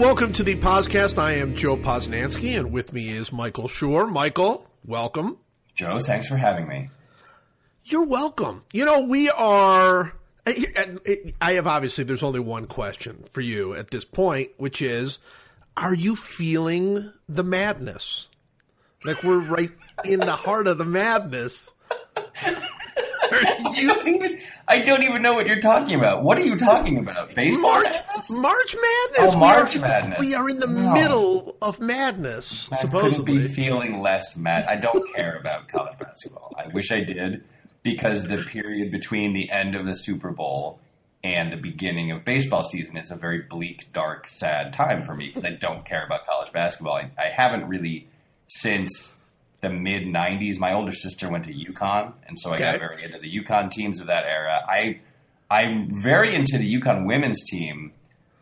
Welcome 0.00 0.32
to 0.32 0.42
the 0.42 0.56
podcast. 0.56 1.18
I 1.18 1.34
am 1.34 1.54
Joe 1.54 1.76
Posnanski, 1.76 2.58
and 2.58 2.72
with 2.72 2.94
me 2.94 3.10
is 3.10 3.34
Michael 3.34 3.68
Schur. 3.68 4.10
Michael, 4.10 4.66
welcome. 4.82 5.36
Joe, 5.74 5.98
thanks 6.00 6.26
for 6.26 6.38
having 6.38 6.66
me. 6.66 6.88
You're 7.84 8.06
welcome. 8.06 8.64
You 8.72 8.86
know, 8.86 9.02
we 9.02 9.28
are. 9.28 10.14
Eh, 10.46 10.64
eh, 10.74 10.96
eh, 11.04 11.16
I 11.42 11.52
have 11.52 11.66
obviously, 11.66 12.04
there's 12.04 12.22
only 12.22 12.40
one 12.40 12.66
question 12.66 13.24
for 13.30 13.42
you 13.42 13.74
at 13.74 13.90
this 13.90 14.06
point, 14.06 14.52
which 14.56 14.80
is 14.80 15.18
Are 15.76 15.94
you 15.94 16.16
feeling 16.16 17.12
the 17.28 17.44
madness? 17.44 18.28
Like 19.04 19.22
we're 19.22 19.40
right 19.40 19.70
in 20.06 20.20
the 20.20 20.32
heart 20.32 20.66
of 20.66 20.78
the 20.78 20.86
madness. 20.86 21.74
you 23.74 23.86
don't 23.88 24.06
even, 24.08 24.38
I 24.68 24.80
don't 24.80 25.02
even 25.02 25.22
know 25.22 25.34
what 25.34 25.46
you're 25.46 25.60
talking 25.60 25.98
about. 25.98 26.22
What 26.22 26.38
are 26.38 26.42
you 26.44 26.56
talking 26.56 26.98
about? 26.98 27.34
Baseball? 27.34 27.72
March, 27.72 27.86
March 28.30 28.76
Madness. 28.76 29.34
Oh, 29.34 29.38
March 29.38 29.74
we 29.76 29.82
are, 29.82 29.86
Madness. 29.88 30.18
We 30.20 30.34
are 30.34 30.48
in 30.48 30.60
the 30.60 30.66
No. 30.66 30.92
middle 30.92 31.56
of 31.62 31.80
madness, 31.80 32.68
I 32.72 32.76
supposedly. 32.76 33.34
couldn't 33.34 33.48
be 33.48 33.54
feeling 33.54 34.00
less 34.00 34.36
mad. 34.36 34.64
I 34.64 34.76
don't 34.76 35.14
care 35.14 35.36
about 35.36 35.68
college 35.68 35.98
basketball. 35.98 36.54
I 36.58 36.68
wish 36.68 36.90
I 36.90 37.00
did 37.00 37.44
because 37.82 38.28
the 38.28 38.38
period 38.38 38.90
between 38.90 39.32
the 39.32 39.50
end 39.50 39.74
of 39.74 39.86
the 39.86 39.94
Super 39.94 40.30
Bowl 40.30 40.78
and 41.22 41.52
the 41.52 41.56
beginning 41.56 42.10
of 42.10 42.24
baseball 42.24 42.64
season 42.64 42.96
is 42.96 43.10
a 43.10 43.16
very 43.16 43.40
bleak, 43.42 43.92
dark, 43.92 44.26
sad 44.28 44.72
time 44.72 45.00
for 45.02 45.14
me 45.14 45.28
because 45.28 45.44
I 45.44 45.50
don't 45.52 45.84
care 45.84 46.04
about 46.04 46.26
college 46.26 46.50
basketball. 46.52 46.94
I, 46.94 47.10
I 47.18 47.28
haven't 47.28 47.68
really 47.68 48.08
since 48.48 49.18
the 49.60 49.70
mid 49.70 50.04
'90s. 50.04 50.58
My 50.58 50.72
older 50.72 50.92
sister 50.92 51.28
went 51.30 51.44
to 51.44 51.52
UConn, 51.54 52.12
and 52.26 52.38
so 52.38 52.50
I 52.50 52.54
Okay. 52.54 52.64
got 52.72 52.78
very 52.80 53.04
into 53.04 53.18
the 53.18 53.30
UConn 53.42 53.70
teams 53.70 54.00
of 54.00 54.06
that 54.08 54.24
era. 54.24 54.62
I 54.68 55.00
I'm 55.50 55.88
very 55.90 56.34
into 56.34 56.58
the 56.58 56.80
UConn 56.80 57.06
women's 57.06 57.42
team, 57.50 57.92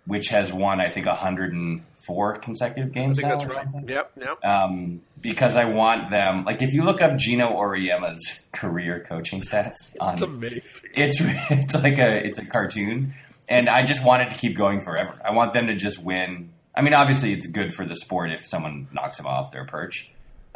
which 0.07 0.29
has 0.29 0.53
won 0.53 0.81
I 0.81 0.89
think 0.89 1.07
104 1.07 2.39
consecutive 2.39 2.91
I 2.91 2.95
games. 2.95 3.19
think 3.19 3.29
now 3.29 3.39
that's 3.39 3.55
right. 3.55 3.67
Yep, 3.87 4.13
yep. 4.21 4.45
um, 4.45 5.01
because 5.21 5.57
I 5.57 5.65
want 5.65 6.11
them. 6.11 6.45
Like, 6.45 6.63
if 6.63 6.73
you 6.73 6.85
look 6.85 7.03
up 7.03 7.17
Geno 7.17 7.57
Auriemma's 7.57 8.43
career 8.53 9.01
coaching 9.07 9.41
stats, 9.41 9.75
on, 10.01 10.13
It's 10.15 10.23
amazing. 10.23 10.91
it's 10.95 11.19
it's 11.51 11.75
like 11.75 11.99
a 11.99 12.25
it's 12.27 12.39
a 12.39 12.45
cartoon, 12.45 13.15
and 13.49 13.69
I 13.69 13.83
just 13.83 14.05
want 14.05 14.23
it 14.23 14.31
to 14.31 14.37
keep 14.37 14.57
going 14.57 14.81
forever. 14.81 15.15
I 15.25 15.33
want 15.33 15.53
them 15.53 15.67
to 15.67 15.75
just 15.75 16.03
win. 16.03 16.51
I 16.75 16.83
mean, 16.83 16.95
obviously, 16.95 17.33
it's 17.33 17.47
good 17.49 17.75
for 17.75 17.85
the 17.85 17.97
sport 17.97 18.31
if 18.31 18.47
someone 18.47 18.87
knocks 18.93 19.17
them 19.17 19.27
off 19.27 19.51
their 19.51 19.65
perch, 19.65 20.09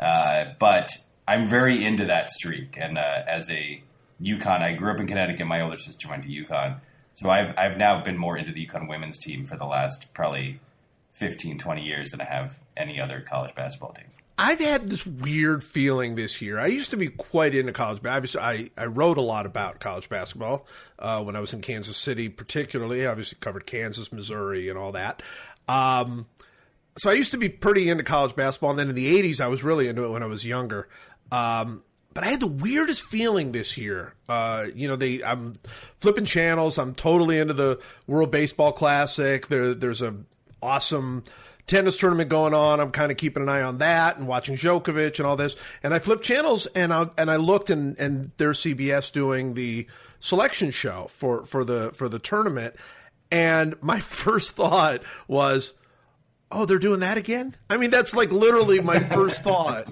uh, 0.03 0.55
but 0.59 0.91
I'm 1.29 1.47
very 1.47 1.85
into 1.85 2.07
that 2.07 2.31
streak. 2.31 2.77
And 2.81 2.99
uh, 2.99 3.23
as 3.27 3.51
a 3.51 3.83
UConn, 4.21 4.61
I 4.63 4.75
grew 4.75 4.91
up 4.93 5.01
in 5.01 5.07
Connecticut. 5.07 5.47
My 5.47 5.61
older 5.61 5.77
sister 5.77 6.09
went 6.09 6.25
to 6.25 6.29
UConn, 6.29 6.81
so 7.15 7.31
I've 7.31 7.55
I've 7.59 7.77
now 7.79 8.03
been 8.03 8.19
more 8.19 8.37
into 8.37 8.53
the 8.53 8.67
UConn 8.67 8.89
women's 8.89 9.19
team 9.19 9.45
for 9.45 9.57
the 9.57 9.65
last 9.67 10.13
probably 10.15 10.61
15, 11.13 11.59
20 11.59 11.83
years 11.83 12.11
than 12.11 12.21
I 12.21 12.25
have 12.25 12.59
any 12.77 13.01
other 13.01 13.21
college 13.21 13.55
basketball 13.55 13.93
team. 13.93 14.07
I've 14.39 14.61
had 14.61 14.89
this 14.89 15.07
weird 15.07 15.63
feeling 15.63 16.15
this 16.17 16.41
year. 16.41 16.59
I 16.59 16.67
used 16.67 16.91
to 16.91 16.97
be 16.97 17.09
quite 17.09 17.55
into 17.55 17.73
college. 17.73 18.03
ba- 18.03 18.11
Obviously, 18.13 18.41
I, 18.41 18.71
I 18.77 18.87
wrote 18.87 19.19
a 19.19 19.23
lot 19.23 19.45
about 19.47 19.79
college 19.79 20.09
basketball 20.09 20.67
uh, 20.99 21.23
when 21.23 21.37
I 21.37 21.41
was 21.41 21.53
in 21.53 21.61
Kansas 21.61 21.97
City, 21.99 22.29
particularly. 22.31 23.07
I 23.07 23.11
Obviously, 23.11 23.37
covered 23.41 23.67
Kansas, 23.67 24.11
Missouri, 24.11 24.69
and 24.71 24.79
all 24.79 24.93
that. 24.93 25.23
Um, 25.69 26.27
so 26.97 27.11
I 27.11 27.15
used 27.15 27.31
to 27.31 27.39
be 27.39 27.49
pretty 27.49 27.89
into 27.89 28.05
college 28.05 28.37
basketball, 28.37 28.71
and 28.71 28.79
then 28.79 28.89
in 28.89 28.95
the 28.95 29.23
'80s, 29.23 29.41
I 29.41 29.49
was 29.49 29.63
really 29.63 29.89
into 29.89 30.05
it 30.05 30.11
when 30.11 30.23
I 30.23 30.27
was 30.27 30.45
younger. 30.45 30.89
Um, 31.31 31.83
but 32.15 32.25
I 32.25 32.29
had 32.29 32.41
the 32.41 32.47
weirdest 32.47 33.03
feeling 33.05 33.53
this 33.53 33.79
year. 33.79 34.15
Uh, 34.29 34.67
you 34.75 34.89
know, 34.89 34.97
they 34.97 35.23
I'm 35.23 35.55
flipping 35.99 36.27
channels. 36.27 36.79
I'm 36.79 36.95
totally 36.95 37.39
into 37.39 37.55
the 37.55 37.81
World 38.07 38.31
Baseball 38.31 38.73
Classic. 38.73 39.47
There, 39.49 39.75
there's 39.75 40.03
a 40.03 40.17
awesome 40.63 41.25
tennis 41.67 41.97
tournament 41.97 42.29
going 42.29 42.55
on. 42.55 42.81
I'm 42.81 42.91
kind 42.91 43.11
of 43.11 43.17
keeping 43.17 43.43
an 43.43 43.49
eye 43.49 43.63
on 43.63 43.79
that 43.79 44.19
and 44.19 44.27
watching 44.27 44.57
Djokovic 44.57 45.19
and 45.19 45.27
all 45.27 45.37
this. 45.37 45.57
And 45.83 45.95
I 45.95 45.99
flipped 45.99 46.25
channels 46.25 46.67
and 46.67 46.93
I 46.93 47.09
and 47.17 47.31
I 47.31 47.37
looked 47.37 47.71
and 47.71 47.99
and 47.99 48.31
there's 48.37 48.61
CBS 48.61 49.11
doing 49.13 49.55
the 49.55 49.87
selection 50.21 50.71
show 50.71 51.07
for 51.09 51.45
for 51.45 51.65
the 51.65 51.93
for 51.95 52.09
the 52.09 52.19
tournament. 52.19 52.75
And 53.31 53.81
my 53.83 54.01
first 54.01 54.57
thought 54.57 55.03
was, 55.27 55.73
"Oh, 56.53 56.67
they're 56.67 56.79
doing 56.79 57.01
that 57.01 57.19
again." 57.19 57.55
I 57.71 57.77
mean, 57.77 57.91
that's 57.91 58.15
like 58.15 58.31
literally 58.31 58.81
my 58.81 58.99
first 59.17 59.43
thought. 59.43 59.89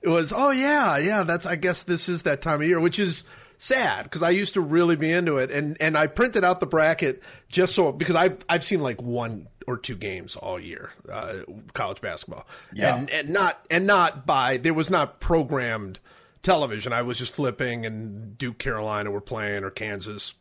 It 0.00 0.08
was, 0.08 0.32
"Oh 0.34 0.50
yeah, 0.50 0.96
yeah, 0.98 1.22
that's 1.22 1.46
I 1.46 1.56
guess 1.56 1.82
this 1.84 2.08
is 2.08 2.24
that 2.24 2.42
time 2.42 2.60
of 2.60 2.66
year," 2.68 2.80
which 2.80 2.98
is 2.98 3.24
sad 3.58 4.02
because 4.04 4.22
I 4.24 4.30
used 4.30 4.54
to 4.54 4.60
really 4.60 4.96
be 4.96 5.12
into 5.12 5.36
it 5.38 5.52
and 5.52 5.76
and 5.80 5.96
I 5.96 6.08
printed 6.08 6.42
out 6.42 6.58
the 6.58 6.66
bracket 6.66 7.22
just 7.48 7.76
so 7.76 7.92
because 7.92 8.16
I've 8.16 8.38
I've 8.48 8.64
seen 8.64 8.80
like 8.80 9.00
one 9.00 9.46
or 9.68 9.76
two 9.76 9.94
games 9.94 10.34
all 10.34 10.58
year 10.58 10.90
uh, 11.08 11.34
college 11.72 12.00
basketball 12.00 12.44
Yeah. 12.74 12.96
and 12.96 13.08
and 13.10 13.28
not 13.28 13.64
and 13.70 13.86
not 13.86 14.26
by 14.26 14.56
there 14.56 14.74
was 14.74 14.90
not 14.90 15.20
programmed 15.20 16.00
television 16.42 16.92
I 16.92 17.02
was 17.02 17.18
just 17.18 17.34
flipping 17.36 17.86
and 17.86 18.36
Duke 18.36 18.58
Carolina 18.58 19.12
were 19.12 19.20
playing 19.20 19.62
or 19.62 19.70
Kansas 19.70 20.34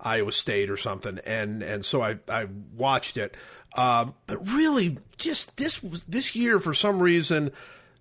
Iowa 0.00 0.30
State 0.30 0.70
or 0.70 0.76
something 0.76 1.18
and 1.26 1.64
and 1.64 1.84
so 1.84 2.00
I 2.00 2.18
I 2.28 2.46
watched 2.76 3.16
it 3.16 3.36
um, 3.74 4.14
but 4.26 4.46
really 4.48 4.98
just 5.16 5.56
this 5.56 5.80
this 6.08 6.34
year 6.34 6.58
for 6.58 6.74
some 6.74 7.00
reason 7.00 7.52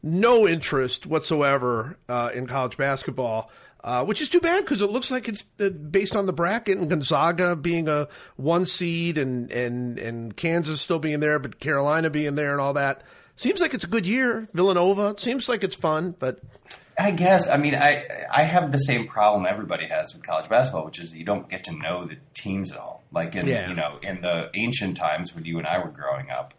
no 0.04 0.48
interest 0.48 1.06
whatsoever 1.06 1.98
uh, 2.08 2.30
in 2.34 2.48
college 2.48 2.78
basketball, 2.78 3.50
uh, 3.84 4.06
which 4.06 4.22
is 4.22 4.30
too 4.30 4.40
bad 4.40 4.64
because 4.64 4.82
it 4.82 4.90
looks 4.90 5.12
like 5.12 5.28
it's 5.28 5.44
uh, 5.60 5.70
based 5.70 6.16
on 6.16 6.26
the 6.26 6.34
bracket 6.34 6.78
and 6.78 6.90
Gonzaga 6.90 7.56
being 7.56 7.88
a 7.88 8.08
one 8.36 8.66
seed 8.66 9.18
and, 9.18 9.52
and, 9.52 10.00
and 10.00 10.36
Kansas 10.36 10.82
still 10.82 11.00
being 11.00 11.20
there, 11.20 11.40
but 11.40 11.60
Carolina 11.60 12.10
being 12.10 12.36
there 12.36 12.52
and 12.52 12.62
all 12.62 12.74
that. 12.74 13.04
Seems 13.36 13.62
like 13.62 13.74
it's 13.74 13.84
a 13.84 13.90
good 13.90 14.08
year. 14.08 14.48
Villanova, 14.54 15.16
seems 15.18 15.48
like 15.48 15.64
it's 15.64 15.76
fun, 15.76 16.16
but 16.18 16.40
I 17.00 17.12
guess. 17.12 17.48
I 17.48 17.58
mean, 17.58 17.76
I 17.76 18.06
I 18.32 18.42
have 18.44 18.72
the 18.72 18.80
same 18.80 19.08
problem 19.08 19.46
everybody 19.46 19.86
has 19.86 20.14
with 20.14 20.26
college 20.26 20.50
basketball, 20.50 20.86
which 20.86 21.00
is 21.00 21.16
you 21.16 21.24
don't 21.24 21.48
get 21.48 21.64
to 21.66 21.72
know 21.72 22.06
the 22.08 22.18
teams 22.34 22.72
at 22.72 22.78
all. 22.78 23.04
Like 23.12 23.36
in 23.36 23.48
Yeah. 23.48 23.70
you 23.70 23.76
know 23.76 24.00
in 24.02 24.22
the 24.22 24.50
ancient 24.56 24.98
times 24.98 25.36
when 25.36 25.46
you 25.46 25.60
and 25.60 25.68
I 25.68 25.78
were 25.80 25.92
growing 25.92 26.32
up, 26.32 26.54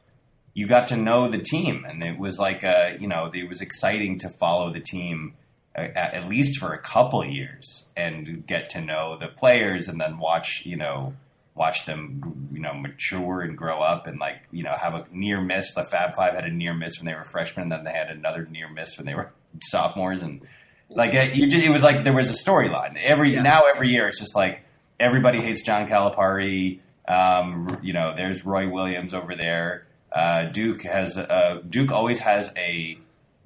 you 0.55 0.67
got 0.67 0.87
to 0.89 0.97
know 0.97 1.29
the 1.29 1.39
team, 1.39 1.85
and 1.89 2.03
it 2.05 2.19
was 2.19 2.39
like 2.39 2.63
uh 2.63 2.91
you 3.01 3.09
know 3.09 3.31
it 3.35 3.49
was 3.49 3.61
exciting 3.61 4.19
to 4.21 4.29
follow 4.39 4.73
the 4.73 4.81
team 4.81 5.35
uh, 5.77 5.83
at, 5.97 6.15
at 6.15 6.29
least 6.29 6.59
for 6.61 6.73
a 6.73 6.79
couple 6.79 7.21
of 7.23 7.29
years 7.31 7.91
and 7.97 8.47
get 8.47 8.71
to 8.71 8.81
know 8.81 9.19
the 9.21 9.29
players, 9.29 9.89
and 9.89 10.01
then 10.01 10.19
watch 10.19 10.63
you 10.65 10.77
know 10.77 11.15
watch 11.57 11.85
them 11.87 12.49
you 12.53 12.61
know 12.61 12.75
mature 12.75 13.41
and 13.41 13.59
grow 13.59 13.81
up 13.81 14.07
and 14.07 14.21
like 14.21 14.37
you 14.53 14.63
know 14.63 14.71
have 14.73 14.95
a 14.95 15.05
near 15.11 15.41
miss. 15.41 15.75
The 15.75 15.85
Fab 15.85 16.15
Five 16.15 16.35
had 16.35 16.45
a 16.45 16.51
near 16.53 16.75
miss 16.75 16.99
when 16.99 17.07
they 17.07 17.15
were 17.15 17.25
freshmen, 17.25 17.65
and 17.65 17.73
then 17.73 17.83
they 17.85 17.93
had 17.93 18.09
another 18.09 18.47
near 18.49 18.69
miss 18.71 18.97
when 18.97 19.05
they 19.07 19.15
were 19.15 19.33
sophomores, 19.63 20.23
and 20.23 20.41
like 20.89 21.15
it, 21.15 21.35
you 21.35 21.47
just, 21.49 21.65
it 21.65 21.71
was 21.71 21.83
like 21.83 22.05
there 22.05 22.13
was 22.13 22.31
a 22.31 22.51
storyline. 22.51 22.97
Every 23.03 23.33
Yes. 23.35 23.45
now 23.45 23.63
every 23.63 23.91
year, 23.91 24.07
it's 24.09 24.21
just 24.21 24.35
like 24.37 24.63
everybody 25.01 25.41
hates 25.41 25.63
John 25.63 25.87
Calipari. 25.87 26.81
Um, 27.07 27.79
you 27.83 27.93
know, 27.93 28.13
there's 28.15 28.45
Roy 28.45 28.69
Williams 28.69 29.15
over 29.15 29.35
there. 29.35 29.87
Uh, 30.13 30.45
Duke 30.45 30.83
has 30.83 31.17
uh, 31.19 31.61
Duke 31.69 31.93
always 31.93 32.19
has 32.21 32.53
a 32.57 32.99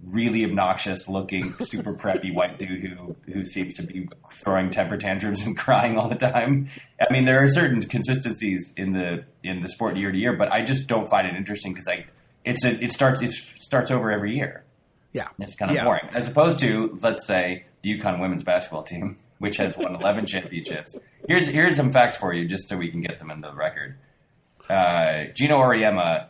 really 0.05 0.45
obnoxious 0.45 1.09
looking, 1.09 1.53
super 1.61 1.95
preppy 1.95 2.35
white 2.35 2.59
dude 2.59 2.83
who 2.85 3.15
who 3.33 3.45
seems 3.45 3.75
to 3.75 3.83
be 3.85 4.09
throwing 4.33 4.69
temper 4.71 4.97
tantrums 4.97 5.45
and 5.47 5.57
crying 5.65 5.97
all 5.99 6.09
the 6.09 6.15
time. 6.17 6.69
I 7.01 7.13
mean, 7.13 7.25
there 7.25 7.43
are 7.43 7.49
certain 7.49 7.81
consistencies 7.83 8.73
in 8.77 8.93
the 8.93 9.25
in 9.45 9.63
the 9.63 9.69
sport 9.69 9.97
year 9.97 10.11
to 10.11 10.19
year, 10.19 10.33
but 10.33 10.51
I 10.53 10.63
just 10.63 10.87
don't 10.89 11.09
find 11.09 11.27
it 11.27 11.35
interesting 11.37 11.73
because 11.73 11.89
I 11.89 12.07
it's 12.45 12.65
a, 12.65 12.83
it 12.83 12.93
starts 12.93 13.23
it 13.23 13.31
starts 13.31 13.91
over 13.93 14.11
every 14.11 14.37
year. 14.37 14.65
Yeah. 15.13 15.29
It's 15.39 15.55
kind 15.55 15.71
of 15.71 15.77
Yeah. 15.77 15.85
boring. 15.85 16.09
As 16.13 16.29
opposed 16.29 16.59
to, 16.61 16.99
let's 17.03 17.27
say, 17.27 17.65
the 17.83 17.99
UConn 17.99 18.21
women's 18.21 18.43
basketball 18.43 18.83
team, 18.83 19.17
which 19.39 19.57
has 19.59 19.77
won 19.77 19.95
11 19.95 20.27
championships. 20.27 20.97
Here's 21.29 21.49
here's 21.49 21.77
some 21.77 21.93
facts 21.93 22.17
for 22.17 22.33
you, 22.33 22.47
just 22.47 22.69
so 22.69 22.77
we 22.77 22.91
can 22.91 23.01
get 23.01 23.19
them 23.19 23.31
in 23.31 23.41
the 23.41 23.53
record. 23.53 23.97
Uh, 24.69 25.25
Geno 25.35 25.59
Auriemma, 25.59 26.27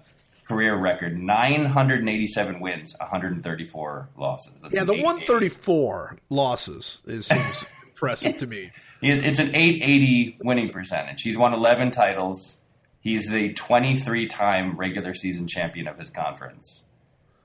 career 0.49 0.75
record 0.75 1.19
987 1.19 2.61
wins, 2.61 2.95
134 2.99 4.09
losses. 4.17 4.53
That's 4.63 4.75
Yeah, 4.75 4.85
the 4.85 4.95
134 5.01 6.19
losses 6.31 7.01
is 7.07 7.27
seems 7.29 7.65
impressive 7.87 8.37
to 8.39 8.47
me. 8.47 8.71
He's, 9.01 9.23
it's 9.25 9.39
an 9.39 9.55
880 9.55 10.39
winning 10.43 10.71
percentage. 10.71 11.23
He's 11.23 11.37
won 11.37 11.53
11 11.55 11.91
titles. 11.91 12.61
He's 13.01 13.29
the 13.29 13.53
23 13.53 14.27
time 14.27 14.77
regular 14.77 15.13
season 15.15 15.47
champion 15.49 15.89
of 15.89 15.99
his 15.99 16.09
conference. 16.11 16.83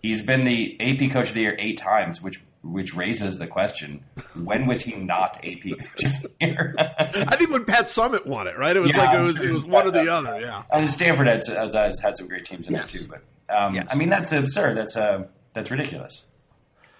He's 0.01 0.21
been 0.21 0.45
the 0.45 0.77
AP 0.79 1.11
Coach 1.11 1.29
of 1.29 1.33
the 1.33 1.41
Year 1.41 1.55
eight 1.59 1.77
times, 1.77 2.21
which 2.21 2.41
which 2.63 2.93
raises 2.95 3.37
the 3.39 3.47
question: 3.47 4.03
When 4.43 4.65
was 4.67 4.81
he 4.83 4.95
not 4.95 5.37
AP 5.43 5.61
Coach 5.77 6.03
of 6.03 6.21
the 6.21 6.31
Year? 6.41 6.75
I 6.77 7.35
think 7.35 7.49
when 7.51 7.65
Pat 7.65 7.85
Summitt 7.85 8.25
won 8.25 8.47
it, 8.47 8.57
right? 8.57 8.75
It 8.75 8.81
was 8.81 8.95
Yeah, 8.95 9.05
like 9.05 9.17
it 9.17 9.21
was, 9.21 9.39
it 9.41 9.51
was 9.51 9.65
one 9.65 9.87
or 9.87 9.91
the 9.91 10.11
other. 10.11 10.39
Yeah. 10.39 10.63
and 10.71 10.89
Stanford 10.89 11.27
has, 11.27 11.47
has, 11.47 11.73
has 11.73 11.99
had 11.99 12.15
some 12.17 12.27
great 12.27 12.45
teams 12.45 12.67
in 12.67 12.73
Yes. 12.73 12.91
there 12.93 13.01
too. 13.01 13.07
But 13.47 13.55
um, 13.55 13.73
Yes. 13.75 13.87
I 13.91 13.95
mean, 13.95 14.09
that's 14.09 14.31
absurd. 14.31 14.77
That's 14.77 14.95
uh, 14.97 15.23
that's 15.53 15.71
ridiculous. 15.71 16.25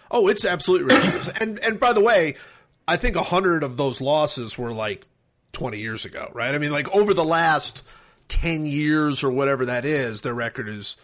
Oh, 0.10 0.28
it's 0.28 0.46
absolutely 0.46 0.96
ridiculous. 0.96 1.28
and 1.40 1.60
and 1.60 1.80
by 1.80 1.94
the 1.94 2.02
way, 2.02 2.36
I 2.88 2.98
think 2.98 3.16
a 3.16 3.24
hundred 3.24 3.64
of 3.64 3.78
those 3.78 4.00
losses 4.02 4.58
were 4.58 4.74
like 4.74 5.06
twenty 5.52 5.80
years 5.80 6.06
ago, 6.06 6.32
right? 6.34 6.56
I 6.56 6.58
mean, 6.58 6.72
like 6.72 6.90
over 6.96 7.14
the 7.14 7.26
last 7.26 7.84
ten 8.30 8.66
years 8.66 9.24
or 9.24 9.32
whatever 9.32 9.66
that 9.66 9.86
is, 9.86 10.22
their 10.22 10.34
record 10.34 10.70
is 10.70 10.96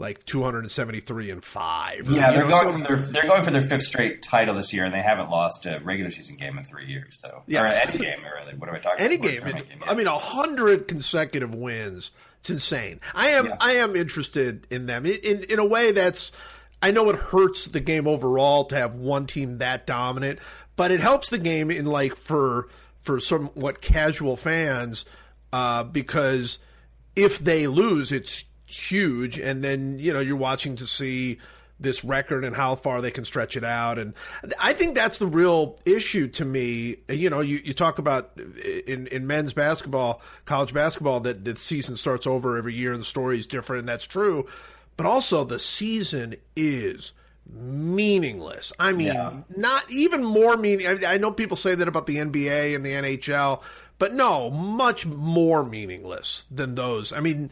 like 0.00 0.24
273 0.24 1.30
and 1.30 1.44
five. 1.44 2.10
Yeah, 2.10 2.32
they're 2.32 2.46
know, 2.46 2.62
going 2.62 2.82
their 2.82 2.96
they're 2.96 3.26
going 3.26 3.44
for 3.44 3.50
their 3.50 3.66
fifth 3.68 3.84
straight 3.84 4.22
title 4.22 4.54
this 4.56 4.72
year, 4.72 4.84
and 4.84 4.94
they 4.94 5.02
haven't 5.02 5.30
lost 5.30 5.66
a 5.66 5.78
regular 5.84 6.10
season 6.10 6.36
game 6.36 6.58
in 6.58 6.64
three 6.64 6.86
years. 6.86 7.18
So 7.22 7.42
Yeah. 7.46 7.62
or 7.62 7.66
any 7.66 7.98
game, 7.98 8.20
really. 8.24 8.54
What 8.56 8.68
am 8.68 8.74
I 8.74 8.78
talking? 8.78 9.04
any 9.04 9.16
about? 9.16 9.28
game. 9.28 9.42
Game. 9.44 9.84
I 9.86 9.94
mean, 9.94 10.06
a 10.06 10.18
hundred 10.18 10.88
consecutive 10.88 11.54
wins. 11.54 12.10
It's 12.40 12.50
insane. 12.50 13.00
I 13.14 13.28
am 13.28 13.46
Yeah. 13.46 13.56
I 13.60 13.72
am 13.74 13.94
interested 13.94 14.66
in 14.70 14.86
them 14.86 15.06
in, 15.06 15.16
in 15.22 15.44
in 15.50 15.58
a 15.58 15.66
way 15.66 15.92
that's. 15.92 16.32
I 16.82 16.92
know 16.92 17.10
it 17.10 17.16
hurts 17.16 17.66
the 17.66 17.80
game 17.80 18.08
overall 18.08 18.64
to 18.64 18.74
have 18.76 18.94
one 18.94 19.26
team 19.26 19.58
that 19.58 19.86
dominant, 19.86 20.38
but 20.76 20.90
it 20.90 21.00
helps 21.00 21.28
the 21.28 21.36
game 21.36 21.70
in 21.70 21.84
like 21.84 22.16
for 22.16 22.68
for 23.02 23.20
somewhat 23.20 23.82
casual 23.82 24.34
fans 24.36 25.04
uh, 25.52 25.84
because 25.84 26.58
if 27.16 27.38
they 27.38 27.66
lose, 27.66 28.12
it's 28.12 28.44
huge, 28.70 29.38
and 29.38 29.62
then 29.64 29.98
you 29.98 30.12
know 30.12 30.20
you're 30.20 30.36
watching 30.36 30.76
to 30.76 30.86
see 30.86 31.38
this 31.78 32.04
record 32.04 32.44
and 32.44 32.54
how 32.54 32.74
far 32.74 33.00
they 33.00 33.10
can 33.10 33.24
stretch 33.24 33.56
it 33.56 33.64
out. 33.64 33.98
And 33.98 34.12
I 34.60 34.74
think 34.74 34.94
that's 34.94 35.16
the 35.16 35.26
real 35.26 35.78
issue 35.86 36.28
to 36.28 36.44
me. 36.44 36.96
You 37.08 37.30
know, 37.30 37.40
you, 37.40 37.58
you 37.64 37.72
talk 37.72 37.98
about 37.98 38.32
in, 38.86 39.06
in 39.06 39.26
men's 39.26 39.54
basketball, 39.54 40.20
college 40.44 40.74
basketball, 40.74 41.20
that 41.20 41.42
the 41.42 41.56
season 41.56 41.96
starts 41.96 42.26
over 42.26 42.58
every 42.58 42.74
year 42.74 42.92
and 42.92 43.00
the 43.00 43.04
story 43.06 43.38
is 43.38 43.46
different, 43.46 43.80
and 43.80 43.88
that's 43.88 44.04
true. 44.06 44.46
But 44.98 45.06
also, 45.06 45.42
the 45.44 45.58
season 45.58 46.34
is 46.54 47.12
meaningless. 47.50 48.72
I 48.78 48.92
mean, 48.92 49.08
Yeah. 49.14 49.40
not 49.56 49.90
even 49.90 50.22
more 50.22 50.56
meaning. 50.56 50.86
I, 50.86 51.14
I 51.14 51.16
know 51.16 51.30
people 51.32 51.56
say 51.56 51.74
that 51.74 51.88
about 51.88 52.06
the 52.06 52.16
NBA 52.18 52.74
and 52.76 52.84
the 52.84 52.92
NHL, 52.92 53.62
but 53.98 54.12
no, 54.14 54.50
much 54.50 55.06
more 55.06 55.64
meaningless 55.64 56.44
than 56.50 56.74
those. 56.74 57.12
I 57.12 57.20
mean, 57.20 57.50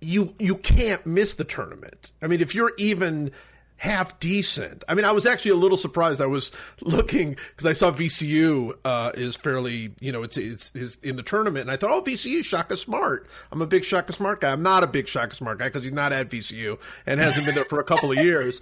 you 0.00 0.34
you 0.38 0.56
can't 0.56 1.04
miss 1.06 1.34
the 1.34 1.44
tournament. 1.44 2.12
I 2.22 2.26
mean, 2.26 2.40
if 2.40 2.54
you're 2.54 2.72
even 2.78 3.32
half 3.80 4.20
decent. 4.20 4.84
I 4.88 4.94
mean, 4.94 5.06
I 5.06 5.12
was 5.12 5.24
actually 5.24 5.52
a 5.52 5.56
little 5.56 5.78
surprised. 5.78 6.20
I 6.20 6.26
was 6.26 6.52
looking 6.82 7.30
because 7.30 7.64
I 7.64 7.72
saw 7.72 7.90
VCU 7.90 8.74
uh, 8.84 9.12
is 9.14 9.36
fairly, 9.36 9.94
you 10.00 10.12
know, 10.12 10.22
it's 10.22 10.36
it's 10.36 10.70
is 10.74 10.98
in 11.02 11.16
the 11.16 11.22
tournament, 11.22 11.62
and 11.62 11.70
I 11.70 11.76
thought, 11.76 11.90
oh, 11.90 12.02
VCU, 12.02 12.44
Shaka 12.44 12.76
Smart. 12.76 13.26
I'm 13.50 13.62
a 13.62 13.66
big 13.66 13.84
Shaka 13.84 14.12
Smart 14.12 14.42
guy. 14.42 14.52
I'm 14.52 14.62
not 14.62 14.84
a 14.84 14.86
big 14.86 15.08
Shaka 15.08 15.34
Smart 15.34 15.58
guy 15.58 15.68
because 15.68 15.82
he's 15.82 15.94
not 15.94 16.12
at 16.12 16.28
VCU 16.28 16.78
and 17.06 17.18
hasn't 17.18 17.46
been 17.46 17.54
there 17.54 17.64
for 17.64 17.80
a 17.80 17.84
couple 17.84 18.12
of 18.12 18.18
years. 18.18 18.60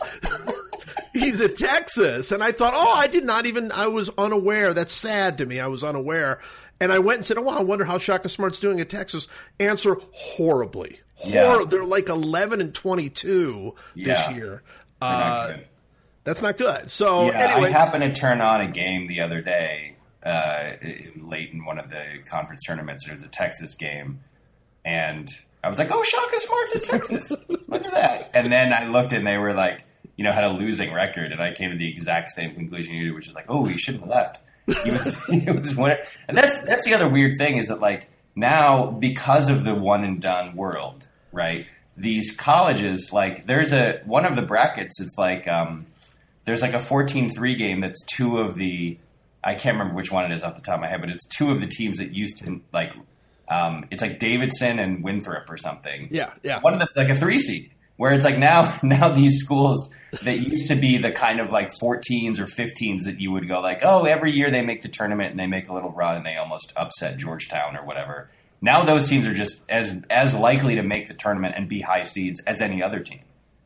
he's 1.12 1.41
at 1.41 1.56
Texas, 1.56 2.31
and 2.31 2.41
I 2.41 2.53
thought, 2.53 2.75
oh, 2.76 2.94
I 2.94 3.09
did 3.09 3.25
not 3.25 3.44
even. 3.44 3.73
I 3.73 3.88
was 3.88 4.11
unaware. 4.17 4.73
That's 4.73 4.93
sad 4.93 5.38
to 5.38 5.47
me. 5.47 5.59
I 5.59 5.67
was 5.67 5.82
unaware. 5.82 6.38
And 6.81 6.93
I 6.93 7.00
went 7.00 7.17
and 7.17 7.26
said, 7.26 7.38
"Oh, 7.38 7.43
wow, 7.43 7.59
I 7.59 7.62
wonder 7.62 7.85
how 7.85 7.99
Shaka 7.99 8.29
Smart's 8.29 8.61
doing 8.61 8.81
at 8.81 8.88
Texas." 8.88 9.26
Answer: 9.59 9.97
horribly. 10.12 11.00
Yeah. 11.25 11.65
They're 11.69 11.85
like 11.85 12.09
eleven 12.09 12.61
and 12.61 12.75
twenty-two 12.75 13.75
this 13.97 14.06
Yeah. 14.06 14.31
year. 14.35 14.62
They're 15.00 15.11
not 15.11 15.50
Uh, 15.50 15.56
that's 16.25 16.43
not 16.43 16.56
good. 16.56 16.91
So 16.91 17.26
Yeah, 17.26 17.53
anyway, 17.53 17.69
I 17.69 17.73
happened 17.73 18.03
to 18.05 18.12
turn 18.20 18.41
on 18.41 18.61
a 18.61 18.69
game 18.69 19.06
the 19.06 19.20
other 19.20 19.41
day, 19.41 19.97
uh, 20.25 20.73
late 21.17 21.50
in 21.53 21.65
one 21.65 21.79
of 21.79 21.88
the 21.91 22.03
conference 22.26 22.62
tournaments. 22.67 23.05
There 23.05 23.15
was 23.15 23.23
a 23.23 23.29
Texas 23.29 23.75
game, 23.75 24.20
and 24.85 25.29
I 25.65 25.70
was 25.70 25.79
like, 25.79 25.91
"Oh, 25.91 26.03
Shaka 26.03 26.38
Smart's 26.38 26.76
at 26.76 26.82
Texas! 26.85 27.31
Look 27.69 27.85
at 27.85 27.93
that!" 27.93 28.31
And 28.35 28.53
then 28.53 28.73
I 28.73 28.87
looked, 28.87 29.12
and 29.12 29.26
they 29.26 29.38
were 29.38 29.55
like, 29.55 29.85
you 30.17 30.25
know, 30.25 30.32
had 30.32 30.44
a 30.44 30.50
losing 30.50 30.93
record, 30.93 31.32
and 31.32 31.41
I 31.41 31.53
came 31.53 31.70
to 31.70 31.76
the 31.76 31.88
exact 31.88 32.31
same 32.31 32.55
conclusion 32.55 32.94
you 32.94 33.06
did, 33.06 33.15
which 33.15 33.29
is 33.29 33.35
like, 33.35 33.47
"Oh, 33.49 33.67
you 33.69 33.79
shouldn't 33.79 34.05
have 34.05 34.11
left." 34.11 34.41
He 34.85 34.91
was, 34.91 35.25
he 35.26 35.50
was 35.50 35.75
one, 35.75 35.97
and 36.29 36.37
that's 36.37 36.59
that's 36.59 36.85
the 36.85 36.93
other 36.94 37.09
weird 37.09 37.38
thing 37.38 37.56
is 37.56 37.69
that 37.69 37.81
like 37.81 38.11
now 38.37 38.87
because 38.91 39.49
of 39.49 39.65
the 39.65 39.75
one 39.75 40.05
and 40.05 40.20
done 40.20 40.55
world, 40.56 41.07
right? 41.32 41.66
These 41.96 42.36
colleges, 42.36 43.12
like, 43.12 43.46
there's 43.46 43.72
a 43.72 44.00
one 44.04 44.25
of 44.25 44.36
the 44.36 44.42
brackets. 44.42 45.00
It's 45.00 45.19
like 45.19 45.48
um, 45.48 45.86
there's 46.44 46.62
like 46.62 46.75
a 46.75 46.78
14-3 46.78 47.58
game 47.58 47.80
that's 47.80 48.04
two 48.06 48.38
of 48.38 48.54
the 48.54 48.98
I 49.42 49.54
can't 49.54 49.78
remember 49.78 49.94
which 49.94 50.10
one 50.10 50.25
it 50.25 50.32
is 50.32 50.42
off 50.42 50.56
the 50.56 50.62
top 50.62 50.76
of 50.76 50.80
my 50.80 50.88
head, 50.88 51.00
but 51.00 51.10
it's 51.10 51.26
two 51.26 51.50
of 51.50 51.60
the 51.60 51.66
teams 51.66 51.98
that 51.98 52.12
used 52.12 52.38
to 52.44 52.60
like 52.72 52.92
um, 53.48 53.86
it's 53.90 54.02
like 54.02 54.19
Davidson 54.19 54.78
and 54.78 55.02
Winthrop 55.02 55.48
or 55.48 55.56
something. 55.56 56.08
Yeah, 56.10 56.32
yeah. 56.42 56.60
One 56.60 56.75
of 56.75 56.80
them's 56.80 56.96
like 56.96 57.08
a 57.08 57.14
three 57.14 57.38
seed, 57.38 57.70
where 57.96 58.12
it's 58.12 58.24
like 58.24 58.38
now 58.38 58.78
now 58.82 59.08
these 59.08 59.38
schools 59.38 59.90
that 60.22 60.38
used 60.38 60.69
to 60.69 60.76
be 60.76 60.98
the 60.98 61.12
kind 61.12 61.40
of 61.40 61.50
like 61.50 61.70
14s 61.70 62.38
or 62.38 62.46
15s 62.46 63.04
that 63.04 63.20
you 63.20 63.31
would 63.31 63.48
go 63.48 63.60
like, 63.60 63.81
oh, 63.82 64.04
every 64.04 64.32
year 64.32 64.50
they 64.50 64.62
make 64.62 64.82
the 64.82 64.88
tournament 64.88 65.31
and 65.31 65.38
they 65.38 65.46
make 65.46 65.69
a 65.69 65.74
little 65.74 65.90
run 65.90 66.16
and 66.16 66.26
they 66.26 66.36
almost 66.36 66.72
upset 66.76 67.19
Georgetown 67.19 67.76
or 67.76 67.84
whatever. 67.84 68.31
Now 68.60 68.84
those 68.84 69.08
teams 69.08 69.26
are 69.28 69.34
just 69.34 69.62
as 69.69 70.02
as 70.10 70.34
likely 70.34 70.75
to 70.76 70.82
make 70.82 71.08
the 71.08 71.14
tournament 71.14 71.55
and 71.56 71.69
be 71.69 71.81
high 71.81 72.02
seeds 72.05 72.40
as 72.46 72.60
any 72.60 72.82
other 72.82 73.00
team. 73.00 73.22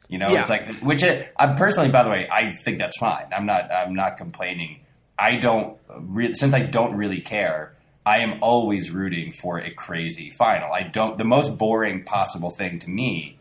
You 0.09 0.19
know, 0.19 0.29
Yeah. 0.29 0.43
it's 0.43 0.51
like 0.51 0.81
which 0.81 1.03
it, 1.03 1.33
I 1.39 1.47
personally, 1.55 1.89
by 1.91 2.03
the 2.03 2.11
way, 2.11 2.29
I 2.31 2.53
think 2.53 2.79
that's 2.79 2.99
fine. 2.99 3.27
I'm 3.35 3.47
not 3.47 3.73
I'm 3.73 3.95
not 3.95 4.17
complaining. 4.19 4.81
I 5.19 5.37
don't 5.37 5.79
re- 5.99 6.35
since 6.35 6.53
I 6.53 6.61
don't 6.63 6.95
really 6.97 7.21
care. 7.21 7.75
I 8.05 8.19
am 8.19 8.39
always 8.43 8.91
rooting 8.91 9.33
for 9.33 9.59
a 9.59 9.71
crazy 9.71 10.31
final. 10.31 10.73
I 10.73 10.83
don't. 10.83 11.17
The 11.17 11.25
most 11.25 11.57
boring 11.57 12.03
possible 12.05 12.51
thing 12.51 12.79
to 12.81 12.91
me 12.91 13.39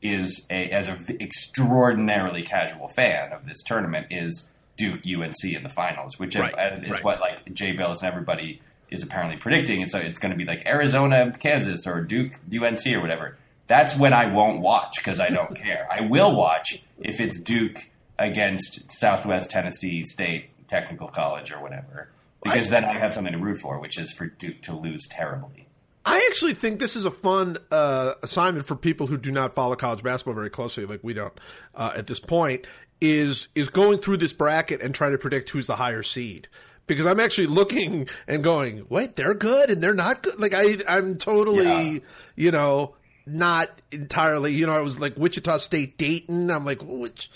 is 0.00 0.46
a, 0.50 0.70
as 0.70 0.86
an 0.88 1.04
extraordinarily 1.20 2.42
casual 2.42 2.88
fan 2.88 3.32
of 3.32 3.46
this 3.46 3.62
tournament 3.64 4.06
is 4.10 4.48
Duke 4.76 5.00
UNC 5.06 5.34
in 5.44 5.62
the 5.62 5.68
finals, 5.68 6.18
which 6.18 6.36
uh, 6.36 6.40
Right, 6.40 6.72
is, 6.72 6.84
is 6.84 6.90
right. 6.90 7.04
what 7.04 7.20
like 7.20 7.52
Jay 7.52 7.74
Bilas 7.76 7.98
and 8.02 8.04
everybody 8.12 8.60
is 8.90 9.02
apparently 9.02 9.36
predicting. 9.36 9.82
It's 9.82 9.94
it's 9.94 10.18
going 10.18 10.30
to 10.30 10.36
be 10.36 10.44
like 10.44 10.66
Arizona, 10.66 11.32
Kansas, 11.38 11.86
or 11.86 12.00
Duke 12.02 12.32
UNC 12.52 12.86
or 12.88 13.00
whatever. 13.00 13.36
That's 13.66 13.96
when 13.96 14.12
I 14.12 14.26
won't 14.26 14.60
watch 14.60 14.94
because 14.96 15.20
I 15.20 15.28
don't 15.28 15.54
care. 15.54 15.86
I 15.90 16.02
will 16.02 16.34
watch 16.34 16.82
if 17.00 17.20
it's 17.20 17.38
Duke 17.38 17.90
against 18.18 18.90
Southwest 18.90 19.50
Tennessee 19.50 20.02
State 20.02 20.50
Technical 20.68 21.08
College 21.08 21.52
or 21.52 21.60
whatever, 21.60 22.08
because 22.42 22.68
then 22.70 22.84
I 22.84 22.94
have 22.94 23.14
something 23.14 23.32
to 23.32 23.38
root 23.38 23.58
for, 23.58 23.78
which 23.78 23.98
is 23.98 24.12
for 24.12 24.26
Duke 24.26 24.62
to 24.62 24.74
lose 24.74 25.06
terribly. 25.06 25.66
I 26.04 26.26
actually 26.30 26.54
think 26.54 26.78
this 26.80 26.96
is 26.96 27.04
a 27.04 27.10
fun 27.10 27.58
uh, 27.70 28.14
assignment 28.22 28.66
for 28.66 28.74
people 28.74 29.06
who 29.06 29.18
do 29.18 29.30
not 29.30 29.54
follow 29.54 29.76
college 29.76 30.02
basketball 30.02 30.34
very 30.34 30.48
closely, 30.48 30.86
like 30.86 31.00
we 31.02 31.12
don't 31.12 31.38
uh, 31.74 31.92
at 31.94 32.06
this 32.06 32.20
point. 32.20 32.66
Is 33.00 33.48
is 33.54 33.68
going 33.68 33.98
through 33.98 34.16
this 34.16 34.32
bracket 34.32 34.80
and 34.80 34.92
trying 34.92 35.12
to 35.12 35.18
predict 35.18 35.50
who's 35.50 35.68
the 35.68 35.76
higher 35.76 36.02
seed? 36.02 36.48
Because 36.88 37.06
I'm 37.06 37.20
actually 37.20 37.46
looking 37.46 38.08
and 38.26 38.42
going, 38.42 38.86
wait, 38.88 39.14
they're 39.14 39.34
good 39.34 39.70
and 39.70 39.80
they're 39.82 39.94
not 39.94 40.22
good. 40.24 40.40
Like 40.40 40.54
I, 40.54 40.74
I'm 40.88 41.16
totally, 41.18 41.64
Yeah. 41.64 41.98
you 42.34 42.50
know, 42.50 42.96
not 43.26 43.68
entirely. 43.92 44.52
You 44.54 44.66
know, 44.66 44.72
I 44.72 44.80
was 44.80 44.98
like 44.98 45.16
Wichita 45.16 45.58
State, 45.58 45.96
Dayton. 45.98 46.50
I'm 46.50 46.64
like, 46.64 46.80
which, 46.82 47.30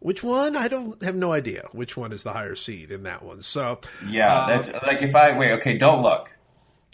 which 0.00 0.22
one? 0.24 0.56
I 0.56 0.68
don't 0.68 1.00
have 1.04 1.14
no 1.14 1.32
idea 1.32 1.68
which 1.72 1.96
one 1.96 2.10
is 2.12 2.22
the 2.24 2.32
higher 2.32 2.54
seed 2.56 2.90
in 2.90 3.04
that 3.04 3.22
one. 3.22 3.42
So 3.42 3.78
Yeah, 4.06 4.34
uh, 4.34 4.62
that, 4.62 4.82
like 4.86 5.02
if 5.02 5.14
I 5.14 5.36
wait, 5.38 5.52
okay, 5.52 5.76
don't 5.78 6.02
look. 6.02 6.30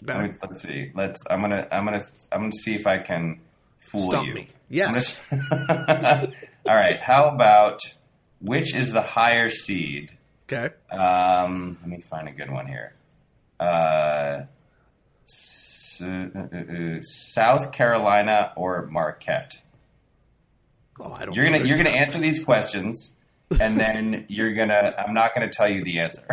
Let 0.03 0.21
me, 0.21 0.33
let's 0.47 0.63
see. 0.63 0.91
Let's. 0.95 1.21
I'm 1.29 1.39
gonna. 1.41 1.67
I'm 1.71 1.85
gonna. 1.85 2.01
I'm 2.31 2.39
gonna 2.41 2.51
see 2.53 2.73
if 2.73 2.87
I 2.87 2.97
can 2.97 3.39
fool 3.77 4.09
Stump 4.09 4.27
you. 4.27 4.33
me. 4.33 4.47
Yes. 4.67 5.21
Gonna- 5.29 6.31
All 6.67 6.75
right. 6.75 6.99
How 6.99 7.29
about 7.29 7.79
which 8.39 8.73
is 8.75 8.91
the 8.93 9.01
higher 9.01 9.49
seed? 9.49 10.17
Okay. 10.51 10.73
Um, 10.91 11.71
let 11.71 11.87
me 11.87 12.01
find 12.01 12.27
a 12.27 12.31
good 12.31 12.51
one 12.51 12.67
here. 12.67 12.93
Uh, 13.59 14.43
uh, 16.01 16.05
uh, 16.05 16.57
uh, 16.57 17.01
South 17.01 17.71
Carolina 17.71 18.53
or 18.55 18.87
Marquette? 18.87 19.55
Oh, 20.99 21.13
I 21.13 21.25
don't. 21.25 21.35
You're 21.35 21.45
gonna 21.45 21.63
you're 21.63 21.77
gonna 21.77 21.89
answer 21.91 22.17
these 22.19 22.43
questions, 22.43 23.13
and 23.59 23.79
then 23.79 24.25
you're 24.29 24.53
gonna. 24.53 24.95
I'm 24.97 25.13
not 25.13 25.33
gonna 25.33 25.49
tell 25.49 25.69
you 25.69 25.83
the 25.83 25.99
answer. 25.99 26.25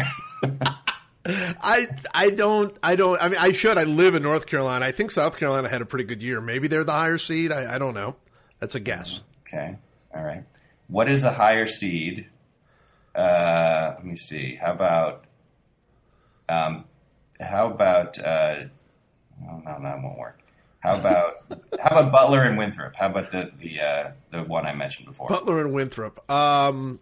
I 1.27 1.89
I 2.15 2.31
don't 2.31 2.75
I 2.83 2.97
don't 2.97 3.23
I 3.23 3.29
mean 3.29 3.39
I 3.39 3.53
should 3.53 3.77
I 3.77 3.85
live 3.85 4.15
in 4.15 4.23
North 4.23 4.47
Carolina 4.47 4.87
I 4.87 4.93
think 4.93 5.11
South 5.11 5.37
Carolina 5.37 5.69
had 5.69 5.83
a 5.83 5.85
pretty 5.85 6.05
good 6.05 6.23
year 6.23 6.41
maybe 6.41 6.69
they're 6.69 6.85
the 6.85 6.93
higher 6.93 7.19
seed 7.19 7.53
I, 7.53 7.75
I 7.75 7.79
don't 7.79 7.93
know 7.93 8.17
that's 8.61 8.77
a 8.77 8.81
guess 8.81 9.21
Okay. 9.47 9.77
All 10.15 10.23
right. 10.23 10.45
What 10.87 11.11
is 11.11 11.21
the 11.23 11.33
higher 11.33 11.67
seed? 11.67 12.29
Uh, 13.15 13.95
let 13.97 14.05
me 14.05 14.17
see. 14.17 14.55
How 14.61 14.73
about 14.73 15.25
um, 16.49 16.85
how 17.41 17.71
about 17.71 18.19
uh, 18.19 18.59
oh, 18.61 19.47
no, 19.47 19.63
no, 19.65 19.83
that 19.83 20.03
won't 20.03 20.19
work. 20.19 20.41
How 20.81 20.99
about 20.99 21.35
how 21.83 21.97
about 21.99 22.13
Butler 22.13 22.43
and 22.45 22.57
Winthrop? 22.59 22.95
How 22.97 23.07
about 23.07 23.31
the 23.33 23.51
the 23.59 23.81
uh, 23.81 24.11
the 24.31 24.43
one 24.45 24.67
I 24.67 24.75
mentioned 24.75 25.07
before? 25.09 25.29
Butler 25.29 25.61
and 25.61 25.73
Winthrop 25.73 26.29
um 26.31 27.01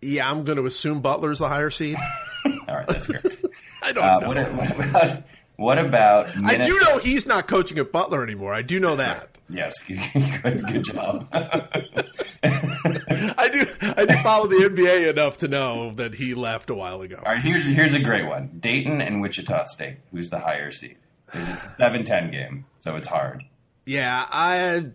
yeah 0.00 0.28
I'm 0.28 0.42
going 0.44 0.58
to 0.58 0.66
assume 0.66 1.00
Butler's 1.00 1.38
the 1.38 1.48
higher 1.48 1.70
seed 1.70 1.96
All 2.68 2.74
right, 2.76 2.86
that's 2.88 3.06
great. 3.06 3.24
I 3.82 3.92
don't 3.92 4.02
Uh, 4.04 4.18
know 4.18 4.28
what, 4.28 4.76
what 4.76 4.88
about 4.88 5.22
what 5.56 5.78
about? 5.78 6.26
I 6.44 6.56
do 6.56 6.76
know 6.80 6.98
he's 6.98 7.24
not 7.26 7.46
coaching 7.46 7.78
at 7.78 7.92
Butler 7.92 8.22
anymore 8.24 8.52
I 8.52 8.62
do 8.62 8.80
know 8.80 8.96
that 8.96 9.31
Yes, 9.52 9.78
good, 9.82 10.64
good 10.64 10.84
job. 10.84 11.28
I 11.32 13.48
do 13.52 13.66
I 13.96 14.06
do 14.06 14.14
follow 14.22 14.46
the 14.46 14.56
NBA 14.56 15.10
enough 15.10 15.38
to 15.38 15.48
know 15.48 15.92
that 15.94 16.14
he 16.14 16.34
left 16.34 16.70
a 16.70 16.74
while 16.74 17.02
ago 17.02 17.16
All 17.18 17.32
right, 17.32 17.42
here's 17.42 17.64
here's 17.64 17.94
a 17.94 18.00
great 18.00 18.26
one: 18.26 18.50
Dayton 18.58 19.00
and 19.00 19.20
Wichita 19.20 19.64
State. 19.64 19.96
Who's 20.10 20.30
the 20.30 20.38
higher 20.38 20.70
seed? 20.70 20.96
It's 21.34 21.48
a 21.48 21.74
7-10 21.78 22.30
game, 22.30 22.66
so 22.80 22.96
it's 22.96 23.06
hard. 23.06 23.42
Yeah, 23.86 24.26
I 24.30 24.86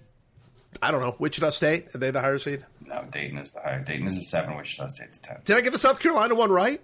I 0.82 0.92
don't 0.92 1.02
know. 1.02 1.16
Wichita 1.20 1.50
State, 1.52 1.96
are 1.96 1.98
they 1.98 2.12
the 2.12 2.22
higher 2.22 2.40
seed? 2.40 2.66
No, 2.86 3.06
Dayton 3.12 3.38
is 3.38 3.52
the 3.52 3.62
higher. 3.62 3.84
Dayton 3.84 4.08
is 4.08 4.18
a 4.18 4.22
7, 4.22 4.56
Wichita 4.56 4.88
State's 4.88 5.18
a 5.18 5.22
10. 5.22 5.38
Did 5.46 5.58
I 5.58 5.62
get 5.62 5.74
the 5.74 5.80
South 5.80 6.00
Carolina 6.00 6.36
one 6.36 6.52
right? 6.52 6.82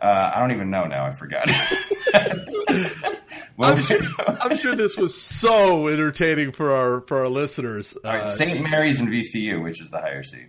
Uh, 0.00 0.30
I 0.34 0.38
don't 0.38 0.52
even 0.52 0.70
know 0.70 0.84
now. 0.84 1.04
I 1.04 1.10
forgot. 1.10 1.48
well, 3.60 3.76
I'm, 3.76 3.82
sure, 3.82 4.00
I'm, 4.18 4.56
sure, 4.56 4.74
this 4.74 4.96
was 4.96 5.20
so 5.20 5.88
entertaining 5.88 6.52
for 6.52 6.72
our 6.72 7.02
for 7.02 7.18
our 7.18 7.28
listeners. 7.28 7.94
Uh, 8.02 8.34
St. 8.34 8.58
Mary's 8.62 9.00
and 9.00 9.10
VCU, 9.10 9.62
which 9.62 9.82
is 9.82 9.90
the 9.90 10.00
higher 10.00 10.22
seed. 10.22 10.48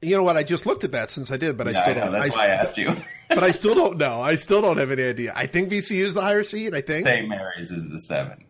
You 0.00 0.16
know 0.16 0.22
what? 0.22 0.38
I 0.38 0.42
just 0.42 0.64
looked 0.64 0.82
at 0.82 0.92
that 0.92 1.10
since 1.10 1.30
I 1.30 1.36
did, 1.36 1.58
but 1.58 1.66
yeah, 1.66 1.78
I 1.78 1.82
still 1.82 1.92
I 1.92 1.96
know, 1.96 2.04
don't. 2.04 2.12
That's 2.12 2.30
I, 2.30 2.36
why 2.38 2.46
I 2.46 2.54
asked 2.54 2.78
you. 2.78 2.96
but 3.28 3.44
I 3.44 3.50
still 3.50 3.74
don't 3.74 3.98
know. 3.98 4.22
I 4.22 4.36
still 4.36 4.62
don't 4.62 4.78
have 4.78 4.90
any 4.90 5.02
idea. 5.02 5.32
I 5.36 5.44
think 5.44 5.68
VCU 5.68 6.04
is 6.04 6.14
the 6.14 6.22
higher 6.22 6.42
seed. 6.42 6.74
I 6.74 6.80
think 6.80 7.06
St. 7.06 7.28
Mary's 7.28 7.70
is 7.70 7.86
the 7.90 8.00
seven. 8.00 8.42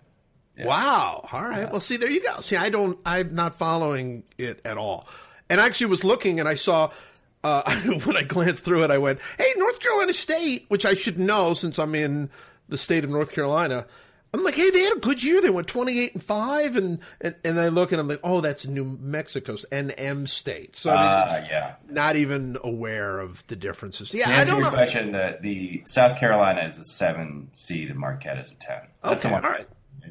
Yeah. 0.57 0.67
Wow. 0.67 1.29
All 1.33 1.43
right. 1.43 1.63
Yeah. 1.63 1.71
Well, 1.73 1.81
see, 1.81 1.97
there 1.97 2.11
you 2.11 2.23
go. 2.23 2.39
See, 2.39 2.55
I 2.55 2.69
don't. 2.69 2.97
I'm 3.05 3.35
not 3.35 3.57
following 3.57 4.23
it 4.39 4.61
at 4.65 4.79
all. 4.79 5.09
And 5.51 5.61
I 5.61 5.67
actually 5.67 5.89
was 5.89 6.05
looking, 6.05 6.39
and 6.39 6.49
I 6.49 6.55
saw 6.55 6.93
uh, 7.45 7.71
when 8.05 8.17
I 8.17 8.23
glanced 8.23 8.65
through 8.65 8.83
it, 8.85 8.91
I 8.91 8.99
went, 8.99 9.21
"Hey, 9.39 9.53
North 9.57 9.79
Carolina 9.79 10.15
State," 10.15 10.65
which 10.69 10.85
I 10.85 10.95
should 10.95 11.19
know 11.19 11.55
since 11.55 11.79
I'm 11.79 11.95
in 11.95 12.31
the 12.69 12.79
state 12.79 13.05
of 13.05 13.11
North 13.11 13.31
Carolina. 13.31 13.87
I'm 14.33 14.43
like, 14.43 14.57
"Hey, 14.57 14.69
they 14.71 14.81
had 14.81 14.97
a 14.97 15.01
good 15.01 15.23
year. 15.23 15.41
They 15.41 15.51
went 15.51 15.69
28 15.69 16.15
and 16.15 16.25
five," 16.25 16.77
and 16.77 16.99
and, 17.21 17.37
and 17.45 17.61
I 17.61 17.69
look 17.69 17.93
and 17.93 18.01
I'm 18.01 18.09
like, 18.09 18.21
"Oh, 18.25 18.41
that's 18.41 18.67
New 18.67 18.85
Mexico's 19.01 19.65
NM 19.71 20.27
State." 20.27 20.75
So 20.75 20.91
I 20.91 20.95
mean, 20.95 21.05
uh, 21.05 21.47
yeah, 21.49 21.75
not 21.89 22.17
even 22.17 22.57
aware 22.65 23.21
of 23.21 23.47
the 23.47 23.57
differences. 23.57 24.13
Yeah, 24.13 24.25
to 24.25 24.35
I 24.35 24.45
don't 24.45 24.59
your 24.61 24.71
know. 24.71 24.77
question, 24.77 25.13
the, 25.13 25.39
the 25.41 25.83
South 25.87 26.19
Carolina 26.19 26.63
is 26.63 26.79
a 26.79 26.85
seven 26.85 27.51
seed, 27.53 27.91
and 27.91 27.99
Marquette 27.99 28.39
is 28.39 28.51
a 28.51 28.57
ten. 28.57 28.81
That's 29.03 29.25
okay, 29.25 29.35
all 29.35 29.41
right. 29.43 29.67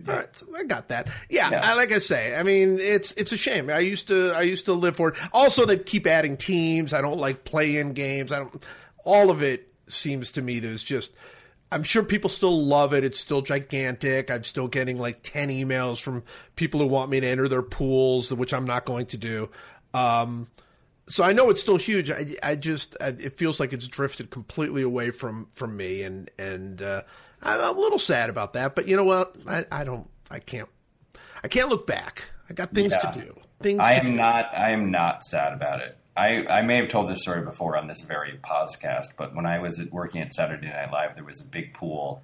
All 0.07 0.15
right, 0.15 0.35
so 0.35 0.47
I 0.55 0.63
got 0.63 0.89
that. 0.89 1.09
Yeah, 1.29 1.50
yeah. 1.51 1.71
I, 1.71 1.75
like 1.75 1.91
I 1.91 2.00
say, 2.00 2.35
I 2.35 2.43
mean, 2.43 2.77
it's 2.79 3.12
it's 3.13 3.31
a 3.31 3.38
shame. 3.38 3.69
I 3.69 3.79
used 3.79 4.07
to 4.07 4.33
I 4.35 4.41
used 4.41 4.65
to 4.65 4.73
live 4.73 4.95
for 4.95 5.09
it. 5.09 5.17
Also, 5.31 5.65
they 5.65 5.77
keep 5.77 6.07
adding 6.07 6.38
teams. 6.38 6.93
I 6.93 7.01
don't 7.01 7.19
like 7.19 7.43
play-in 7.43 7.93
games. 7.93 8.31
I 8.31 8.39
don't. 8.39 8.63
All 9.05 9.29
of 9.29 9.43
it 9.43 9.71
seems 9.88 10.31
to 10.33 10.41
me 10.41 10.59
there's 10.59 10.83
just. 10.83 11.13
I'm 11.71 11.83
sure 11.83 12.03
people 12.03 12.29
still 12.29 12.65
love 12.65 12.93
it. 12.93 13.03
It's 13.03 13.19
still 13.19 13.41
gigantic. 13.41 14.29
I'm 14.29 14.43
still 14.43 14.67
getting 14.67 15.00
like 15.00 15.21
10 15.23 15.50
emails 15.50 16.00
from 16.00 16.23
people 16.55 16.79
who 16.79 16.85
want 16.85 17.09
me 17.09 17.19
to 17.19 17.25
enter 17.27 17.47
their 17.47 17.63
pools, 17.63 18.31
which 18.31 18.53
I'm 18.53 18.65
not 18.65 18.85
going 18.85 19.07
to 19.07 19.17
do. 19.17 19.50
Um, 19.91 20.47
so 21.07 21.23
I 21.23 21.33
know 21.33 21.50
it's 21.50 21.62
still 21.62 21.77
huge. 21.77 22.09
I, 22.09 22.35
I 22.41 22.55
just 22.55 22.95
I, 23.01 23.07
it 23.07 23.38
feels 23.38 23.59
like 23.59 23.73
it's 23.73 23.88
drifted 23.88 24.29
completely 24.29 24.83
away 24.83 25.12
from 25.12 25.47
from 25.53 25.75
me, 25.75 26.03
and 26.03 26.29
and 26.39 26.81
uh, 26.81 27.01
I'm 27.43 27.77
a 27.77 27.79
little 27.79 28.00
sad 28.00 28.29
about 28.29 28.53
that, 28.53 28.75
but 28.75 28.88
you 28.88 28.95
know 28.95 29.03
what? 29.03 29.35
I, 29.47 29.65
I 29.71 29.83
don't. 29.83 30.09
I 30.31 30.39
can't. 30.39 30.69
I 31.43 31.47
can't 31.47 31.69
look 31.69 31.85
back. 31.85 32.31
I 32.50 32.53
got 32.53 32.73
things 32.73 32.93
yeah. 32.93 33.12
to 33.12 33.19
do. 33.19 33.39
Things. 33.62 33.79
I 33.79 33.93
am 33.93 34.15
not. 34.15 34.50
I 34.55 34.71
am 34.71 34.91
not 34.91 35.23
sad 35.23 35.53
about 35.53 35.81
it. 35.81 35.97
I, 36.15 36.45
I 36.47 36.62
may 36.62 36.77
have 36.77 36.89
told 36.89 37.09
this 37.09 37.21
story 37.23 37.43
before 37.43 37.75
on 37.75 37.88
this 37.88 38.01
very 38.01 38.38
podcast, 38.43 39.07
but 39.17 39.35
when 39.35 39.47
I 39.47 39.59
was 39.59 39.83
working 39.91 40.21
at 40.21 40.31
Saturday 40.31 40.67
Night 40.67 40.91
Live, 40.91 41.15
there 41.15 41.23
was 41.23 41.41
a 41.41 41.45
big 41.45 41.73
pool 41.73 42.21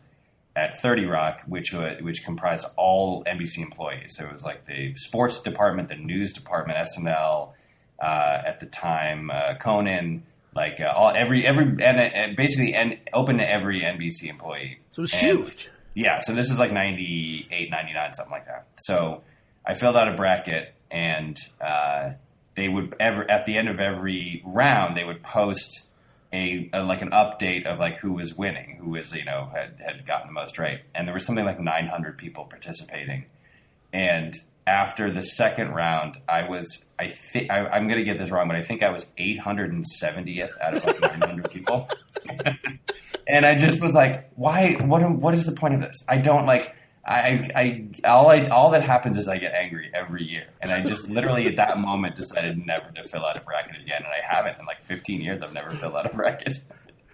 at 0.55 0.79
30 0.79 1.05
Rock, 1.05 1.41
which 1.47 1.73
which 2.01 2.23
comprised 2.23 2.65
all 2.75 3.23
NBC 3.23 3.59
employees. 3.59 4.15
So 4.15 4.25
it 4.25 4.31
was 4.31 4.43
like 4.43 4.65
the 4.67 4.93
sports 4.95 5.41
department, 5.41 5.89
the 5.89 5.95
news 5.95 6.33
department, 6.33 6.77
SNL 6.77 7.53
uh, 8.01 8.41
at 8.45 8.59
the 8.59 8.65
time, 8.67 9.31
uh, 9.31 9.55
Conan, 9.55 10.23
like 10.56 10.79
uh, 10.79 10.91
all 10.96 11.12
every 11.15 11.46
every 11.46 11.63
and, 11.63 12.00
and 12.00 12.36
basically 12.36 12.74
and 12.74 12.98
open 13.13 13.38
to 13.38 13.50
every 13.50 13.82
NBC 13.82 14.29
employee. 14.29 14.79
So 14.91 15.03
it's 15.03 15.13
huge. 15.13 15.70
Yeah, 15.96 16.20
so 16.20 16.34
this 16.34 16.50
is 16.50 16.60
like 16.60 16.72
98, 16.72 17.72
99, 17.72 18.13
something 18.13 18.32
like 18.32 18.46
that. 18.46 18.68
So 18.77 19.22
I 19.65 19.74
filled 19.74 19.98
out 19.98 20.08
a 20.08 20.13
bracket, 20.13 20.74
and 20.89 21.38
uh, 21.60 22.12
they 22.56 22.70
would 22.70 22.96
ever 23.00 23.29
at 23.29 23.46
the 23.46 23.58
end 23.58 23.70
of 23.70 23.79
every 23.79 24.41
round 24.46 24.96
they 24.96 25.03
would 25.03 25.24
post 25.24 25.88
a, 26.32 26.70
a, 26.74 26.84
like 26.84 27.01
an 27.01 27.12
update 27.12 27.65
of 27.65 27.79
like 27.79 27.98
who 27.98 28.13
was 28.13 28.36
winning, 28.36 28.77
who 28.82 28.91
was 28.91 29.13
you 29.13 29.25
know 29.25 29.50
had 29.53 29.79
had 29.86 30.06
gotten 30.06 30.27
the 30.27 30.34
most 30.34 30.58
right, 30.58 30.82
and 30.96 31.08
there 31.08 31.13
was 31.13 31.25
something 31.25 31.46
like 31.46 31.60
900 31.60 32.18
people 32.18 32.46
participating, 32.46 33.25
and 33.91 34.36
after 34.69 35.09
the 35.09 35.23
second 35.23 35.71
round, 35.71 36.19
I 36.29 36.47
was 36.47 36.85
I 36.99 37.07
think 37.07 37.51
I'm 37.51 37.88
going 37.88 37.97
to 37.97 38.03
get 38.03 38.19
this 38.19 38.29
wrong, 38.29 38.47
but 38.47 38.55
I 38.55 38.61
think 38.61 38.83
I 38.83 38.91
was 38.91 39.05
870th 39.17 40.51
out 40.61 40.77
of 40.77 40.85
like 40.85 41.01
900 41.01 41.49
people, 41.49 41.89
and 43.27 43.45
I 43.47 43.55
just 43.55 43.81
was 43.81 43.95
like, 43.95 44.29
why? 44.35 44.73
What? 44.75 45.01
What 45.09 45.33
is 45.33 45.45
the 45.45 45.53
point 45.53 45.73
of 45.73 45.81
this? 45.81 45.97
I 46.07 46.17
don't 46.17 46.45
like. 46.45 46.75
I, 47.03 47.49
I, 47.55 48.07
all 48.07 48.29
I, 48.29 48.45
all 48.47 48.69
that 48.71 48.83
happens 48.83 49.17
is 49.17 49.27
I 49.27 49.39
get 49.39 49.53
angry 49.53 49.89
every 49.95 50.23
year, 50.23 50.45
and 50.61 50.71
I 50.71 50.85
just 50.85 51.09
literally 51.09 51.47
at 51.47 51.55
that 51.55 51.79
moment 51.79 52.13
decided 52.13 52.63
never 52.63 52.91
to 52.91 53.07
fill 53.07 53.25
out 53.25 53.38
a 53.38 53.41
bracket 53.41 53.81
again, 53.81 54.03
and 54.03 54.07
I 54.07 54.23
haven't 54.23 54.59
in 54.59 54.67
like 54.67 54.83
15 54.83 55.19
years. 55.19 55.41
I've 55.41 55.53
never 55.53 55.71
filled 55.71 55.95
out 55.95 56.05
a 56.05 56.15
bracket. 56.15 56.59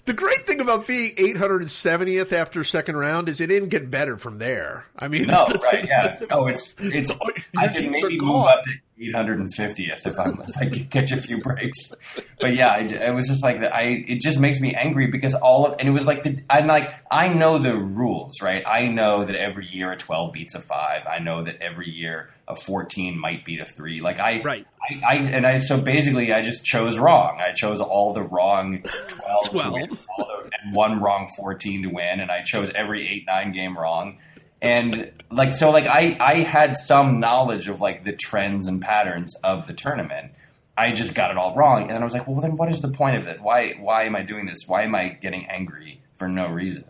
The 0.05 0.13
great 0.13 0.45
thing 0.45 0.61
about 0.61 0.85
being 0.85 1.15
870th 1.15 2.31
after 2.31 2.63
second 2.63 2.95
round 2.95 3.27
is 3.27 3.41
it 3.41 3.47
didn't 3.47 3.69
get 3.69 3.89
better 3.89 4.17
from 4.17 4.37
there. 4.37 4.85
I 4.97 5.07
mean, 5.07 5.23
no, 5.23 5.47
right? 5.71 5.83
Yeah. 5.83 6.19
Oh, 6.29 6.45
it's 6.45 6.75
it's. 6.79 7.11
I 7.57 7.69
can 7.69 7.91
maybe 7.91 8.19
move 8.19 8.45
up 8.45 8.61
to 8.63 8.71
850th 8.99 10.05
if, 10.05 10.19
I'm, 10.19 10.41
if 10.47 10.57
I 10.57 10.69
can 10.69 10.85
catch 10.85 11.11
a 11.11 11.17
few 11.17 11.41
breaks. 11.41 11.91
But 12.39 12.55
yeah, 12.55 12.77
it, 12.77 12.91
it 12.93 13.13
was 13.13 13.27
just 13.27 13.43
like 13.43 13.57
I. 13.57 14.03
It 14.07 14.21
just 14.21 14.39
makes 14.39 14.61
me 14.61 14.73
angry 14.73 15.07
because 15.07 15.33
all 15.33 15.65
of 15.65 15.75
and 15.79 15.87
it 15.87 15.91
was 15.91 16.05
like 16.05 16.23
the 16.23 16.41
I'm 16.49 16.67
like 16.67 16.93
I 17.11 17.33
know 17.33 17.57
the 17.57 17.75
rules, 17.75 18.41
right? 18.41 18.63
I 18.65 18.87
know 18.87 19.25
that 19.25 19.35
every 19.35 19.67
year 19.67 19.91
a 19.91 19.97
12 19.97 20.31
beats 20.31 20.55
a 20.55 20.61
five. 20.61 21.05
I 21.07 21.19
know 21.19 21.43
that 21.43 21.61
every 21.61 21.89
year 21.89 22.29
a 22.47 22.55
14 22.55 23.19
might 23.19 23.43
beat 23.43 23.59
a 23.59 23.65
three. 23.65 23.99
Like 23.99 24.19
I, 24.19 24.41
right. 24.41 24.65
I, 24.81 25.01
I 25.05 25.15
and 25.15 25.45
I 25.45 25.57
so 25.57 25.79
basically 25.79 26.31
I 26.31 26.41
just 26.41 26.63
chose 26.63 26.97
wrong. 26.97 27.41
I 27.41 27.51
chose 27.51 27.81
all 27.81 28.13
the 28.13 28.23
wrong 28.23 28.81
12, 29.09 29.49
12. 29.49 29.73
Win, 29.73 29.89
the, 29.89 30.51
and 30.63 30.73
one 30.73 31.01
wrong 31.01 31.29
14 31.35 31.83
to 31.83 31.89
win, 31.89 32.19
and 32.21 32.31
I 32.31 32.43
chose 32.43 32.71
every 32.73 33.07
eight 33.09 33.25
nine 33.27 33.51
game 33.51 33.77
wrong 33.77 34.19
and 34.65 35.11
like 35.29 35.53
so 35.53 35.69
like 35.69 35.85
I 35.85 36.17
I 36.19 36.33
had 36.37 36.75
some 36.75 37.19
knowledge 37.19 37.69
of 37.69 37.79
like 37.79 38.03
the 38.03 38.13
trends 38.13 38.65
and 38.65 38.81
patterns 38.81 39.35
of 39.43 39.67
the 39.67 39.73
tournament. 39.73 40.31
I 40.75 40.91
just 40.91 41.13
got 41.13 41.31
it 41.31 41.37
all 41.37 41.55
wrong, 41.55 41.83
and 41.83 41.91
then 41.91 42.01
I 42.01 42.03
was 42.03 42.13
like, 42.13 42.27
well, 42.27 42.41
then 42.41 42.57
what 42.57 42.69
is 42.69 42.81
the 42.81 42.89
point 42.89 43.15
of 43.15 43.27
it? 43.27 43.41
Why 43.41 43.73
why 43.79 44.03
am 44.03 44.15
I 44.15 44.23
doing 44.23 44.47
this? 44.47 44.57
Why 44.65 44.81
am 44.81 44.95
I 44.95 45.09
getting 45.09 45.45
angry 45.45 46.01
for 46.17 46.27
no 46.27 46.47
reason? 46.47 46.85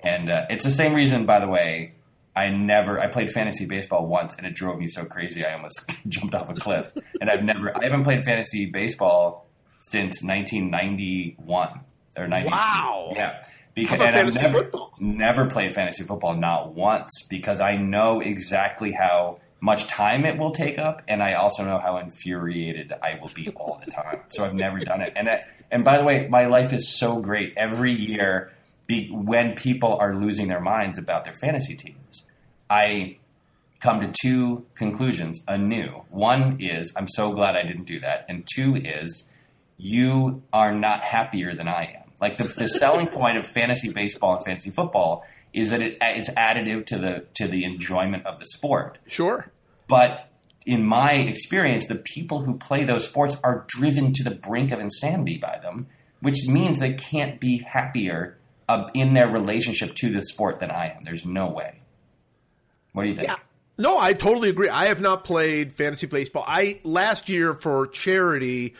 And 0.00 0.30
uh, 0.30 0.46
it's 0.48 0.64
the 0.64 0.70
same 0.70 0.94
reason, 0.94 1.26
by 1.26 1.40
the 1.40 1.48
way. 1.48 1.92
I 2.34 2.48
never 2.48 2.98
I 2.98 3.08
played 3.08 3.30
fantasy 3.30 3.66
baseball 3.66 4.06
once, 4.06 4.34
and 4.34 4.46
it 4.46 4.54
drove 4.54 4.78
me 4.78 4.86
so 4.86 5.04
crazy 5.04 5.44
I 5.44 5.52
almost 5.52 5.92
jumped 6.08 6.34
off 6.34 6.48
a 6.48 6.54
cliff. 6.54 6.90
And 7.20 7.28
I've 7.28 7.44
never 7.44 7.76
I 7.76 7.84
haven't 7.84 8.04
played 8.04 8.24
fantasy 8.24 8.64
baseball 8.64 9.46
since 9.80 10.22
1991 10.22 11.80
or 12.16 12.28
92. 12.28 12.50
Wow. 12.50 13.12
Yeah 13.14 13.42
because 13.82 14.00
and 14.00 14.16
I've 14.16 14.34
never 14.34 14.58
football? 14.58 14.94
never 14.98 15.46
played 15.46 15.72
fantasy 15.72 16.04
football, 16.04 16.34
not 16.34 16.74
once, 16.74 17.10
because 17.28 17.60
I 17.60 17.76
know 17.76 18.20
exactly 18.20 18.92
how 18.92 19.40
much 19.60 19.86
time 19.86 20.24
it 20.24 20.38
will 20.38 20.52
take 20.52 20.78
up, 20.78 21.02
and 21.06 21.22
I 21.22 21.34
also 21.34 21.64
know 21.64 21.78
how 21.78 21.98
infuriated 21.98 22.92
I 23.02 23.18
will 23.20 23.30
be 23.34 23.48
all 23.50 23.80
the 23.84 23.90
time. 23.90 24.20
so 24.28 24.44
I've 24.44 24.54
never 24.54 24.78
done 24.78 25.02
it. 25.02 25.12
And 25.14 25.28
I, 25.28 25.44
and 25.70 25.84
by 25.84 25.98
the 25.98 26.04
way, 26.04 26.26
my 26.28 26.46
life 26.46 26.72
is 26.72 26.98
so 26.98 27.20
great 27.20 27.52
every 27.56 27.92
year. 27.92 28.52
Be, 28.86 29.08
when 29.08 29.54
people 29.54 29.96
are 29.98 30.16
losing 30.16 30.48
their 30.48 30.60
minds 30.60 30.98
about 30.98 31.24
their 31.24 31.34
fantasy 31.34 31.76
teams, 31.76 32.24
I 32.68 33.18
come 33.80 34.00
to 34.00 34.12
two 34.20 34.66
conclusions 34.74 35.40
anew. 35.46 36.04
One 36.10 36.56
is 36.60 36.92
I'm 36.96 37.08
so 37.08 37.32
glad 37.32 37.54
I 37.56 37.62
didn't 37.62 37.84
do 37.84 38.00
that, 38.00 38.26
and 38.28 38.46
two 38.54 38.76
is 38.76 39.28
you 39.76 40.42
are 40.52 40.72
not 40.72 41.02
happier 41.02 41.54
than 41.54 41.68
I 41.68 41.96
am. 41.96 41.99
Like 42.20 42.36
the, 42.36 42.44
the 42.44 42.66
selling 42.66 43.08
point 43.08 43.38
of 43.38 43.46
fantasy 43.46 43.90
baseball 43.90 44.36
and 44.36 44.44
fantasy 44.44 44.70
football 44.70 45.24
is 45.52 45.70
that 45.70 45.82
it 45.82 45.98
is 46.16 46.28
additive 46.30 46.86
to 46.86 46.98
the 46.98 47.26
to 47.34 47.48
the 47.48 47.64
enjoyment 47.64 48.26
of 48.26 48.38
the 48.38 48.44
sport. 48.44 48.98
Sure. 49.06 49.50
But 49.88 50.28
in 50.66 50.84
my 50.84 51.12
experience, 51.12 51.86
the 51.86 51.96
people 51.96 52.42
who 52.42 52.58
play 52.58 52.84
those 52.84 53.04
sports 53.04 53.36
are 53.42 53.64
driven 53.68 54.12
to 54.12 54.22
the 54.22 54.30
brink 54.30 54.70
of 54.70 54.78
insanity 54.78 55.38
by 55.38 55.58
them, 55.62 55.88
which 56.20 56.46
means 56.46 56.78
they 56.78 56.92
can't 56.92 57.40
be 57.40 57.58
happier 57.66 58.38
uh, 58.68 58.88
in 58.94 59.14
their 59.14 59.28
relationship 59.28 59.94
to 59.96 60.12
the 60.12 60.22
sport 60.22 60.60
than 60.60 60.70
I 60.70 60.90
am. 60.90 61.02
There's 61.02 61.26
no 61.26 61.48
way. 61.48 61.80
What 62.92 63.04
do 63.04 63.08
you 63.08 63.16
think? 63.16 63.28
Yeah. 63.28 63.36
No, 63.78 63.98
I 63.98 64.12
totally 64.12 64.50
agree. 64.50 64.68
I 64.68 64.86
have 64.86 65.00
not 65.00 65.24
played 65.24 65.72
fantasy 65.72 66.06
baseball. 66.06 66.44
I 66.46 66.80
last 66.84 67.30
year 67.30 67.54
for 67.54 67.86
charity, 67.86 68.74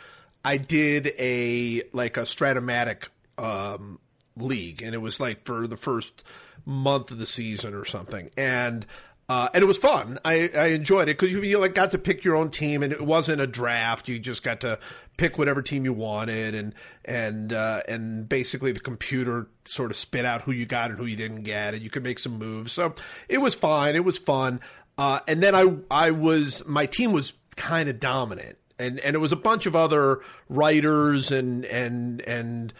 I 0.44 0.58
did 0.58 1.14
a 1.18 1.84
like 1.92 2.18
a 2.18 2.22
Strat-O-Matic 2.22 3.08
um, 3.40 3.98
league, 4.36 4.82
and 4.82 4.94
it 4.94 4.98
was 4.98 5.18
like 5.20 5.44
for 5.44 5.66
the 5.66 5.76
first 5.76 6.22
month 6.64 7.10
of 7.10 7.18
the 7.18 7.26
season 7.26 7.74
or 7.74 7.84
something. 7.84 8.30
And 8.36 8.86
Uh, 9.30 9.48
and 9.54 9.62
it 9.62 9.66
was 9.66 9.78
fun. 9.78 10.18
I, 10.24 10.50
I 10.58 10.66
enjoyed 10.74 11.08
it 11.08 11.16
because 11.16 11.32
you, 11.32 11.40
you 11.42 11.60
like 11.60 11.72
got 11.72 11.92
to 11.92 11.98
pick 11.98 12.24
your 12.24 12.34
own 12.34 12.50
team, 12.50 12.82
and 12.82 12.92
it 12.92 13.00
wasn't 13.00 13.40
a 13.40 13.46
draft. 13.46 14.08
You 14.08 14.18
just 14.18 14.42
got 14.42 14.62
to 14.62 14.80
pick 15.18 15.38
whatever 15.38 15.62
team 15.62 15.84
you 15.84 15.92
wanted, 15.92 16.56
and 16.56 16.74
and 17.04 17.52
uh, 17.52 17.82
and 17.86 18.28
basically 18.28 18.72
the 18.72 18.80
computer 18.80 19.46
sort 19.68 19.92
of 19.92 19.96
spit 19.96 20.24
out 20.24 20.42
who 20.42 20.50
you 20.50 20.66
got 20.66 20.90
and 20.90 20.98
who 20.98 21.06
you 21.06 21.14
didn't 21.14 21.44
get, 21.44 21.74
and 21.74 21.82
you 21.84 21.90
could 21.90 22.02
make 22.02 22.18
some 22.18 22.38
moves. 22.38 22.72
So 22.72 22.92
it 23.28 23.38
was 23.38 23.54
fine. 23.54 23.94
It 23.94 24.04
was 24.04 24.18
fun. 24.18 24.58
Uh, 24.98 25.20
and 25.28 25.40
then 25.40 25.54
I 25.54 25.76
I 25.92 26.10
was 26.10 26.66
my 26.66 26.86
team 26.86 27.12
was 27.12 27.32
kind 27.54 27.88
of 27.88 28.00
dominant, 28.00 28.58
and 28.80 28.98
and 28.98 29.14
it 29.14 29.20
was 29.20 29.30
a 29.30 29.36
bunch 29.36 29.66
of 29.66 29.76
other 29.76 30.22
writers 30.48 31.30
and 31.30 31.64
and 31.66 32.20
and 32.22 32.72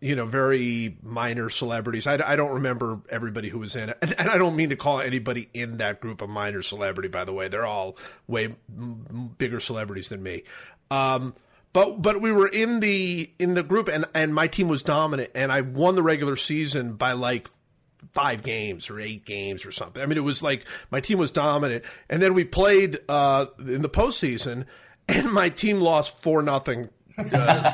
you 0.00 0.14
know, 0.14 0.26
very 0.26 0.96
minor 1.02 1.50
celebrities. 1.50 2.06
I, 2.06 2.18
I 2.24 2.36
don't 2.36 2.52
remember 2.52 3.00
everybody 3.08 3.48
who 3.48 3.58
was 3.58 3.74
in 3.74 3.88
it. 3.88 3.98
And, 4.00 4.14
and, 4.18 4.28
I 4.28 4.38
don't 4.38 4.54
mean 4.54 4.70
to 4.70 4.76
call 4.76 5.00
anybody 5.00 5.48
in 5.52 5.78
that 5.78 6.00
group 6.00 6.22
a 6.22 6.26
minor 6.26 6.62
celebrity, 6.62 7.08
by 7.08 7.24
the 7.24 7.32
way. 7.32 7.48
They're 7.48 7.66
all 7.66 7.96
way 8.26 8.54
bigger 9.38 9.60
celebrities 9.60 10.08
than 10.08 10.22
me. 10.22 10.44
Um, 10.90 11.34
but 11.72 12.00
but 12.00 12.20
we 12.20 12.32
were 12.32 12.48
in 12.48 12.80
the 12.80 13.30
in 13.38 13.54
the 13.54 13.62
group 13.62 13.88
and 13.88 14.06
and 14.14 14.34
my 14.34 14.46
team 14.46 14.68
was 14.68 14.82
dominant 14.82 15.30
and 15.34 15.52
I 15.52 15.60
won 15.60 15.96
the 15.96 16.02
regular 16.02 16.34
season 16.34 16.94
by 16.94 17.12
like 17.12 17.50
five 18.12 18.42
games 18.42 18.90
or 18.90 19.00
eight 19.00 19.24
games 19.24 19.66
or 19.66 19.72
something. 19.72 20.02
I 20.02 20.06
mean, 20.06 20.16
it 20.16 20.24
was 20.24 20.42
like 20.42 20.64
my 20.90 21.00
team 21.00 21.18
was 21.18 21.30
dominant, 21.30 21.84
and 22.08 22.22
then 22.22 22.34
we 22.34 22.44
played 22.44 22.98
uh, 23.08 23.46
in 23.58 23.82
the 23.82 23.88
postseason, 23.88 24.64
and 25.08 25.32
my 25.32 25.48
team 25.48 25.80
lost 25.80 26.22
four 26.22 26.42
nothing 26.42 26.88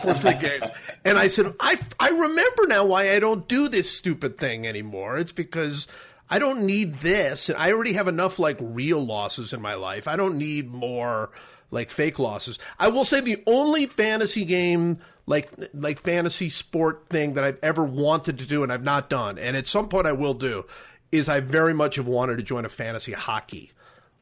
four 0.03 0.15
straight 0.15 0.41
games. 0.41 0.69
And 1.05 1.19
I 1.19 1.29
said, 1.29 1.55
I, 1.61 1.77
I 2.01 2.09
remember 2.11 2.67
now 2.67 2.85
why 2.85 3.13
I 3.13 3.21
don't 3.21 3.47
do 3.49 3.69
this 3.69 3.91
stupid 3.91 4.39
thing 4.39 4.67
anymore. 4.67 5.19
It's 5.19 5.33
because 5.33 5.87
I 6.31 6.39
don't 6.39 6.63
need 6.63 7.01
this. 7.01 7.49
And 7.49 7.59
I 7.59 7.73
already 7.73 7.93
have 7.95 8.09
enough 8.09 8.39
like 8.39 8.59
real 8.61 9.05
losses 9.05 9.53
in 9.53 9.61
my 9.61 9.75
life. 9.75 10.09
I 10.09 10.17
don't 10.17 10.39
need 10.39 10.73
more 10.73 11.31
like 11.71 11.91
fake 11.91 12.19
losses. 12.19 12.59
I 12.79 12.89
will 12.89 13.05
say 13.05 13.21
the 13.21 13.43
only 13.47 13.87
fantasy 13.87 14.45
game 14.45 14.99
like 15.27 15.51
like 15.73 15.99
fantasy 15.99 16.51
sport 16.51 17.07
thing 17.09 17.35
that 17.35 17.45
I've 17.45 17.59
ever 17.63 17.85
wanted 17.85 18.39
to 18.41 18.47
do 18.47 18.63
and 18.63 18.73
I've 18.73 18.85
not 18.85 19.09
done, 19.09 19.39
and 19.39 19.57
at 19.57 19.67
some 19.67 19.89
point 19.89 20.07
I 20.07 20.13
will 20.13 20.35
do, 20.35 20.67
is 21.13 21.29
I 21.29 21.41
very 21.41 21.75
much 21.75 21.97
have 21.97 22.09
wanted 22.09 22.37
to 22.39 22.43
join 22.43 22.65
a 22.65 22.69
fantasy 22.69 23.13
hockey 23.13 23.73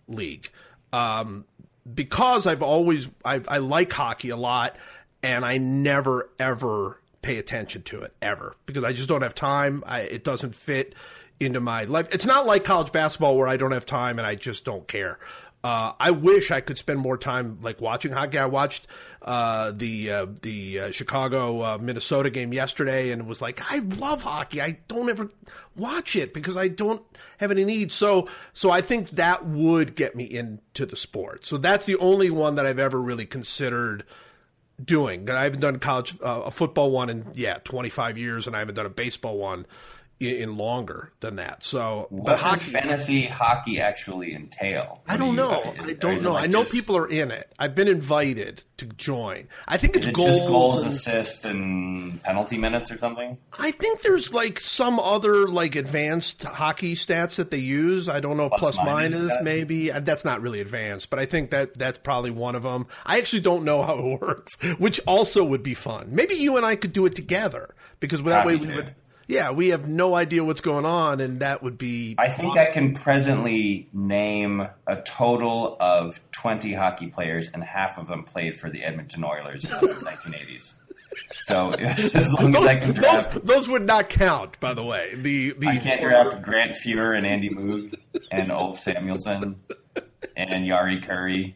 league. 0.07 0.49
Um, 0.93 1.45
because 1.93 2.47
I've 2.47 2.62
always 2.62 3.09
I, 3.25 3.41
I 3.49 3.59
like 3.59 3.93
hockey 3.93 4.31
a 4.31 4.37
lot 4.37 4.76
and 5.23 5.45
I 5.45 5.59
never 5.59 6.31
ever 6.38 7.00
pay 7.23 7.38
attention 7.38 7.83
to 7.83 8.02
it 8.02 8.14
ever 8.21 8.57
because 8.67 8.85
I 8.85 8.93
just 8.93 9.09
don't 9.09 9.23
have 9.23 9.35
time. 9.35 9.85
I, 9.87 10.00
it 10.00 10.25
doesn't 10.25 10.55
fit 10.55 10.95
into 11.38 11.61
my 11.61 11.85
life. 11.85 12.09
It's 12.12 12.26
not 12.26 12.47
like 12.47 12.64
college 12.64 12.93
basketball 12.93 13.37
where 13.37 13.49
I 13.49 13.57
don't 13.57 13.73
have 13.73 13.87
time 13.87 14.19
and 14.19 14.26
I 14.26 14.35
just 14.35 14.64
don't 14.64 14.87
care. 14.87 15.19
Uh, 15.64 15.93
I 16.00 16.11
wish 16.11 16.50
I 16.50 16.61
could 16.61 16.76
spend 16.76 16.99
more 16.99 17.17
time 17.17 17.59
like 17.62 17.81
watching 17.81 18.11
hockey. 18.11 18.37
I 18.37 18.47
watched 18.47 18.88
uh, 19.23 19.71
the 19.71 20.11
uh, 20.11 20.26
the 20.43 20.81
uh, 20.81 20.91
Chicago 20.91 21.62
uh, 21.62 21.79
Minnesota 21.81 22.31
game 22.31 22.52
yesterday 22.52 23.12
and 23.12 23.23
it 23.23 23.29
was 23.29 23.41
like, 23.41 23.61
I 23.71 23.79
love 23.79 24.25
hockey. 24.25 24.61
I 24.61 24.79
don't 24.88 25.09
ever 25.09 25.31
watch 25.76 26.17
it 26.17 26.35
because 26.35 26.57
I 26.57 26.67
don't 26.67 27.05
have 27.38 27.52
any 27.52 27.64
need. 27.64 27.93
So 27.93 28.29
so 28.52 28.71
I 28.73 28.81
think 28.81 29.11
that 29.11 29.47
would 29.47 29.95
get 29.95 30.17
me 30.17 30.25
into 30.25 30.85
the 30.85 30.97
sport. 30.97 31.47
So 31.47 31.59
that's 31.59 31.85
the 31.85 31.97
only 31.99 32.31
one 32.31 32.57
that 32.57 32.67
I've 32.67 32.81
ever 32.81 33.00
really 33.00 33.26
considered 33.26 34.02
doing. 34.85 35.29
I 35.31 35.45
haven't 35.45 35.61
done 35.61 35.79
college 35.79 36.17
uh, 36.23 36.43
a 36.47 36.51
football 36.51 36.91
one 36.91 37.11
in 37.11 37.27
yeah 37.35 37.59
25 37.65 38.19
years, 38.19 38.47
and 38.47 38.57
I 38.57 38.61
haven't 38.61 38.75
done 38.75 38.87
a 38.87 38.91
baseball 38.91 39.39
one 39.39 39.67
in 40.23 40.57
longer 40.57 41.12
than 41.21 41.37
that. 41.37 41.62
So, 41.62 42.07
what 42.11 42.26
but 42.26 42.38
hockey, 42.38 42.64
does 42.64 42.73
fantasy 42.73 43.26
hockey 43.26 43.81
actually 43.81 44.35
entail? 44.35 45.02
I 45.06 45.17
don't 45.17 45.37
know. 45.37 45.75
You, 45.76 45.82
is, 45.85 45.91
I 45.91 45.93
don't 45.95 46.23
know. 46.23 46.37
I 46.37 46.47
know 46.47 46.65
people 46.65 46.97
are 46.97 47.08
in 47.08 47.30
it. 47.30 47.52
I've 47.58 47.75
been 47.75 47.89
invited 47.89 48.65
to 48.78 48.87
join. 48.87 49.49
I 49.69 49.76
think 49.76 49.97
it's 49.97 50.06
it 50.06 50.15
goals, 50.15 50.49
goals, 50.49 50.82
and, 50.82 50.93
assists, 50.93 51.45
and 51.45 52.23
penalty 52.23 52.58
minutes 52.58 52.91
or 52.91 52.99
something. 52.99 53.39
I 53.58 53.71
think 53.71 54.02
there's 54.02 54.32
like 54.32 54.61
some 54.61 54.99
other 54.99 55.47
like 55.47 55.76
advanced 55.76 56.43
hockey 56.43 56.95
stats 56.95 57.37
that 57.37 57.50
they 57.50 57.58
use. 57.58 58.08
I 58.08 58.21
don't 58.21 58.37
know 58.37 58.49
plus, 58.49 58.76
plus 58.76 58.87
minus, 58.87 59.15
minus 59.15 59.37
maybe. 59.43 59.93
Uh, 59.93 60.00
that's 60.00 60.25
not 60.25 60.41
really 60.41 60.61
advanced, 60.61 61.11
but 61.11 61.19
I 61.19 61.26
think 61.26 61.50
that 61.50 61.78
that's 61.78 61.99
probably 61.99 62.30
one 62.30 62.54
of 62.54 62.63
them. 62.63 62.87
I 63.06 63.19
actually 63.19 63.41
don't 63.41 63.65
know 63.65 63.82
how 63.82 63.99
it 63.99 64.21
works, 64.21 64.61
which 64.78 65.00
also 65.06 65.45
would 65.45 65.63
be 65.63 65.75
fun. 65.75 66.08
Maybe 66.11 66.35
you 66.35 66.56
and 66.56 66.67
I 66.67 66.76
could 66.76 66.93
do 66.93 67.06
it 67.06 67.15
together 67.15 67.75
because 68.00 68.23
that 68.25 68.47
way 68.47 68.56
we 68.56 68.75
would 68.75 68.95
yeah, 69.32 69.50
we 69.50 69.68
have 69.68 69.88
no 69.88 70.14
idea 70.14 70.45
what's 70.45 70.60
going 70.60 70.84
on, 70.84 71.21
and 71.21 71.40
that 71.40 71.62
would 71.62 71.78
be. 71.78 72.14
I 72.18 72.28
think 72.28 72.56
I 72.58 72.66
can 72.66 72.95
presently 72.95 73.88
name 73.92 74.66
a 74.86 74.97
total 75.02 75.76
of 75.80 76.21
20 76.32 76.75
hockey 76.75 77.06
players, 77.08 77.50
and 77.52 77.64
half 77.64 77.99
of 77.99 78.08
them 78.08 78.25
played 78.25 78.60
for 78.60 78.68
the 78.71 78.84
Edmonton 78.84 79.25
Oilers 79.25 79.64
in 79.64 79.71
the 79.71 79.95
1980s. 79.95 80.75
So 81.30 81.71
as 81.78 82.32
long 82.34 82.52
those, 82.52 82.64
as 82.64 82.68
I 82.68 82.76
can 82.76 82.92
draft, 82.92 83.32
those, 83.32 83.42
those, 83.42 83.68
would 83.68 83.86
not 83.86 84.08
count, 84.08 84.60
by 84.60 84.75
the 84.75 84.84
way. 84.84 85.14
The, 85.14 85.52
the 85.52 85.68
I 85.68 85.76
can't 85.78 86.00
draft 86.00 86.42
Grant 86.42 86.76
Fuhr 86.76 87.16
and 87.16 87.26
Andy 87.26 87.50
Moog 87.50 87.95
and 88.30 88.50
Ulf 88.50 88.78
Samuelsson 88.80 89.56
and 90.36 90.66
Jari 90.66 91.04
Kurri 91.04 91.54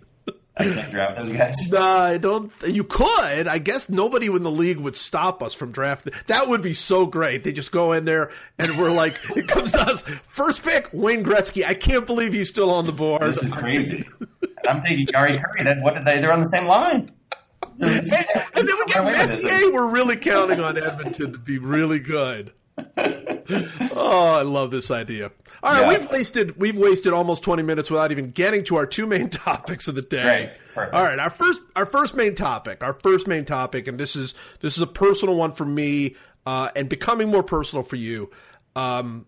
I 0.59 0.65
can't 0.65 0.91
draft 0.91 1.17
those 1.19 1.33
guys. 1.33 1.55
Nah, 1.71 1.99
I 2.01 2.19
don't. 2.19 2.51
You 2.67 2.85
could. 2.85 3.47
I 3.47 3.59
guess 3.59 3.89
nobody 3.91 4.27
in 4.27 4.43
the 4.43 4.51
league 4.51 4.79
would 4.79 4.97
stop 4.97 5.43
us 5.43 5.53
from 5.53 5.71
drafting. 5.73 6.15
That 6.29 6.49
would 6.49 6.63
be 6.63 6.73
so 6.73 7.05
great. 7.07 7.45
They 7.45 7.53
just 7.53 7.73
go 7.73 7.93
in 7.93 8.07
there 8.07 8.31
and 8.59 8.79
we're 8.79 8.91
like, 8.91 9.21
it 9.37 9.49
comes 9.49 9.73
to 9.73 9.81
us. 9.81 10.03
First 10.03 10.65
pick, 10.65 10.89
Wayne 10.93 11.25
Gretzky. 11.25 11.65
I 11.67 11.75
can't 11.75 12.07
believe 12.07 12.33
he's 12.33 12.49
still 12.49 12.71
on 12.71 12.87
the 12.87 12.93
board. 12.93 13.23
This 13.23 13.43
is 13.43 13.51
crazy. 13.51 14.09
I'm 14.69 14.81
taking 14.81 15.07
Jari 15.07 15.39
Kurri. 15.39 15.65
That 15.65 15.81
what 15.83 15.95
did 15.95 16.05
they? 16.05 16.21
They're 16.21 16.33
on 16.33 16.41
the 16.41 16.49
same 16.49 16.67
line. 16.67 17.11
and, 17.79 17.83
and 17.93 18.09
then 18.55 18.67
we 18.67 18.85
get 18.87 19.05
Messier. 19.05 19.73
We're 19.73 19.91
really 19.91 20.17
counting 20.17 20.61
on 20.61 20.83
Edmonton 20.83 21.33
to 21.33 21.39
be 21.39 21.59
really 21.59 21.99
good. 21.99 22.53
oh, 22.99 24.35
I 24.39 24.43
love 24.43 24.71
this 24.71 24.91
idea. 24.91 25.33
All 25.63 25.73
right, 25.73 25.81
yeah. 25.83 25.99
we've 25.99 26.11
wasted 26.11 26.59
we've 26.59 26.77
wasted 26.77 27.13
almost 27.13 27.43
twenty 27.43 27.63
minutes 27.63 27.91
without 27.91 28.11
even 28.11 28.31
getting 28.31 28.65
to 28.65 28.77
our 28.77 28.87
two 28.87 29.07
main 29.07 29.31
topics 29.31 29.89
of 29.89 29.95
the 29.95 30.03
day. 30.03 30.53
All 30.77 31.03
right, 31.03 31.19
our 31.19 31.31
first 31.31 31.63
our 31.75 31.87
first 31.87 32.15
main 32.15 32.35
topic, 32.35 32.83
our 32.83 32.95
first 32.95 33.27
main 33.27 33.45
topic, 33.45 33.89
and 33.89 33.99
this 33.99 34.15
is 34.15 34.35
this 34.61 34.77
is 34.77 34.83
a 34.83 34.87
personal 34.87 35.37
one 35.37 35.53
for 35.53 35.65
me, 35.65 36.17
uh, 36.45 36.71
and 36.77 36.89
becoming 36.89 37.29
more 37.29 37.43
personal 37.43 37.83
for 37.83 37.97
you. 37.97 38.31
Um, 38.75 39.27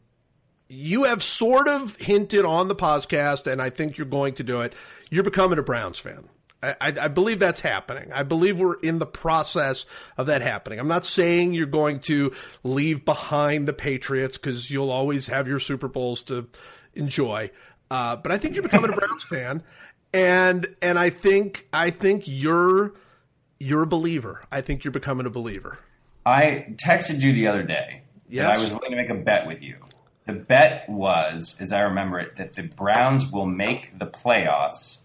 you 0.68 1.04
have 1.04 1.22
sort 1.22 1.68
of 1.68 1.96
hinted 1.96 2.44
on 2.44 2.68
the 2.68 2.76
podcast, 2.76 3.50
and 3.50 3.62
I 3.62 3.70
think 3.70 3.96
you're 3.96 4.06
going 4.06 4.34
to 4.34 4.42
do 4.42 4.61
it. 4.61 4.74
You're 5.11 5.24
becoming 5.24 5.58
a 5.58 5.62
Browns 5.62 5.98
fan. 5.98 6.28
I, 6.62 6.75
I, 6.81 7.09
believe 7.09 7.38
that's 7.38 7.61
happening. 7.61 8.11
I 8.12 8.25
believe 8.25 8.59
we're 8.59 8.81
in 8.81 8.99
the 8.99 9.07
process 9.07 9.87
of 10.16 10.27
that 10.27 10.42
happening. 10.42 10.81
I'm 10.81 10.88
not 10.88 11.05
saying 11.05 11.55
you're 11.55 11.66
going 11.66 12.01
to 12.01 12.33
leave 12.64 13.05
behind 13.05 13.68
the 13.68 13.73
Patriots 13.73 14.38
because 14.38 14.68
you'll 14.68 14.90
always 14.90 15.29
have 15.29 15.47
your 15.47 15.61
Super 15.61 15.87
Bowls 15.87 16.23
to 16.25 16.49
enjoy. 16.94 17.51
Uh, 17.90 18.16
but 18.16 18.33
I 18.33 18.38
think 18.38 18.55
you're 18.55 18.64
becoming 18.64 18.92
a 18.92 18.97
Browns 18.97 19.23
fan, 19.23 19.62
and 20.12 20.66
and 20.83 20.99
I 20.99 21.11
think 21.11 21.68
I 21.73 21.90
think 21.90 22.25
you're 22.27 22.92
you're 23.61 23.83
a 23.83 23.87
believer. 23.87 24.44
I 24.51 24.61
think 24.61 24.85
you're 24.85 24.92
becoming 24.92 25.27
a 25.27 25.31
believer. 25.31 25.79
I 26.27 26.75
texted 26.85 27.23
you 27.23 27.33
the 27.33 27.47
other 27.47 27.62
day 27.62 28.03
yes. 28.29 28.47
that 28.47 28.59
I 28.59 28.61
was 28.61 28.73
willing 28.73 28.90
to 28.90 28.97
make 28.97 29.11
a 29.11 29.14
bet 29.14 29.47
with 29.47 29.62
you. 29.62 29.77
The 30.27 30.35
bet 30.35 30.87
was, 30.88 31.57
as 31.59 31.73
I 31.73 31.81
remember 31.81 32.18
it, 32.18 32.37
that 32.37 32.53
the 32.53 32.64
Browns 32.64 33.31
will 33.31 33.47
make 33.47 33.99
the 33.99 34.07
playoffs 34.07 34.99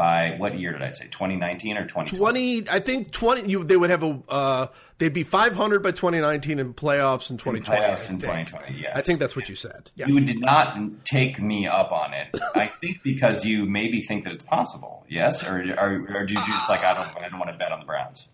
by 0.00 0.34
what 0.38 0.58
year 0.58 0.72
did 0.72 0.80
I 0.80 0.92
say? 0.92 1.08
2019 1.08 1.76
or 1.76 1.82
2020? 1.82 2.62
20 2.62 2.70
I 2.70 2.80
think 2.80 3.10
20 3.10 3.50
you 3.50 3.62
they 3.64 3.76
would 3.76 3.90
have 3.90 4.02
a 4.02 4.18
uh, 4.30 4.66
they'd 4.96 5.12
be 5.12 5.24
500 5.24 5.82
by 5.82 5.90
2019 5.90 6.58
and 6.58 6.74
playoffs 6.74 7.28
in 7.28 7.36
2020. 7.36 7.82
playoffs 7.82 8.08
in 8.08 8.18
2020, 8.18 8.80
yes. 8.80 8.92
I 8.94 9.02
think 9.02 9.18
that's 9.18 9.36
what 9.36 9.50
you 9.50 9.56
said. 9.56 9.90
Yeah. 9.96 10.06
You 10.06 10.18
did 10.20 10.40
not 10.40 11.04
take 11.04 11.38
me 11.38 11.66
up 11.66 11.92
on 11.92 12.14
it. 12.14 12.28
I 12.54 12.68
think 12.68 13.02
because 13.02 13.44
you 13.44 13.66
maybe 13.66 14.00
think 14.00 14.24
that 14.24 14.32
it's 14.32 14.44
possible. 14.44 15.04
Yes, 15.06 15.46
or, 15.46 15.58
or, 15.78 16.06
or 16.16 16.24
did 16.24 16.30
you 16.30 16.46
just 16.46 16.70
like 16.70 16.82
I 16.82 16.94
don't 16.94 17.22
I 17.22 17.28
don't 17.28 17.38
want 17.38 17.50
to 17.50 17.58
bet 17.58 17.70
on 17.70 17.80
the 17.80 17.86
Browns? 17.86 18.30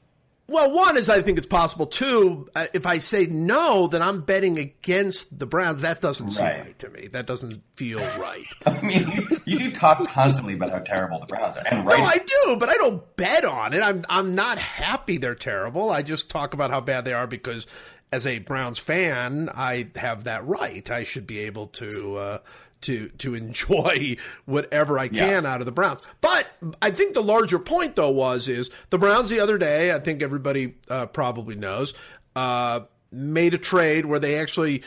Well, 0.49 0.73
one 0.73 0.97
is 0.97 1.09
I 1.09 1.23
think 1.23 1.39
it's 1.39 1.47
possible. 1.47 1.87
Two, 1.87 2.49
uh, 2.55 2.67
if 2.73 2.87
I 2.87 2.99
say 2.99 3.27
no, 3.27 3.89
then 3.89 4.01
I'm 4.01 4.21
betting 4.21 4.61
against 4.61 5.37
the 5.37 5.47
Browns. 5.47 5.83
That 5.83 6.01
doesn't 6.01 6.31
seem 6.31 6.45
right, 6.45 6.61
right 6.61 6.79
to 6.79 6.89
me. 6.91 7.09
That 7.09 7.27
doesn't 7.27 7.63
feel 7.75 7.99
right. 8.19 8.45
I 8.65 8.81
mean, 8.81 9.09
you, 9.09 9.41
you, 9.45 9.59
do 9.59 9.73
talk 9.73 10.07
constantly 10.09 10.55
about 10.55 10.71
how 10.71 10.79
terrible 10.79 11.19
the 11.19 11.27
Browns 11.27 11.57
are, 11.57 11.65
and 11.69 11.85
right. 11.85 11.99
No, 11.99 12.05
I 12.05 12.19
do, 12.19 12.57
but 12.59 12.69
I 12.69 12.75
don't 12.75 13.17
bet 13.17 13.45
on 13.45 13.75
it. 13.75 13.83
I'm 13.83 14.05
I'm 14.09 14.35
not 14.35 14.59
happy 14.59 15.17
they're 15.17 15.35
terrible. 15.35 15.91
I 15.91 16.03
just 16.03 16.31
talk 16.31 16.55
about 16.55 16.71
how 16.71 16.81
bad 16.81 17.05
they 17.05 17.13
are 17.13 17.27
because, 17.27 17.67
as 18.13 18.25
a 18.25 18.39
Browns 18.39 18.79
fan, 18.79 19.51
I 19.53 19.89
have 19.97 20.25
that 20.25 20.47
right. 20.47 20.89
I 20.91 21.03
should 21.03 21.27
be 21.27 21.41
able 21.41 21.67
to. 21.69 22.17
Uh, 22.17 22.39
to 22.83 23.09
to 23.19 23.35
enjoy 23.35 24.17
whatever 24.45 24.99
I 24.99 25.09
can 25.09 25.45
yeah. 25.45 25.51
out 25.51 25.61
of 25.61 25.67
the 25.67 25.73
Browns. 25.73 26.01
But 26.21 26.49
I 26.81 26.91
think 26.91 27.15
the 27.15 27.23
larger 27.23 27.59
point 27.59 27.97
though 27.97 28.11
was 28.11 28.49
is 28.49 28.71
the 28.91 28.99
Browns 28.99 29.31
the 29.31 29.41
other 29.41 29.59
day. 29.59 29.95
I 29.95 29.99
think 29.99 30.23
everybody 30.23 30.75
uh, 30.89 31.07
probably 31.07 31.55
knows 31.55 31.95
uh, 32.37 32.81
made 33.11 33.55
a 33.55 33.59
trade 33.59 34.05
where 34.05 34.19
they 34.19 34.39
actually 34.39 34.85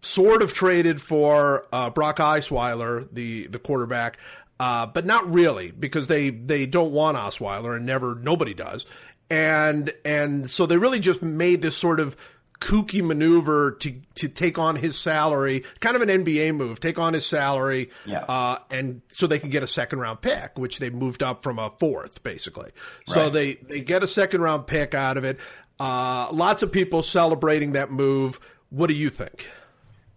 sort 0.00 0.42
of 0.42 0.52
traded 0.52 1.00
for 1.00 1.66
uh, 1.72 1.90
Brock 1.90 2.16
Osweiler, 2.18 3.08
the 3.12 3.48
the 3.48 3.58
quarterback, 3.58 4.18
uh, 4.60 4.86
but 4.86 5.04
not 5.04 5.30
really 5.32 5.70
because 5.70 6.06
they 6.06 6.30
they 6.30 6.66
don't 6.66 6.92
want 6.92 7.16
Osweiler 7.16 7.76
and 7.76 7.84
never 7.84 8.14
nobody 8.14 8.54
does, 8.54 8.86
and 9.30 9.92
and 10.04 10.48
so 10.48 10.66
they 10.66 10.76
really 10.76 11.00
just 11.00 11.22
made 11.22 11.60
this 11.62 11.76
sort 11.76 12.00
of 12.00 12.16
kooky 12.62 13.02
maneuver 13.04 13.72
to 13.80 13.92
to 14.14 14.28
take 14.28 14.58
on 14.58 14.76
his 14.76 14.98
salary, 14.98 15.64
kind 15.80 15.96
of 15.96 16.02
an 16.02 16.08
NBA 16.08 16.54
move, 16.54 16.80
take 16.80 16.98
on 16.98 17.12
his 17.12 17.26
salary, 17.26 17.90
Yeah. 18.06 18.20
uh, 18.20 18.58
and 18.70 19.02
so 19.08 19.26
they 19.26 19.38
can 19.38 19.50
get 19.50 19.62
a 19.62 19.66
second 19.66 19.98
round 19.98 20.20
pick, 20.22 20.58
which 20.58 20.78
they 20.78 20.88
moved 20.90 21.22
up 21.22 21.42
from 21.42 21.58
a 21.58 21.70
fourth, 21.80 22.22
basically. 22.22 22.70
So 23.06 23.24
Right. 23.24 23.32
they 23.32 23.54
they 23.54 23.80
get 23.80 24.02
a 24.02 24.06
second 24.06 24.40
round 24.40 24.66
pick 24.66 24.94
out 24.94 25.16
of 25.16 25.24
it. 25.24 25.38
Uh, 25.80 26.28
lots 26.32 26.62
of 26.62 26.70
people 26.70 27.02
celebrating 27.02 27.72
that 27.72 27.90
move. 27.90 28.38
What 28.70 28.86
do 28.88 28.94
you 28.94 29.10
think? 29.10 29.46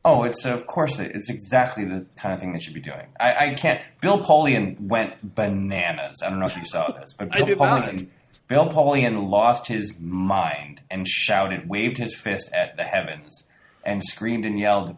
Oh, 0.08 0.22
it's 0.22 0.46
of 0.46 0.68
course 0.68 1.00
it's 1.00 1.30
exactly 1.32 1.84
the 1.84 2.06
kind 2.16 2.32
of 2.34 2.40
thing 2.40 2.54
they 2.54 2.60
should 2.60 2.76
be 2.76 2.80
doing. 2.82 3.08
I, 3.20 3.48
I 3.50 3.54
can't. 3.56 3.82
Bill 4.02 4.20
Polian 4.24 4.80
went 4.82 5.34
bananas. 5.36 6.18
I 6.24 6.30
don't 6.30 6.40
know 6.40 6.46
if 6.46 6.56
you 6.56 6.64
saw 6.66 6.92
this, 6.92 7.14
but 7.18 7.32
Bill. 7.46 7.46
Polian, 7.58 8.08
Bill 8.48 8.70
Polian 8.70 9.30
lost 9.30 9.68
his 9.68 10.00
mind 10.00 10.82
and 10.90 11.08
shouted, 11.08 11.70
waved 11.70 11.98
his 11.98 12.16
fist 12.16 12.52
at 12.54 12.78
the 12.78 12.84
heavens, 12.84 13.46
and 13.84 14.04
screamed 14.04 14.46
and 14.46 14.60
yelled. 14.60 14.98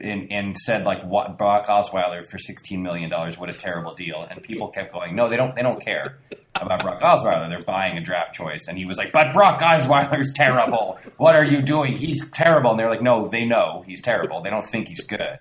And, 0.00 0.30
and 0.30 0.56
said 0.56 0.84
like 0.84 1.02
what 1.02 1.36
Brock 1.36 1.66
Osweiler 1.66 2.24
for 2.24 2.38
sixteen 2.38 2.84
million 2.84 3.10
dollars, 3.10 3.36
what 3.36 3.50
a 3.50 3.52
terrible 3.52 3.94
deal. 3.94 4.24
And 4.30 4.40
people 4.40 4.68
kept 4.68 4.92
going, 4.92 5.16
no, 5.16 5.28
they 5.28 5.36
don't, 5.36 5.56
they 5.56 5.62
don't 5.62 5.84
care 5.84 6.18
about 6.54 6.82
Brock 6.84 7.00
Osweiler. 7.00 7.48
They're 7.48 7.64
buying 7.64 7.98
a 7.98 8.00
draft 8.00 8.32
choice. 8.32 8.68
And 8.68 8.78
he 8.78 8.84
was 8.84 8.96
like, 8.96 9.10
but 9.10 9.32
Brock 9.32 9.58
Osweiler's 9.58 10.32
terrible. 10.32 11.00
What 11.16 11.34
are 11.34 11.44
you 11.44 11.62
doing? 11.62 11.96
He's 11.96 12.30
terrible. 12.30 12.70
And 12.70 12.78
they're 12.78 12.88
like, 12.88 13.02
no, 13.02 13.26
they 13.26 13.44
know 13.44 13.82
he's 13.88 14.00
terrible. 14.00 14.40
They 14.40 14.50
don't 14.50 14.64
think 14.64 14.86
he's 14.86 15.04
good. 15.04 15.40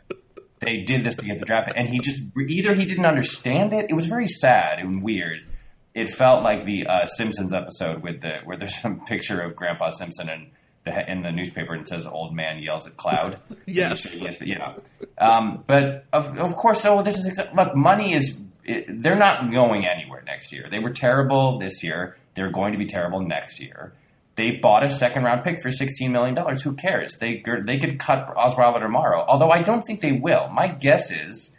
They 0.57 0.77
did 0.77 1.03
this 1.03 1.15
to 1.17 1.25
get 1.25 1.37
the 1.37 1.45
draft. 1.45 1.71
And 1.75 1.87
he 1.87 1.99
just, 1.99 2.19
either 2.35 2.73
he 2.73 2.85
didn't 2.85 3.05
understand 3.05 3.73
it. 3.73 3.91
It 3.91 3.93
was 3.93 4.07
very 4.07 4.27
sad 4.27 4.79
and 4.79 5.03
weird. 5.03 5.45
It 5.97 6.09
felt 6.09 6.43
like 6.43 6.63
the 6.65 6.85
uh, 6.85 7.07
Simpsons 7.07 7.53
episode 7.53 8.03
with 8.03 8.21
the, 8.21 8.41
where 8.45 8.55
there's 8.55 8.79
some 8.79 9.03
picture 9.05 9.41
of 9.41 9.55
Grandpa 9.55 9.89
Simpson 9.89 10.29
and 10.29 10.51
the, 10.83 11.11
in 11.11 11.23
the 11.23 11.31
newspaper 11.31 11.73
and 11.73 11.81
it 11.81 11.87
says 11.87 12.05
old 12.05 12.35
man 12.35 12.59
yells 12.59 12.85
at 12.87 12.97
cloud. 12.97 13.37
Yes. 13.65 14.15
Yes, 14.15 14.41
yeah. 14.41 14.75
Um, 15.17 15.63
but 15.67 16.05
of, 16.13 16.37
of 16.37 16.55
course, 16.55 16.81
so 16.81 17.01
this 17.01 17.17
is 17.17 17.37
look. 17.53 17.75
Money 17.75 18.13
is 18.13 18.39
it, 18.63 18.85
they're 19.03 19.17
not 19.17 19.51
going 19.51 19.85
anywhere 19.85 20.23
next 20.25 20.53
year. 20.53 20.67
They 20.69 20.79
were 20.79 20.91
terrible 20.91 21.59
this 21.59 21.83
year. 21.83 22.15
They're 22.35 22.51
going 22.51 22.71
to 22.71 22.77
be 22.77 22.85
terrible 22.85 23.19
next 23.19 23.59
year. 23.59 23.91
They 24.35 24.51
bought 24.51 24.83
a 24.83 24.89
second 24.89 25.23
round 25.23 25.43
pick 25.43 25.61
for 25.61 25.69
sixteen 25.71 26.13
million 26.13 26.33
dollars. 26.33 26.61
Who 26.61 26.73
cares? 26.73 27.17
They 27.19 27.43
they 27.65 27.77
could 27.77 27.99
cut 27.99 28.33
Osweiler 28.35 28.79
tomorrow. 28.79 29.25
Although 29.27 29.49
I 29.51 29.63
don't 29.63 29.81
think 29.81 29.99
they 29.99 30.13
will. 30.13 30.47
My 30.49 30.67
guess 30.69 31.11
is. 31.11 31.55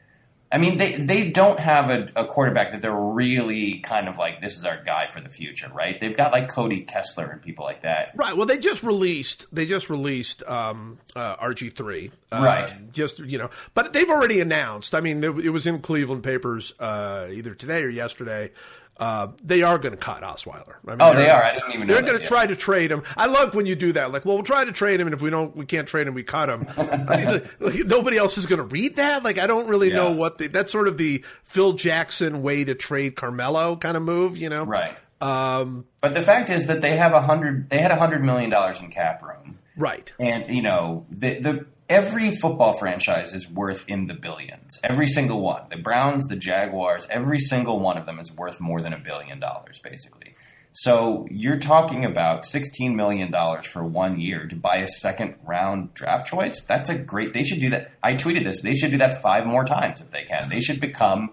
I 0.50 0.56
mean, 0.58 0.78
they, 0.78 0.92
they 0.92 1.30
don't 1.30 1.60
have 1.60 1.90
a, 1.90 2.08
a 2.16 2.24
quarterback 2.24 2.72
that 2.72 2.80
they're 2.80 2.90
really 2.94 3.80
kind 3.80 4.08
of 4.08 4.16
like, 4.16 4.40
this 4.40 4.56
is 4.56 4.64
our 4.64 4.82
guy 4.82 5.06
for 5.06 5.20
the 5.20 5.28
future, 5.28 5.70
right? 5.74 6.00
They've 6.00 6.16
got 6.16 6.32
like 6.32 6.48
Cody 6.48 6.80
Kessler 6.84 7.26
and 7.26 7.42
people 7.42 7.66
like 7.66 7.82
that. 7.82 8.12
Right. 8.16 8.34
Well, 8.34 8.46
they 8.46 8.58
just 8.58 8.82
released 8.82 9.46
they 9.52 9.66
just 9.66 9.90
released 9.90 10.42
um, 10.44 10.98
uh, 11.14 11.36
RG 11.36 11.74
three. 11.74 12.10
Uh, 12.32 12.42
Right. 12.44 12.74
Just 12.92 13.18
you 13.18 13.36
know, 13.38 13.50
but 13.74 13.92
they've 13.92 14.08
already 14.08 14.40
announced. 14.40 14.94
I 14.94 15.00
mean, 15.00 15.22
it 15.22 15.52
was 15.52 15.66
in 15.66 15.80
Cleveland 15.80 16.22
papers 16.22 16.72
uh, 16.80 17.28
either 17.30 17.54
today 17.54 17.82
or 17.82 17.88
yesterday. 17.88 18.50
Uh, 18.98 19.28
they 19.44 19.62
are 19.62 19.78
going 19.78 19.92
to 19.92 19.96
cut 19.96 20.22
Osweiler. 20.22 20.74
I 20.84 20.90
mean, 20.90 20.96
Oh, 21.00 21.14
they 21.14 21.30
are. 21.30 21.42
I 21.42 21.54
didn't 21.54 21.72
even 21.72 21.86
know 21.86 21.94
They're 21.94 22.02
going 22.02 22.18
to 22.18 22.26
try 22.26 22.46
to 22.46 22.56
trade 22.56 22.90
him. 22.90 23.04
I 23.16 23.26
love 23.26 23.54
when 23.54 23.64
you 23.64 23.76
do 23.76 23.92
that. 23.92 24.10
Like, 24.10 24.24
well, 24.24 24.34
we'll 24.34 24.42
try 24.44 24.64
to 24.64 24.72
trade 24.72 25.00
him, 25.00 25.06
and 25.06 25.14
if 25.14 25.22
we 25.22 25.30
don't, 25.30 25.54
we 25.56 25.66
can't 25.66 25.86
trade 25.86 26.08
him. 26.08 26.14
We 26.14 26.24
cut 26.24 26.48
him. 26.48 26.66
I 26.76 27.16
mean, 27.16 27.42
like, 27.60 27.84
nobody 27.84 28.16
else 28.16 28.38
is 28.38 28.46
going 28.46 28.58
to 28.58 28.64
read 28.64 28.96
that. 28.96 29.22
Like, 29.22 29.38
I 29.38 29.46
don't 29.46 29.68
really 29.68 29.92
know 29.92 30.10
what 30.10 30.38
the, 30.38 30.48
that's 30.48 30.72
sort 30.72 30.88
of 30.88 30.98
the 30.98 31.24
Phil 31.44 31.74
Jackson 31.74 32.42
way 32.42 32.64
to 32.64 32.74
trade 32.74 33.14
Carmelo 33.14 33.76
kind 33.76 33.96
of 33.96 34.02
move. 34.02 34.36
You 34.36 34.48
know, 34.48 34.64
Right. 34.64 34.96
Um, 35.20 35.84
But 36.00 36.14
the 36.14 36.22
fact 36.22 36.50
is 36.50 36.66
that 36.66 36.80
they 36.80 36.96
have 36.96 37.12
a 37.12 37.20
hundred. 37.20 37.70
They 37.70 37.78
had 37.78 37.90
a 37.90 37.96
hundred 37.96 38.22
million 38.24 38.50
dollars 38.50 38.80
in 38.80 38.90
cap 38.90 39.22
room, 39.22 39.58
right. 39.76 40.10
and 40.20 40.48
you 40.54 40.62
know 40.62 41.06
the 41.10 41.40
the 41.40 41.66
every 41.88 42.34
football 42.34 42.76
franchise 42.76 43.32
is 43.32 43.50
worth 43.50 43.84
in 43.88 44.06
the 44.06 44.14
billions. 44.14 44.78
Every 44.82 45.06
single 45.06 45.40
one. 45.40 45.62
The 45.70 45.76
Browns, 45.76 46.26
the 46.26 46.36
Jaguars, 46.36 47.06
every 47.10 47.38
single 47.38 47.80
one 47.80 47.96
of 47.96 48.06
them 48.06 48.18
is 48.18 48.32
worth 48.32 48.60
more 48.60 48.80
than 48.80 48.92
a 48.92 48.98
billion 48.98 49.40
dollars, 49.40 49.80
basically. 49.82 50.34
So 50.72 51.26
you're 51.30 51.58
talking 51.58 52.04
about 52.04 52.46
sixteen 52.46 52.94
million 52.94 53.32
dollars 53.32 53.66
for 53.66 53.82
one 53.82 54.20
year 54.20 54.46
to 54.46 54.54
buy 54.54 54.76
a 54.76 54.88
second 54.88 55.34
round 55.44 55.94
draft 55.94 56.28
choice. 56.28 56.60
That's 56.60 56.88
a 56.88 56.96
great. 56.96 57.32
They 57.32 57.42
should 57.42 57.60
do 57.60 57.70
that. 57.70 57.90
I 58.02 58.14
tweeted 58.14 58.44
this. 58.44 58.62
They 58.62 58.74
should 58.74 58.92
do 58.92 58.98
that 58.98 59.20
five 59.20 59.44
more 59.44 59.64
times 59.64 60.00
if 60.00 60.10
they 60.10 60.24
can. 60.24 60.48
They 60.48 60.60
should 60.60 60.80
become 60.80 61.30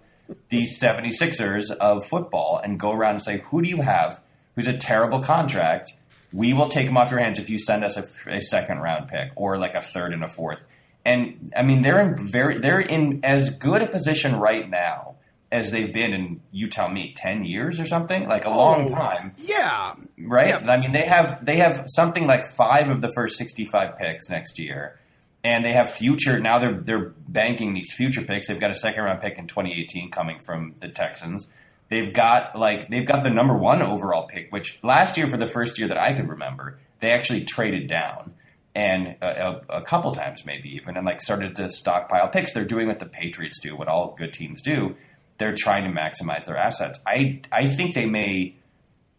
the 0.49 0.63
76ers 0.63 1.69
of 1.71 2.05
football 2.05 2.59
and 2.63 2.79
go 2.79 2.91
around 2.91 3.15
and 3.15 3.21
say, 3.21 3.43
who 3.51 3.61
do 3.61 3.69
you 3.69 3.81
have 3.81 4.19
who's 4.55 4.67
a 4.67 4.77
terrible 4.77 5.19
contract? 5.19 5.91
We 6.35 6.53
will 6.53 6.67
take 6.67 6.87
him 6.87 6.97
off 6.97 7.09
your 7.11 7.19
hands 7.19 7.39
if 7.39 7.49
you 7.49 7.57
send 7.57 7.83
us 7.83 7.95
a, 7.97 8.05
a 8.29 8.41
second 8.41 8.79
round 8.79 9.07
pick 9.07 9.31
or 9.35 9.57
like 9.57 9.73
a 9.73 9.81
third 9.81 10.13
and 10.13 10.23
a 10.23 10.27
fourth. 10.27 10.63
And 11.05 11.53
I 11.55 11.61
mean, 11.63 11.81
they're 11.81 11.99
in 12.01 12.27
very, 12.31 12.57
they're 12.57 12.79
in 12.79 13.21
as 13.23 13.51
good 13.51 13.81
a 13.81 13.87
position 13.87 14.35
right 14.35 14.69
now 14.69 15.15
as 15.51 15.71
they've 15.71 15.93
been 15.93 16.11
in, 16.13 16.41
you 16.51 16.67
tell 16.67 16.89
me, 16.89 17.13
10 17.15 17.45
years 17.45 17.79
or 17.79 17.85
something, 17.85 18.27
like 18.27 18.43
a 18.43 18.49
oh, 18.49 18.57
long 18.57 18.91
Oh, 18.91 18.95
time 18.95 19.33
Yeah. 19.37 19.93
right? 20.19 20.47
Yeah. 20.49 20.71
I 20.71 20.77
mean, 20.77 20.91
they 20.91 21.05
have 21.05 21.45
they 21.45 21.57
have 21.57 21.85
something 21.87 22.27
like 22.27 22.45
five 22.45 22.89
of 22.89 22.99
the 23.01 23.09
first 23.15 23.37
sixty-five 23.37 23.95
picks 23.95 24.29
next 24.29 24.57
year, 24.59 24.99
and 25.43 25.63
they 25.63 25.71
have 25.73 25.89
future. 25.91 26.39
Now 26.39 26.57
they're 26.59 26.73
they're 26.81 27.13
banking 27.27 27.73
these 27.75 27.93
future 27.93 28.23
picks. 28.23 28.47
They've 28.47 28.59
got 28.59 28.71
a 28.71 28.75
second 28.75 29.03
round 29.03 29.21
pick 29.21 29.37
in 29.37 29.47
twenty 29.47 29.79
eighteen 29.79 30.09
coming 30.11 30.39
from 30.39 30.73
the 30.81 30.89
Texans. 30.89 31.47
They've 31.89 32.11
got 32.11 32.57
like 32.57 32.89
they've 32.89 33.05
got 33.05 33.23
the 33.23 33.29
number 33.29 33.55
one 33.55 33.81
overall 33.81 34.27
pick, 34.27 34.51
which 34.51 34.83
last 34.83 35.17
year 35.17 35.27
for 35.27 35.37
the 35.37 35.47
first 35.47 35.77
year 35.77 35.87
that 35.87 35.97
I 35.97 36.13
could 36.13 36.27
remember, 36.29 36.79
they 36.99 37.11
actually 37.11 37.43
traded 37.45 37.87
down. 37.87 38.33
And 38.73 39.15
a, 39.21 39.47
a, 39.47 39.77
a 39.77 39.81
couple 39.83 40.11
times, 40.11 40.45
maybe 40.45 40.75
even, 40.75 40.97
and 40.97 41.05
like 41.05 41.21
started 41.21 41.55
to 41.55 41.69
stockpile 41.69 42.27
picks. 42.27 42.51
They're 42.51 42.65
doing 42.65 42.87
what 42.87 42.99
the 42.99 43.05
Patriots 43.05 43.57
do, 43.61 43.73
what 43.73 43.87
all 43.87 44.15
good 44.17 44.33
teams 44.33 44.61
do. 44.61 44.95
They're 45.37 45.55
trying 45.55 45.85
to 45.85 45.97
maximize 45.97 46.43
their 46.45 46.57
assets. 46.57 46.99
I 47.07 47.39
I 47.53 47.67
think 47.67 47.95
they 47.95 48.05
may 48.05 48.55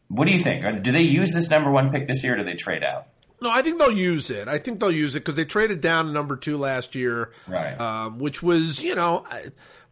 what 0.09 0.26
do 0.26 0.33
you 0.33 0.40
think? 0.40 0.83
Do 0.83 0.92
they 0.92 1.02
use 1.02 1.33
this 1.33 1.50
number 1.50 1.70
one 1.70 1.90
pick 1.90 2.07
this 2.07 2.22
year, 2.22 2.35
or 2.35 2.37
do 2.37 2.44
they 2.44 2.55
trade 2.55 2.85
out? 2.85 3.07
No, 3.40 3.50
I 3.50 3.62
think 3.62 3.79
they'll 3.79 3.90
use 3.90 4.31
it. 4.31 4.48
I 4.48 4.59
think 4.59 4.81
they'll 4.81 4.90
use 4.90 5.14
it 5.14 5.20
because 5.20 5.37
they 5.37 5.44
traded 5.44 5.81
down 5.81 6.07
to 6.07 6.12
number 6.12 6.37
two 6.37 6.57
last 6.57 6.94
year, 6.94 7.33
Right. 7.46 7.79
Um, 7.79 8.18
which 8.18 8.42
was, 8.42 8.83
you 8.83 8.94
know, 8.94 9.26
I, 9.29 9.46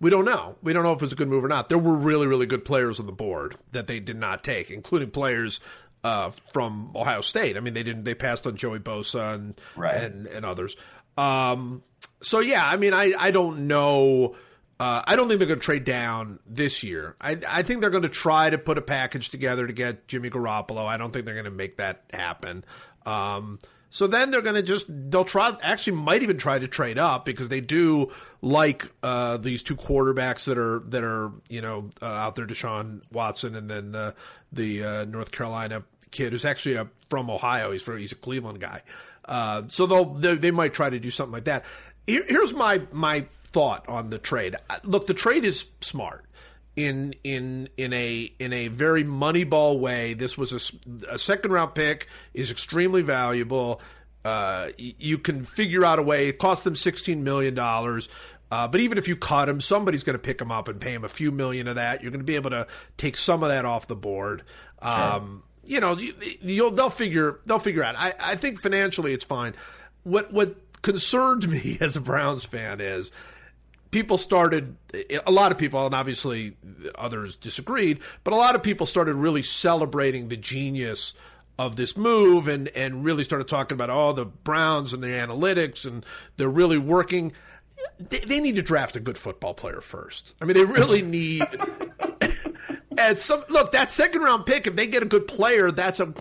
we 0.04 0.10
don't 0.10 0.26
know. 0.26 0.54
We 0.62 0.74
don't 0.74 0.82
know 0.82 0.92
if 0.92 0.98
it 0.98 1.00
was 1.00 1.12
a 1.12 1.16
good 1.16 1.28
move 1.28 1.42
or 1.42 1.48
not. 1.48 1.70
There 1.70 1.78
were 1.78 1.94
really, 1.94 2.26
really 2.26 2.44
good 2.44 2.62
players 2.62 3.00
on 3.00 3.06
the 3.06 3.12
board 3.12 3.56
that 3.72 3.86
they 3.86 4.00
did 4.00 4.18
not 4.18 4.44
take, 4.44 4.70
including 4.70 5.10
players 5.10 5.60
uh, 6.04 6.30
from 6.52 6.90
Ohio 6.94 7.22
State. 7.22 7.56
I 7.56 7.60
mean, 7.60 7.72
they 7.72 7.82
didn't. 7.82 8.04
They 8.04 8.14
passed 8.14 8.46
on 8.46 8.54
Joey 8.56 8.80
Bosa 8.80 9.34
and 9.34 9.58
Right. 9.74 9.96
and, 9.96 10.26
and 10.26 10.44
others. 10.44 10.76
Um, 11.16 11.82
so 12.20 12.40
yeah, 12.40 12.66
I 12.68 12.76
mean, 12.76 12.92
I 12.92 13.14
I 13.18 13.30
don't 13.30 13.66
know. 13.66 14.36
Uh, 14.78 15.00
I 15.06 15.16
don't 15.16 15.28
think 15.28 15.38
they're 15.38 15.48
going 15.48 15.60
to 15.60 15.64
trade 15.64 15.84
down 15.84 16.38
this 16.46 16.82
year. 16.82 17.16
I, 17.18 17.38
I 17.48 17.62
think 17.62 17.80
they're 17.80 17.88
going 17.88 18.02
to 18.02 18.08
try 18.10 18.50
to 18.50 18.58
put 18.58 18.76
a 18.76 18.82
package 18.82 19.30
together 19.30 19.66
to 19.66 19.72
get 19.72 20.06
Jimmy 20.06 20.28
Garoppolo. 20.28 20.84
I 20.84 20.98
don't 20.98 21.12
think 21.12 21.24
they're 21.24 21.34
going 21.34 21.44
to 21.46 21.50
make 21.50 21.78
that 21.78 22.02
happen. 22.12 22.62
Um, 23.06 23.58
so 23.94 24.08
then 24.08 24.32
they're 24.32 24.42
going 24.42 24.56
to 24.56 24.62
just 24.62 24.86
they'll 24.88 25.24
try 25.24 25.56
actually 25.62 25.96
might 25.96 26.24
even 26.24 26.36
try 26.36 26.58
to 26.58 26.66
trade 26.66 26.98
up 26.98 27.24
because 27.24 27.48
they 27.48 27.60
do 27.60 28.10
like 28.42 28.90
uh, 29.04 29.36
these 29.36 29.62
two 29.62 29.76
quarterbacks 29.76 30.46
that 30.46 30.58
are 30.58 30.80
that 30.88 31.04
are 31.04 31.30
you 31.48 31.60
know 31.60 31.90
uh, 32.02 32.06
out 32.06 32.34
there, 32.34 32.44
Deshaun 32.44 33.02
Watson 33.12 33.54
and 33.54 33.70
then 33.70 33.94
uh, 33.94 34.10
the 34.52 35.06
North 35.06 35.30
Carolina 35.30 35.84
kid 36.10 36.32
who's 36.32 36.44
actually 36.44 36.74
a, 36.74 36.88
from 37.08 37.30
Ohio. 37.30 37.70
He's 37.70 37.82
from, 37.82 37.98
he's 37.98 38.10
a 38.10 38.16
Cleveland 38.16 38.58
guy. 38.58 38.82
Uh, 39.26 39.62
so 39.68 39.86
they'll 39.86 40.14
they, 40.14 40.34
they 40.34 40.50
might 40.50 40.74
try 40.74 40.90
to 40.90 40.98
do 40.98 41.12
something 41.12 41.32
like 41.32 41.44
that. 41.44 41.64
Here, 42.04 42.24
here's 42.26 42.52
my 42.52 42.82
my 42.90 43.26
thought 43.52 43.88
on 43.88 44.10
the 44.10 44.18
trade. 44.18 44.56
Look, 44.82 45.06
the 45.06 45.14
trade 45.14 45.44
is 45.44 45.66
smart 45.80 46.24
in 46.76 47.14
in 47.22 47.68
in 47.76 47.92
a 47.92 48.32
in 48.38 48.52
a 48.52 48.68
very 48.68 49.04
moneyball 49.04 49.78
way. 49.78 50.14
This 50.14 50.36
was 50.36 50.52
a, 50.52 51.12
a 51.14 51.18
second 51.18 51.52
round 51.52 51.74
pick 51.74 52.08
is 52.32 52.50
extremely 52.50 53.02
valuable. 53.02 53.80
Uh, 54.24 54.70
you 54.76 55.18
can 55.18 55.44
figure 55.44 55.84
out 55.84 55.98
a 55.98 56.02
way. 56.02 56.28
It 56.28 56.38
cost 56.38 56.64
them 56.64 56.74
sixteen 56.74 57.24
million 57.24 57.54
dollars. 57.54 58.08
Uh, 58.50 58.68
but 58.68 58.80
even 58.80 58.98
if 58.98 59.08
you 59.08 59.16
cut 59.16 59.48
him, 59.48 59.60
somebody's 59.60 60.04
going 60.04 60.14
to 60.14 60.18
pick 60.18 60.40
him 60.40 60.52
up 60.52 60.68
and 60.68 60.80
pay 60.80 60.92
him 60.92 61.02
a 61.02 61.08
few 61.08 61.32
million 61.32 61.66
of 61.66 61.74
that. 61.74 62.02
You're 62.02 62.12
going 62.12 62.20
to 62.20 62.24
be 62.24 62.36
able 62.36 62.50
to 62.50 62.66
take 62.96 63.16
some 63.16 63.42
of 63.42 63.48
that 63.48 63.64
off 63.64 63.88
the 63.88 63.96
board. 63.96 64.44
Um, 64.80 65.42
you 65.64 65.80
know, 65.80 65.96
you, 65.96 66.14
you'll 66.40 66.70
they'll 66.70 66.90
figure 66.90 67.40
they'll 67.46 67.58
figure 67.58 67.82
out. 67.82 67.96
I, 67.96 68.12
I 68.20 68.34
think 68.36 68.60
financially 68.60 69.12
it's 69.12 69.24
fine. 69.24 69.54
What 70.02 70.32
what 70.32 70.56
concerned 70.82 71.48
me 71.50 71.78
as 71.80 71.96
a 71.96 72.00
Browns 72.00 72.44
fan 72.44 72.80
is 72.80 73.10
people 73.94 74.18
started 74.18 74.74
a 75.24 75.30
lot 75.30 75.52
of 75.52 75.56
people 75.56 75.86
and 75.86 75.94
obviously 75.94 76.56
others 76.96 77.36
disagreed 77.36 78.00
but 78.24 78.34
a 78.34 78.36
lot 78.36 78.56
of 78.56 78.62
people 78.62 78.86
started 78.86 79.14
really 79.14 79.40
celebrating 79.40 80.26
the 80.26 80.36
genius 80.36 81.14
of 81.60 81.76
this 81.76 81.96
move 81.96 82.48
and 82.48 82.66
and 82.68 83.04
really 83.04 83.22
started 83.22 83.46
talking 83.46 83.76
about 83.76 83.90
all 83.90 84.10
oh, 84.10 84.12
the 84.12 84.24
Browns 84.24 84.92
and 84.92 85.00
the 85.00 85.06
analytics 85.06 85.86
and 85.86 86.04
they're 86.36 86.48
really 86.48 86.76
working. 86.76 87.32
They, 88.00 88.18
they 88.18 88.40
need 88.40 88.56
to 88.56 88.62
draft 88.62 88.96
a 88.96 89.00
good 89.00 89.16
football 89.16 89.54
player 89.54 89.80
first. 89.80 90.34
I 90.40 90.44
mean, 90.44 90.56
they 90.56 90.64
really 90.64 91.02
need. 91.20 91.44
and 92.98 93.18
some 93.20 93.44
look 93.48 93.70
that 93.70 93.92
second 93.92 94.22
round 94.22 94.46
pick, 94.46 94.66
if 94.66 94.74
they 94.74 94.88
get 94.88 95.04
a 95.04 95.06
good 95.06 95.28
player, 95.28 95.70
that's 95.70 96.00
a 96.00 96.12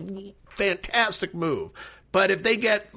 fantastic 0.56 1.34
move. 1.34 1.72
But 2.12 2.30
if 2.30 2.44
they 2.44 2.56
get 2.56 2.88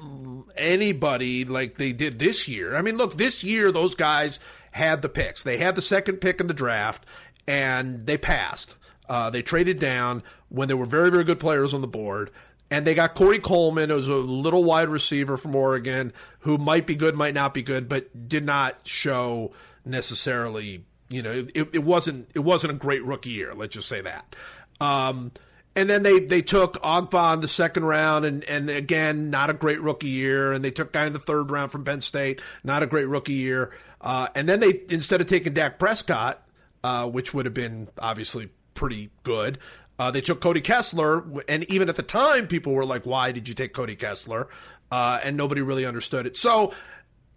anybody 0.56 1.44
like 1.44 1.76
they 1.76 1.92
did 1.92 2.20
this 2.20 2.46
year, 2.46 2.76
I 2.76 2.82
mean, 2.82 2.96
look, 2.96 3.18
this 3.18 3.42
year 3.42 3.72
those 3.72 3.96
guys 3.96 4.38
had 4.70 5.02
the 5.02 5.08
picks. 5.08 5.42
They 5.42 5.58
had 5.58 5.76
the 5.76 5.82
second 5.82 6.18
pick 6.18 6.40
in 6.40 6.46
the 6.46 6.54
draft, 6.54 7.04
and 7.46 8.06
they 8.06 8.18
passed. 8.18 8.76
Uh, 9.08 9.30
they 9.30 9.42
traded 9.42 9.78
down 9.78 10.22
when 10.48 10.68
there 10.68 10.76
were 10.76 10.86
very, 10.86 11.10
very 11.10 11.24
good 11.24 11.40
players 11.40 11.72
on 11.72 11.80
the 11.80 11.86
board. 11.86 12.30
And 12.70 12.86
they 12.86 12.94
got 12.94 13.14
Corey 13.14 13.38
Coleman, 13.38 13.88
who's 13.88 14.08
a 14.08 14.14
little 14.14 14.62
wide 14.62 14.90
receiver 14.90 15.38
from 15.38 15.54
Oregon, 15.54 16.12
who 16.40 16.58
might 16.58 16.86
be 16.86 16.94
good, 16.94 17.14
might 17.14 17.32
not 17.32 17.54
be 17.54 17.62
good, 17.62 17.88
but 17.88 18.28
did 18.28 18.44
not 18.44 18.76
show 18.84 19.52
necessarily. 19.86 20.84
You 21.08 21.22
know, 21.22 21.46
it, 21.54 21.68
it 21.72 21.82
wasn't 21.82 22.30
it 22.34 22.40
wasn't 22.40 22.72
a 22.72 22.76
great 22.76 23.02
rookie 23.04 23.30
year. 23.30 23.54
Let's 23.54 23.72
just 23.72 23.88
say 23.88 24.02
that. 24.02 24.36
Um, 24.82 25.32
and 25.78 25.88
then 25.88 26.02
they, 26.02 26.18
they 26.18 26.42
took 26.42 26.74
Ogbah 26.82 27.34
in 27.34 27.40
the 27.40 27.46
second 27.46 27.84
round, 27.84 28.24
and, 28.24 28.42
and 28.44 28.68
again, 28.68 29.30
not 29.30 29.48
a 29.48 29.52
great 29.52 29.80
rookie 29.80 30.08
year. 30.08 30.52
And 30.52 30.64
they 30.64 30.72
took 30.72 30.92
guy 30.92 31.06
in 31.06 31.12
the 31.12 31.20
third 31.20 31.52
round 31.52 31.70
from 31.70 31.84
Penn 31.84 32.00
State, 32.00 32.42
not 32.64 32.82
a 32.82 32.86
great 32.86 33.06
rookie 33.06 33.34
year. 33.34 33.70
Uh, 34.00 34.26
and 34.34 34.48
then 34.48 34.58
they, 34.58 34.80
instead 34.90 35.20
of 35.20 35.28
taking 35.28 35.54
Dak 35.54 35.78
Prescott, 35.78 36.42
uh, 36.82 37.08
which 37.08 37.32
would 37.32 37.46
have 37.46 37.54
been 37.54 37.86
obviously 37.96 38.48
pretty 38.74 39.10
good, 39.22 39.58
uh, 40.00 40.10
they 40.10 40.20
took 40.20 40.40
Cody 40.40 40.60
Kessler, 40.60 41.24
and 41.48 41.62
even 41.70 41.88
at 41.88 41.94
the 41.94 42.02
time, 42.02 42.48
people 42.48 42.72
were 42.72 42.84
like, 42.84 43.04
"Why 43.04 43.30
did 43.32 43.48
you 43.48 43.54
take 43.54 43.72
Cody 43.72 43.96
Kessler?" 43.96 44.48
Uh, 44.90 45.20
and 45.22 45.36
nobody 45.36 45.60
really 45.60 45.84
understood 45.84 46.26
it. 46.26 46.36
So, 46.36 46.72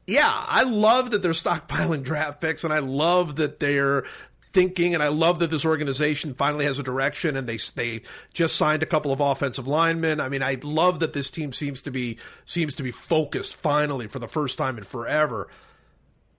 yeah, 0.08 0.32
I 0.48 0.64
love 0.64 1.12
that 1.12 1.22
they're 1.22 1.32
stockpiling 1.32 2.04
draft 2.04 2.42
picks, 2.42 2.64
and 2.64 2.74
I 2.74 2.80
love 2.80 3.36
that 3.38 3.60
they're 3.60 4.06
thinking, 4.54 4.94
and 4.94 5.02
I 5.02 5.08
love 5.08 5.40
that 5.40 5.52
this 5.52 5.66
organization 5.66 6.34
finally 6.34 6.66
has 6.66 6.80
a 6.80 6.84
direction, 6.84 7.38
and 7.38 7.48
they 7.48 7.58
they 7.76 8.02
just 8.34 8.56
signed 8.56 8.84
a 8.84 8.86
couple 8.86 9.12
of 9.12 9.20
offensive 9.20 9.68
linemen. 9.68 10.20
I 10.20 10.30
mean, 10.30 10.44
I 10.44 10.58
love 10.64 11.00
that 11.00 11.14
this 11.14 11.30
team 11.30 11.54
seems 11.54 11.84
to 11.84 11.92
be 11.92 12.18
seems 12.46 12.76
to 12.76 12.84
be 12.84 12.92
focused 12.92 13.56
finally 13.56 14.08
for 14.08 14.20
the 14.20 14.28
first 14.28 14.58
time 14.58 14.78
in 14.78 14.84
forever. 14.84 15.48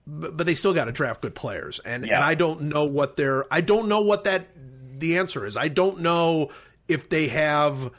But, 0.06 0.36
but 0.36 0.46
they 0.46 0.54
still 0.54 0.74
got 0.74 0.86
to 0.86 0.92
draft 0.92 1.22
good 1.22 1.34
players, 1.34 1.80
and 1.80 2.06
yeah. 2.06 2.16
and 2.16 2.24
I 2.24 2.34
don't 2.34 2.62
know 2.62 2.84
what 2.84 3.16
their 3.16 3.52
I 3.52 3.60
don't 3.60 3.88
know 3.88 4.02
what 4.02 4.24
that 4.24 4.46
the 4.98 5.18
answer 5.18 5.46
is. 5.46 5.56
I 5.56 5.68
don't 5.68 6.00
know 6.00 6.50
if 6.88 7.08
they 7.08 7.28
have. 7.28 7.92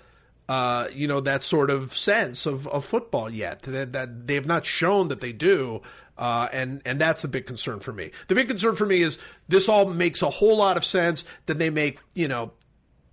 Uh, 0.49 0.89
you 0.93 1.07
know 1.07 1.21
that 1.21 1.41
sort 1.41 1.71
of 1.71 1.93
sense 1.93 2.45
of, 2.45 2.67
of 2.67 2.83
football 2.83 3.29
yet 3.29 3.61
that, 3.61 3.93
that 3.93 4.27
they 4.27 4.35
have 4.35 4.45
not 4.45 4.65
shown 4.65 5.07
that 5.07 5.21
they 5.21 5.31
do 5.31 5.81
uh, 6.17 6.47
and 6.51 6.81
and 6.85 6.99
that's 6.99 7.21
the 7.21 7.27
big 7.27 7.45
concern 7.45 7.79
for 7.79 7.93
me. 7.93 8.11
The 8.27 8.35
big 8.35 8.47
concern 8.47 8.75
for 8.75 8.85
me 8.85 9.01
is 9.01 9.17
this 9.47 9.69
all 9.69 9.85
makes 9.85 10.21
a 10.21 10.29
whole 10.29 10.57
lot 10.57 10.77
of 10.77 10.85
sense. 10.85 11.23
That 11.47 11.59
they 11.59 11.69
make 11.69 11.99
you 12.13 12.27
know 12.27 12.51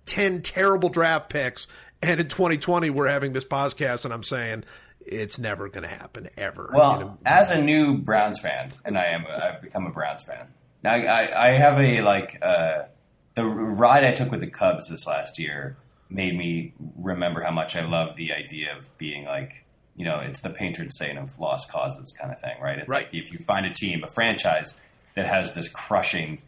ten 0.05 0.41
terrible 0.41 0.89
draft 0.89 1.29
picks, 1.29 1.67
and 2.01 2.19
in 2.19 2.27
2020 2.27 2.89
we're 2.89 3.07
having 3.07 3.33
this 3.33 3.45
podcast, 3.45 4.05
and 4.05 4.13
I'm 4.13 4.23
saying 4.23 4.63
it's 5.05 5.39
never 5.39 5.67
going 5.69 5.83
to 5.83 5.89
happen 5.89 6.29
ever. 6.37 6.71
Well, 6.73 6.93
you 6.93 6.99
know? 7.05 7.17
as 7.25 7.51
a 7.51 7.61
new 7.61 7.97
Browns 7.97 8.39
fan, 8.39 8.71
and 8.85 8.97
I 8.97 9.05
am, 9.05 9.25
I've 9.27 9.61
become 9.61 9.87
a 9.87 9.91
Browns 9.91 10.23
fan. 10.23 10.47
Now 10.83 10.91
I, 10.91 11.47
I 11.47 11.51
have 11.51 11.79
a 11.79 12.01
like 12.01 12.37
uh, 12.41 12.83
the 13.35 13.45
ride 13.45 14.03
I 14.03 14.11
took 14.11 14.31
with 14.31 14.41
the 14.41 14.47
Cubs 14.47 14.89
this 14.89 15.07
last 15.07 15.39
year 15.39 15.77
made 16.09 16.37
me 16.37 16.73
remember 16.97 17.41
how 17.41 17.51
much 17.51 17.75
I 17.75 17.85
love 17.85 18.15
the 18.15 18.33
idea 18.33 18.75
of 18.77 18.95
being 18.97 19.25
like 19.25 19.65
you 20.01 20.07
know, 20.07 20.17
it's 20.19 20.41
the 20.41 20.49
patron 20.49 20.89
saint 20.89 21.19
of 21.19 21.37
lost 21.37 21.71
causes 21.71 22.11
kind 22.19 22.33
of 22.33 22.41
thing, 22.41 22.59
right? 22.59 22.79
It's 22.79 22.89
right. 22.89 23.03
like 23.03 23.13
if 23.13 23.31
you 23.31 23.37
find 23.45 23.67
a 23.67 23.71
team, 23.71 24.03
a 24.03 24.07
franchise 24.07 24.79
that 25.13 25.27
has 25.27 25.53
this 25.53 25.69
crushing, 25.69 26.41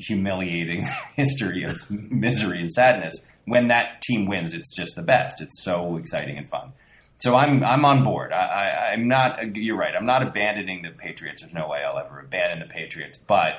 humiliating 0.00 0.88
history 1.14 1.62
of 1.62 1.78
misery 1.90 2.58
and 2.58 2.70
sadness, 2.70 3.14
when 3.44 3.68
that 3.68 4.00
team 4.00 4.24
wins, 4.24 4.54
it's 4.54 4.74
just 4.74 4.96
the 4.96 5.02
best. 5.02 5.42
It's 5.42 5.62
so 5.62 5.98
exciting 5.98 6.38
and 6.38 6.48
fun. 6.48 6.72
So 7.18 7.36
I'm 7.36 7.62
I'm 7.62 7.84
on 7.84 8.02
board. 8.02 8.32
I, 8.32 8.94
am 8.94 9.08
not. 9.08 9.54
You're 9.56 9.76
right. 9.76 9.94
I'm 9.94 10.06
not 10.06 10.22
abandoning 10.22 10.80
the 10.80 10.88
Patriots. 10.88 11.42
There's 11.42 11.52
no 11.52 11.68
way 11.68 11.82
I'll 11.84 11.98
ever 11.98 12.20
abandon 12.20 12.60
the 12.60 12.72
Patriots. 12.72 13.18
But 13.18 13.56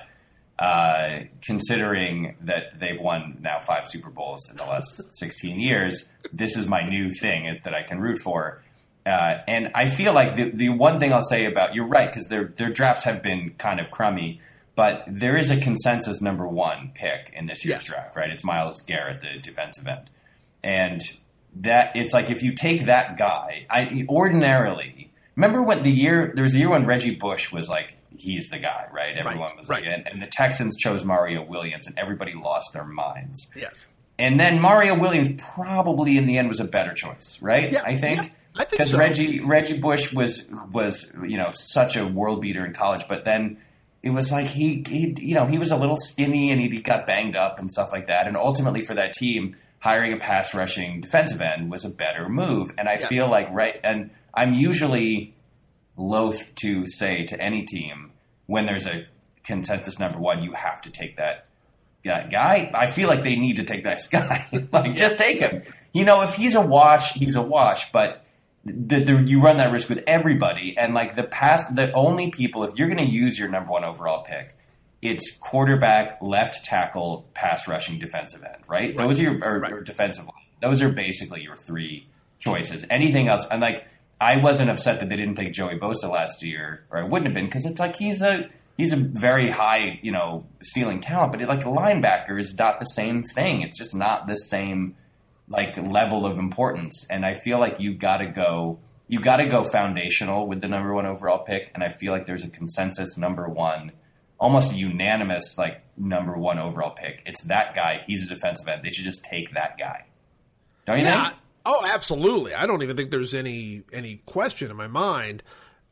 uh, 0.58 1.19
considering 1.43 2.38
that 2.41 2.80
they've 2.80 3.00
won 3.00 3.38
now 3.41 3.60
five 3.60 3.88
Super 3.88 4.10
Bowls 4.10 4.50
in 4.50 4.58
the 4.58 4.63
last 4.63 5.00
16 5.19 5.60
years, 5.60 6.12
this 6.34 6.58
is 6.58 6.65
my 6.65 6.89
new 6.89 7.12
thing 7.12 7.60
that 7.63 7.76
I 7.76 7.84
can 7.84 8.00
root 8.00 8.17
for. 8.23 8.63
Uh, 9.08 9.41
and 9.48 9.72
I 9.74 9.89
feel 9.89 10.12
like 10.12 10.36
the, 10.36 10.52
the 10.52 10.70
one 10.70 11.00
thing 11.00 11.13
I'll 11.13 11.26
say 11.26 11.46
about 11.46 11.74
you're 11.74 11.88
right 11.88 12.12
because 12.12 12.28
their 12.28 12.46
their 12.58 12.70
drafts 12.70 13.06
have 13.06 13.24
been 13.24 13.52
kind 13.58 13.80
of 13.80 13.89
crummy, 13.89 14.41
but 14.76 15.06
there 15.08 15.38
is 15.38 15.50
a 15.50 15.58
consensus 15.58 16.22
number 16.22 16.46
one 16.46 16.91
pick 16.93 17.32
in 17.34 17.46
this 17.46 17.63
year's 17.63 17.84
yes. 17.84 17.86
draft, 17.86 18.17
right? 18.17 18.30
It's 18.30 18.43
Myles 18.43 18.82
Garrett, 18.82 19.22
the 19.22 19.39
defensive 19.41 19.88
end, 19.88 20.10
and 20.62 21.02
that 21.56 21.96
it's 21.96 22.13
like 22.13 22.30
if 22.30 22.43
you 22.43 22.54
take 22.54 22.88
that 22.88 23.17
guy, 23.17 23.65
I 23.70 24.06
ordinarily 24.10 25.10
remember 25.38 25.63
when 25.63 25.84
the 25.84 25.91
year 25.91 26.34
there 26.36 26.43
was 26.43 26.54
a 26.54 26.58
year 26.58 26.70
when 26.70 26.86
Reggie 26.86 27.15
Bush 27.15 27.50
was 27.50 27.70
like 27.70 27.96
he's 28.17 28.50
the 28.50 28.60
guy, 28.60 28.88
right? 28.91 29.15
Everyone 29.15 29.50
right, 29.52 29.58
was 29.58 29.70
like, 29.70 29.86
and, 29.86 30.06
and 30.06 30.22
the 30.22 30.28
Texans 30.28 30.76
chose 30.76 31.06
Mario 31.06 31.46
Williams, 31.46 31.88
and 31.88 31.98
everybody 31.98 32.34
lost 32.34 32.74
their 32.74 32.84
minds. 32.84 33.48
Yes. 33.56 33.86
And 34.20 34.38
then 34.38 34.60
Mario 34.60 35.00
Williams 35.00 35.41
probably 35.56 36.17
in 36.17 36.26
the 36.26 36.38
end 36.38 36.50
was 36.50 36.60
a 36.60 36.65
better 36.65 36.93
choice, 36.93 37.38
right? 37.41 37.72
Yeah, 37.72 37.84
I 37.86 37.96
think. 37.96 38.24
Yeah 38.24 38.30
because 38.70 38.91
so. 38.91 38.98
Reggie 38.98 39.39
Reggie 39.39 39.78
Bush 39.78 40.13
was 40.13 40.48
was 40.72 41.13
you 41.24 41.38
know 41.38 41.52
such 41.54 41.96
a 41.96 42.06
world 42.06 42.41
beater 42.41 42.65
in 42.65 42.74
college, 42.74 43.06
but 43.08 43.26
then 43.26 43.58
it 44.04 44.12
was 44.12 44.32
like 44.32 44.48
he, 44.48 44.84
he 44.88 45.15
you 45.20 45.36
know 45.36 45.46
he 45.46 45.58
was 45.58 45.72
a 45.72 45.78
little 45.78 45.96
skinny 45.96 46.52
and 46.52 46.62
he 46.62 46.70
got 46.82 47.06
banged 47.06 47.36
up 47.36 47.60
and 47.60 47.72
stuff 47.72 47.91
like 47.91 48.08
that, 48.08 48.28
and 48.28 48.38
ultimately 48.38 48.82
for 48.82 48.93
that 48.93 49.13
team, 49.13 49.56
hiring 49.80 50.13
a 50.13 50.17
pass 50.17 50.54
rushing 50.54 51.02
defensive 51.02 51.41
end 51.41 51.72
was 51.72 51.86
a 51.86 51.89
better 51.89 52.30
move. 52.30 52.72
And 52.78 52.88
I 52.88 52.93
yeah. 52.93 53.08
feel 53.08 53.30
like 53.30 53.50
right, 53.52 53.80
and 53.84 54.12
I'm 54.34 54.54
usually 54.54 55.34
loath 55.96 56.54
to 56.56 56.86
say 56.88 57.24
to 57.26 57.41
any 57.41 57.63
team 57.65 58.12
when 58.46 58.65
there's 58.65 58.86
a 58.86 59.06
consensus 59.43 60.00
number 60.00 60.20
one, 60.20 60.43
you 60.43 60.54
have 60.54 60.82
to 60.84 60.91
take 60.91 61.17
that 61.17 61.48
that 62.04 62.32
guy. 62.32 62.72
I 62.74 62.88
feel 62.88 63.08
like 63.08 63.24
they 63.24 63.36
need 63.36 63.58
to 63.58 63.63
take 63.63 63.84
that 63.84 64.02
guy. 64.12 64.48
like 64.72 64.88
yeah. 64.88 64.93
just 64.93 65.17
take 65.17 65.39
him. 65.39 65.63
You 65.93 66.06
know, 66.06 66.22
if 66.22 66.36
he's 66.36 66.56
a 66.56 66.62
wash, 66.62 67.13
he's 67.13 67.36
a 67.36 67.41
wash, 67.41 67.91
but 67.91 68.24
the, 68.67 69.03
the, 69.03 69.23
you 69.23 69.41
run 69.41 69.58
that 69.58 69.71
risk 69.71 69.89
with 69.89 70.03
everybody. 70.08 70.77
And 70.77 70.93
like 70.93 71.15
the 71.15 71.23
past, 71.23 71.75
the 71.75 71.91
only 71.93 72.32
people, 72.32 72.63
if 72.63 72.77
you're 72.77 72.88
going 72.88 73.06
to 73.06 73.12
use 73.12 73.39
your 73.39 73.49
number 73.49 73.71
one 73.71 73.84
overall 73.84 74.23
pick, 74.23 74.56
it's 75.01 75.38
quarterback, 75.38 76.21
left 76.21 76.65
tackle, 76.65 77.27
pass 77.34 77.67
rushing, 77.67 77.99
defensive 77.99 78.43
end, 78.43 78.63
right? 78.67 78.95
right. 78.95 78.97
Those 78.97 79.19
are 79.19 79.23
your 79.23 79.43
or, 79.43 79.60
right. 79.60 79.71
or 79.71 79.82
defensive 79.82 80.25
line. 80.25 80.34
Those 80.62 80.82
are 80.82 80.89
basically 80.89 81.43
your 81.43 81.56
three 81.56 82.08
choices. 82.39 82.86
Anything 82.89 83.27
else, 83.27 83.47
and 83.49 83.62
like 83.62 83.86
I 84.19 84.38
wasn't 84.38 84.69
upset 84.69 84.99
that 84.99 85.10
they 85.10 85.15
didn't 85.15 85.36
take 85.36 85.53
Joey 85.53 85.77
Bosa 85.77 86.10
last 86.10 86.43
year, 86.43 86.84
or 86.89 86.97
I 86.99 87.03
wouldn't 87.03 87.27
have 87.27 87.36
been 87.36 87.45
because 87.45 87.65
it's 87.65 87.80
like 87.80 87.95
he's 87.95 88.21
a 88.21 88.49
he's 88.75 88.91
a 88.91 88.97
very 88.97 89.49
high 89.49 89.99
you 90.01 90.12
know 90.12 90.45
ceiling 90.63 90.99
talent, 90.99 91.32
but 91.32 91.41
it, 91.41 91.47
like 91.47 91.63
a 91.63 91.69
linebacker 91.69 92.39
is 92.39 92.58
not 92.58 92.80
the 92.80 92.86
same 92.86 93.21
thing. 93.21 93.62
It's 93.62 93.77
just 93.77 93.95
not 93.95 94.27
the 94.27 94.36
same 94.36 94.95
like 95.47 95.77
level 95.77 96.25
of 96.25 96.39
importance. 96.39 97.05
And 97.10 97.25
I 97.25 97.33
feel 97.33 97.60
like 97.60 97.79
you 97.79 97.93
got 97.93 98.17
to 98.17 98.27
go 98.27 98.79
you 99.07 99.21
got 99.21 99.38
to 99.38 99.47
go 99.47 99.63
foundational 99.63 100.47
with 100.47 100.62
the 100.62 100.67
number 100.67 100.93
one 100.93 101.05
overall 101.05 101.39
pick. 101.39 101.71
And 101.73 101.81
I 101.81 101.89
feel 101.89 102.12
like 102.12 102.25
there's 102.25 102.43
a 102.43 102.49
consensus 102.49 103.17
number 103.17 103.47
one, 103.47 103.93
almost 104.38 104.73
a 104.73 104.75
unanimous 104.75 105.57
like 105.57 105.81
number 105.95 106.38
one 106.38 106.60
overall 106.60 106.91
pick. 106.91 107.23
It's 107.25 107.41
that 107.43 107.73
guy. 107.73 108.03
He's 108.05 108.29
a 108.29 108.36
defensive 108.36 108.67
end. 108.67 108.83
They 108.83 108.89
should 108.89 109.05
just 109.05 109.23
take 109.23 109.53
that 109.53 109.77
guy. 109.77 110.05
Don't 110.86 110.99
you 110.99 111.05
yeah. 111.05 111.29
think? 111.29 111.38
Oh, 111.65 111.86
absolutely. 111.86 112.53
I 112.53 112.65
don't 112.65 112.81
even 112.83 112.95
think 112.95 113.12
there's 113.12 113.33
any 113.33 113.83
any 113.91 114.21
question 114.25 114.71
in 114.71 114.77
my 114.77 114.88
mind 114.88 115.43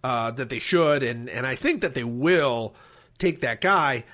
uh, 0.04 0.32
that 0.32 0.50
they 0.50 0.60
should, 0.60 1.04
and 1.04 1.30
and 1.30 1.46
I 1.46 1.56
think 1.56 1.82
that 1.82 1.94
they 1.94 2.04
will 2.04 2.76
take 3.18 3.42
that 3.42 3.60
guy. 3.60 4.06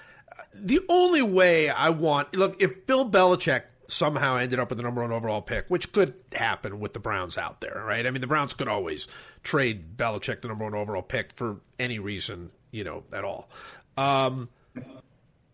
The 0.56 0.80
only 0.90 1.22
way 1.22 1.70
I 1.70 1.90
want 1.90 2.36
look 2.36 2.62
if 2.62 2.88
Bill 2.88 3.10
Belichick 3.10 3.64
somehow 3.92 4.38
ended 4.38 4.60
up 4.60 4.70
with 4.70 4.78
the 4.78 4.84
number 4.84 5.02
one 5.02 5.12
overall 5.12 5.42
pick, 5.42 5.66
which 5.68 5.92
could 5.92 6.14
happen 6.34 6.80
with 6.80 6.94
the 6.94 7.00
Browns 7.00 7.38
out 7.38 7.62
there, 7.62 7.84
right? 7.86 8.06
I 8.06 8.12
mean, 8.12 8.22
the 8.22 8.28
Browns 8.28 8.54
could 8.54 8.68
always 8.68 9.08
trade 9.44 9.98
Belichick 9.98 10.42
the 10.42 10.48
number 10.48 10.64
one 10.64 10.74
overall 10.74 11.02
pick 11.02 11.34
for 11.34 11.58
any 11.78 12.00
reason, 12.00 12.52
you 12.72 12.84
know, 12.84 13.04
at 13.12 13.24
all. 13.24 13.50
Um, 13.98 14.50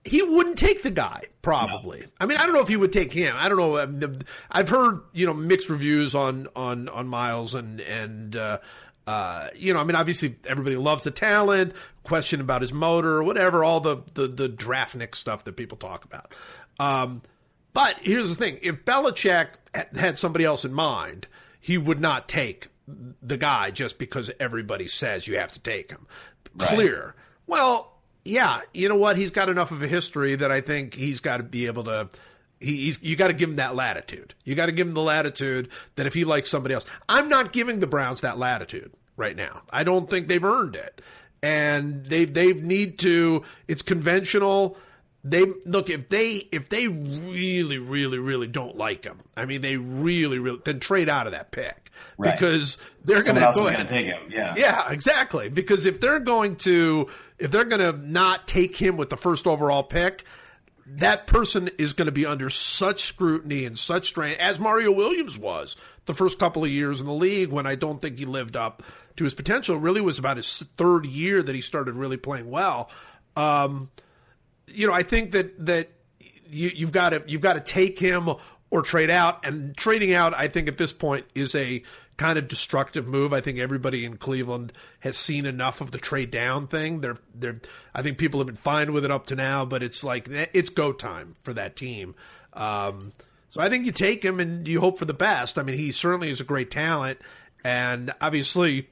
he 0.06 0.22
wouldn't 0.22 0.58
take 0.58 0.84
the 0.84 0.92
guy, 0.92 1.24
probably. 1.42 2.02
No. 2.02 2.08
I 2.22 2.26
mean, 2.28 2.38
I 2.38 2.46
don't 2.46 2.54
know 2.54 2.62
if 2.62 2.68
he 2.70 2.78
would 2.78 2.94
take 2.94 3.12
him. 3.12 3.36
I 3.38 3.50
don't 3.50 3.58
know. 3.58 4.20
I've 4.50 4.70
heard 4.70 5.02
you 5.14 5.26
know 5.26 5.34
mixed 5.34 5.70
reviews 5.70 6.16
on 6.16 6.48
on 6.56 6.90
on 6.90 7.08
Myles 7.08 7.56
and 7.56 7.82
and. 7.82 8.36
Uh, 8.36 8.60
uh, 9.06 9.48
you 9.56 9.74
know, 9.74 9.80
I 9.80 9.86
mean, 9.86 9.96
obviously 9.96 10.36
everybody 10.46 10.76
loves 10.76 11.06
the 11.06 11.12
talent, 11.12 11.72
question 12.04 12.42
about 12.42 12.62
his 12.62 12.74
motor, 12.74 13.24
whatever, 13.24 13.64
all 13.64 13.80
the, 13.80 14.04
the, 14.16 14.28
the 14.28 14.50
draftnik 14.50 15.16
stuff 15.16 15.46
that 15.46 15.56
people 15.56 15.78
talk 15.78 16.04
about. 16.04 16.36
Um, 16.78 17.22
But 17.74 18.00
here's 18.02 18.30
the 18.30 18.36
thing: 18.36 18.60
if 18.62 18.86
Belichick 18.86 19.50
had 19.96 20.18
somebody 20.18 20.46
else 20.46 20.66
in 20.66 20.74
mind, 20.74 21.28
he 21.60 21.78
would 21.78 22.00
not 22.00 22.28
take 22.28 22.68
the 23.22 23.38
guy 23.38 23.72
just 23.72 23.98
because 23.98 24.32
everybody 24.40 24.88
says 24.88 25.28
you 25.28 25.38
have 25.38 25.52
to 25.52 25.60
take 25.60 25.92
him. 25.92 26.08
Right. 26.56 26.70
Clear. 26.70 27.16
Well, 27.46 27.94
yeah, 28.26 28.62
you 28.74 28.90
know 28.90 28.96
what? 28.96 29.18
He's 29.18 29.32
got 29.32 29.50
enough 29.50 29.72
of 29.72 29.82
a 29.82 29.88
history 29.88 30.36
that 30.36 30.52
I 30.52 30.62
think 30.62 30.94
he's 30.94 31.20
got 31.20 31.38
to 31.38 31.44
be 31.44 31.68
able 31.68 31.84
to. 31.86 32.10
He, 32.60 32.86
he's 32.86 33.02
you 33.04 33.16
got 33.16 33.28
to 33.28 33.34
give 33.34 33.50
him 33.50 33.56
that 33.58 33.76
latitude. 33.76 34.34
You 34.44 34.56
got 34.56 34.66
to 34.68 34.72
give 34.72 34.88
him 34.88 34.94
the 34.94 35.02
latitude 35.02 35.70
that 35.96 36.06
if 36.06 36.14
he 36.14 36.26
likes 36.26 36.50
somebody 36.50 36.74
else, 36.74 36.86
I'm 37.08 37.30
not 37.30 37.54
giving 37.54 37.80
the 37.80 37.88
Browns 37.88 38.22
that 38.22 38.38
latitude 38.38 38.92
right 39.16 39.36
now. 39.36 39.62
I 39.70 39.84
don't 39.84 40.10
think 40.10 40.28
they've 40.28 40.44
earned 40.44 40.76
it, 40.76 41.02
and 41.44 42.06
they 42.06 42.26
they 42.26 42.54
need 42.54 43.00
to. 43.00 43.44
It's 43.68 43.82
conventional 43.82 44.78
they 45.30 45.46
look 45.66 45.90
if 45.90 46.10
they 46.10 46.48
if 46.52 46.70
they 46.70 46.88
really 46.88 47.80
really 47.80 48.20
really 48.20 48.48
don't 48.48 48.78
like 48.78 49.04
him 49.04 49.20
i 49.36 49.46
mean 49.46 49.62
they 49.62 49.78
really 49.78 50.40
really 50.40 50.60
then 50.66 50.80
trade 50.80 51.10
out 51.10 51.28
of 51.28 51.34
that 51.34 51.52
pick. 51.52 51.84
Right. 52.20 52.38
because 52.38 52.78
they're 53.06 53.24
going 53.24 53.36
to 53.38 53.52
go 53.56 53.68
ahead. 53.68 53.88
take 53.88 54.06
him 54.06 54.30
yeah. 54.30 54.54
Yeah 54.56 54.92
exactly. 54.92 55.50
Because 55.50 55.88
if 55.88 56.00
they're 56.00 56.20
going 56.20 56.56
to 56.58 57.08
if 57.40 57.50
they're 57.50 57.66
going 57.66 57.82
to 57.82 57.98
not 58.08 58.48
take 58.48 58.76
him 58.76 58.98
with 58.98 59.10
the 59.10 59.18
first 59.18 59.48
overall 59.48 59.84
pick 59.84 60.24
that 60.86 61.26
person 61.26 61.70
is 61.80 61.94
going 61.94 62.06
to 62.06 62.12
be 62.12 62.26
under 62.26 62.52
such 62.52 63.04
scrutiny 63.06 63.66
and 63.66 63.78
such 63.78 64.08
strain 64.08 64.36
as 64.40 64.60
mario 64.60 64.92
williams 64.92 65.38
was 65.38 65.76
the 66.06 66.14
first 66.14 66.40
couple 66.40 66.64
of 66.64 66.70
years 66.70 67.02
in 67.02 67.08
the 67.08 67.14
league 67.14 67.50
when 67.50 67.66
i 67.66 67.76
don't 67.76 68.02
think 68.02 68.18
he 68.18 68.26
lived 68.26 68.56
up 68.56 68.84
to 69.18 69.24
his 69.24 69.34
potential. 69.34 69.76
It 69.76 69.82
really 69.82 70.02
was 70.02 70.18
about 70.18 70.38
his 70.38 70.64
third 70.78 71.06
year 71.06 71.44
that 71.44 71.54
he 71.54 71.62
started 71.62 71.96
really 71.96 72.18
playing 72.18 72.50
well. 72.50 72.90
Um, 73.36 73.90
you 74.68 74.88
know, 74.88 74.94
I 74.94 75.04
think 75.04 75.32
that 75.32 75.66
that 75.66 75.90
you, 76.50 76.72
you've 76.74 76.92
got 76.92 77.10
to 77.12 77.24
you've 77.28 77.42
got 77.42 77.54
to 77.54 77.62
take 77.62 78.00
him 78.00 78.30
or 78.70 78.82
trade 78.82 79.10
out. 79.10 79.46
And 79.46 79.76
trading 79.76 80.14
out, 80.14 80.34
I 80.34 80.48
think 80.48 80.68
at 80.68 80.78
this 80.78 80.94
point 80.94 81.26
is 81.36 81.56
a 81.56 81.84
kind 82.18 82.38
of 82.38 82.48
destructive 82.48 83.08
move. 83.08 83.32
I 83.32 83.42
think 83.42 83.60
everybody 83.60 84.04
in 84.04 84.18
Cleveland 84.18 84.74
has 85.00 85.16
seen 85.18 85.46
enough 85.46 85.82
of 85.82 85.92
the 85.92 86.00
trade 86.00 86.32
down 86.32 86.68
thing. 86.68 87.02
They're 87.02 87.18
they're 87.34 87.62
I 87.94 88.02
think 88.02 88.18
people 88.18 88.40
have 88.40 88.48
been 88.48 88.56
fine 88.56 88.94
with 88.94 89.06
it 89.06 89.12
up 89.12 89.28
to 89.28 89.36
now, 89.36 89.66
but 89.66 89.84
it's 89.84 90.04
like 90.04 90.28
it's 90.30 90.70
go 90.70 90.92
time 90.92 91.36
for 91.44 91.54
that 91.54 91.76
team. 91.76 92.16
Um, 92.54 93.14
so 93.50 93.62
I 93.62 93.70
think 93.70 93.86
you 93.86 93.92
take 93.92 94.24
him 94.24 94.40
and 94.40 94.68
you 94.68 94.80
hope 94.80 95.00
for 95.00 95.06
the 95.06 95.14
best. 95.14 95.58
I 95.58 95.64
mean, 95.64 95.78
he 95.78 95.92
certainly 95.92 96.30
is 96.30 96.42
a 96.42 96.44
great 96.44 96.72
talent, 96.72 97.20
and 97.64 98.14
obviously, 98.20 98.90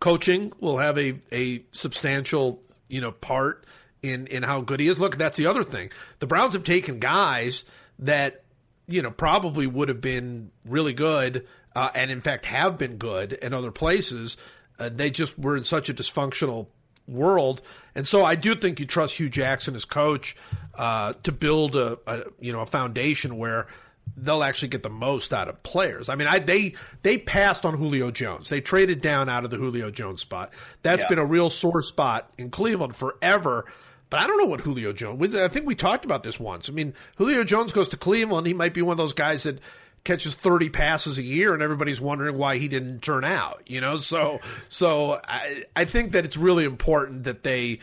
coaching 0.00 0.52
will 0.60 0.78
have 0.78 0.96
a 0.96 1.18
a 1.32 1.64
substantial 1.72 2.62
you 2.88 3.00
know 3.00 3.12
part 3.12 3.66
in 4.02 4.26
in 4.26 4.42
how 4.42 4.60
good 4.60 4.80
he 4.80 4.88
is. 4.88 4.98
Look, 4.98 5.16
that's 5.16 5.36
the 5.36 5.46
other 5.46 5.64
thing. 5.64 5.90
The 6.18 6.26
Browns 6.26 6.54
have 6.54 6.64
taken 6.64 6.98
guys 6.98 7.64
that 7.98 8.42
you 8.88 9.02
know 9.02 9.10
probably 9.10 9.66
would 9.66 9.88
have 9.88 10.00
been 10.00 10.50
really 10.64 10.92
good, 10.92 11.46
uh, 11.74 11.90
and 11.94 12.10
in 12.10 12.20
fact 12.20 12.46
have 12.46 12.78
been 12.78 12.96
good 12.96 13.32
in 13.34 13.52
other 13.52 13.70
places. 13.70 14.36
Uh, 14.78 14.90
they 14.92 15.10
just 15.10 15.38
were 15.38 15.56
in 15.56 15.64
such 15.64 15.88
a 15.88 15.94
dysfunctional 15.94 16.66
world, 17.08 17.62
and 17.94 18.06
so 18.06 18.24
I 18.24 18.34
do 18.34 18.54
think 18.54 18.80
you 18.80 18.86
trust 18.86 19.16
Hue 19.16 19.28
Jackson 19.28 19.74
as 19.74 19.84
coach 19.84 20.36
uh, 20.74 21.14
to 21.22 21.32
build 21.32 21.76
a, 21.76 21.98
a 22.06 22.24
you 22.40 22.52
know 22.52 22.60
a 22.60 22.66
foundation 22.66 23.38
where 23.38 23.66
they'll 24.16 24.42
actually 24.42 24.68
get 24.68 24.82
the 24.82 24.90
most 24.90 25.32
out 25.32 25.48
of 25.48 25.62
players. 25.62 26.08
I 26.08 26.14
mean, 26.14 26.28
I, 26.28 26.38
they 26.38 26.74
they 27.02 27.18
passed 27.18 27.64
on 27.64 27.76
Julio 27.76 28.10
Jones. 28.10 28.48
They 28.48 28.60
traded 28.60 29.00
down 29.00 29.28
out 29.28 29.44
of 29.44 29.50
the 29.50 29.56
Julio 29.56 29.90
Jones 29.90 30.20
spot. 30.20 30.52
That's 30.82 31.04
yeah. 31.04 31.08
been 31.08 31.18
a 31.18 31.24
real 31.24 31.50
sore 31.50 31.82
spot 31.82 32.30
in 32.38 32.50
Cleveland 32.50 32.94
forever. 32.94 33.66
But 34.08 34.20
I 34.20 34.26
don't 34.26 34.38
know 34.38 34.46
what 34.46 34.60
Julio 34.60 34.92
Jones. 34.92 35.34
I 35.34 35.48
think 35.48 35.66
we 35.66 35.74
talked 35.74 36.04
about 36.04 36.22
this 36.22 36.38
once. 36.38 36.68
I 36.68 36.72
mean, 36.72 36.94
Julio 37.16 37.42
Jones 37.44 37.72
goes 37.72 37.88
to 37.88 37.96
Cleveland. 37.96 38.46
He 38.46 38.54
might 38.54 38.72
be 38.72 38.82
one 38.82 38.92
of 38.92 38.98
those 38.98 39.14
guys 39.14 39.42
that 39.42 39.58
catches 40.04 40.34
30 40.34 40.70
passes 40.70 41.18
a 41.18 41.22
year 41.22 41.52
and 41.52 41.62
everybody's 41.62 42.00
wondering 42.00 42.38
why 42.38 42.56
he 42.56 42.68
didn't 42.68 43.00
turn 43.00 43.24
out, 43.24 43.62
you 43.66 43.80
know? 43.80 43.96
So, 43.96 44.40
so 44.68 45.20
I, 45.28 45.64
I 45.74 45.84
think 45.84 46.12
that 46.12 46.24
it's 46.24 46.36
really 46.36 46.64
important 46.64 47.24
that 47.24 47.42
they, 47.42 47.80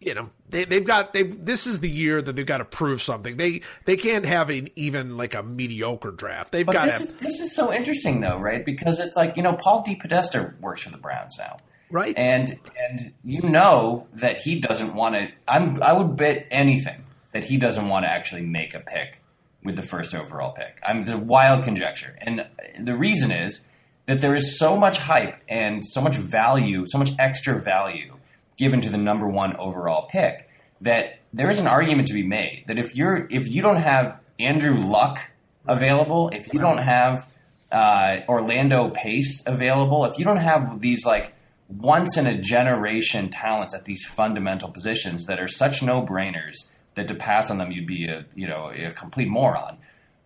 you 0.00 0.14
know, 0.14 0.30
they, 0.48 0.64
they've 0.64 0.84
got, 0.84 1.12
they 1.12 1.24
this 1.24 1.66
is 1.66 1.80
the 1.80 1.90
year 1.90 2.22
that 2.22 2.34
they've 2.34 2.46
got 2.46 2.58
to 2.58 2.64
prove 2.64 3.02
something. 3.02 3.36
They, 3.36 3.60
they 3.84 3.96
can't 3.96 4.24
have 4.24 4.48
an, 4.48 4.68
even 4.74 5.18
like 5.18 5.34
a 5.34 5.42
mediocre 5.42 6.10
draft. 6.10 6.50
They've 6.52 6.64
but 6.64 6.72
got 6.72 6.86
this 6.86 7.06
to 7.06 7.12
is, 7.12 7.20
this 7.20 7.40
is 7.40 7.54
so 7.54 7.70
interesting 7.72 8.22
though, 8.22 8.38
right? 8.38 8.64
Because 8.64 8.98
it's 8.98 9.16
like, 9.16 9.36
you 9.36 9.42
know, 9.42 9.52
Paul 9.52 9.84
DePodesta 9.84 10.58
works 10.60 10.82
for 10.84 10.90
the 10.90 10.96
Browns 10.96 11.36
now. 11.38 11.58
Right. 11.92 12.14
And 12.16 12.58
and 12.76 13.12
you 13.22 13.42
know 13.42 14.08
that 14.14 14.38
he 14.38 14.58
doesn't 14.58 14.94
want 14.94 15.14
to. 15.14 15.28
I'm. 15.46 15.80
I 15.82 15.92
would 15.92 16.16
bet 16.16 16.46
anything 16.50 17.04
that 17.32 17.44
he 17.44 17.58
doesn't 17.58 17.86
want 17.86 18.04
to 18.06 18.10
actually 18.10 18.42
make 18.42 18.74
a 18.74 18.80
pick 18.80 19.20
with 19.62 19.76
the 19.76 19.82
first 19.82 20.14
overall 20.14 20.52
pick. 20.52 20.80
I'm 20.86 21.04
the 21.04 21.18
wild 21.18 21.64
conjecture, 21.64 22.16
and 22.22 22.46
the 22.80 22.96
reason 22.96 23.30
is 23.30 23.62
that 24.06 24.22
there 24.22 24.34
is 24.34 24.58
so 24.58 24.76
much 24.76 24.98
hype 24.98 25.36
and 25.48 25.84
so 25.84 26.00
much 26.00 26.16
value, 26.16 26.86
so 26.86 26.98
much 26.98 27.10
extra 27.18 27.60
value 27.60 28.14
given 28.58 28.80
to 28.80 28.90
the 28.90 28.98
number 28.98 29.28
one 29.28 29.54
overall 29.58 30.08
pick 30.08 30.48
that 30.80 31.18
there 31.32 31.50
is 31.50 31.60
an 31.60 31.66
argument 31.66 32.08
to 32.08 32.14
be 32.14 32.22
made 32.22 32.64
that 32.68 32.78
if 32.78 32.96
you're 32.96 33.26
if 33.30 33.50
you 33.50 33.60
don't 33.60 33.76
have 33.76 34.18
Andrew 34.38 34.78
Luck 34.78 35.30
available, 35.66 36.30
if 36.30 36.52
you 36.54 36.58
don't 36.58 36.78
have 36.78 37.30
uh, 37.70 38.18
Orlando 38.28 38.88
Pace 38.88 39.42
available, 39.46 40.06
if 40.06 40.18
you 40.18 40.24
don't 40.24 40.38
have 40.38 40.80
these 40.80 41.04
like 41.04 41.34
once 41.78 42.16
in 42.16 42.26
a 42.26 42.38
generation 42.38 43.28
talents 43.28 43.74
at 43.74 43.84
these 43.84 44.04
fundamental 44.04 44.68
positions 44.68 45.26
that 45.26 45.40
are 45.40 45.48
such 45.48 45.82
no 45.82 46.02
brainers 46.02 46.54
that 46.94 47.08
to 47.08 47.14
pass 47.14 47.50
on 47.50 47.58
them 47.58 47.70
you'd 47.72 47.86
be 47.86 48.06
a 48.06 48.24
you 48.34 48.46
know 48.46 48.70
a 48.70 48.90
complete 48.92 49.28
moron. 49.28 49.78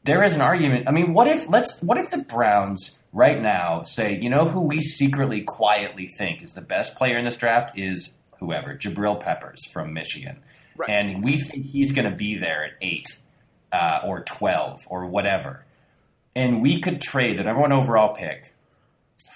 There 0.04 0.22
is 0.22 0.36
an 0.36 0.40
argument. 0.40 0.88
I 0.88 0.92
mean, 0.92 1.12
what 1.14 1.26
if 1.26 1.48
let's 1.48 1.82
what 1.82 1.98
if 1.98 2.10
the 2.10 2.18
Browns 2.18 2.98
right 3.12 3.40
now 3.40 3.82
say, 3.82 4.18
you 4.20 4.30
know, 4.30 4.44
who 4.46 4.60
we 4.60 4.80
secretly 4.80 5.42
quietly 5.42 6.08
think 6.18 6.42
is 6.42 6.52
the 6.52 6.60
best 6.60 6.96
player 6.96 7.18
in 7.18 7.24
this 7.24 7.36
draft 7.36 7.78
is 7.78 8.14
whoever 8.38 8.76
Jabril 8.76 9.18
Peppers 9.18 9.64
from 9.72 9.92
Michigan, 9.92 10.38
right. 10.76 10.90
and 10.90 11.24
we 11.24 11.38
think 11.38 11.66
he's 11.66 11.92
going 11.92 12.08
to 12.08 12.16
be 12.16 12.36
there 12.36 12.64
at 12.64 12.72
eight 12.82 13.06
uh, 13.72 14.00
or 14.04 14.20
twelve 14.22 14.82
or 14.88 15.06
whatever, 15.06 15.64
and 16.34 16.62
we 16.62 16.80
could 16.80 17.00
trade 17.00 17.38
the 17.38 17.44
number 17.44 17.62
one 17.62 17.72
overall 17.72 18.14
pick 18.14 18.54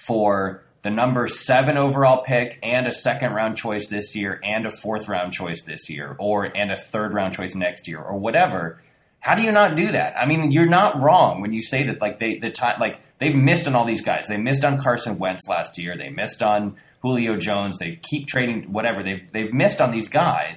for 0.05 0.63
the 0.83 0.91
number 0.91 1.27
seven 1.27 1.77
overall 1.77 2.23
pick 2.23 2.57
and 2.63 2.87
a 2.87 2.91
second 2.91 3.33
round 3.33 3.57
choice 3.57 3.87
this 3.87 4.15
year 4.15 4.39
and 4.43 4.65
a 4.65 4.71
fourth 4.71 5.07
round 5.07 5.33
choice 5.33 5.63
this 5.63 5.89
year 5.89 6.15
or 6.19 6.45
and 6.55 6.71
a 6.71 6.77
third 6.77 7.13
round 7.13 7.33
choice 7.33 7.55
next 7.55 7.87
year 7.87 7.99
or 7.99 8.17
whatever 8.17 8.79
how 9.21 9.35
do 9.35 9.43
you 9.43 9.51
not 9.51 9.75
do 9.75 9.91
that? 9.91 10.19
I 10.19 10.25
mean 10.25 10.51
you're 10.51 10.65
not 10.65 10.99
wrong 11.01 11.41
when 11.41 11.53
you 11.53 11.61
say 11.63 11.83
that 11.83 12.01
like 12.01 12.19
they 12.19 12.39
the 12.39 12.49
time 12.49 12.79
like 12.79 12.99
they've 13.19 13.35
missed 13.35 13.67
on 13.67 13.75
all 13.75 13.85
these 13.85 14.01
guys. 14.01 14.27
They 14.27 14.37
missed 14.37 14.65
on 14.65 14.79
carson 14.79 15.19
wentz 15.19 15.47
last 15.47 15.77
year. 15.77 15.95
They 15.95 16.09
missed 16.09 16.43
on 16.43 16.75
julio 17.01 17.37
jones. 17.37 17.77
They 17.77 17.99
keep 18.01 18.27
trading 18.27 18.63
whatever. 18.73 19.03
They've, 19.03 19.31
they've 19.31 19.53
missed 19.53 19.79
on 19.79 19.91
these 19.91 20.09
guys. 20.09 20.55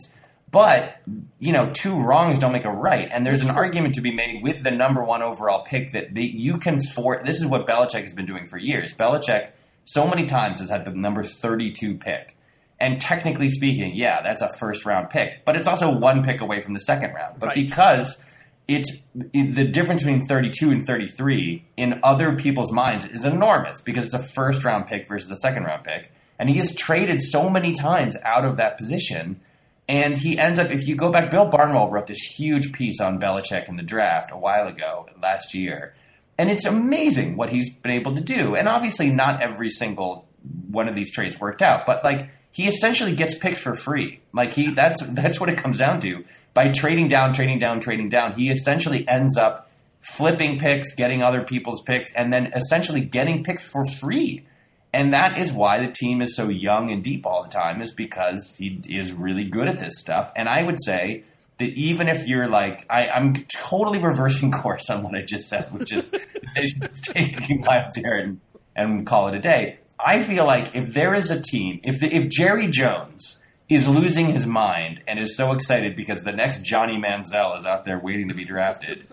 But 0.50 0.96
you 1.38 1.52
know 1.52 1.70
two 1.72 2.00
wrongs 2.00 2.38
don't 2.38 2.52
make 2.52 2.64
a 2.64 2.72
right. 2.72 3.08
And 3.12 3.26
there's 3.26 3.42
an 3.42 3.50
argument 3.50 3.96
to 3.96 4.00
be 4.00 4.12
made 4.12 4.42
with 4.42 4.62
the 4.62 4.70
number 4.70 5.04
one 5.04 5.22
overall 5.22 5.62
pick 5.62 5.92
that 5.92 6.14
they, 6.14 6.22
you 6.22 6.56
can 6.56 6.82
for 6.82 7.22
this 7.22 7.42
is 7.42 7.46
what 7.46 7.66
Belichick 7.66 8.02
has 8.02 8.14
been 8.14 8.26
doing 8.26 8.46
for 8.46 8.56
years. 8.56 8.94
Belichick 8.94 9.50
so 9.85 10.07
many 10.07 10.27
times 10.27 10.59
has 10.59 10.70
had 10.70 10.85
the 10.85 10.92
number 10.92 11.23
32 11.23 11.97
pick. 11.97 12.37
And 12.81 13.01
technically 13.01 13.49
speaking, 13.49 13.94
yeah, 13.94 14.23
that's 14.23 14.42
a 14.42 14.49
first 14.49 14.85
round 14.85 15.11
pick, 15.11 15.44
but 15.44 15.57
it's 15.57 15.68
also 15.68 15.90
one 15.90 16.23
pick 16.23 16.40
away 16.40 16.61
from 16.61 16.75
the 16.75 16.81
second 16.81 17.14
round. 17.14 17.38
But 17.38 17.49
right. 17.49 17.55
because 17.55 18.20
it's 18.66 18.90
it, 19.33 19.55
the 19.55 19.64
difference 19.64 20.03
between 20.03 20.25
32 20.25 20.70
and 20.70 20.85
33 20.85 21.64
in 21.77 22.01
other 22.03 22.35
people's 22.35 22.73
minds 22.73 23.05
is 23.05 23.25
enormous 23.25 23.81
because 23.81 24.07
it's 24.07 24.14
a 24.14 24.18
first 24.18 24.64
round 24.64 24.87
pick 24.87 25.07
versus 25.07 25.31
a 25.31 25.37
second 25.37 25.64
round 25.64 25.85
pick. 25.85 26.11
And 26.38 26.49
he 26.49 26.57
has 26.57 26.75
traded 26.75 27.23
so 27.23 27.49
many 27.49 27.73
times 27.73 28.16
out 28.25 28.44
of 28.44 28.57
that 28.57 28.77
position. 28.77 29.40
And 29.88 30.16
he 30.16 30.38
ends 30.38 30.59
up, 30.59 30.70
if 30.70 30.88
you 30.88 30.97
go 30.97 31.11
back, 31.11 31.31
Bill 31.31 31.47
Barnwell 31.47 31.90
wrote 31.90 32.07
this 32.07 32.18
huge 32.18 32.73
piece 32.73 33.01
on 33.01 33.20
Belichick 33.20 33.68
in 33.68 33.77
the 33.77 33.83
draft 33.83 34.33
a 34.33 34.37
while 34.37 34.66
ago, 34.66 35.07
last 35.23 35.55
year 35.55 35.95
and 36.39 36.51
it's 36.51 36.66
amazing 36.66 37.37
what 37.37 37.51
he's 37.51 37.74
been 37.74 37.93
able 37.93 38.14
to 38.14 38.22
do. 38.22 38.55
And 38.55 38.68
obviously, 38.68 39.11
not 39.11 39.41
every 39.41 39.68
single 39.68 40.26
one 40.70 40.89
of 40.89 40.95
these 40.95 41.12
trades 41.12 41.39
worked 41.39 41.62
out, 41.62 41.87
but 41.87 42.05
like 42.05 42.30
he 42.51 42.66
essentially 42.66 43.14
gets 43.14 43.37
picks 43.37 43.61
for 43.61 43.74
free. 43.74 44.20
Like 44.32 44.53
he 44.53 44.72
that's 44.72 45.01
that's 45.09 45.41
what 45.41 45.49
it 45.49 45.59
comes 45.59 45.78
down 45.78 46.01
to. 46.01 46.24
By 46.53 46.68
trading 46.70 47.09
down, 47.09 47.32
trading 47.32 47.59
down, 47.59 47.80
trading 47.80 48.09
down, 48.09 48.35
he 48.35 48.51
essentially 48.51 49.07
ends 49.09 49.37
up 49.37 49.70
flipping 50.01 50.59
picks, 50.59 50.95
getting 50.95 51.22
other 51.22 51.43
people's 51.43 51.82
picks, 51.82 52.12
and 52.14 52.32
then 52.32 52.53
essentially 52.55 53.01
getting 53.01 53.43
picks 53.43 53.66
for 53.66 53.85
free. 53.87 54.45
And 54.93 55.12
that 55.12 55.39
is 55.39 55.53
why 55.53 55.85
the 55.85 55.91
team 55.91 56.22
is 56.22 56.37
so 56.37 56.49
young 56.49 56.91
and 56.91 57.03
deep 57.03 57.26
all 57.26 57.43
the 57.43 57.49
time, 57.49 57.82
is 57.82 57.91
because 57.91 58.55
he 58.57 58.80
is 58.89 59.12
really 59.12 59.45
good 59.45 59.66
at 59.66 59.80
this 59.80 59.99
stuff. 59.99 60.30
And 60.37 60.49
I 60.49 60.62
would 60.62 60.78
say 60.80 61.24
that 61.59 61.68
even 61.70 62.09
if 62.09 62.26
you're 62.26 62.48
like, 62.48 62.86
I, 62.90 63.07
am 63.07 63.34
totally 63.57 63.98
reversing 63.98 64.50
course 64.62 64.90
on 64.90 65.02
what 65.02 65.14
I 65.14 65.22
just 65.22 65.48
said, 65.48 65.72
which 65.72 65.92
is 65.92 66.12
taking 67.02 67.61
Myles 67.61 67.92
Garrett 67.96 68.26
and, 68.26 68.40
and 68.74 69.07
call 69.07 69.28
it 69.28 69.34
a 69.34 69.40
day. 69.40 69.78
I 69.98 70.22
feel 70.22 70.44
like 70.44 70.74
if 70.74 70.92
there 70.92 71.14
is 71.14 71.30
a 71.30 71.40
team, 71.40 71.80
if 71.84 72.00
the, 72.00 72.12
if 72.14 72.28
Jerry 72.28 72.66
Jones 72.66 73.40
is 73.68 73.88
losing 73.88 74.28
his 74.28 74.46
mind 74.46 75.02
and 75.07 75.18
is 75.18 75.36
so 75.36 75.52
excited 75.52 75.96
because 75.96 76.24
the 76.24 76.32
next 76.32 76.64
Johnny 76.64 76.98
Manziel 76.98 77.57
is 77.57 77.64
out 77.64 77.84
there 77.84 77.98
waiting 77.98 78.28
to 78.28 78.34
be 78.34 78.44
drafted, 78.44 79.07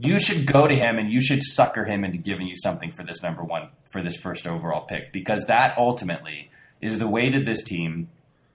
you 0.00 0.18
should 0.18 0.46
go 0.46 0.66
to 0.66 0.74
him 0.74 0.98
and 0.98 1.10
you 1.10 1.20
should 1.20 1.42
sucker 1.42 1.84
him 1.84 2.04
into 2.04 2.18
giving 2.18 2.46
you 2.46 2.56
something 2.56 2.92
for 2.92 3.04
this 3.04 3.22
number 3.22 3.42
one 3.42 3.68
for 3.90 4.02
this 4.02 4.16
first 4.16 4.46
overall 4.46 4.86
pick 4.86 5.12
because 5.12 5.44
that 5.46 5.76
ultimately 5.76 6.50
is 6.80 6.98
the 6.98 7.06
way 7.06 7.30
that 7.30 7.44
this 7.44 7.62
team, 7.62 8.08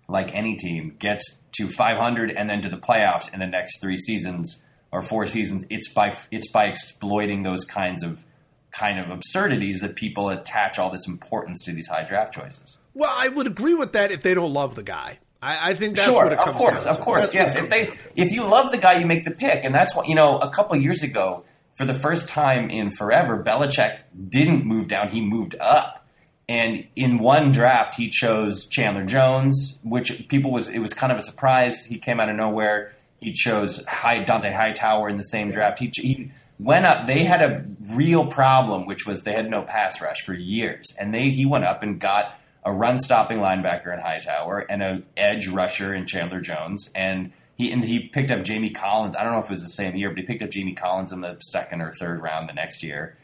like 0.09 0.33
any 0.33 0.55
team, 0.55 0.95
gets 0.99 1.39
to 1.57 1.67
500 1.67 2.31
and 2.31 2.49
then 2.49 2.61
to 2.61 2.69
the 2.69 2.77
playoffs 2.77 3.33
in 3.33 3.39
the 3.39 3.47
next 3.47 3.79
three 3.81 3.97
seasons 3.97 4.63
or 4.91 5.01
four 5.01 5.25
seasons. 5.25 5.63
It's 5.69 5.93
by 5.93 6.15
it's 6.31 6.51
by 6.51 6.65
exploiting 6.65 7.43
those 7.43 7.63
kinds 7.65 8.03
of 8.03 8.25
kind 8.71 8.99
of 8.99 9.09
absurdities 9.09 9.81
that 9.81 9.95
people 9.95 10.29
attach 10.29 10.77
all 10.77 10.91
this 10.91 11.07
importance 11.07 11.63
to 11.65 11.73
these 11.73 11.87
high 11.87 12.03
draft 12.03 12.33
choices. 12.33 12.77
Well, 12.93 13.13
I 13.15 13.27
would 13.29 13.47
agree 13.47 13.75
with 13.75 13.93
that 13.93 14.11
if 14.11 14.21
they 14.21 14.33
don't 14.33 14.53
love 14.53 14.75
the 14.75 14.83
guy. 14.83 15.19
I, 15.41 15.71
I 15.71 15.73
think 15.73 15.95
that's 15.95 16.07
sure, 16.07 16.25
what 16.25 16.33
it 16.33 16.39
comes 16.39 16.49
of 16.49 16.55
course, 16.55 16.83
down 16.83 16.95
of 16.95 16.99
course, 16.99 17.31
That's 17.31 17.33
yes. 17.33 17.55
If 17.55 17.69
they, 17.69 17.93
if 18.15 18.31
you 18.31 18.43
love 18.43 18.71
the 18.71 18.77
guy, 18.77 18.99
you 18.99 19.05
make 19.05 19.23
the 19.23 19.31
pick, 19.31 19.63
and 19.63 19.73
that's 19.73 19.95
what 19.95 20.07
you 20.07 20.15
know. 20.15 20.37
A 20.37 20.49
couple 20.49 20.75
years 20.75 21.01
ago, 21.01 21.45
for 21.77 21.85
the 21.85 21.93
first 21.93 22.27
time 22.27 22.69
in 22.69 22.91
forever, 22.91 23.41
Belichick 23.41 23.99
didn't 24.27 24.65
move 24.65 24.89
down; 24.89 25.09
he 25.09 25.21
moved 25.21 25.55
up. 25.59 26.05
And 26.49 26.87
in 26.95 27.19
one 27.19 27.51
draft, 27.51 27.95
he 27.95 28.09
chose 28.09 28.65
Chandler 28.65 29.05
Jones, 29.05 29.77
which 29.83 30.27
people 30.29 30.51
was 30.51 30.67
it 30.67 30.79
was 30.79 30.95
kind 30.95 31.11
of 31.13 31.19
a 31.19 31.21
surprise. 31.21 31.85
He 31.85 31.99
came 31.99 32.19
out 32.19 32.27
of 32.27 32.35
nowhere. 32.35 32.91
He 33.21 33.33
chose 33.33 33.85
High, 33.85 34.23
Dont'a 34.23 34.51
Hightower 34.51 35.09
in 35.09 35.17
the 35.17 35.23
same 35.23 35.51
draft. 35.51 35.77
He, 35.77 35.91
he 35.93 36.31
went 36.57 36.87
up. 36.87 37.05
They 37.05 37.23
had 37.23 37.43
a 37.43 37.65
real 37.93 38.25
problem, 38.25 38.87
which 38.87 39.05
was 39.05 39.21
they 39.21 39.33
had 39.33 39.47
no 39.47 39.61
pass 39.61 40.01
rush 40.01 40.21
for 40.25 40.33
years, 40.33 40.87
and 40.99 41.13
they 41.13 41.29
he 41.29 41.45
went 41.45 41.65
up 41.65 41.83
and 41.83 41.99
got 41.99 42.39
a 42.65 42.73
run 42.73 42.97
stopping 42.97 43.37
linebacker 43.37 43.93
in 43.93 43.99
Hightower 43.99 44.65
and 44.71 44.81
an 44.81 45.05
edge 45.15 45.47
rusher 45.47 45.93
in 45.93 46.07
Chandler 46.07 46.39
Jones. 46.39 46.89
And 46.95 47.31
he 47.57 47.71
and 47.71 47.85
he 47.85 48.07
picked 48.07 48.31
up 48.31 48.41
Jamie 48.41 48.71
Collins. 48.71 49.15
I 49.15 49.23
don't 49.23 49.33
know 49.33 49.39
if 49.39 49.45
it 49.45 49.51
was 49.51 49.61
the 49.61 49.69
same 49.69 49.95
year, 49.95 50.09
but 50.09 50.17
he 50.17 50.23
picked 50.23 50.41
up 50.41 50.49
Jamie 50.49 50.73
Collins 50.73 51.11
in 51.11 51.21
the 51.21 51.37
second 51.41 51.81
or 51.81 51.91
third 51.91 52.23
round 52.23 52.49
the 52.49 52.53
next 52.53 52.81
year. 52.81 53.17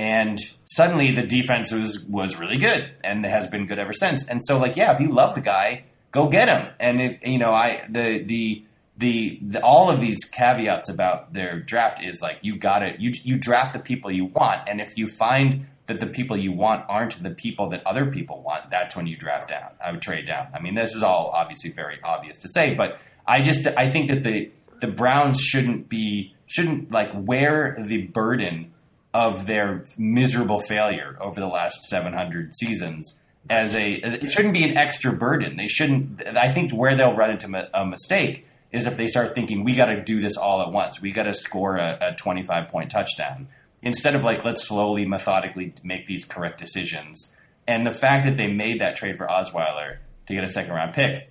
And 0.00 0.40
suddenly 0.64 1.12
the 1.12 1.26
defense 1.26 1.72
was 1.72 2.02
was 2.04 2.38
really 2.38 2.56
good 2.56 2.90
and 3.04 3.22
has 3.26 3.48
been 3.48 3.66
good 3.66 3.78
ever 3.78 3.92
since. 3.92 4.26
And 4.26 4.40
so 4.42 4.56
like 4.56 4.74
yeah, 4.74 4.94
if 4.94 4.98
you 4.98 5.10
love 5.10 5.34
the 5.34 5.42
guy, 5.42 5.84
go 6.10 6.26
get 6.26 6.48
him. 6.48 6.72
And 6.80 7.02
if 7.02 7.18
you 7.22 7.36
know, 7.36 7.52
I 7.52 7.84
the 7.86 8.22
the 8.24 8.64
the, 8.96 9.38
the 9.42 9.62
all 9.62 9.90
of 9.90 10.00
these 10.00 10.24
caveats 10.24 10.88
about 10.88 11.34
their 11.34 11.60
draft 11.60 12.02
is 12.02 12.22
like 12.22 12.38
you 12.40 12.56
got 12.56 12.78
to 12.78 12.94
you 12.98 13.12
you 13.24 13.36
draft 13.36 13.74
the 13.74 13.78
people 13.78 14.10
you 14.10 14.24
want, 14.24 14.70
and 14.70 14.80
if 14.80 14.96
you 14.96 15.06
find 15.06 15.66
that 15.86 15.98
the 15.98 16.06
people 16.06 16.34
you 16.34 16.52
want 16.52 16.86
aren't 16.88 17.22
the 17.22 17.32
people 17.32 17.68
that 17.68 17.86
other 17.86 18.06
people 18.06 18.40
want, 18.40 18.70
that's 18.70 18.96
when 18.96 19.06
you 19.06 19.18
draft 19.18 19.50
down. 19.50 19.70
I 19.84 19.92
would 19.92 20.00
trade 20.00 20.24
down. 20.24 20.48
I 20.54 20.60
mean, 20.60 20.76
this 20.76 20.94
is 20.94 21.02
all 21.02 21.30
obviously 21.34 21.72
very 21.72 21.98
obvious 22.02 22.38
to 22.38 22.48
say, 22.48 22.72
but 22.72 22.98
I 23.26 23.42
just 23.42 23.66
I 23.76 23.90
think 23.90 24.08
that 24.08 24.22
the 24.22 24.50
the 24.80 24.86
Browns 24.86 25.38
shouldn't 25.42 25.90
be 25.90 26.34
shouldn't 26.46 26.90
like 26.90 27.10
wear 27.12 27.76
the 27.78 28.06
burden 28.06 28.69
of 29.12 29.46
their 29.46 29.84
miserable 29.98 30.60
failure 30.60 31.16
over 31.20 31.40
the 31.40 31.48
last 31.48 31.82
700 31.84 32.54
seasons 32.54 33.18
as 33.48 33.74
a 33.74 33.92
it 33.94 34.30
shouldn't 34.30 34.54
be 34.54 34.64
an 34.64 34.76
extra 34.76 35.12
burden. 35.12 35.56
They 35.56 35.66
shouldn't 35.66 36.26
I 36.26 36.48
think 36.48 36.72
where 36.72 36.94
they'll 36.94 37.16
run 37.16 37.30
into 37.30 37.68
a 37.74 37.86
mistake 37.86 38.46
is 38.70 38.86
if 38.86 38.96
they 38.96 39.06
start 39.06 39.34
thinking 39.34 39.64
we 39.64 39.74
got 39.74 39.86
to 39.86 40.02
do 40.02 40.20
this 40.20 40.36
all 40.36 40.62
at 40.62 40.70
once. 40.70 41.00
We 41.00 41.10
got 41.10 41.24
to 41.24 41.34
score 41.34 41.76
a, 41.76 41.98
a 42.00 42.14
25 42.14 42.68
point 42.68 42.90
touchdown 42.90 43.48
instead 43.82 44.14
of 44.14 44.22
like 44.22 44.44
let's 44.44 44.66
slowly 44.66 45.06
methodically 45.06 45.74
make 45.82 46.06
these 46.06 46.24
correct 46.24 46.58
decisions 46.58 47.34
and 47.66 47.86
the 47.86 47.92
fact 47.92 48.26
that 48.26 48.36
they 48.36 48.46
made 48.46 48.80
that 48.80 48.96
trade 48.96 49.16
for 49.16 49.26
osweiler 49.26 49.98
to 50.26 50.34
get 50.34 50.44
a 50.44 50.48
second 50.48 50.72
round 50.72 50.92
pick 50.92 51.30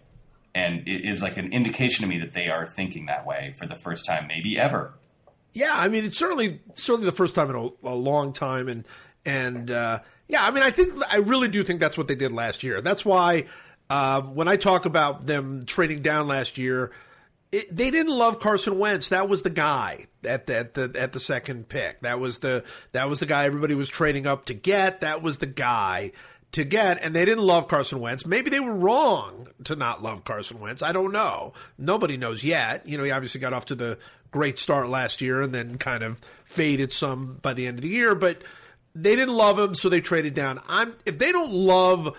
and 0.56 0.88
it 0.88 1.08
is 1.08 1.22
like 1.22 1.38
an 1.38 1.54
indication 1.54 2.04
to 2.04 2.10
me 2.10 2.20
that 2.20 2.34
they 2.34 2.48
are 2.48 2.66
thinking 2.66 3.06
that 3.06 3.26
way 3.26 3.54
for 3.58 3.68
the 3.68 3.76
first 3.76 4.06
time 4.06 4.28
maybe 4.28 4.58
ever 4.58 4.94
Yeah, 5.54 5.74
I 5.74 5.90
mean 5.90 6.06
it's 6.06 6.18
certainly 6.18 6.62
certainly 6.74 7.06
the 7.06 7.16
first 7.16 7.36
time 7.36 7.50
in 7.50 7.56
a, 7.56 7.88
a 7.88 7.96
long 7.96 8.34
time, 8.34 8.68
and 8.68 8.86
and 9.26 9.72
uh, 9.72 10.00
yeah, 10.28 10.46
I 10.46 10.52
mean 10.52 10.64
I 10.64 10.72
think 10.72 10.94
I 11.12 11.18
really 11.18 11.48
do 11.48 11.64
think 11.64 11.80
that's 11.80 11.98
what 11.98 12.08
they 12.08 12.16
did 12.16 12.32
last 12.32 12.64
year. 12.64 12.82
That's 12.82 13.04
why 13.04 13.46
um, 13.90 14.36
when 14.36 14.48
I 14.48 14.56
talk 14.56 14.86
about 14.86 15.26
them 15.26 15.66
trading 15.66 16.02
down 16.02 16.28
last 16.28 16.58
year, 16.58 16.92
it, 17.52 17.76
they 17.76 17.90
didn't 17.90 18.16
love 18.16 18.40
Carson 18.40 18.78
Wentz. 18.78 19.10
That 19.10 19.28
was 19.28 19.42
the 19.42 19.50
guy 19.50 20.06
at 20.24 20.46
the, 20.46 20.58
at 20.58 20.74
the 20.76 20.92
at 20.96 21.14
the 21.14 21.20
second 21.20 21.68
pick. 21.68 22.02
That 22.02 22.20
was 22.20 22.40
the 22.40 22.64
that 22.92 23.10
was 23.10 23.20
the 23.20 23.26
guy 23.26 23.46
everybody 23.46 23.74
was 23.74 23.90
trading 23.90 24.28
up 24.28 24.46
to 24.46 24.54
get. 24.54 25.02
That 25.02 25.24
was 25.24 25.40
the 25.40 25.48
guy 25.48 26.12
to 26.52 26.64
get, 26.64 27.04
and 27.04 27.16
they 27.16 27.26
didn't 27.26 27.44
love 27.44 27.68
Carson 27.68 28.00
Wentz. 28.00 28.26
Maybe 28.26 28.50
they 28.50 28.60
were 28.60 28.74
wrong 28.74 29.48
to 29.66 29.76
not 29.76 30.02
love 30.02 30.24
Carson 30.24 30.60
Wentz. 30.60 30.82
I 30.82 30.92
don't 30.92 31.12
know. 31.12 31.54
Nobody 31.78 32.18
knows 32.18 32.44
yet. 32.44 32.88
You 32.88 32.98
know, 32.98 33.04
he 33.04 33.12
obviously 33.12 33.40
got 33.40 33.54
off 33.54 33.66
to 33.68 33.76
the 33.76 34.00
great 34.32 34.58
start 34.58 34.90
last 34.90 35.22
year 35.22 35.42
and 35.42 35.54
then 35.54 35.78
kind 35.78 36.04
of 36.04 36.22
faded 36.46 36.92
some 36.94 37.40
by 37.42 37.54
the 37.54 37.68
end 37.68 37.80
of 37.80 37.84
the 37.84 37.90
year, 37.90 38.16
but 38.16 38.42
they 38.96 39.16
didn't 39.16 39.36
love 39.36 39.60
him, 39.60 39.76
so 39.76 39.90
they 39.90 40.02
traded 40.02 40.34
down. 40.34 40.60
I'm 40.68 40.96
if 41.06 41.18
they 41.18 41.32
don't 41.32 41.52
love 41.52 42.16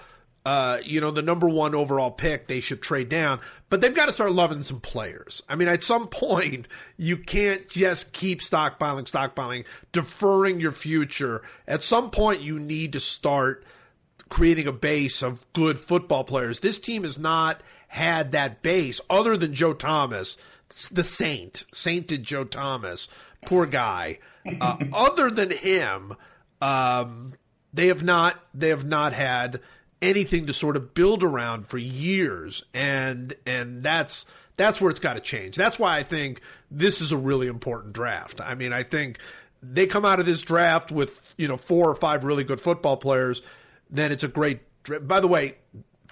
uh, 0.47 0.79
you 0.85 1.01
know, 1.01 1.11
the 1.11 1.23
number 1.23 1.49
one 1.49 1.75
overall 1.75 2.11
pick, 2.11 2.47
they 2.47 2.61
should 2.61 2.81
trade 2.81 3.09
down. 3.09 3.41
But 3.69 3.81
they've 3.81 3.95
got 3.95 4.07
to 4.07 4.13
start 4.13 4.33
loving 4.33 4.63
some 4.63 4.81
players. 4.81 5.43
I 5.49 5.57
mean, 5.57 5.69
at 5.69 5.83
some 5.83 6.09
point, 6.09 6.67
you 6.97 7.17
can't 7.17 7.69
just 7.69 8.13
keep 8.13 8.41
stockpiling, 8.41 9.11
stockpiling, 9.11 9.67
deferring 9.93 10.61
your 10.61 10.73
future. 10.73 11.43
At 11.69 11.83
some 11.83 12.11
point, 12.11 12.41
you 12.41 12.59
need 12.59 12.95
to 12.95 13.01
start 13.01 13.65
creating 14.31 14.67
a 14.67 14.73
base 14.73 15.23
of 15.23 15.45
good 15.53 15.79
football 15.79 16.25
players. 16.25 16.61
This 16.61 16.79
team 16.79 17.03
has 17.03 17.19
not 17.19 17.61
had 17.89 18.33
that 18.33 18.63
base 18.63 19.01
other 19.11 19.37
than 19.37 19.55
Joe 19.55 19.75
Thomas, 19.75 20.37
the 20.93 21.05
saint, 21.05 21.65
sainted 21.73 22.23
Joe 22.23 22.45
Thomas, 22.45 23.09
poor 23.47 23.67
guy. 23.67 24.19
Uh, 24.61 24.77
other 24.93 25.31
than 25.31 25.51
him, 25.51 26.17
um, 26.61 27.35
they 27.73 27.89
have 27.89 28.03
not 28.03 28.37
they 28.55 28.69
have 28.69 28.85
not 28.85 29.13
had 29.13 29.61
anything 30.03 30.47
to 30.47 30.53
sort 30.53 30.77
of 30.77 30.95
build 30.95 31.23
around 31.23 31.67
for 31.67 31.79
years, 31.79 32.65
and 32.75 33.35
and 33.47 33.83
that's 33.83 34.27
that's 34.57 34.81
where 34.81 34.91
it's 34.91 35.01
got 35.01 35.15
to 35.15 35.21
change. 35.21 35.57
That's 35.57 35.79
why 35.79 35.97
I 35.97 36.03
think 36.03 36.41
this 36.71 37.01
is 37.01 37.13
a 37.13 37.17
really 37.17 37.47
important 37.47 37.93
draft. 37.93 38.41
I 38.41 38.55
mean, 38.55 38.73
I 38.73 38.83
think 38.83 39.19
they 39.63 39.87
come 39.87 40.05
out 40.05 40.21
of 40.21 40.27
this 40.27 40.43
draft 40.43 40.91
with 40.91 41.35
you 41.37 41.49
know 41.49 41.57
four 41.57 41.89
or 41.89 41.95
five 41.95 42.25
really 42.25 42.45
good 42.45 42.61
football 42.61 42.97
players, 42.97 43.43
then 43.91 44.13
it's 44.13 44.25
a 44.25 44.29
great. 44.29 44.61
By 45.07 45.21
the 45.21 45.29
way, 45.29 45.57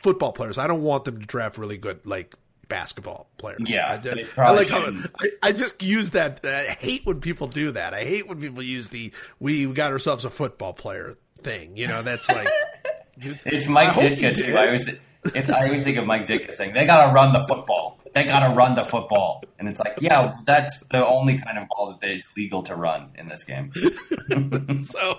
football 0.02 0.32
players. 0.32 0.58
I 0.58 0.66
don't 0.66 0.82
want 0.82 1.04
them 1.04 1.20
to 1.20 1.26
draft 1.26 1.58
really 1.58 1.78
good 1.78 2.04
like 2.06 2.34
basketball 2.68 3.30
players. 3.38 3.60
Yeah, 3.66 3.92
I, 3.92 3.96
just, 3.96 4.38
I 4.38 4.50
like 4.52 4.68
how. 4.68 4.92
I, 5.20 5.28
I 5.42 5.52
just 5.52 5.82
use 5.82 6.10
that. 6.10 6.44
I 6.44 6.64
hate 6.64 7.04
when 7.04 7.20
people 7.20 7.46
do 7.46 7.72
that. 7.72 7.94
I 7.94 8.04
hate 8.04 8.28
when 8.28 8.40
people 8.40 8.62
use 8.62 8.88
the 8.88 9.12
"we 9.40 9.66
got 9.66 9.92
ourselves 9.92 10.24
a 10.24 10.30
football 10.30 10.72
player" 10.72 11.16
thing. 11.42 11.76
You 11.76 11.86
know, 11.86 12.02
that's 12.02 12.28
like 12.28 12.48
It's 13.20 13.66
Mike 13.66 13.88
I 13.88 13.92
hope 13.92 14.02
you 14.02 14.10
Ditka 14.10 14.34
too. 14.34 14.56
I 14.56 14.66
always, 14.66 14.88
it's, 15.34 15.50
I 15.50 15.66
always 15.66 15.84
think 15.84 15.96
of 15.98 16.06
Mike 16.06 16.26
Ditka 16.26 16.54
saying 16.54 16.74
they 16.74 16.86
got 16.86 17.06
to 17.06 17.12
run 17.12 17.32
the 17.32 17.42
football. 17.44 17.77
They 18.14 18.24
got 18.24 18.46
to 18.46 18.54
run 18.54 18.74
the 18.74 18.84
football, 18.84 19.42
and 19.58 19.68
it's 19.68 19.80
like, 19.80 19.98
yeah, 20.00 20.36
that's 20.44 20.80
the 20.90 21.06
only 21.06 21.38
kind 21.38 21.58
of 21.58 21.68
ball 21.68 21.88
that 21.88 22.00
they, 22.00 22.14
it's 22.14 22.28
legal 22.36 22.62
to 22.64 22.74
run 22.74 23.10
in 23.16 23.28
this 23.28 23.44
game. 23.44 23.72
so 24.78 25.18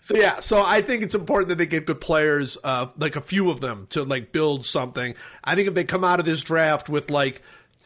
so 0.00 0.16
yeah 0.16 0.40
so 0.40 0.62
i 0.64 0.80
think 0.80 1.02
it's 1.02 1.14
important 1.14 1.48
that 1.48 1.58
they 1.58 1.66
get 1.66 1.86
good 1.86 2.00
players 2.00 2.56
uh 2.64 2.86
like 2.96 3.16
a 3.16 3.20
few 3.20 3.50
of 3.50 3.60
them 3.60 3.86
to 3.90 4.04
like 4.04 4.32
build 4.32 4.64
something. 4.64 5.14
I 5.44 5.54
think 5.54 5.68
if 5.68 5.74
they 5.74 5.84
come 5.84 6.04
out 6.04 6.20
of 6.20 6.26
this 6.26 6.40
draft 6.40 6.88
with 6.88 7.10
like 7.10 7.42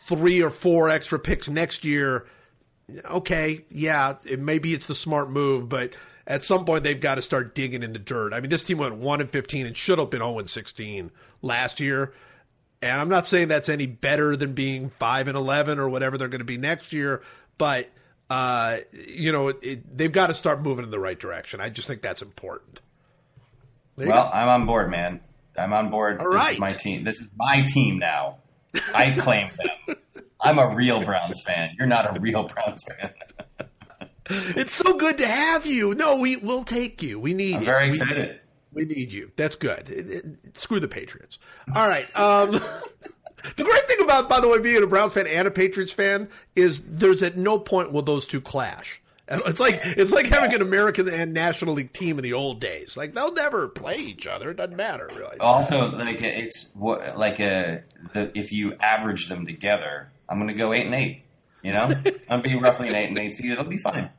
three 0.07 0.43
or 0.43 0.51
four 0.51 0.91
extra 0.91 1.19
picks 1.19 1.49
next 1.49 1.85
year 1.85 2.27
okay 3.05 3.65
yeah 3.71 4.17
it, 4.25 4.41
maybe 4.41 4.75
it's 4.75 4.87
the 4.87 4.95
smart 4.95 5.31
move 5.31 5.69
but 5.69 5.93
at 6.27 6.45
some 6.45 6.65
point 6.65 6.85
they've 6.85 7.01
got 7.01 7.17
to 7.17 7.23
start 7.23 7.55
digging 7.55 7.83
in 7.83 7.93
the 7.93 7.99
dirt. 7.99 8.33
I 8.33 8.41
mean 8.41 8.51
this 8.51 8.65
team 8.65 8.79
went 8.79 8.97
1 8.97 9.21
and 9.21 9.31
15 9.31 9.67
and 9.67 9.77
should 9.77 9.99
have 9.99 10.11
been 10.11 10.21
0 10.21 10.39
and 10.39 10.51
16 10.51 11.11
last 11.43 11.81
year 11.81 12.13
and 12.83 13.01
i'm 13.01 13.09
not 13.09 13.27
saying 13.27 13.49
that's 13.49 13.69
any 13.69 13.87
better 13.87 14.37
than 14.37 14.53
being 14.53 14.91
5 14.91 15.29
and 15.29 15.37
11 15.37 15.79
or 15.79 15.89
whatever 15.89 16.19
they're 16.19 16.29
going 16.29 16.41
to 16.41 16.45
be 16.45 16.59
next 16.59 16.93
year 16.93 17.23
but 17.59 17.91
uh, 18.31 18.79
you 18.93 19.33
know, 19.33 19.49
it, 19.49 19.99
they've 19.99 20.13
got 20.13 20.29
to 20.29 20.35
start 20.35 20.63
moving 20.63 20.85
in 20.85 20.93
the 20.93 21.01
right 21.01 21.19
direction. 21.19 21.61
I 21.61 21.69
just 21.69 21.89
think 21.89 22.01
that's 22.01 22.23
important. 22.23 22.81
There 23.97 24.09
Well. 24.09 24.31
I'm 24.33 24.49
on 24.49 24.67
board, 24.67 24.89
man. 24.89 25.21
I'm 25.59 25.73
on 25.73 25.91
board. 25.91 26.21
All 26.21 26.31
this 26.31 26.37
right. 26.37 26.53
is 26.55 26.61
my 26.61 26.71
team. 26.71 27.03
This 27.03 27.21
is 27.21 27.29
my 27.37 27.67
team 27.69 27.99
now. 27.99 28.39
I 28.95 29.11
claim 29.19 29.51
them. 29.59 29.97
I'm 30.41 30.59
a 30.59 30.75
real 30.75 31.03
Browns 31.05 31.43
fan. 31.45 31.75
You're 31.77 31.89
not 31.89 32.17
a 32.17 32.21
real 32.21 32.45
Browns 32.45 32.85
fan. 32.85 33.11
it's 34.57 34.73
so 34.73 34.97
good 34.97 35.19
to 35.19 35.27
have 35.27 35.67
you. 35.67 35.95
No, 35.95 36.21
we 36.21 36.37
will 36.37 36.63
take 36.63 37.03
you. 37.03 37.19
We 37.19 37.35
need 37.35 37.57
I'm 37.57 37.61
you. 37.61 37.67
very 37.67 37.89
excited. 37.89 38.41
We 38.73 38.85
need 38.85 39.13
you. 39.13 39.33
That's 39.37 39.57
good. 39.57 39.89
It- 39.91 40.11
it- 40.11 40.57
screw 40.57 40.81
the 40.81 40.89
Patriots. 40.89 41.39
All 41.75 41.89
right. 41.89 42.07
Um, 42.17 42.53
the 43.57 43.65
great 43.65 43.85
thing 43.85 44.01
about, 44.03 44.29
by 44.29 44.41
the 44.41 44.49
way, 44.49 44.59
being 44.61 44.83
a 44.83 44.87
Browns 44.87 45.15
fan 45.15 45.27
and 45.27 45.49
a 45.49 45.51
Patriots 45.51 45.93
fan 45.93 46.29
is 46.55 46.81
there's 46.87 47.23
at 47.23 47.37
no 47.37 47.59
point 47.59 47.93
will 47.93 48.03
those 48.03 48.27
two 48.27 48.41
clash. 48.41 49.01
It's 49.33 49.61
like 49.61 49.79
it's 49.85 50.11
like 50.11 50.27
having 50.27 50.53
an 50.55 50.61
American 50.61 51.09
and 51.09 51.33
National 51.33 51.75
League 51.75 51.93
team 51.93 52.19
in 52.19 52.25
the 52.25 52.33
old 52.33 52.61
days. 52.61 52.97
Like 52.97 53.15
they'll 53.15 53.33
never 53.33 53.69
play 53.69 53.95
each 53.95 54.27
other. 54.27 54.51
It 54.51 54.57
doesn't 54.57 54.75
matter 54.77 55.09
really. 55.15 55.39
Also, 55.39 55.89
like 55.93 56.21
it's 56.21 56.73
what 56.75 57.17
like 57.17 57.39
a 57.39 57.85
the, 58.13 58.37
if 58.37 58.51
you 58.51 58.75
average 58.81 59.29
them 59.29 59.47
together, 59.47 60.11
I'm 60.29 60.39
going 60.39 60.49
to 60.49 60.55
go 60.55 60.73
eight 60.73 60.85
and 60.87 60.95
eight. 60.97 61.23
You 61.63 61.71
know, 61.73 61.95
I'll 62.29 62.41
be 62.43 62.57
roughly 62.57 62.89
an 62.89 62.97
eight 62.97 63.09
and 63.11 63.19
eight 63.21 63.35
seed. 63.35 63.53
It'll 63.53 63.63
be 63.67 63.79
fine. 63.79 64.11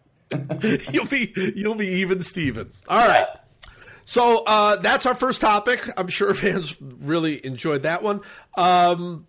you'll 0.94 1.08
be 1.08 1.34
you'll 1.58 1.76
be 1.76 1.88
even, 1.88 2.22
Steven. 2.22 2.72
All 2.88 3.06
right. 3.06 3.28
So 4.12 4.44
uh, 4.46 4.76
that's 4.76 5.06
our 5.06 5.16
first 5.16 5.40
topic. 5.40 5.90
I'm 5.96 6.10
sure 6.10 6.34
fans 6.34 6.76
really 6.82 7.46
enjoyed 7.46 7.84
that 7.84 8.04
one. 8.04 8.20
Um, 8.58 9.26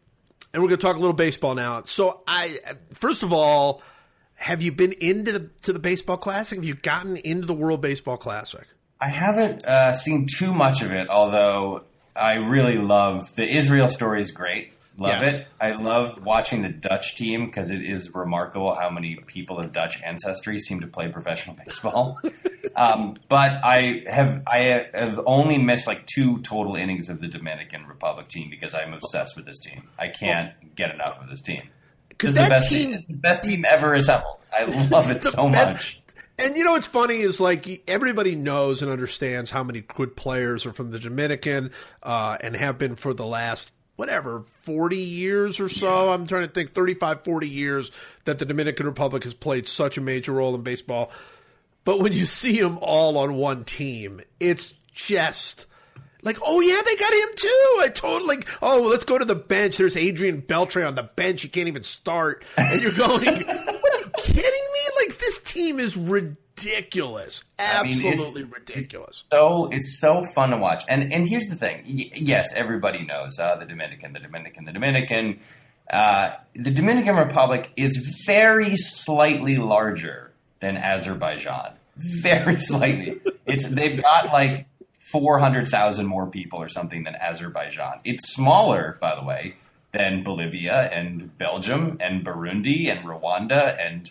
and 0.52 0.60
we're 0.60 0.68
going 0.68 0.80
to 0.80 0.84
talk 0.84 0.96
a 0.96 0.98
little 0.98 1.14
baseball 1.14 1.54
now. 1.54 1.84
So 1.84 2.22
I 2.26 2.58
first 2.92 3.22
of 3.22 3.32
all 3.32 3.80
have 4.34 4.60
you 4.60 4.72
been 4.72 4.90
into 5.00 5.30
the 5.30 5.50
to 5.62 5.72
the 5.72 5.78
baseball 5.78 6.16
classic? 6.16 6.58
Have 6.58 6.64
you 6.64 6.74
gotten 6.74 7.16
into 7.16 7.46
the 7.46 7.54
World 7.54 7.80
Baseball 7.80 8.16
Classic? 8.16 8.66
I 9.00 9.08
haven't 9.08 9.64
uh, 9.64 9.92
seen 9.92 10.26
too 10.26 10.52
much 10.52 10.82
of 10.82 10.90
it, 10.90 11.08
although 11.08 11.84
I 12.16 12.34
really 12.34 12.78
love 12.78 13.32
the 13.36 13.48
Israel 13.48 13.86
story. 13.86 14.20
Is 14.20 14.32
great. 14.32 14.72
Love 14.98 15.22
yes. 15.22 15.42
it. 15.42 15.48
I 15.60 15.72
love 15.72 16.24
watching 16.24 16.62
the 16.62 16.70
Dutch 16.70 17.14
team 17.14 17.46
because 17.46 17.70
it 17.70 17.82
is 17.82 18.12
remarkable 18.12 18.74
how 18.74 18.90
many 18.90 19.14
people 19.14 19.60
of 19.60 19.72
Dutch 19.72 20.02
ancestry 20.02 20.58
seem 20.58 20.80
to 20.80 20.88
play 20.88 21.06
professional 21.06 21.54
baseball. 21.54 22.18
um, 22.76 23.16
but 23.28 23.64
I 23.64 24.04
have 24.08 24.42
I 24.46 24.86
have 24.94 25.20
only 25.26 25.58
missed 25.58 25.86
like 25.86 26.06
two 26.06 26.40
total 26.42 26.76
innings 26.76 27.08
of 27.08 27.20
the 27.20 27.28
Dominican 27.28 27.86
Republic 27.86 28.28
team 28.28 28.50
because 28.50 28.74
I'm 28.74 28.92
obsessed 28.92 29.36
with 29.36 29.46
this 29.46 29.58
team. 29.58 29.88
I 29.98 30.08
can't 30.08 30.52
get 30.74 30.94
enough 30.94 31.20
of 31.20 31.28
this 31.28 31.40
team. 31.40 31.62
It's 32.10 32.34
the 32.34 32.48
best 32.48 32.70
team, 32.70 32.90
team 32.92 33.04
the 33.08 33.14
best 33.14 33.44
team 33.44 33.64
ever 33.68 33.94
assembled. 33.94 34.42
I 34.52 34.64
love 34.90 35.10
it 35.10 35.24
so 35.24 35.48
best, 35.50 35.72
much. 35.72 36.02
And 36.38 36.56
you 36.56 36.64
know 36.64 36.72
what's 36.72 36.86
funny 36.86 37.16
is 37.16 37.40
like 37.40 37.82
everybody 37.88 38.34
knows 38.34 38.82
and 38.82 38.90
understands 38.90 39.50
how 39.50 39.62
many 39.62 39.82
good 39.82 40.16
players 40.16 40.66
are 40.66 40.72
from 40.72 40.90
the 40.90 40.98
Dominican 40.98 41.72
uh, 42.02 42.38
and 42.40 42.56
have 42.56 42.78
been 42.78 42.94
for 42.94 43.12
the 43.12 43.26
last 43.26 43.70
whatever 43.96 44.40
40 44.62 44.96
years 44.96 45.60
or 45.60 45.68
so. 45.68 46.06
Yeah. 46.06 46.14
I'm 46.14 46.26
trying 46.26 46.42
to 46.42 46.50
think 46.50 46.72
35 46.72 47.24
40 47.24 47.48
years 47.48 47.90
that 48.24 48.38
the 48.38 48.44
Dominican 48.44 48.86
Republic 48.86 49.24
has 49.24 49.34
played 49.34 49.68
such 49.68 49.98
a 49.98 50.00
major 50.00 50.32
role 50.32 50.54
in 50.54 50.62
baseball. 50.62 51.10
But 51.84 52.00
when 52.00 52.12
you 52.12 52.26
see 52.26 52.60
them 52.60 52.78
all 52.80 53.18
on 53.18 53.34
one 53.34 53.64
team, 53.64 54.20
it's 54.38 54.72
just 54.94 55.66
like, 56.22 56.38
oh 56.44 56.60
yeah, 56.60 56.80
they 56.84 56.96
got 56.96 57.12
him 57.12 57.28
too. 57.36 57.80
I 57.80 57.88
totally 57.92 58.36
like, 58.36 58.48
oh, 58.62 58.88
let's 58.88 59.04
go 59.04 59.18
to 59.18 59.24
the 59.24 59.34
bench. 59.34 59.78
There's 59.78 59.96
Adrian 59.96 60.42
Beltre 60.42 60.86
on 60.86 60.94
the 60.94 61.02
bench. 61.02 61.42
He 61.42 61.48
can't 61.48 61.68
even 61.68 61.82
start, 61.82 62.44
and 62.56 62.80
you're 62.80 62.92
going, 62.92 63.24
what 63.24 63.94
are 63.94 63.98
you 63.98 64.10
kidding 64.18 64.42
me? 64.42 65.06
Like 65.06 65.18
this 65.18 65.42
team 65.42 65.80
is 65.80 65.96
ridiculous, 65.96 67.42
absolutely 67.58 68.42
I 68.42 68.44
mean, 68.44 68.52
ridiculous. 68.52 69.24
So 69.32 69.68
it's 69.72 69.98
so 70.00 70.24
fun 70.24 70.50
to 70.50 70.58
watch. 70.58 70.84
And 70.88 71.12
and 71.12 71.28
here's 71.28 71.46
the 71.46 71.56
thing. 71.56 71.84
Y- 71.88 72.10
yes, 72.14 72.52
everybody 72.54 73.04
knows 73.04 73.40
uh, 73.40 73.56
the 73.56 73.66
Dominican, 73.66 74.12
the 74.12 74.20
Dominican, 74.20 74.64
the 74.64 74.72
Dominican. 74.72 75.40
Uh, 75.92 76.30
the 76.54 76.70
Dominican 76.70 77.16
Republic 77.16 77.70
is 77.76 78.22
very 78.24 78.76
slightly 78.76 79.56
larger 79.58 80.31
than 80.62 80.76
Azerbaijan. 80.76 81.72
Very 81.96 82.58
slightly. 82.58 83.20
It's 83.44 83.66
they've 83.68 84.00
got 84.00 84.32
like 84.32 84.66
400,000 85.10 86.06
more 86.06 86.28
people 86.28 86.62
or 86.62 86.68
something 86.68 87.02
than 87.02 87.16
Azerbaijan. 87.16 88.00
It's 88.04 88.32
smaller, 88.32 88.96
by 89.00 89.14
the 89.14 89.24
way, 89.24 89.56
than 89.90 90.22
Bolivia 90.22 90.88
and 90.90 91.36
Belgium 91.36 91.98
and 92.00 92.24
Burundi 92.24 92.90
and 92.90 93.04
Rwanda 93.04 93.76
and 93.78 94.10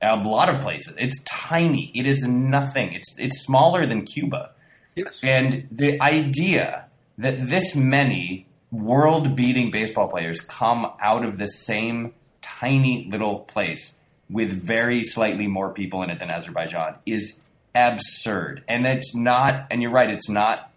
a 0.00 0.16
lot 0.16 0.48
of 0.48 0.60
places. 0.60 0.94
It's 0.96 1.20
tiny. 1.24 1.90
It 1.94 2.06
is 2.06 2.26
nothing. 2.26 2.92
It's 2.92 3.18
it's 3.18 3.42
smaller 3.42 3.84
than 3.84 4.06
Cuba. 4.06 4.52
Yes. 4.94 5.22
And 5.22 5.66
the 5.70 6.00
idea 6.00 6.86
that 7.18 7.48
this 7.48 7.74
many 7.74 8.46
world-beating 8.70 9.72
baseball 9.72 10.08
players 10.08 10.40
come 10.40 10.92
out 11.00 11.24
of 11.24 11.38
the 11.38 11.48
same 11.48 12.14
tiny 12.40 13.08
little 13.10 13.40
place 13.40 13.97
with 14.30 14.52
very 14.52 15.02
slightly 15.02 15.46
more 15.46 15.72
people 15.72 16.02
in 16.02 16.10
it 16.10 16.18
than 16.18 16.30
Azerbaijan 16.30 16.96
is 17.06 17.38
absurd. 17.74 18.64
And 18.68 18.86
it's 18.86 19.14
not, 19.14 19.66
and 19.70 19.80
you're 19.80 19.90
right, 19.90 20.10
it's 20.10 20.28
not 20.28 20.70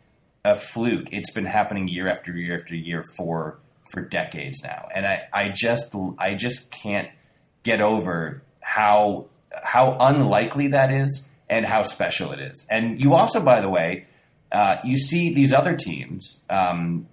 a 0.44 0.56
fluke. 0.56 1.08
It's 1.12 1.32
been 1.32 1.46
happening 1.46 1.88
year 1.88 2.08
after 2.08 2.32
year 2.32 2.58
after 2.58 2.76
year 2.76 3.04
for 3.18 3.60
for 3.92 4.02
decades 4.02 4.64
now. 4.64 4.88
And 4.96 5.06
I, 5.06 5.28
I 5.34 5.50
just 5.50 5.94
I 6.18 6.34
just 6.34 6.72
can't 6.72 7.10
get 7.64 7.82
over 7.82 8.42
how 8.62 9.26
how 9.64 9.98
unlikely 10.00 10.68
that 10.68 10.92
is 10.92 11.26
and 11.50 11.66
how 11.66 11.84
special 11.84 12.32
it 12.32 12.40
is. 12.40 12.66
And 12.70 13.02
you 13.02 13.14
also, 13.14 13.42
by 13.44 13.60
the 13.60 13.70
way, 13.70 14.06
uh, 14.52 14.78
you 14.84 14.98
see 14.98 15.34
these 15.34 15.54
other 15.54 15.76
teams, 15.76 16.42
um, 16.50 17.08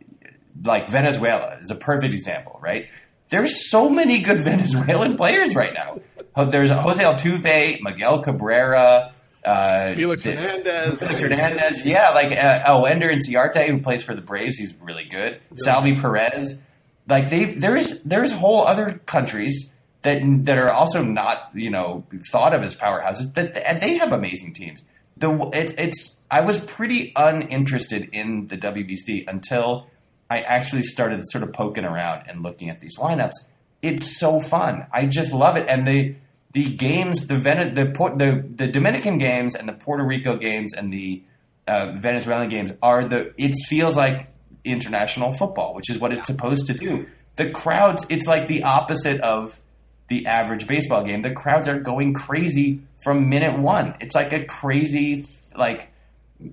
like 0.62 0.90
Venezuela 0.90 1.58
is 1.60 1.70
a 1.70 1.74
perfect 1.74 2.14
example, 2.14 2.58
right? 2.62 2.88
There's 3.28 3.68
so 3.70 3.90
many 3.90 4.20
good 4.20 4.40
Venezuelan 4.44 5.16
players 5.16 5.54
right 5.54 5.74
now. 5.74 6.00
There's 6.44 6.70
Jose 6.70 7.02
Altuve, 7.02 7.80
Miguel 7.80 8.22
Cabrera, 8.22 9.12
uh, 9.44 9.94
Felix 9.94 10.22
the, 10.22 10.32
Hernandez. 10.36 10.98
Felix 10.98 11.20
Hernandez. 11.20 11.86
Yeah, 11.86 12.10
like 12.10 12.32
uh, 12.32 12.62
oh, 12.66 12.84
Ender 12.84 13.08
Inciarte, 13.08 13.66
who 13.68 13.80
plays 13.80 14.02
for 14.02 14.14
the 14.14 14.20
Braves. 14.20 14.56
He's 14.56 14.74
really 14.76 15.04
good. 15.04 15.40
Yeah. 15.50 15.56
Salvy 15.56 15.96
Perez. 15.96 16.60
Like 17.08 17.30
they, 17.30 17.46
there's 17.46 18.02
there's 18.02 18.32
whole 18.32 18.66
other 18.66 19.00
countries 19.06 19.72
that 20.02 20.20
that 20.44 20.58
are 20.58 20.70
also 20.70 21.02
not 21.02 21.50
you 21.54 21.70
know 21.70 22.04
thought 22.30 22.52
of 22.52 22.62
as 22.62 22.76
powerhouses 22.76 23.34
that 23.34 23.56
and 23.66 23.80
they 23.80 23.96
have 23.96 24.12
amazing 24.12 24.54
teams. 24.54 24.82
The 25.16 25.32
it, 25.52 25.74
it's 25.78 26.16
I 26.30 26.42
was 26.42 26.58
pretty 26.58 27.12
uninterested 27.16 28.10
in 28.12 28.48
the 28.48 28.58
WBC 28.58 29.26
until 29.26 29.86
I 30.28 30.40
actually 30.40 30.82
started 30.82 31.22
sort 31.30 31.42
of 31.42 31.52
poking 31.52 31.84
around 31.84 32.24
and 32.28 32.42
looking 32.42 32.68
at 32.68 32.80
these 32.80 32.98
lineups. 32.98 33.32
It's 33.80 34.18
so 34.18 34.40
fun. 34.40 34.86
I 34.92 35.06
just 35.06 35.32
love 35.32 35.56
it, 35.56 35.66
and 35.68 35.86
they 35.86 36.16
the 36.52 36.64
games, 36.64 37.26
the 37.26 37.38
Ven- 37.38 37.74
the, 37.74 37.84
the 37.84 38.44
the 38.56 38.66
Dominican 38.66 39.18
games 39.18 39.54
and 39.54 39.68
the 39.68 39.72
Puerto 39.74 40.04
Rico 40.04 40.36
games 40.36 40.72
and 40.74 40.92
the 40.92 41.22
uh, 41.66 41.92
Venezuelan 41.96 42.48
games 42.48 42.72
are 42.82 43.04
the. 43.04 43.32
It 43.36 43.54
feels 43.68 43.96
like 43.96 44.28
international 44.64 45.32
football, 45.32 45.74
which 45.74 45.90
is 45.90 45.98
what 45.98 46.12
it's 46.12 46.26
supposed 46.26 46.66
to 46.66 46.74
do. 46.74 47.06
The 47.36 47.50
crowds, 47.50 48.04
it's 48.08 48.26
like 48.26 48.48
the 48.48 48.64
opposite 48.64 49.20
of 49.20 49.60
the 50.08 50.26
average 50.26 50.66
baseball 50.66 51.04
game. 51.04 51.22
The 51.22 51.30
crowds 51.32 51.68
are 51.68 51.78
going 51.78 52.14
crazy 52.14 52.80
from 53.02 53.28
minute 53.28 53.58
one. 53.58 53.94
It's 54.00 54.14
like 54.14 54.32
a 54.32 54.44
crazy, 54.44 55.26
like, 55.56 55.92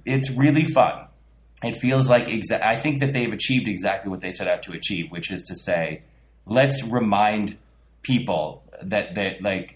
it's 0.06 0.30
really 0.32 0.66
fun. 0.66 1.08
It 1.64 1.80
feels 1.80 2.10
like 2.10 2.28
exa- 2.28 2.62
I 2.62 2.76
think 2.78 3.00
that 3.00 3.14
they've 3.14 3.32
achieved 3.32 3.68
exactly 3.68 4.12
what 4.12 4.20
they 4.20 4.32
set 4.32 4.48
out 4.48 4.62
to 4.64 4.74
achieve, 4.74 5.10
which 5.10 5.32
is 5.32 5.42
to 5.44 5.56
say, 5.56 6.04
let's 6.46 6.84
remind 6.84 7.58
people 8.04 8.64
that 8.84 9.16
that 9.16 9.42
like 9.42 9.75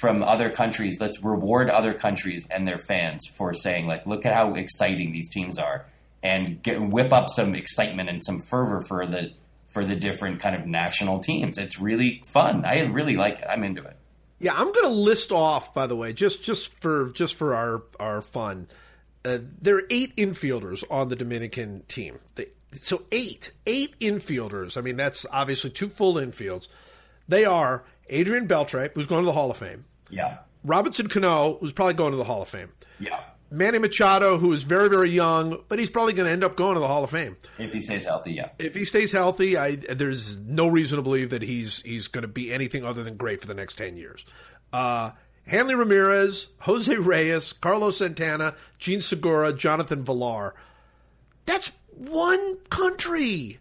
from 0.00 0.22
other 0.22 0.50
countries. 0.50 0.98
Let's 1.00 1.22
reward 1.22 1.70
other 1.70 1.94
countries 1.94 2.46
and 2.50 2.66
their 2.66 2.78
fans 2.78 3.26
for 3.36 3.54
saying, 3.54 3.86
like, 3.86 4.06
look 4.06 4.24
at 4.26 4.34
how 4.34 4.54
exciting 4.54 5.12
these 5.12 5.28
teams 5.28 5.58
are, 5.58 5.86
and 6.22 6.62
get, 6.62 6.80
whip 6.80 7.12
up 7.12 7.28
some 7.28 7.54
excitement 7.54 8.08
and 8.08 8.22
some 8.24 8.42
fervor 8.42 8.82
for 8.82 9.06
the 9.06 9.32
for 9.72 9.84
the 9.84 9.96
different 9.96 10.40
kind 10.40 10.54
of 10.54 10.66
national 10.66 11.20
teams. 11.20 11.56
It's 11.56 11.78
really 11.78 12.22
fun. 12.26 12.64
I 12.64 12.80
really 12.80 13.16
like 13.16 13.38
it. 13.38 13.46
I'm 13.48 13.64
into 13.64 13.82
it. 13.82 13.96
Yeah, 14.38 14.54
I'm 14.54 14.72
going 14.72 14.84
to 14.84 14.88
list 14.88 15.32
off, 15.32 15.72
by 15.72 15.86
the 15.86 15.96
way, 15.96 16.12
just 16.12 16.42
just 16.42 16.72
for 16.80 17.10
just 17.10 17.34
for 17.34 17.54
our 17.54 17.82
our 18.00 18.20
fun. 18.20 18.68
Uh, 19.24 19.38
there 19.60 19.76
are 19.76 19.84
eight 19.88 20.16
infielders 20.16 20.82
on 20.90 21.08
the 21.08 21.16
Dominican 21.16 21.84
team. 21.86 22.18
They, 22.34 22.46
so 22.72 23.02
eight, 23.12 23.52
eight 23.66 23.98
infielders. 24.00 24.76
I 24.76 24.80
mean, 24.80 24.96
that's 24.96 25.26
obviously 25.30 25.70
two 25.70 25.88
full 25.88 26.14
infields. 26.14 26.68
They 27.28 27.44
are 27.44 27.84
Adrian 28.12 28.46
Beltre, 28.46 28.92
who's 28.94 29.06
going 29.06 29.22
to 29.22 29.26
the 29.26 29.32
Hall 29.32 29.50
of 29.50 29.56
Fame. 29.56 29.84
Yeah. 30.10 30.38
Robinson 30.64 31.08
Cano, 31.08 31.58
who's 31.58 31.72
probably 31.72 31.94
going 31.94 32.12
to 32.12 32.16
the 32.16 32.24
Hall 32.24 32.42
of 32.42 32.48
Fame. 32.48 32.70
Yeah. 33.00 33.20
Manny 33.50 33.78
Machado, 33.78 34.38
who 34.38 34.52
is 34.52 34.62
very, 34.62 34.88
very 34.88 35.10
young, 35.10 35.62
but 35.68 35.78
he's 35.78 35.90
probably 35.90 36.14
going 36.14 36.24
to 36.24 36.32
end 36.32 36.42
up 36.42 36.56
going 36.56 36.74
to 36.74 36.80
the 36.80 36.86
Hall 36.86 37.04
of 37.04 37.10
Fame 37.10 37.36
if 37.58 37.72
he 37.72 37.82
stays 37.82 38.04
healthy. 38.04 38.32
Yeah, 38.32 38.48
if 38.58 38.74
he 38.74 38.86
stays 38.86 39.12
healthy, 39.12 39.58
I, 39.58 39.76
there's 39.76 40.40
no 40.40 40.68
reason 40.68 40.96
to 40.96 41.02
believe 41.02 41.30
that 41.30 41.42
he's 41.42 41.82
he's 41.82 42.08
going 42.08 42.22
to 42.22 42.28
be 42.28 42.50
anything 42.50 42.82
other 42.82 43.02
than 43.02 43.16
great 43.16 43.42
for 43.42 43.46
the 43.46 43.54
next 43.54 43.74
ten 43.74 43.98
years. 43.98 44.24
Uh, 44.72 45.10
Hanley 45.46 45.74
Ramirez, 45.74 46.48
Jose 46.60 46.96
Reyes, 46.96 47.52
Carlos 47.52 47.98
Santana, 47.98 48.54
Jean 48.78 49.02
Segura, 49.02 49.52
Jonathan 49.52 50.02
Villar. 50.02 50.54
That's 51.44 51.72
one 51.90 52.56
country. 52.70 53.58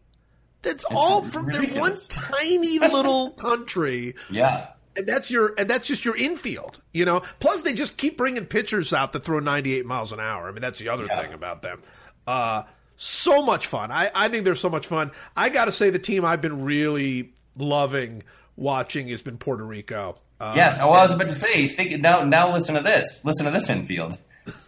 That's 0.61 0.83
it's 0.83 0.85
all 0.91 1.21
from 1.23 1.47
their 1.47 1.63
one 1.79 1.95
tiny 2.09 2.79
little 2.79 3.31
country. 3.31 4.15
Yeah. 4.29 4.67
And 4.93 5.07
that's 5.07 5.31
your 5.31 5.53
and 5.57 5.69
that's 5.69 5.87
just 5.87 6.03
your 6.03 6.17
infield, 6.17 6.81
you 6.93 7.05
know. 7.05 7.21
Plus, 7.39 7.61
they 7.61 7.73
just 7.73 7.95
keep 7.95 8.17
bringing 8.17 8.45
pitchers 8.45 8.91
out 8.91 9.13
that 9.13 9.23
throw 9.23 9.39
98 9.39 9.85
miles 9.85 10.11
an 10.11 10.19
hour. 10.19 10.49
I 10.49 10.51
mean, 10.51 10.61
that's 10.61 10.79
the 10.79 10.89
other 10.89 11.05
yeah. 11.05 11.21
thing 11.21 11.33
about 11.33 11.61
them. 11.61 11.81
Uh, 12.27 12.63
so 12.97 13.41
much 13.41 13.67
fun. 13.67 13.89
I, 13.89 14.11
I 14.13 14.27
think 14.27 14.43
they're 14.43 14.55
so 14.55 14.69
much 14.69 14.87
fun. 14.87 15.11
I 15.35 15.47
got 15.47 15.65
to 15.65 15.71
say, 15.71 15.91
the 15.91 15.99
team 15.99 16.25
I've 16.25 16.41
been 16.41 16.63
really 16.65 17.33
loving 17.57 18.23
watching 18.57 19.07
has 19.07 19.21
been 19.21 19.37
Puerto 19.37 19.63
Rico. 19.63 20.17
Uh, 20.41 20.53
yes. 20.55 20.77
Oh, 20.79 20.89
I 20.89 21.03
was 21.03 21.13
about 21.13 21.29
to 21.29 21.35
say. 21.35 21.69
Think 21.69 21.99
now. 22.01 22.21
Now 22.21 22.53
listen 22.53 22.75
to 22.75 22.81
this. 22.81 23.23
Listen 23.23 23.45
to 23.45 23.51
this 23.51 23.69
infield. 23.69 24.17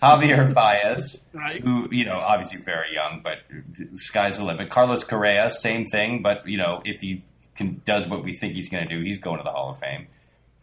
Javier 0.02 0.54
Baez, 0.54 1.24
right. 1.34 1.62
who 1.62 1.88
you 1.92 2.06
know 2.06 2.20
obviously 2.20 2.60
very 2.62 2.94
young, 2.94 3.22
but 3.24 3.40
sky's 3.96 4.38
the 4.38 4.46
limit. 4.46 4.70
Carlos 4.70 5.04
Correa, 5.04 5.52
same 5.52 5.86
thing, 5.86 6.22
but 6.22 6.48
you 6.48 6.58
know 6.58 6.82
if 6.86 7.00
he 7.02 7.24
can 7.56 7.82
does 7.86 8.08
what 8.08 8.24
we 8.24 8.34
think 8.34 8.54
he's 8.54 8.70
going 8.70 8.88
to 8.88 8.96
do, 8.96 9.04
he's 9.04 9.18
going 9.18 9.38
to 9.38 9.44
the 9.44 9.52
Hall 9.52 9.72
of 9.72 9.80
Fame. 9.80 10.08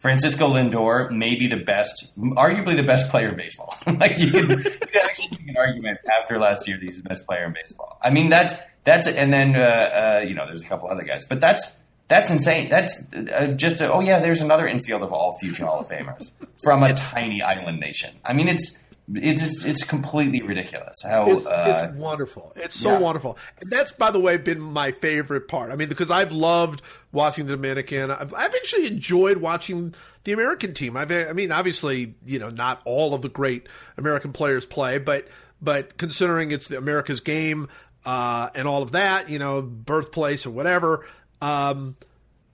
Francisco 0.01 0.47
Lindor, 0.47 1.11
maybe 1.11 1.45
the 1.45 1.57
best, 1.57 2.17
arguably 2.17 2.75
the 2.75 2.83
best 2.83 3.11
player 3.11 3.29
in 3.29 3.35
baseball. 3.35 3.75
like 3.99 4.17
you 4.17 4.31
can, 4.31 4.49
you 4.49 4.57
can 4.57 5.01
actually 5.03 5.29
make 5.29 5.49
an 5.49 5.57
argument 5.57 5.99
after 6.11 6.39
last 6.39 6.67
year 6.67 6.77
that 6.77 6.83
he's 6.83 6.97
the 6.97 7.07
best 7.07 7.25
player 7.27 7.45
in 7.45 7.53
baseball. 7.53 7.99
I 8.01 8.09
mean 8.09 8.29
that's 8.29 8.55
that's 8.83 9.07
and 9.07 9.31
then 9.31 9.55
uh, 9.55 9.59
uh, 9.59 10.25
you 10.27 10.33
know 10.33 10.45
there's 10.47 10.63
a 10.63 10.67
couple 10.67 10.89
other 10.89 11.03
guys, 11.03 11.25
but 11.25 11.39
that's 11.39 11.77
that's 12.07 12.31
insane. 12.31 12.69
That's 12.69 13.07
uh, 13.13 13.47
just 13.55 13.79
a, 13.79 13.91
oh 13.91 13.99
yeah, 13.99 14.19
there's 14.19 14.41
another 14.41 14.67
infield 14.67 15.03
of 15.03 15.13
all 15.13 15.37
future 15.37 15.65
Hall 15.65 15.81
of 15.81 15.87
Famers 15.87 16.31
from 16.63 16.81
a 16.81 16.93
tiny 16.93 17.43
island 17.43 17.79
nation. 17.79 18.15
I 18.25 18.33
mean 18.33 18.47
it's 18.47 18.79
it's 19.15 19.63
it's 19.63 19.83
completely 19.83 20.41
ridiculous 20.41 20.97
how 21.03 21.29
it's, 21.31 21.45
uh, 21.45 21.89
it's 21.89 21.97
wonderful. 21.97 22.53
It's 22.55 22.79
so 22.79 22.91
yeah. 22.91 22.99
wonderful, 22.99 23.37
and 23.59 23.69
that's 23.69 23.91
by 23.91 24.11
the 24.11 24.19
way 24.19 24.37
been 24.37 24.61
my 24.61 24.91
favorite 24.91 25.47
part. 25.47 25.71
I 25.71 25.75
mean, 25.75 25.89
because 25.89 26.11
I've 26.11 26.31
loved 26.31 26.81
watching 27.11 27.45
the 27.45 27.53
Dominican. 27.53 28.11
I've, 28.11 28.33
I've 28.33 28.53
actually 28.53 28.87
enjoyed 28.87 29.37
watching 29.37 29.93
the 30.23 30.31
American 30.33 30.73
team. 30.73 30.95
I've, 30.97 31.11
I 31.11 31.33
mean, 31.33 31.51
obviously, 31.51 32.15
you 32.25 32.39
know, 32.39 32.49
not 32.49 32.81
all 32.85 33.13
of 33.13 33.21
the 33.21 33.29
great 33.29 33.67
American 33.97 34.33
players 34.33 34.65
play, 34.65 34.97
but 34.97 35.27
but 35.61 35.97
considering 35.97 36.51
it's 36.51 36.67
the 36.67 36.77
America's 36.77 37.21
game 37.21 37.69
uh, 38.05 38.49
and 38.55 38.67
all 38.67 38.81
of 38.81 38.93
that, 38.93 39.29
you 39.29 39.39
know, 39.39 39.61
birthplace 39.61 40.45
or 40.45 40.51
whatever. 40.51 41.05
Um, 41.41 41.95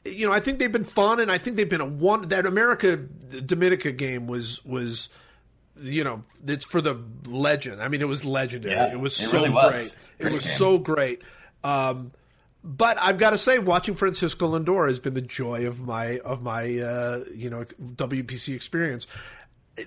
you 0.06 0.26
know, 0.26 0.34
I 0.34 0.40
think 0.40 0.60
they've 0.60 0.72
been 0.72 0.84
fun, 0.84 1.20
and 1.20 1.32
I 1.32 1.38
think 1.38 1.58
they've 1.58 1.70
been 1.70 1.82
a 1.82 1.86
one. 1.86 2.30
That 2.30 2.46
America 2.46 2.98
Dominica 2.98 3.92
game 3.92 4.28
was 4.28 4.64
was 4.66 5.10
you 5.82 6.04
know, 6.04 6.24
it's 6.46 6.66
for 6.66 6.82
the 6.82 7.00
legend. 7.28 7.82
I 7.82 7.88
mean, 7.88 8.02
it 8.02 8.08
was 8.08 8.26
legendary. 8.26 8.76
Yeah, 8.76 8.92
it 8.92 9.00
was 9.00 9.20
it 9.20 9.30
so 9.30 9.38
really 9.38 9.50
was. 9.50 9.72
great. 9.72 9.98
great. 10.18 10.32
It 10.32 10.36
was 10.36 10.46
game. 10.46 10.58
so 10.58 10.78
great. 10.78 11.22
Um, 11.64 12.12
but 12.64 12.98
I've 13.00 13.18
got 13.18 13.32
to 13.32 13.38
say, 13.38 13.60
watching 13.60 13.96
Francisco 13.96 14.58
Lindor 14.58 14.88
has 14.88 15.00
been 15.00 15.14
the 15.14 15.22
joy 15.22 15.68
of 15.68 15.80
my 15.80 16.20
of 16.20 16.42
my 16.42 16.80
uh, 16.80 17.24
you 17.34 17.50
know 17.50 17.64
WBC 17.64 18.56
experience. 18.56 19.08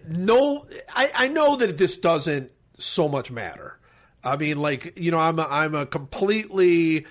No, 0.09 0.66
I, 0.95 1.11
I 1.14 1.28
know 1.28 1.57
that 1.57 1.76
this 1.76 1.97
doesn't 1.97 2.53
so 2.78 3.09
much 3.09 3.30
matter. 3.30 3.78
I 4.22 4.36
mean, 4.36 4.59
like 4.59 4.99
you 4.99 5.11
know, 5.11 5.18
I'm 5.18 5.38
a, 5.38 5.47
I'm 5.51 5.74
a 5.74 5.86
completely 5.86 7.07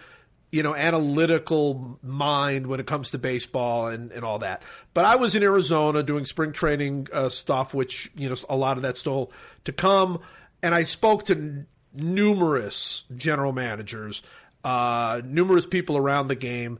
you 0.51 0.63
know, 0.63 0.75
analytical 0.75 1.99
mind 2.01 2.67
when 2.67 2.79
it 2.79 2.87
comes 2.87 3.11
to 3.11 3.17
baseball 3.17 3.87
and, 3.87 4.11
and 4.11 4.23
all 4.23 4.39
that. 4.39 4.63
But 4.93 5.05
I 5.05 5.15
was 5.15 5.35
in 5.35 5.43
Arizona 5.43 6.01
doing 6.01 6.25
spring 6.25 6.53
training 6.53 7.07
uh, 7.13 7.29
stuff, 7.29 7.73
which, 7.73 8.11
you 8.15 8.29
know, 8.29 8.35
a 8.49 8.55
lot 8.55 8.77
of 8.77 8.83
that's 8.83 8.99
still 8.99 9.31
to 9.65 9.71
come. 9.71 10.19
And 10.63 10.73
I 10.73 10.83
spoke 10.83 11.25
to 11.25 11.35
n- 11.35 11.67
numerous 11.93 13.03
general 13.15 13.53
managers, 13.53 14.23
uh, 14.63 15.21
numerous 15.23 15.67
people 15.67 15.97
around 15.97 16.29
the 16.29 16.35
game. 16.35 16.79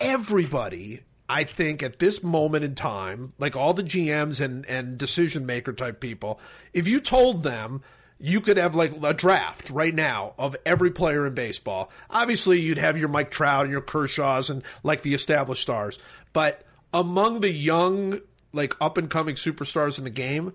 Everybody, 0.00 1.02
I 1.28 1.44
think, 1.44 1.82
at 1.82 2.00
this 2.00 2.24
moment 2.24 2.64
in 2.64 2.74
time, 2.74 3.32
like 3.38 3.54
all 3.54 3.72
the 3.72 3.84
GMs 3.84 4.40
and, 4.40 4.66
and 4.66 4.98
decision 4.98 5.46
maker 5.46 5.72
type 5.72 6.00
people, 6.00 6.40
if 6.72 6.88
you 6.88 7.00
told 7.00 7.44
them– 7.44 7.82
you 8.18 8.40
could 8.40 8.56
have 8.56 8.74
like 8.74 8.92
a 9.02 9.12
draft 9.12 9.70
right 9.70 9.94
now 9.94 10.34
of 10.38 10.56
every 10.64 10.90
player 10.90 11.26
in 11.26 11.34
baseball. 11.34 11.90
Obviously, 12.10 12.60
you'd 12.60 12.78
have 12.78 12.96
your 12.98 13.08
Mike 13.08 13.30
Trout 13.30 13.64
and 13.64 13.72
your 13.72 13.82
Kershaws 13.82 14.50
and 14.50 14.62
like 14.82 15.02
the 15.02 15.14
established 15.14 15.62
stars. 15.62 15.98
But 16.32 16.64
among 16.92 17.40
the 17.40 17.50
young, 17.50 18.20
like 18.52 18.74
up 18.80 18.98
and 18.98 19.10
coming 19.10 19.34
superstars 19.34 19.98
in 19.98 20.04
the 20.04 20.10
game, 20.10 20.52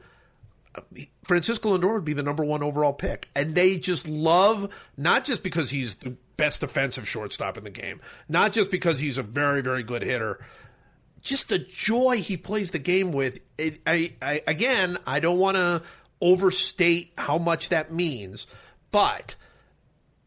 Francisco 1.24 1.78
Lindor 1.78 1.94
would 1.96 2.06
be 2.06 2.14
the 2.14 2.24
number 2.24 2.44
one 2.44 2.64
overall 2.64 2.94
pick. 2.94 3.28
And 3.36 3.56
they 3.56 3.78
just 3.78 4.08
love, 4.08 4.74
not 4.98 5.26
just 5.26 5.44
because 5.44 5.70
he's 5.70 5.96
the 5.96 6.16
best 6.38 6.62
defensive 6.62 7.08
shortstop 7.08 7.58
in 7.58 7.64
the 7.64 7.70
game, 7.70 8.00
not 8.30 8.54
just 8.54 8.72
because 8.72 9.00
he's 9.00 9.18
a 9.18 9.24
very, 9.24 9.62
very 9.62 9.84
good 9.84 10.04
hitter, 10.04 10.40
just 11.22 11.50
the 11.50 11.60
joy 11.60 12.18
he 12.18 12.38
plays 12.38 12.72
the 12.72 12.80
game 12.80 13.12
with. 13.12 13.40
It, 13.58 13.82
I, 13.86 14.14
I, 14.22 14.42
again, 14.48 14.98
I 15.06 15.20
don't 15.20 15.40
want 15.40 15.58
to 15.58 15.82
overstate 16.22 17.12
how 17.18 17.38
much 17.38 17.70
that 17.70 17.92
means, 17.92 18.48
but 18.92 19.36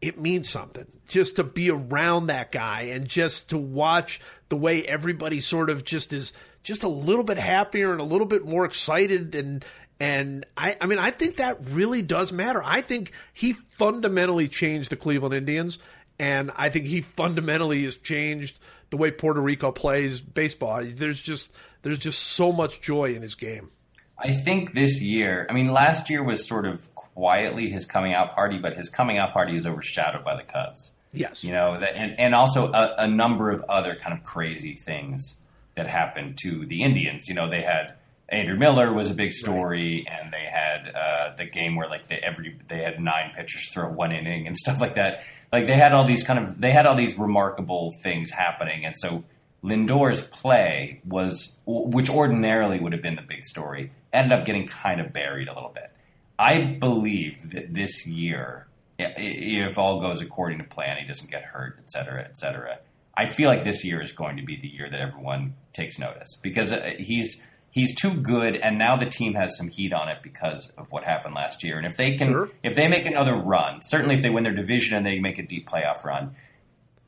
it 0.01 0.19
means 0.19 0.49
something 0.49 0.85
just 1.07 1.37
to 1.37 1.43
be 1.43 1.69
around 1.69 2.27
that 2.27 2.51
guy 2.51 2.81
and 2.91 3.07
just 3.07 3.49
to 3.49 3.57
watch 3.57 4.19
the 4.49 4.57
way 4.57 4.83
everybody 4.83 5.39
sort 5.39 5.69
of 5.69 5.83
just 5.83 6.11
is 6.13 6.33
just 6.61 6.83
a 6.83 6.87
little 6.87 7.23
bit 7.23 7.37
happier 7.37 7.91
and 7.91 8.01
a 8.01 8.05
little 8.05 8.27
bit 8.27 8.45
more 8.45 8.65
excited 8.65 9.35
and 9.35 9.63
and 9.99 10.45
I, 10.57 10.75
I 10.81 10.87
mean 10.87 10.99
I 10.99 11.11
think 11.11 11.37
that 11.37 11.57
really 11.69 12.01
does 12.01 12.33
matter. 12.33 12.61
I 12.63 12.81
think 12.81 13.11
he 13.33 13.53
fundamentally 13.53 14.47
changed 14.47 14.89
the 14.89 14.95
Cleveland 14.95 15.35
Indians 15.35 15.77
and 16.19 16.51
I 16.55 16.69
think 16.69 16.85
he 16.85 17.01
fundamentally 17.01 17.83
has 17.85 17.95
changed 17.95 18.59
the 18.89 18.97
way 18.97 19.11
Puerto 19.11 19.41
Rico 19.41 19.71
plays 19.71 20.21
baseball. 20.21 20.83
There's 20.83 21.21
just 21.21 21.53
there's 21.81 21.99
just 21.99 22.21
so 22.21 22.51
much 22.51 22.81
joy 22.81 23.13
in 23.13 23.21
his 23.21 23.35
game. 23.35 23.71
I 24.17 24.31
think 24.31 24.73
this 24.73 25.01
year, 25.01 25.47
I 25.49 25.53
mean, 25.53 25.67
last 25.67 26.09
year 26.09 26.23
was 26.23 26.47
sort 26.47 26.65
of 26.65 26.93
quietly 26.95 27.69
his 27.69 27.85
coming 27.85 28.13
out 28.13 28.35
party, 28.35 28.57
but 28.57 28.75
his 28.75 28.89
coming 28.89 29.17
out 29.17 29.33
party 29.33 29.55
is 29.55 29.65
overshadowed 29.65 30.23
by 30.23 30.35
the 30.35 30.43
Cubs. 30.43 30.91
Yes. 31.11 31.43
You 31.43 31.51
know, 31.51 31.79
that, 31.79 31.95
and, 31.95 32.19
and 32.19 32.35
also 32.35 32.71
a, 32.71 32.95
a, 32.99 33.07
number 33.07 33.51
of 33.51 33.63
other 33.69 33.95
kind 33.95 34.17
of 34.17 34.23
crazy 34.23 34.75
things 34.75 35.35
that 35.75 35.87
happened 35.87 36.39
to 36.41 36.65
the 36.65 36.81
Indians. 36.81 37.27
You 37.27 37.35
know, 37.35 37.49
they 37.49 37.61
had 37.61 37.93
Andrew 38.29 38.57
Miller 38.57 38.91
was 38.91 39.11
a 39.11 39.13
big 39.13 39.31
story, 39.31 40.05
right. 40.07 40.19
and 40.19 40.33
they 40.33 40.45
had 40.45 40.91
uh, 40.95 41.35
the 41.35 41.45
game 41.45 41.75
where 41.75 41.87
like 41.87 42.07
they 42.07 42.15
every 42.17 42.59
they 42.67 42.79
had 42.79 42.99
nine 42.99 43.31
pitchers 43.35 43.69
throw 43.71 43.89
one 43.89 44.11
inning 44.11 44.47
and 44.47 44.57
stuff 44.63 44.81
like 44.81 44.95
that. 44.95 45.23
Like 45.51 45.67
they 45.67 45.75
had 45.75 45.93
all 45.93 46.05
these 46.05 46.23
kind 46.23 46.39
of 46.39 46.59
they 46.59 46.71
had 46.71 46.87
all 46.87 46.95
these 46.95 47.17
remarkable 47.17 47.93
things 48.01 48.31
happening, 48.31 48.85
and 48.85 48.95
so 48.97 49.23
Lindor's 49.61 50.23
play 50.23 51.01
was, 51.05 51.55
which 51.65 52.09
ordinarily 52.09 52.79
would 52.79 52.91
have 52.91 53.01
been 53.01 53.15
the 53.15 53.21
big 53.21 53.45
story, 53.45 53.91
ended 54.13 54.37
up 54.37 54.45
getting 54.45 54.67
kind 54.67 55.01
of 55.01 55.11
buried 55.11 55.47
a 55.47 55.53
little 55.53 55.71
bit. 55.73 55.91
I 56.37 56.61
believe 56.79 57.51
that 57.51 57.73
this 57.73 58.07
year, 58.07 58.67
if 58.97 59.77
all 59.77 59.99
goes 59.99 60.21
according 60.21 60.59
to 60.59 60.63
plan, 60.63 60.97
he 60.97 61.05
doesn't 61.05 61.29
get 61.29 61.43
hurt, 61.43 61.77
et 61.79 61.91
cetera, 61.91 62.23
et 62.23 62.37
cetera. 62.37 62.79
I 63.15 63.27
feel 63.27 63.49
like 63.49 63.63
this 63.63 63.85
year 63.85 64.01
is 64.01 64.11
going 64.11 64.37
to 64.37 64.43
be 64.43 64.55
the 64.59 64.67
year 64.67 64.89
that 64.89 64.99
everyone 64.99 65.55
takes 65.71 65.99
notice 65.99 66.39
because 66.41 66.73
uh, 66.73 66.93
he's 66.97 67.45
he's 67.69 67.95
too 67.99 68.13
good, 68.15 68.55
and 68.55 68.77
now 68.77 68.95
the 68.95 69.05
team 69.05 69.35
has 69.35 69.55
some 69.57 69.67
heat 69.67 69.93
on 69.93 70.09
it 70.09 70.23
because 70.23 70.71
of 70.77 70.91
what 70.91 71.03
happened 71.03 71.35
last 71.35 71.63
year. 71.63 71.77
And 71.77 71.85
if 71.85 71.97
they 71.97 72.15
can, 72.15 72.29
sure. 72.29 72.49
if 72.63 72.75
they 72.75 72.87
make 72.87 73.05
another 73.05 73.35
run, 73.35 73.81
certainly 73.81 74.15
if 74.15 74.21
they 74.21 74.29
win 74.29 74.43
their 74.43 74.53
division 74.53 74.95
and 74.95 75.05
they 75.05 75.19
make 75.19 75.37
a 75.37 75.43
deep 75.43 75.69
playoff 75.69 76.03
run, 76.03 76.35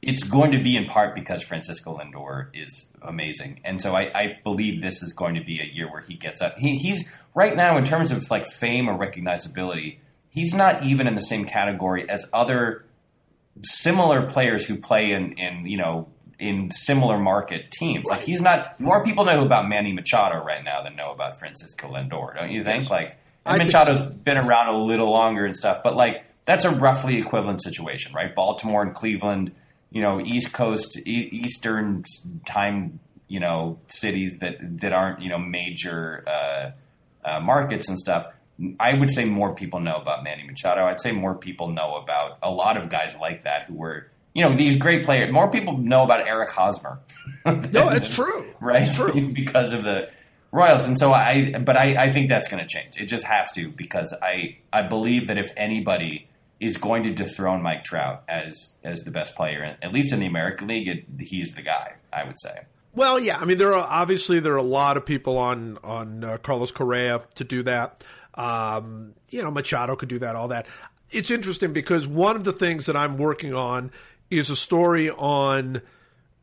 it's 0.06 0.24
going 0.24 0.52
to 0.52 0.62
be 0.62 0.78
in 0.78 0.86
part 0.86 1.16
because 1.16 1.42
Francisco 1.42 1.98
Lindor 1.98 2.50
is 2.54 2.88
amazing, 3.02 3.60
and 3.66 3.82
so 3.82 3.96
I, 3.96 4.12
I, 4.14 4.40
believe 4.44 4.82
this 4.82 5.02
is 5.02 5.14
going 5.14 5.34
to 5.34 5.44
be 5.44 5.60
a 5.60 5.66
year 5.66 5.92
where 5.92 6.02
he 6.02 6.14
gets 6.14 6.42
up. 6.42 6.58
He, 6.60 6.78
he's 6.78 7.10
right 7.34 7.56
now 7.56 7.76
in 7.78 7.84
terms 7.84 8.12
of 8.12 8.30
like 8.30 8.46
fame 8.46 8.88
or 8.88 8.98
recognizability, 8.98 9.98
he's 10.30 10.54
not 10.54 10.84
even 10.84 11.08
in 11.08 11.16
the 11.16 11.22
same 11.22 11.46
category 11.46 12.08
as 12.08 12.30
other 12.34 12.86
similar 13.64 14.28
players 14.28 14.64
who 14.66 14.78
play 14.78 15.12
in, 15.12 15.34
in 15.34 15.66
you 15.66 15.78
know 15.78 16.08
in 16.38 16.70
similar 16.72 17.18
market 17.18 17.72
teams. 17.72 18.06
Like 18.06 18.22
he's 18.22 18.42
not 18.42 18.80
more 18.80 19.04
people 19.04 19.26
know 19.26 19.44
about 19.44 19.68
Manny 19.68 19.92
Machado 19.92 20.44
right 20.44 20.64
now 20.64 20.84
than 20.84 20.96
know 20.96 21.12
about 21.12 21.40
Francisco 21.40 21.88
Lindor, 21.92 22.36
don't 22.36 22.52
you 22.52 22.64
think? 22.64 22.84
Yes. 22.84 22.92
Like 22.92 23.18
Machado's 23.48 24.00
so. 24.00 24.10
been 24.10 24.38
around 24.38 24.68
a 24.68 24.78
little 24.78 25.10
longer 25.10 25.46
and 25.46 25.56
stuff, 25.56 25.82
but 25.84 25.96
like 25.96 26.26
that's 26.46 26.64
a 26.64 26.70
roughly 26.70 27.18
equivalent 27.18 27.64
situation, 27.64 28.14
right? 28.14 28.36
Baltimore 28.36 28.84
and 28.84 28.94
Cleveland 28.94 29.52
you 29.96 30.02
know 30.02 30.20
East 30.20 30.52
Coast 30.54 31.00
e- 31.08 31.30
Eastern 31.32 32.04
time 32.46 33.00
you 33.30 33.40
know 33.40 33.80
cities 33.88 34.38
that 34.40 34.58
that 34.82 34.92
aren't 34.92 35.22
you 35.22 35.30
know 35.30 35.40
major 35.40 36.24
uh, 36.28 36.72
uh, 37.24 37.40
markets 37.40 37.88
and 37.88 37.98
stuff. 37.98 38.28
I 38.80 38.94
would 38.94 39.10
say 39.10 39.26
more 39.26 39.56
people 39.56 39.80
know 39.80 39.96
about 39.96 40.24
Manny 40.24 40.44
Machado. 40.44 40.86
I'd 40.86 41.00
say 41.00 41.12
more 41.14 41.34
people 41.36 41.70
know 41.70 41.96
about 41.96 42.38
a 42.44 42.52
lot 42.52 42.78
of 42.78 42.90
guys 42.90 43.16
like 43.20 43.46
that 43.46 43.64
who 43.68 43.76
were 43.76 44.08
you 44.34 44.42
know 44.42 44.54
these 44.54 44.76
great 44.76 45.06
players. 45.06 45.32
More 45.32 45.50
people 45.50 45.78
know 45.78 46.04
about 46.04 46.28
Eric 46.28 46.50
Hosmer. 46.50 47.00
than, 47.46 47.62
no, 47.72 47.90
it's 47.90 48.14
true, 48.14 48.54
right? 48.60 48.84
It's 48.84 48.98
true 48.98 49.30
because 49.34 49.72
of 49.72 49.84
the 49.84 50.12
Royals, 50.52 50.86
and 50.86 51.00
so 51.00 51.14
I. 51.14 51.58
But 51.58 51.78
I, 51.78 52.04
I 52.04 52.10
think 52.10 52.28
that's 52.28 52.50
going 52.50 52.66
to 52.66 52.68
change. 52.68 52.98
It 52.98 53.06
just 53.06 53.24
has 53.24 53.50
to 53.54 53.70
because 53.70 54.14
I 54.22 54.58
I 54.74 54.82
believe 54.82 55.28
that 55.28 55.38
if 55.38 55.52
anybody 55.56 56.28
is 56.60 56.78
going 56.78 57.04
to 57.04 57.12
dethrone 57.12 57.62
Mike 57.62 57.84
Trout 57.84 58.24
as 58.30 58.76
as 58.84 59.02
the 59.04 59.12
best 59.12 59.36
player, 59.36 59.78
at 59.82 59.92
least 59.94 60.14
in 60.14 60.20
the 60.20 60.26
American 60.26 60.68
League. 60.68 60.88
It, 60.88 61.06
he's 61.20 61.54
the 61.54 61.62
guy, 61.62 61.96
I 62.14 62.24
would 62.26 62.40
say. 62.40 62.62
Well, 62.94 63.20
yeah, 63.20 63.38
I 63.38 63.46
mean, 63.46 63.58
there 63.58 63.74
are 63.74 63.86
obviously 63.90 64.40
there 64.40 64.54
are 64.54 64.58
a 64.58 64.64
lot 64.64 64.96
of 64.98 65.06
people 65.06 65.38
on 65.38 65.78
on 65.84 66.24
uh, 66.24 66.38
Carlos 66.38 66.72
Correa 66.72 67.22
to 67.36 67.44
do 67.44 67.64
that. 67.64 68.04
Um, 68.36 69.14
you 69.30 69.42
know, 69.42 69.52
Machado 69.52 69.96
could 69.96 70.10
do 70.10 70.20
that, 70.20 70.36
all 70.36 70.48
that. 70.50 70.66
It's 71.12 71.30
interesting 71.30 71.74
because 71.74 72.08
one 72.08 72.36
of 72.36 72.44
the 72.46 72.54
things 72.54 72.86
that 72.88 72.96
I'm 72.96 73.18
working 73.18 73.54
on 73.54 73.92
is 74.32 74.50
a 74.50 74.56
story 74.56 75.10
on 75.10 75.82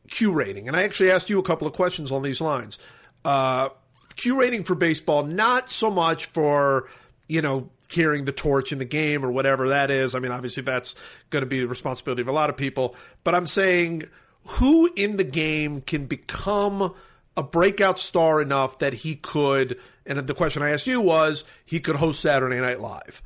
Q 0.09 0.31
rating, 0.31 0.67
and 0.67 0.77
I 0.77 0.83
actually 0.83 1.11
asked 1.11 1.29
you 1.29 1.39
a 1.39 1.43
couple 1.43 1.67
of 1.67 1.73
questions 1.73 2.11
on 2.11 2.21
these 2.21 2.39
lines. 2.39 2.77
uh, 3.25 3.69
Q 4.15 4.39
rating 4.39 4.63
for 4.63 4.75
baseball, 4.75 5.23
not 5.25 5.71
so 5.71 5.89
much 5.89 6.27
for 6.27 6.87
you 7.27 7.41
know 7.41 7.69
carrying 7.93 8.25
the 8.25 8.31
torch 8.31 8.71
in 8.71 8.79
the 8.79 8.85
game 8.85 9.23
or 9.23 9.31
whatever 9.31 9.69
that 9.69 9.89
is. 9.91 10.15
I 10.15 10.19
mean, 10.19 10.31
obviously 10.31 10.63
that's 10.63 10.95
going 11.29 11.43
to 11.43 11.47
be 11.47 11.61
the 11.61 11.67
responsibility 11.67 12.21
of 12.21 12.27
a 12.27 12.33
lot 12.33 12.49
of 12.49 12.57
people, 12.57 12.95
but 13.23 13.35
I'm 13.35 13.47
saying 13.47 14.03
who 14.45 14.91
in 14.95 15.17
the 15.17 15.23
game 15.23 15.81
can 15.81 16.05
become 16.05 16.93
a 17.35 17.43
breakout 17.43 17.99
star 17.99 18.41
enough 18.41 18.79
that 18.79 18.93
he 18.93 19.15
could, 19.15 19.79
and 20.05 20.19
the 20.19 20.33
question 20.33 20.61
I 20.61 20.71
asked 20.71 20.87
you 20.87 21.01
was, 21.01 21.43
he 21.65 21.79
could 21.79 21.95
host 21.95 22.19
Saturday 22.19 22.59
Night 22.59 22.81
Live, 22.81 23.21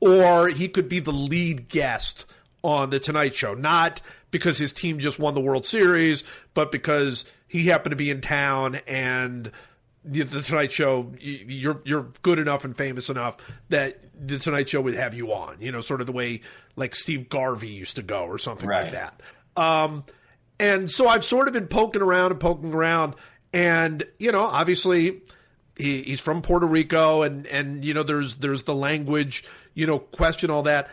or 0.00 0.48
he 0.48 0.68
could 0.68 0.88
be 0.88 0.98
the 0.98 1.12
lead 1.12 1.68
guest 1.68 2.24
on 2.64 2.90
the 2.90 2.98
Tonight 2.98 3.34
Show, 3.34 3.54
not 3.54 4.00
because 4.30 4.58
his 4.58 4.72
team 4.72 4.98
just 4.98 5.18
won 5.18 5.34
the 5.34 5.40
World 5.40 5.66
Series, 5.66 6.24
but 6.54 6.72
because 6.72 7.24
he 7.46 7.66
happened 7.66 7.92
to 7.92 7.96
be 7.96 8.10
in 8.10 8.20
town 8.20 8.76
and 8.86 9.52
the, 10.04 10.22
the, 10.22 10.40
Tonight 10.40 10.72
Show, 10.72 11.12
you're 11.20 11.80
you're 11.84 12.08
good 12.22 12.38
enough 12.38 12.64
and 12.64 12.76
famous 12.76 13.08
enough 13.08 13.36
that 13.68 13.98
the 14.18 14.38
Tonight 14.38 14.68
Show 14.68 14.80
would 14.80 14.94
have 14.94 15.14
you 15.14 15.32
on. 15.32 15.56
You 15.60 15.72
know, 15.72 15.80
sort 15.80 16.00
of 16.00 16.06
the 16.06 16.12
way 16.12 16.40
like 16.76 16.94
Steve 16.94 17.28
Garvey 17.28 17.68
used 17.68 17.96
to 17.96 18.02
go 18.02 18.24
or 18.24 18.38
something 18.38 18.68
right. 18.68 18.84
like 18.84 18.92
that. 18.92 19.22
Um, 19.56 20.04
and 20.58 20.90
so 20.90 21.08
I've 21.08 21.24
sort 21.24 21.48
of 21.48 21.54
been 21.54 21.68
poking 21.68 22.02
around 22.02 22.32
and 22.32 22.40
poking 22.40 22.72
around, 22.72 23.14
and 23.52 24.02
you 24.18 24.32
know, 24.32 24.42
obviously 24.42 25.22
he, 25.76 26.02
he's 26.02 26.20
from 26.20 26.42
Puerto 26.42 26.66
Rico, 26.66 27.22
and 27.22 27.46
and 27.46 27.84
you 27.84 27.94
know, 27.94 28.02
there's 28.02 28.36
there's 28.36 28.64
the 28.64 28.74
language, 28.74 29.44
you 29.74 29.86
know, 29.86 29.98
question 29.98 30.50
all 30.50 30.64
that, 30.64 30.88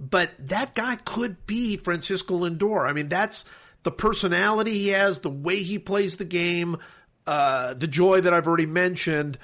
but 0.00 0.30
that 0.38 0.74
guy 0.74 0.96
could 0.96 1.46
be 1.46 1.76
Francisco 1.76 2.40
Lindor. 2.40 2.88
I 2.88 2.92
mean, 2.92 3.08
that's 3.08 3.44
the 3.82 3.92
personality 3.92 4.72
he 4.72 4.88
has, 4.88 5.20
the 5.20 5.30
way 5.30 5.56
he 5.56 5.78
plays 5.78 6.16
the 6.16 6.24
game 6.24 6.78
uh, 7.26 7.74
the 7.74 7.86
joy 7.86 8.20
that 8.20 8.34
I've 8.34 8.46
already 8.46 8.66
mentioned, 8.66 9.38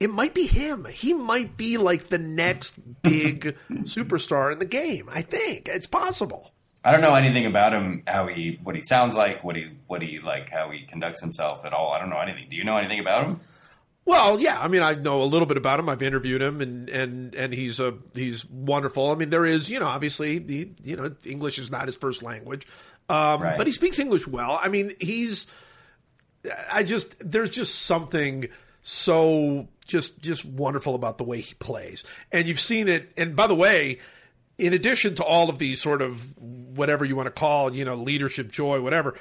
it 0.00 0.10
might 0.10 0.34
be 0.34 0.46
him. 0.46 0.86
He 0.86 1.14
might 1.14 1.56
be 1.56 1.78
like 1.78 2.08
the 2.08 2.18
next 2.18 2.76
big 3.02 3.56
superstar 3.70 4.52
in 4.52 4.58
the 4.58 4.66
game. 4.66 5.08
I 5.12 5.22
think 5.22 5.68
it's 5.68 5.86
possible. 5.86 6.52
I 6.84 6.90
don't 6.90 7.00
know 7.00 7.14
anything 7.14 7.46
about 7.46 7.72
him, 7.72 8.02
how 8.08 8.26
he, 8.26 8.58
what 8.64 8.74
he 8.74 8.82
sounds 8.82 9.16
like, 9.16 9.44
what 9.44 9.54
he, 9.54 9.70
what 9.86 10.02
he 10.02 10.18
like, 10.18 10.50
how 10.50 10.70
he 10.70 10.84
conducts 10.84 11.20
himself 11.20 11.64
at 11.64 11.72
all. 11.72 11.92
I 11.92 12.00
don't 12.00 12.10
know 12.10 12.18
anything. 12.18 12.46
Do 12.48 12.56
you 12.56 12.64
know 12.64 12.76
anything 12.76 12.98
about 12.98 13.24
him? 13.26 13.40
Well, 14.04 14.40
yeah. 14.40 14.60
I 14.60 14.66
mean, 14.66 14.82
I 14.82 14.94
know 14.94 15.22
a 15.22 15.24
little 15.24 15.46
bit 15.46 15.56
about 15.56 15.78
him. 15.78 15.88
I've 15.88 16.02
interviewed 16.02 16.42
him, 16.42 16.60
and 16.60 16.88
and 16.88 17.34
and 17.36 17.54
he's 17.54 17.78
a 17.78 17.94
he's 18.14 18.44
wonderful. 18.46 19.10
I 19.10 19.14
mean, 19.14 19.30
there 19.30 19.46
is, 19.46 19.70
you 19.70 19.78
know, 19.78 19.86
obviously, 19.86 20.38
the 20.38 20.70
you 20.82 20.96
know, 20.96 21.14
English 21.24 21.58
is 21.58 21.70
not 21.70 21.86
his 21.86 21.96
first 21.96 22.20
language, 22.20 22.66
um, 23.08 23.40
right. 23.40 23.56
but 23.56 23.68
he 23.68 23.72
speaks 23.72 24.00
English 24.00 24.26
well. 24.26 24.58
I 24.60 24.68
mean, 24.68 24.90
he's 25.00 25.46
I 26.70 26.82
just 26.82 27.14
there's 27.18 27.50
just 27.50 27.82
something 27.82 28.48
so 28.82 29.68
just 29.86 30.20
just 30.20 30.44
wonderful 30.44 30.94
about 30.94 31.18
the 31.18 31.24
way 31.24 31.40
he 31.40 31.54
plays. 31.54 32.04
And 32.30 32.46
you've 32.46 32.60
seen 32.60 32.88
it 32.88 33.12
and 33.16 33.36
by 33.36 33.46
the 33.46 33.54
way, 33.54 33.98
in 34.58 34.72
addition 34.72 35.14
to 35.16 35.24
all 35.24 35.48
of 35.48 35.58
these 35.58 35.80
sort 35.80 36.02
of 36.02 36.36
whatever 36.38 37.04
you 37.04 37.16
want 37.16 37.26
to 37.26 37.32
call, 37.32 37.74
you 37.74 37.84
know, 37.84 37.94
leadership 37.94 38.50
joy, 38.50 38.80
whatever, 38.80 39.14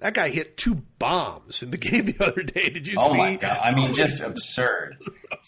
that 0.00 0.14
guy 0.14 0.28
hit 0.28 0.56
two 0.56 0.82
bombs 0.98 1.62
in 1.62 1.70
the 1.70 1.76
game 1.78 2.06
the 2.06 2.24
other 2.24 2.42
day. 2.42 2.70
Did 2.70 2.86
you 2.86 2.96
oh 2.98 3.12
see? 3.12 3.18
Oh 3.18 3.22
my 3.22 3.36
god! 3.36 3.60
I 3.62 3.74
mean, 3.74 3.92
just 3.92 4.20
absurd. 4.22 4.96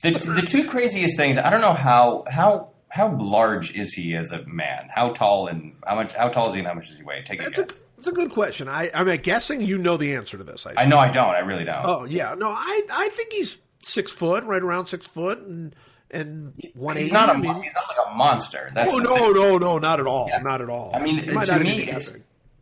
The, 0.03 0.13
the 0.13 0.43
two 0.43 0.69
craziest 0.69 1.17
things. 1.17 1.39
I 1.39 1.51
don't 1.51 1.61
know 1.61 1.75
how 1.75 2.25
how 2.29 2.71
how 2.89 3.17
large 3.17 3.75
is 3.77 3.95
he 3.95 4.17
as 4.17 4.33
a 4.33 4.45
man? 4.47 4.89
How 4.93 5.11
tall 5.11 5.47
and 5.47 5.75
how 5.87 5.95
much? 5.95 6.13
How 6.13 6.29
tall 6.29 6.49
is 6.49 6.55
he 6.55 6.61
and 6.61 6.69
how 6.69 6.75
much 6.75 6.89
does 6.89 6.99
he 6.99 7.05
weigh? 7.05 7.23
Take 7.23 7.41
a 7.41 7.45
That's 7.45 7.59
guess. 7.61 7.71
A, 7.71 7.75
it's 8.01 8.09
a 8.09 8.13
good 8.13 8.31
question. 8.31 8.67
I, 8.67 8.91
I'm 8.95 9.15
guessing 9.19 9.61
you 9.61 9.77
know 9.77 9.99
the 9.99 10.15
answer 10.15 10.39
to 10.39 10.45
this. 10.45 10.67
I, 10.67 10.73
I 10.79 10.87
know 10.87 10.99
I 10.99 11.11
don't. 11.11 11.35
I 11.35 11.41
really 11.41 11.65
don't. 11.65 11.85
Oh 11.85 12.05
yeah, 12.07 12.35
no, 12.35 12.49
I 12.49 12.83
I 12.91 13.09
think 13.11 13.31
he's 13.31 13.59
six 13.83 14.11
foot, 14.11 14.43
right 14.45 14.63
around 14.63 14.87
six 14.87 15.07
foot, 15.07 15.39
and 15.41 15.77
and 16.11 16.55
one 16.73 16.97
eighty. 16.97 17.05
He's 17.05 17.13
not 17.13 17.29
a 17.29 17.33
I 17.33 17.37
mean, 17.37 17.63
he's 17.63 17.75
not 17.75 17.85
like 17.89 18.09
a 18.11 18.17
monster. 18.17 18.71
That's 18.75 18.91
oh 18.91 18.99
no, 18.99 19.15
thing. 19.17 19.35
no, 19.35 19.59
no, 19.59 19.79
not 19.79 20.01
at 20.01 20.07
all, 20.07 20.29
yeah. 20.29 20.39
not 20.39 20.63
at 20.63 20.71
all. 20.71 20.93
I 20.95 21.01
mean, 21.01 21.27
to 21.27 21.59
me, 21.59 21.95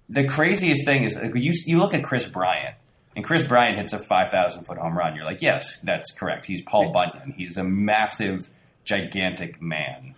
the 0.09 0.25
craziest 0.25 0.85
thing 0.85 1.05
is 1.05 1.17
you 1.35 1.53
you 1.67 1.79
look 1.79 1.95
at 1.95 2.03
Kris 2.03 2.27
Bryant. 2.27 2.75
And 3.15 3.25
Kris 3.25 3.43
Bryant 3.43 3.79
hits 3.79 3.93
a 3.93 3.99
5,000 3.99 4.63
foot 4.63 4.79
home 4.79 4.97
run. 4.97 5.17
You're 5.17 5.25
like, 5.25 5.43
yes, 5.43 5.81
that's 5.81 6.13
correct. 6.13 6.47
He's 6.47 6.63
Paul 6.63 6.93
Bunyan. 6.93 7.35
He's 7.37 7.57
a 7.57 7.65
massive, 7.65 8.49
gigantic 8.85 9.61
man. 9.61 10.15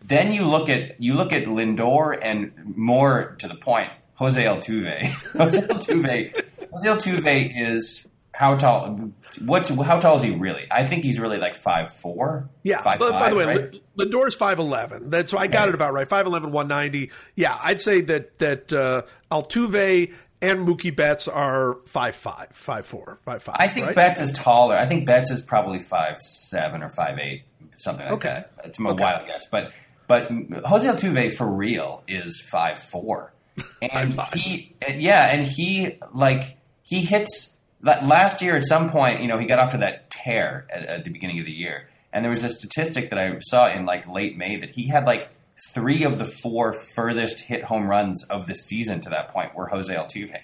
Then 0.00 0.32
you 0.32 0.46
look 0.46 0.68
at 0.68 1.00
you 1.00 1.14
look 1.14 1.32
at 1.32 1.46
Lindor, 1.46 2.16
and 2.22 2.52
more 2.76 3.34
to 3.38 3.48
the 3.48 3.56
point, 3.56 3.90
Jose 4.14 4.44
Altuve. 4.44 5.02
Jose 5.38 5.60
Altuve. 5.60 6.44
Jose 6.72 6.88
Altuve 6.88 7.52
is 7.56 8.06
how 8.32 8.56
tall? 8.56 9.12
What's 9.44 9.68
how 9.68 9.98
tall 9.98 10.16
is 10.16 10.22
he 10.22 10.30
really? 10.30 10.66
I 10.70 10.84
think 10.84 11.04
he's 11.04 11.20
really 11.20 11.38
like 11.38 11.54
five 11.54 11.92
four. 11.92 12.48
Yeah. 12.62 12.82
Five, 12.82 12.98
but, 12.98 13.12
five, 13.12 13.20
by 13.20 13.30
the 13.30 13.36
way, 13.36 13.44
right? 13.44 13.80
Lindor's 13.96 14.34
five 14.34 14.58
eleven. 14.58 15.10
That's 15.10 15.30
so 15.30 15.38
I 15.38 15.46
got 15.46 15.68
it 15.68 15.74
about 15.74 15.92
right. 15.92 16.08
5'11", 16.08 16.50
190. 16.50 17.10
Yeah, 17.36 17.58
I'd 17.62 17.80
say 17.80 18.00
that 18.02 18.38
that 18.38 18.72
uh, 18.72 19.02
Altuve 19.30 20.12
and 20.42 20.66
Mookie 20.66 20.94
Betts 20.94 21.26
are 21.28 21.78
five 21.86 22.14
five, 22.16 22.48
five 22.52 22.86
four, 22.86 23.18
five 23.24 23.42
five. 23.42 23.56
I 23.58 23.68
think 23.68 23.86
right? 23.86 23.96
Betts 23.96 24.20
is 24.20 24.32
taller. 24.32 24.76
I 24.76 24.86
think 24.86 25.06
Betts 25.06 25.30
is 25.30 25.40
probably 25.40 25.80
five 25.80 26.20
seven 26.20 26.82
or 26.82 26.90
five 26.90 27.18
eight, 27.18 27.44
something 27.76 28.04
like 28.04 28.14
okay. 28.14 28.44
that. 28.56 28.66
It's 28.66 28.78
a 28.78 28.88
okay. 28.88 29.04
wild 29.04 29.26
guess, 29.26 29.46
but 29.50 29.72
but 30.06 30.28
Jose 30.64 30.88
Altuve 30.88 31.34
for 31.34 31.46
real 31.46 32.02
is 32.06 32.40
five 32.50 32.82
four 32.82 33.33
and 33.82 34.18
he 34.34 34.74
yeah 34.88 35.32
and 35.32 35.46
he 35.46 35.98
like 36.12 36.56
he 36.82 37.02
hits 37.02 37.54
last 37.82 38.42
year 38.42 38.56
at 38.56 38.62
some 38.64 38.90
point 38.90 39.20
you 39.20 39.28
know 39.28 39.38
he 39.38 39.46
got 39.46 39.58
off 39.58 39.72
to 39.72 39.78
that 39.78 40.10
tear 40.10 40.66
at, 40.70 40.86
at, 40.86 41.04
the 41.04 41.10
beginning 41.10 41.38
of 41.38 41.46
the 41.46 41.52
year. 41.52 41.88
And 42.12 42.24
there 42.24 42.30
was 42.30 42.44
a 42.44 42.48
statistic 42.48 43.10
that 43.10 43.18
i 43.18 43.36
saw 43.40 43.68
in 43.68 43.86
like 43.86 44.06
late 44.08 44.36
may 44.36 44.56
that 44.56 44.70
he 44.70 44.88
had 44.88 45.04
like 45.04 45.30
three 45.72 46.04
of 46.04 46.18
the 46.18 46.24
four 46.24 46.72
furthest 46.72 47.40
hit 47.40 47.64
home 47.64 47.86
runs 47.86 48.24
of 48.30 48.46
the 48.46 48.54
season 48.54 49.00
to 49.00 49.10
that 49.10 49.28
point 49.28 49.54
were 49.54 49.68
jose 49.68 49.94
altuve. 49.94 50.38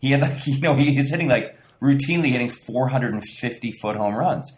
He 0.00 0.10
had 0.10 0.22
like 0.22 0.46
you 0.46 0.60
know 0.60 0.76
he's 0.76 1.10
hitting 1.10 1.28
like 1.28 1.56
routinely 1.80 2.30
hitting 2.30 2.50
450 2.50 3.72
foot 3.80 3.96
home 3.96 4.14
runs. 4.14 4.56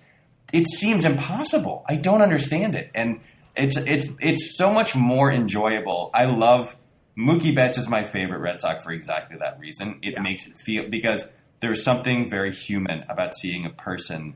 It 0.52 0.68
seems 0.68 1.04
impossible. 1.04 1.84
I 1.88 1.96
don't 1.96 2.22
understand 2.22 2.74
it. 2.74 2.90
And 2.94 3.20
it's 3.56 3.76
it's 3.76 4.06
it's 4.20 4.56
so 4.56 4.72
much 4.72 4.94
more 4.94 5.30
enjoyable. 5.30 6.10
I 6.14 6.26
love 6.26 6.76
Mookie 7.16 7.54
Betts 7.54 7.78
is 7.78 7.88
my 7.88 8.04
favorite 8.04 8.38
Red 8.38 8.60
Sox 8.60 8.82
for 8.82 8.92
exactly 8.92 9.36
that 9.38 9.58
reason. 9.60 9.98
It 10.02 10.14
yeah. 10.14 10.22
makes 10.22 10.46
it 10.46 10.58
feel 10.58 10.88
because 10.88 11.32
there's 11.60 11.82
something 11.82 12.28
very 12.28 12.52
human 12.52 13.04
about 13.08 13.34
seeing 13.34 13.64
a 13.64 13.70
person. 13.70 14.34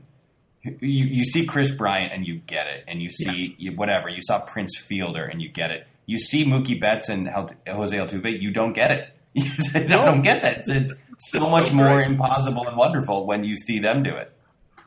You, 0.63 0.77
you 0.81 1.23
see 1.25 1.45
Kris 1.45 1.71
Bryant 1.71 2.13
and 2.13 2.25
you 2.25 2.35
get 2.47 2.67
it, 2.67 2.83
and 2.87 3.01
you 3.01 3.09
see 3.09 3.55
yes. 3.59 3.75
whatever 3.75 4.09
you 4.09 4.21
saw 4.21 4.39
Prince 4.39 4.77
Fielder 4.77 5.23
and 5.25 5.41
you 5.41 5.49
get 5.49 5.71
it. 5.71 5.87
You 6.05 6.17
see 6.17 6.45
Mookie 6.45 6.79
Betts 6.79 7.09
and 7.09 7.27
Jose 7.29 7.95
Altuve, 7.95 8.41
you 8.41 8.51
don't 8.51 8.73
get 8.73 8.91
it. 8.91 9.09
You 9.35 9.87
don't 9.87 10.21
get 10.23 10.41
that. 10.41 10.67
It's 10.67 10.99
so 11.31 11.49
much 11.49 11.71
more 11.71 12.01
impossible 12.01 12.67
and 12.67 12.75
wonderful 12.75 13.27
when 13.27 13.43
you 13.43 13.55
see 13.55 13.79
them 13.79 14.01
do 14.01 14.15
it. 14.15 14.33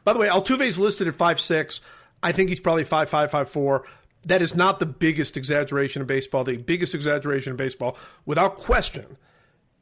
By 0.05 0.13
the 0.13 0.19
way, 0.19 0.29
Altuve's 0.29 0.79
listed 0.79 1.07
at 1.07 1.15
five 1.15 1.39
six. 1.39 1.81
I 2.23 2.33
think 2.33 2.49
he's 2.49 2.61
probably 2.61 2.85
five 2.85 3.09
five 3.09 3.31
five 3.31 3.49
four 3.49 3.87
that 4.25 4.43
is 4.43 4.55
not 4.55 4.79
the 4.79 4.87
biggest 4.87 5.37
exaggeration 5.37 6.03
in 6.03 6.07
baseball. 6.07 6.45
The 6.45 6.57
biggest 6.57 6.95
exaggeration 6.95 7.53
in 7.53 7.57
baseball, 7.57 7.97
without 8.25 8.57
question, 8.57 9.17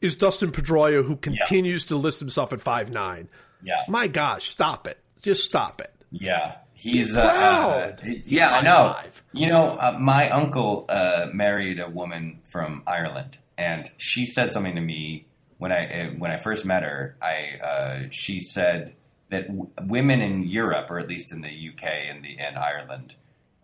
is 0.00 0.14
Dustin 0.14 0.50
Pedroia, 0.50 1.04
who 1.04 1.16
continues 1.16 1.84
yeah. 1.84 1.88
to 1.88 1.96
list 1.96 2.18
himself 2.20 2.52
at 2.52 2.60
five 2.60 2.90
nine. 2.90 3.28
Yeah. 3.62 3.82
My 3.88 4.06
gosh, 4.06 4.48
stop 4.48 4.86
it. 4.86 4.98
Just 5.22 5.44
stop 5.44 5.80
it. 5.80 5.92
Yeah. 6.10 6.56
He's 6.80 7.14
uh, 7.14 7.20
uh, 7.20 7.96
yeah, 8.24 8.56
I 8.56 8.62
know. 8.62 8.94
Five. 8.94 9.22
You 9.32 9.48
know, 9.48 9.76
uh, 9.78 9.98
my 10.00 10.30
uncle 10.30 10.86
uh, 10.88 11.26
married 11.30 11.78
a 11.78 11.90
woman 11.90 12.40
from 12.50 12.82
Ireland, 12.86 13.36
and 13.58 13.90
she 13.98 14.24
said 14.24 14.54
something 14.54 14.76
to 14.76 14.80
me 14.80 15.26
when 15.58 15.72
I 15.72 16.06
uh, 16.06 16.06
when 16.12 16.30
I 16.30 16.38
first 16.38 16.64
met 16.64 16.82
her. 16.82 17.16
I 17.20 17.58
uh, 17.62 18.02
she 18.10 18.40
said 18.40 18.94
that 19.28 19.48
w- 19.48 19.68
women 19.82 20.22
in 20.22 20.44
Europe, 20.44 20.90
or 20.90 20.98
at 20.98 21.06
least 21.06 21.32
in 21.32 21.42
the 21.42 21.48
UK 21.48 21.84
and 21.84 22.24
the 22.24 22.38
and 22.38 22.56
Ireland, 22.56 23.14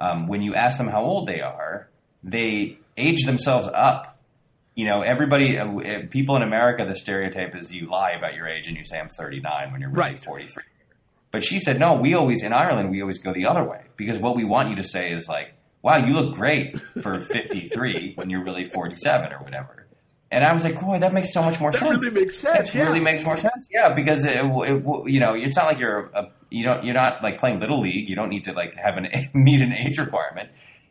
um, 0.01 0.27
when 0.27 0.43
you 0.43 0.55
ask 0.55 0.79
them 0.79 0.89
how 0.89 1.03
old 1.03 1.27
they 1.27 1.41
are, 1.41 1.89
they 2.23 2.79
age 2.97 3.25
themselves 3.25 3.69
up. 3.73 4.19
You 4.75 4.87
know, 4.87 5.03
everybody, 5.03 5.59
uh, 5.59 5.67
uh 5.67 6.07
people 6.11 6.37
in 6.37 6.43
America, 6.43 6.85
the 6.85 6.95
stereotype 6.95 7.55
is 7.55 7.75
you 7.75 7.87
lie 7.87 8.11
about 8.11 8.35
your 8.35 8.47
age 8.47 8.67
and 8.67 8.77
you 8.77 8.85
say 8.85 8.99
I'm 8.99 9.09
39 9.09 9.73
when 9.73 9.81
you're 9.81 9.91
really 9.91 10.13
right. 10.13 10.23
43. 10.23 10.63
But 11.31 11.45
she 11.45 11.59
said, 11.59 11.79
no, 11.79 11.95
we 11.95 12.15
always, 12.15 12.43
in 12.43 12.53
Ireland, 12.53 12.91
we 12.91 13.01
always 13.01 13.19
go 13.19 13.33
the 13.33 13.47
other 13.47 13.65
way 13.65 13.83
because 13.97 14.19
what 14.19 14.37
we 14.37 14.45
want 14.45 14.71
you 14.71 14.77
to 14.77 14.85
say 14.85 15.13
is 15.13 15.29
like, 15.29 15.55
wow, 15.83 15.97
you 15.97 16.15
look 16.15 16.35
great 16.35 16.79
for 16.81 17.21
53 17.21 18.13
when 18.15 18.31
you're 18.31 18.45
really 18.45 18.65
47 18.65 19.33
or 19.33 19.39
whatever. 19.39 19.86
And 20.31 20.43
I 20.45 20.53
was 20.53 20.65
like, 20.65 20.81
boy, 20.81 20.99
that 20.99 21.15
makes 21.15 21.33
so 21.33 21.43
much 21.43 21.61
more 21.61 21.71
that 21.71 21.79
sense. 21.79 22.05
Really 22.05 22.21
makes 22.21 22.39
sense. 22.39 22.73
That 22.73 22.75
yeah. 22.75 22.85
really 22.85 23.01
makes 23.01 23.25
more 23.25 23.37
sense. 23.37 23.69
Yeah, 23.71 23.95
because 23.95 24.25
it, 24.25 24.45
it, 24.45 24.85
you 25.07 25.21
know, 25.21 25.35
it's 25.35 25.57
not 25.57 25.67
like 25.67 25.79
you're 25.79 26.11
a 26.15 26.31
you 26.51 26.63
don't 26.63 26.85
you're 26.85 26.95
not 26.95 27.23
like 27.23 27.39
playing 27.39 27.61
little 27.61 27.81
league. 27.81 28.09
You 28.09 28.17
don't 28.17 28.29
need 28.29 28.45
to 28.45 28.53
like 28.53 28.75
have 28.75 28.97
an 28.97 29.09
meet 29.35 29.61
an 29.61 29.73
age 29.73 29.99
requirement. 29.99 30.51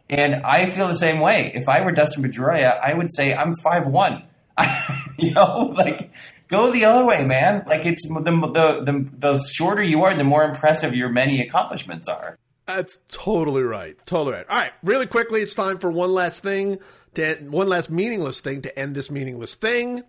And 0.10 0.36
I 0.36 0.68
feel 0.68 0.88
the 0.88 0.96
same 0.96 1.20
way. 1.20 1.52
If 1.54 1.68
I 1.68 1.82
were 1.82 1.92
Dustin 1.92 2.24
Pedroia, 2.24 2.80
I 2.80 2.94
would 2.94 3.12
say 3.12 3.34
I'm 3.34 3.54
five 3.54 3.88
one. 3.88 4.24
you 5.18 5.32
know, 5.32 5.74
like 5.76 6.12
Go 6.48 6.72
the 6.72 6.86
other 6.86 7.06
way, 7.06 7.24
man. 7.24 7.64
Like 7.68 7.86
it's 7.86 8.08
the 8.08 8.22
the 8.22 8.84
the, 8.84 9.10
the 9.18 9.44
shorter 9.44 9.82
you 9.82 10.04
are, 10.04 10.14
the 10.14 10.24
more 10.24 10.44
impressive 10.44 10.96
your 10.96 11.10
many 11.10 11.42
accomplishments 11.42 12.08
are. 12.08 12.38
That's 12.68 13.00
totally 13.10 13.64
right. 13.64 13.98
Totally 14.06 14.38
right. 14.38 14.46
All 14.50 14.58
right, 14.58 14.72
really 14.84 15.08
quickly, 15.08 15.42
it's 15.42 15.54
time 15.54 15.78
for 15.78 15.90
one 15.90 16.14
last 16.14 16.44
thing 16.44 16.80
to 17.16 17.36
one 17.50 17.70
last 17.70 17.90
meaningless 17.90 18.42
thing 18.42 18.62
to 18.62 18.78
end 18.80 18.94
this 18.94 19.10
meaningless 19.10 19.56
thing. 19.56 20.04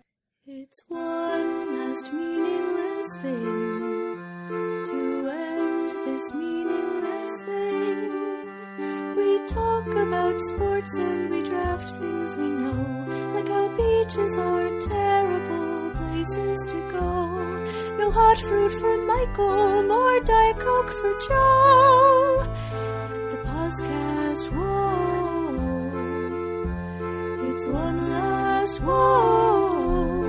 It's 0.45 0.81
one 0.89 1.77
last 1.77 2.11
meaningless 2.11 3.13
thing 3.21 4.17
to 4.85 5.29
end 5.29 5.91
this 6.05 6.33
meaningless 6.33 7.41
thing. 7.45 9.15
We 9.15 9.47
talk 9.47 9.87
about 9.87 10.39
sports 10.49 10.97
and 10.97 11.29
we 11.29 11.43
draft 11.43 11.89
things 11.91 12.35
we 12.35 12.49
know, 12.49 13.33
like 13.33 13.47
how 13.47 13.69
beaches 13.69 14.37
are 14.37 14.79
terrible 14.81 15.91
places 15.91 16.59
to 16.71 16.91
go. 16.91 17.27
No 17.97 18.11
hot 18.11 18.37
fruit 18.39 18.73
for 18.81 18.97
Michael, 19.05 19.83
nor 19.83 20.19
Diet 20.21 20.59
Coke 20.59 20.91
for 20.91 21.19
Joe. 21.27 22.53
The 23.31 23.37
podcast, 23.47 24.51
whoa. 24.51 25.16
It's 27.57 27.65
one 27.65 28.11
last, 28.11 28.77
whoa. 28.83 30.21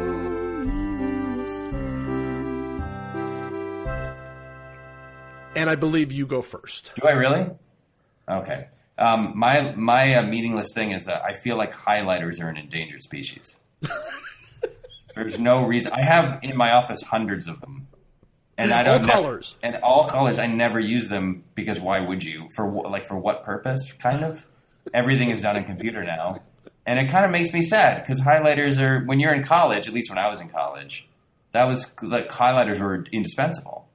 Meaningless 0.64 1.58
thing. 1.58 2.82
And 5.54 5.68
I 5.68 5.74
believe 5.76 6.10
you 6.10 6.24
go 6.26 6.40
first. 6.40 6.92
Do 6.98 7.06
I 7.06 7.10
really? 7.10 7.50
Okay. 8.30 8.68
Um, 8.96 9.34
my 9.36 9.72
my 9.76 10.14
uh, 10.14 10.22
meaningless 10.22 10.68
thing 10.74 10.92
is 10.92 11.04
that 11.04 11.20
I 11.22 11.34
feel 11.34 11.58
like 11.58 11.70
highlighters 11.74 12.42
are 12.42 12.48
an 12.48 12.56
endangered 12.56 13.02
species. 13.02 13.56
There's 15.14 15.38
no 15.38 15.66
reason. 15.66 15.92
I 15.92 16.00
have 16.00 16.38
in 16.42 16.56
my 16.56 16.70
office 16.72 17.02
hundreds 17.02 17.46
of 17.46 17.60
them, 17.60 17.88
and 18.56 18.72
I 18.72 18.82
don't 18.84 19.02
All 19.02 19.06
ne- 19.06 19.12
colors. 19.12 19.54
and 19.62 19.76
all 19.82 20.04
colors. 20.04 20.38
I 20.38 20.46
never 20.46 20.80
use 20.80 21.08
them 21.08 21.44
because 21.54 21.78
why 21.78 22.00
would 22.00 22.24
you? 22.24 22.48
For 22.56 22.66
like 22.88 23.06
for 23.06 23.18
what 23.18 23.42
purpose? 23.42 23.92
Kind 23.98 24.24
of. 24.24 24.46
Everything 24.94 25.28
is 25.28 25.40
done 25.42 25.56
in 25.56 25.64
computer 25.64 26.02
now, 26.02 26.40
and 26.88 26.98
it 26.98 27.08
kind 27.08 27.24
of 27.24 27.30
makes 27.30 27.52
me 27.52 27.62
sad 27.62 28.02
because 28.02 28.20
highlighters 28.20 28.80
are 28.80 29.04
when 29.04 29.20
you're 29.20 29.34
in 29.34 29.44
college. 29.44 29.86
At 29.86 29.94
least 29.94 30.10
when 30.10 30.18
I 30.18 30.28
was 30.28 30.40
in 30.40 30.48
college, 30.48 31.06
that 31.52 31.64
was 31.64 31.94
like 32.02 32.28
highlighters 32.30 32.80
were 32.80 33.04
indispensable 33.12 33.88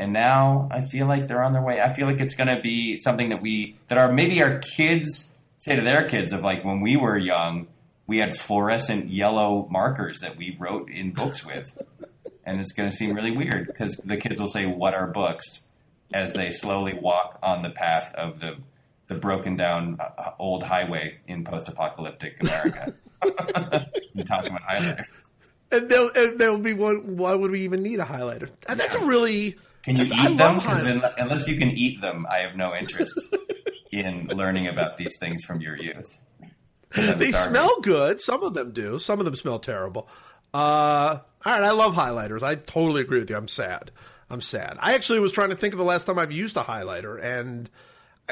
and 0.00 0.14
now 0.14 0.66
I 0.70 0.80
feel 0.80 1.06
like 1.06 1.28
they're 1.28 1.42
on 1.42 1.52
their 1.52 1.62
way. 1.62 1.78
I 1.78 1.92
feel 1.92 2.06
like 2.06 2.20
it's 2.20 2.34
going 2.34 2.48
to 2.48 2.60
be 2.60 2.98
something 2.98 3.28
that 3.28 3.42
we 3.42 3.76
that 3.88 3.98
our 3.98 4.10
maybe 4.10 4.42
our 4.42 4.58
kids 4.58 5.30
say 5.58 5.76
to 5.76 5.82
their 5.82 6.08
kids 6.08 6.32
of 6.32 6.40
like 6.40 6.64
when 6.64 6.80
we 6.80 6.96
were 6.96 7.18
young, 7.18 7.66
we 8.06 8.16
had 8.16 8.34
fluorescent 8.34 9.10
yellow 9.10 9.68
markers 9.70 10.20
that 10.20 10.38
we 10.38 10.56
wrote 10.58 10.90
in 10.90 11.12
books 11.12 11.44
with, 11.44 11.76
and 12.46 12.60
it's 12.60 12.72
going 12.72 12.88
to 12.88 12.96
seem 12.96 13.14
really 13.14 13.30
weird 13.30 13.66
because 13.66 13.96
the 13.96 14.16
kids 14.16 14.40
will 14.40 14.48
say, 14.48 14.64
"What 14.64 14.94
are 14.94 15.06
books?" 15.06 15.68
as 16.12 16.32
they 16.32 16.50
slowly 16.50 16.94
walk 16.94 17.38
on 17.42 17.62
the 17.62 17.70
path 17.70 18.12
of 18.14 18.40
the 18.40 18.56
the 19.10 19.16
broken 19.16 19.56
down 19.56 19.98
uh, 20.00 20.30
old 20.38 20.62
highway 20.62 21.18
in 21.26 21.44
post 21.44 21.68
apocalyptic 21.68 22.38
America. 22.42 22.94
you 24.14 24.22
talking 24.24 24.50
about 24.50 24.62
highlighters. 24.62 25.04
And 25.72 25.88
they'll, 25.88 26.10
and 26.14 26.38
they'll 26.38 26.58
be 26.60 26.72
one. 26.72 27.16
Why 27.16 27.34
would 27.34 27.50
we 27.50 27.60
even 27.62 27.82
need 27.82 27.98
a 28.00 28.04
highlighter? 28.04 28.48
And 28.68 28.78
that's 28.80 28.94
a 28.94 29.04
really. 29.04 29.56
Can 29.82 29.96
you 29.96 30.04
that's- 30.04 30.12
I 30.26 30.30
eat 30.32 30.36
them? 30.38 30.54
Because 30.56 31.12
unless 31.18 31.48
you 31.48 31.56
can 31.58 31.70
eat 31.70 32.00
them, 32.00 32.26
I 32.30 32.38
have 32.38 32.56
no 32.56 32.74
interest 32.74 33.12
in 33.92 34.28
learning 34.28 34.68
about 34.68 34.96
these 34.96 35.16
things 35.18 35.44
from 35.44 35.60
your 35.60 35.76
youth. 35.76 36.18
They 36.94 37.02
starving. 37.30 37.32
smell 37.32 37.80
good. 37.82 38.20
Some 38.20 38.42
of 38.42 38.54
them 38.54 38.72
do. 38.72 38.98
Some 38.98 39.18
of 39.18 39.24
them 39.24 39.36
smell 39.36 39.58
terrible. 39.58 40.08
Uh, 40.52 41.18
all 41.44 41.52
right, 41.52 41.62
I 41.62 41.70
love 41.70 41.94
highlighters. 41.94 42.42
I 42.42 42.56
totally 42.56 43.00
agree 43.02 43.20
with 43.20 43.30
you. 43.30 43.36
I'm 43.36 43.48
sad. 43.48 43.90
I'm 44.28 44.40
sad. 44.40 44.76
I 44.80 44.94
actually 44.94 45.20
was 45.20 45.32
trying 45.32 45.50
to 45.50 45.56
think 45.56 45.72
of 45.74 45.78
the 45.78 45.84
last 45.84 46.06
time 46.06 46.18
I've 46.18 46.32
used 46.32 46.56
a 46.56 46.62
highlighter, 46.62 47.22
and 47.22 47.70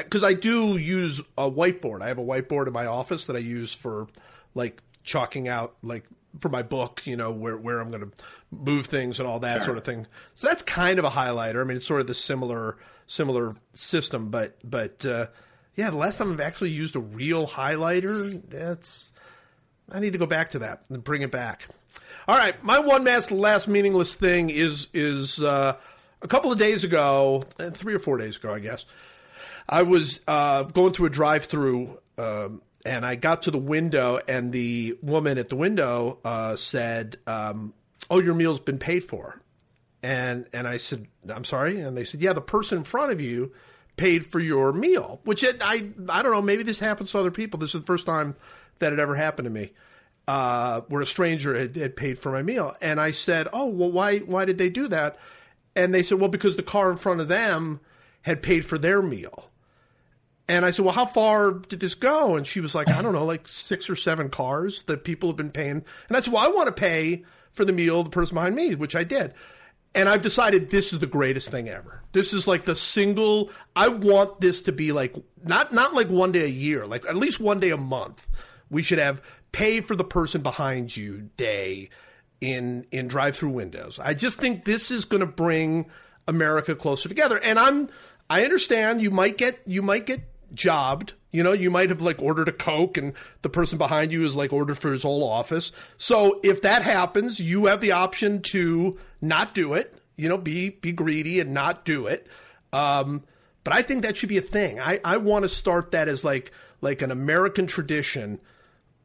because 0.03 0.23
I 0.23 0.33
do 0.33 0.77
use 0.77 1.19
a 1.37 1.49
whiteboard. 1.49 2.01
I 2.01 2.07
have 2.07 2.17
a 2.17 2.23
whiteboard 2.23 2.67
in 2.67 2.73
my 2.73 2.85
office 2.85 3.27
that 3.27 3.35
I 3.35 3.39
use 3.39 3.73
for 3.73 4.07
like 4.55 4.81
chalking 5.03 5.47
out 5.47 5.75
like 5.83 6.05
for 6.39 6.49
my 6.49 6.61
book, 6.61 7.01
you 7.05 7.17
know, 7.17 7.31
where 7.31 7.57
where 7.57 7.79
I'm 7.79 7.89
going 7.89 8.01
to 8.01 8.11
move 8.51 8.87
things 8.87 9.19
and 9.19 9.27
all 9.27 9.39
that 9.41 9.57
Sure. 9.57 9.63
sort 9.65 9.77
of 9.77 9.83
thing. 9.83 10.07
So 10.35 10.47
that's 10.47 10.61
kind 10.61 10.99
of 10.99 11.05
a 11.05 11.09
highlighter. 11.09 11.61
I 11.61 11.63
mean, 11.63 11.77
it's 11.77 11.85
sort 11.85 12.01
of 12.01 12.07
the 12.07 12.13
similar 12.13 12.77
similar 13.07 13.55
system, 13.73 14.29
but 14.29 14.57
but 14.63 15.05
uh, 15.05 15.27
yeah, 15.75 15.89
the 15.89 15.97
last 15.97 16.17
time 16.17 16.31
I've 16.31 16.39
actually 16.41 16.69
used 16.71 16.95
a 16.95 16.99
real 16.99 17.47
highlighter, 17.47 18.41
that's 18.49 19.11
I 19.91 19.99
need 19.99 20.13
to 20.13 20.19
go 20.19 20.27
back 20.27 20.51
to 20.51 20.59
that 20.59 20.83
and 20.89 21.03
bring 21.03 21.21
it 21.23 21.31
back. 21.31 21.67
All 22.27 22.37
right, 22.37 22.61
my 22.63 22.77
one 22.79 23.03
last 23.03 23.31
last 23.31 23.67
meaningless 23.67 24.13
thing 24.13 24.49
is 24.51 24.87
is 24.93 25.39
uh, 25.41 25.75
a 26.21 26.27
couple 26.27 26.51
of 26.51 26.59
days 26.59 26.83
ago, 26.83 27.41
eh, 27.59 27.71
three 27.71 27.95
or 27.95 27.99
four 27.99 28.17
days 28.17 28.37
ago, 28.37 28.53
I 28.53 28.59
guess. 28.59 28.85
I 29.69 29.83
was 29.83 30.21
uh, 30.27 30.63
going 30.63 30.93
through 30.93 31.05
a 31.05 31.11
drive-through, 31.11 31.99
um, 32.17 32.61
and 32.85 33.05
I 33.05 33.15
got 33.15 33.43
to 33.43 33.51
the 33.51 33.59
window, 33.59 34.19
and 34.27 34.51
the 34.51 34.97
woman 35.03 35.37
at 35.37 35.49
the 35.49 35.55
window 35.55 36.17
uh, 36.25 36.55
said, 36.55 37.17
um, 37.27 37.73
"Oh, 38.09 38.19
your 38.19 38.33
meal's 38.33 38.59
been 38.59 38.79
paid 38.79 39.03
for." 39.03 39.39
And 40.01 40.47
and 40.53 40.67
I 40.67 40.77
said, 40.77 41.07
"I'm 41.29 41.43
sorry," 41.43 41.79
and 41.79 41.95
they 41.95 42.03
said, 42.03 42.21
"Yeah, 42.21 42.33
the 42.33 42.41
person 42.41 42.79
in 42.79 42.83
front 42.83 43.11
of 43.11 43.21
you 43.21 43.51
paid 43.95 44.25
for 44.25 44.39
your 44.39 44.73
meal." 44.73 45.21
Which 45.23 45.43
it, 45.43 45.61
I 45.63 45.89
I 46.09 46.23
don't 46.23 46.31
know. 46.31 46.41
Maybe 46.41 46.63
this 46.63 46.79
happens 46.79 47.11
to 47.11 47.19
other 47.19 47.31
people. 47.31 47.59
This 47.59 47.75
is 47.75 47.81
the 47.81 47.85
first 47.87 48.07
time 48.07 48.35
that 48.79 48.91
it 48.91 48.99
ever 48.99 49.13
happened 49.13 49.45
to 49.45 49.51
me, 49.51 49.71
uh, 50.27 50.81
where 50.87 51.01
a 51.01 51.05
stranger 51.05 51.55
had, 51.55 51.75
had 51.75 51.95
paid 51.95 52.17
for 52.17 52.31
my 52.31 52.41
meal. 52.41 52.75
And 52.81 52.99
I 52.99 53.11
said, 53.11 53.47
"Oh, 53.53 53.67
well, 53.67 53.91
why 53.91 54.19
why 54.19 54.45
did 54.45 54.57
they 54.57 54.69
do 54.69 54.87
that?" 54.87 55.19
And 55.75 55.93
they 55.93 56.01
said, 56.01 56.19
"Well, 56.19 56.29
because 56.29 56.55
the 56.55 56.63
car 56.63 56.89
in 56.89 56.97
front 56.97 57.21
of 57.21 57.27
them 57.27 57.81
had 58.23 58.41
paid 58.41 58.65
for 58.65 58.79
their 58.79 59.03
meal." 59.03 59.48
And 60.49 60.65
I 60.65 60.71
said, 60.71 60.83
"Well, 60.83 60.95
how 60.95 61.05
far 61.05 61.51
did 61.53 61.79
this 61.79 61.95
go?" 61.95 62.35
And 62.35 62.45
she 62.45 62.59
was 62.59 62.73
like, 62.73 62.89
"I 62.89 63.01
don't 63.01 63.13
know, 63.13 63.23
like 63.23 63.47
six 63.47 63.89
or 63.89 63.95
seven 63.95 64.29
cars 64.29 64.81
that 64.87 65.03
people 65.03 65.29
have 65.29 65.37
been 65.37 65.51
paying." 65.51 65.83
And 66.07 66.17
I 66.17 66.19
said, 66.19 66.33
"Well, 66.33 66.43
I 66.43 66.47
want 66.49 66.67
to 66.67 66.73
pay 66.73 67.23
for 67.53 67.63
the 67.63 67.71
meal 67.71 68.03
the 68.03 68.09
person 68.09 68.35
behind 68.35 68.55
me," 68.55 68.75
which 68.75 68.95
I 68.95 69.03
did. 69.03 69.33
And 69.95 70.09
I've 70.09 70.21
decided 70.21 70.69
this 70.69 70.91
is 70.91 70.99
the 70.99 71.07
greatest 71.07 71.49
thing 71.49 71.69
ever. 71.69 72.01
This 72.11 72.33
is 72.33 72.47
like 72.47 72.65
the 72.65 72.75
single. 72.75 73.51
I 73.75 73.87
want 73.87 74.41
this 74.41 74.61
to 74.63 74.71
be 74.71 74.91
like 74.91 75.15
not 75.43 75.71
not 75.71 75.93
like 75.93 76.09
one 76.09 76.31
day 76.31 76.43
a 76.43 76.47
year, 76.47 76.85
like 76.85 77.05
at 77.05 77.15
least 77.15 77.39
one 77.39 77.59
day 77.59 77.69
a 77.69 77.77
month. 77.77 78.27
We 78.69 78.83
should 78.83 78.99
have 78.99 79.21
pay 79.51 79.81
for 79.81 79.95
the 79.95 80.03
person 80.03 80.41
behind 80.41 80.95
you 80.95 81.29
day 81.37 81.89
in 82.41 82.85
in 82.91 83.07
drive-through 83.07 83.49
windows. 83.49 83.99
I 83.99 84.13
just 84.13 84.39
think 84.39 84.65
this 84.65 84.91
is 84.91 85.05
going 85.05 85.21
to 85.21 85.27
bring 85.27 85.87
America 86.27 86.75
closer 86.75 87.09
together. 87.09 87.39
And 87.43 87.59
I'm 87.59 87.89
I 88.29 88.43
understand 88.43 89.01
you 89.01 89.11
might 89.11 89.37
get 89.37 89.59
you 89.65 89.81
might 89.81 90.05
get 90.05 90.21
jobbed. 90.53 91.13
You 91.31 91.43
know, 91.43 91.51
you 91.51 91.69
might 91.69 91.89
have 91.89 92.01
like 92.01 92.21
ordered 92.21 92.47
a 92.47 92.51
Coke 92.51 92.97
and 92.97 93.13
the 93.43 93.49
person 93.49 93.77
behind 93.77 94.11
you 94.11 94.25
is 94.25 94.35
like 94.35 94.51
ordered 94.51 94.77
for 94.77 94.91
his 94.91 95.03
whole 95.03 95.23
office. 95.23 95.71
So 95.97 96.39
if 96.43 96.63
that 96.63 96.81
happens, 96.81 97.39
you 97.39 97.67
have 97.67 97.81
the 97.81 97.91
option 97.91 98.41
to 98.43 98.97
not 99.21 99.53
do 99.53 99.73
it, 99.73 99.95
you 100.15 100.27
know, 100.27 100.37
be 100.37 100.69
be 100.69 100.91
greedy 100.91 101.39
and 101.39 101.53
not 101.53 101.85
do 101.85 102.07
it. 102.07 102.27
Um, 102.73 103.23
but 103.63 103.73
I 103.73 103.83
think 103.83 104.03
that 104.03 104.17
should 104.17 104.29
be 104.29 104.37
a 104.37 104.41
thing. 104.41 104.79
I, 104.79 104.99
I 105.03 105.17
want 105.17 105.43
to 105.43 105.49
start 105.49 105.91
that 105.91 106.07
as 106.07 106.23
like 106.23 106.51
like 106.81 107.01
an 107.01 107.11
American 107.11 107.67
tradition. 107.67 108.39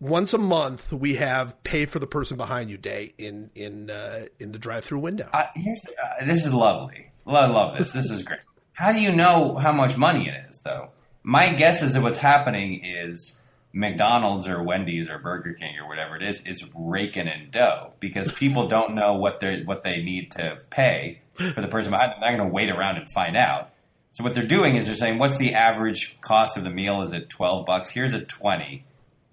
Once 0.01 0.35
a 0.35 0.39
month, 0.39 0.93
we 0.93 1.15
have 1.15 1.63
pay 1.63 1.87
for 1.87 1.99
the 1.99 2.07
person 2.07 2.37
behind 2.37 2.71
you 2.71 2.77
day 2.77 3.15
in 3.19 3.51
in 3.55 3.91
uh, 3.91 4.27
in 4.41 4.53
the 4.53 4.59
drive-through 4.59 4.99
window. 4.99 5.29
Uh, 5.33 5.45
here's 5.55 5.81
the, 5.83 5.93
uh, 5.93 6.25
this 6.27 6.45
is 6.45 6.53
lovely. 6.53 7.11
I 7.27 7.47
love 7.47 7.79
this. 7.79 7.93
This 7.93 8.11
is 8.11 8.23
great. 8.23 8.41
How 8.73 8.93
do 8.93 9.01
you 9.01 9.15
know 9.15 9.57
how 9.57 9.73
much 9.73 9.97
money 9.97 10.29
it 10.29 10.51
is, 10.51 10.61
though? 10.61 10.91
My 11.25 11.53
guess 11.55 11.83
is 11.83 11.95
that 11.95 12.03
what's 12.03 12.19
happening 12.19 12.85
is 12.85 13.39
McDonald's 13.73 14.47
or 14.47 14.63
Wendy's 14.63 15.09
or 15.11 15.19
Burger 15.19 15.55
King 15.55 15.79
or 15.81 15.89
whatever 15.89 16.17
it 16.17 16.23
is 16.23 16.43
is 16.43 16.69
raking 16.75 17.27
in 17.27 17.49
dough 17.51 17.93
because 17.99 18.31
people 18.31 18.69
don't 18.69 18.95
know 18.95 19.15
what 19.15 19.41
they 19.41 19.63
what 19.63 19.83
they 19.83 20.03
need 20.03 20.31
to 20.33 20.59
pay 20.71 21.23
for 21.55 21.63
the 21.63 21.67
person 21.69 21.91
behind 21.93 22.13
them. 22.13 22.19
They're 22.21 22.31
not 22.33 22.37
going 22.39 22.49
to 22.51 22.55
wait 22.55 22.71
around 22.71 22.99
and 22.99 23.11
find 23.11 23.37
out. 23.37 23.71
So 24.13 24.23
what 24.23 24.35
they're 24.35 24.47
doing 24.47 24.77
is 24.77 24.87
they're 24.87 24.95
saying, 24.95 25.19
"What's 25.19 25.39
the 25.39 25.55
average 25.55 26.21
cost 26.21 26.57
of 26.57 26.63
the 26.63 26.71
meal? 26.71 27.03
Is 27.03 27.13
it 27.13 27.29
twelve 27.31 27.67
bucks? 27.67 27.91
Here's 27.91 28.13
a 28.13 28.21
twenty, 28.21 28.85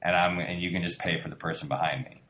and 0.02 0.16
I'm 0.16 0.40
and 0.40 0.62
you 0.62 0.72
can 0.72 0.82
just 0.82 0.98
pay 0.98 1.20
for 1.20 1.30
the 1.30 1.36
person 1.36 1.68
behind 1.68 2.06
me." 2.06 2.22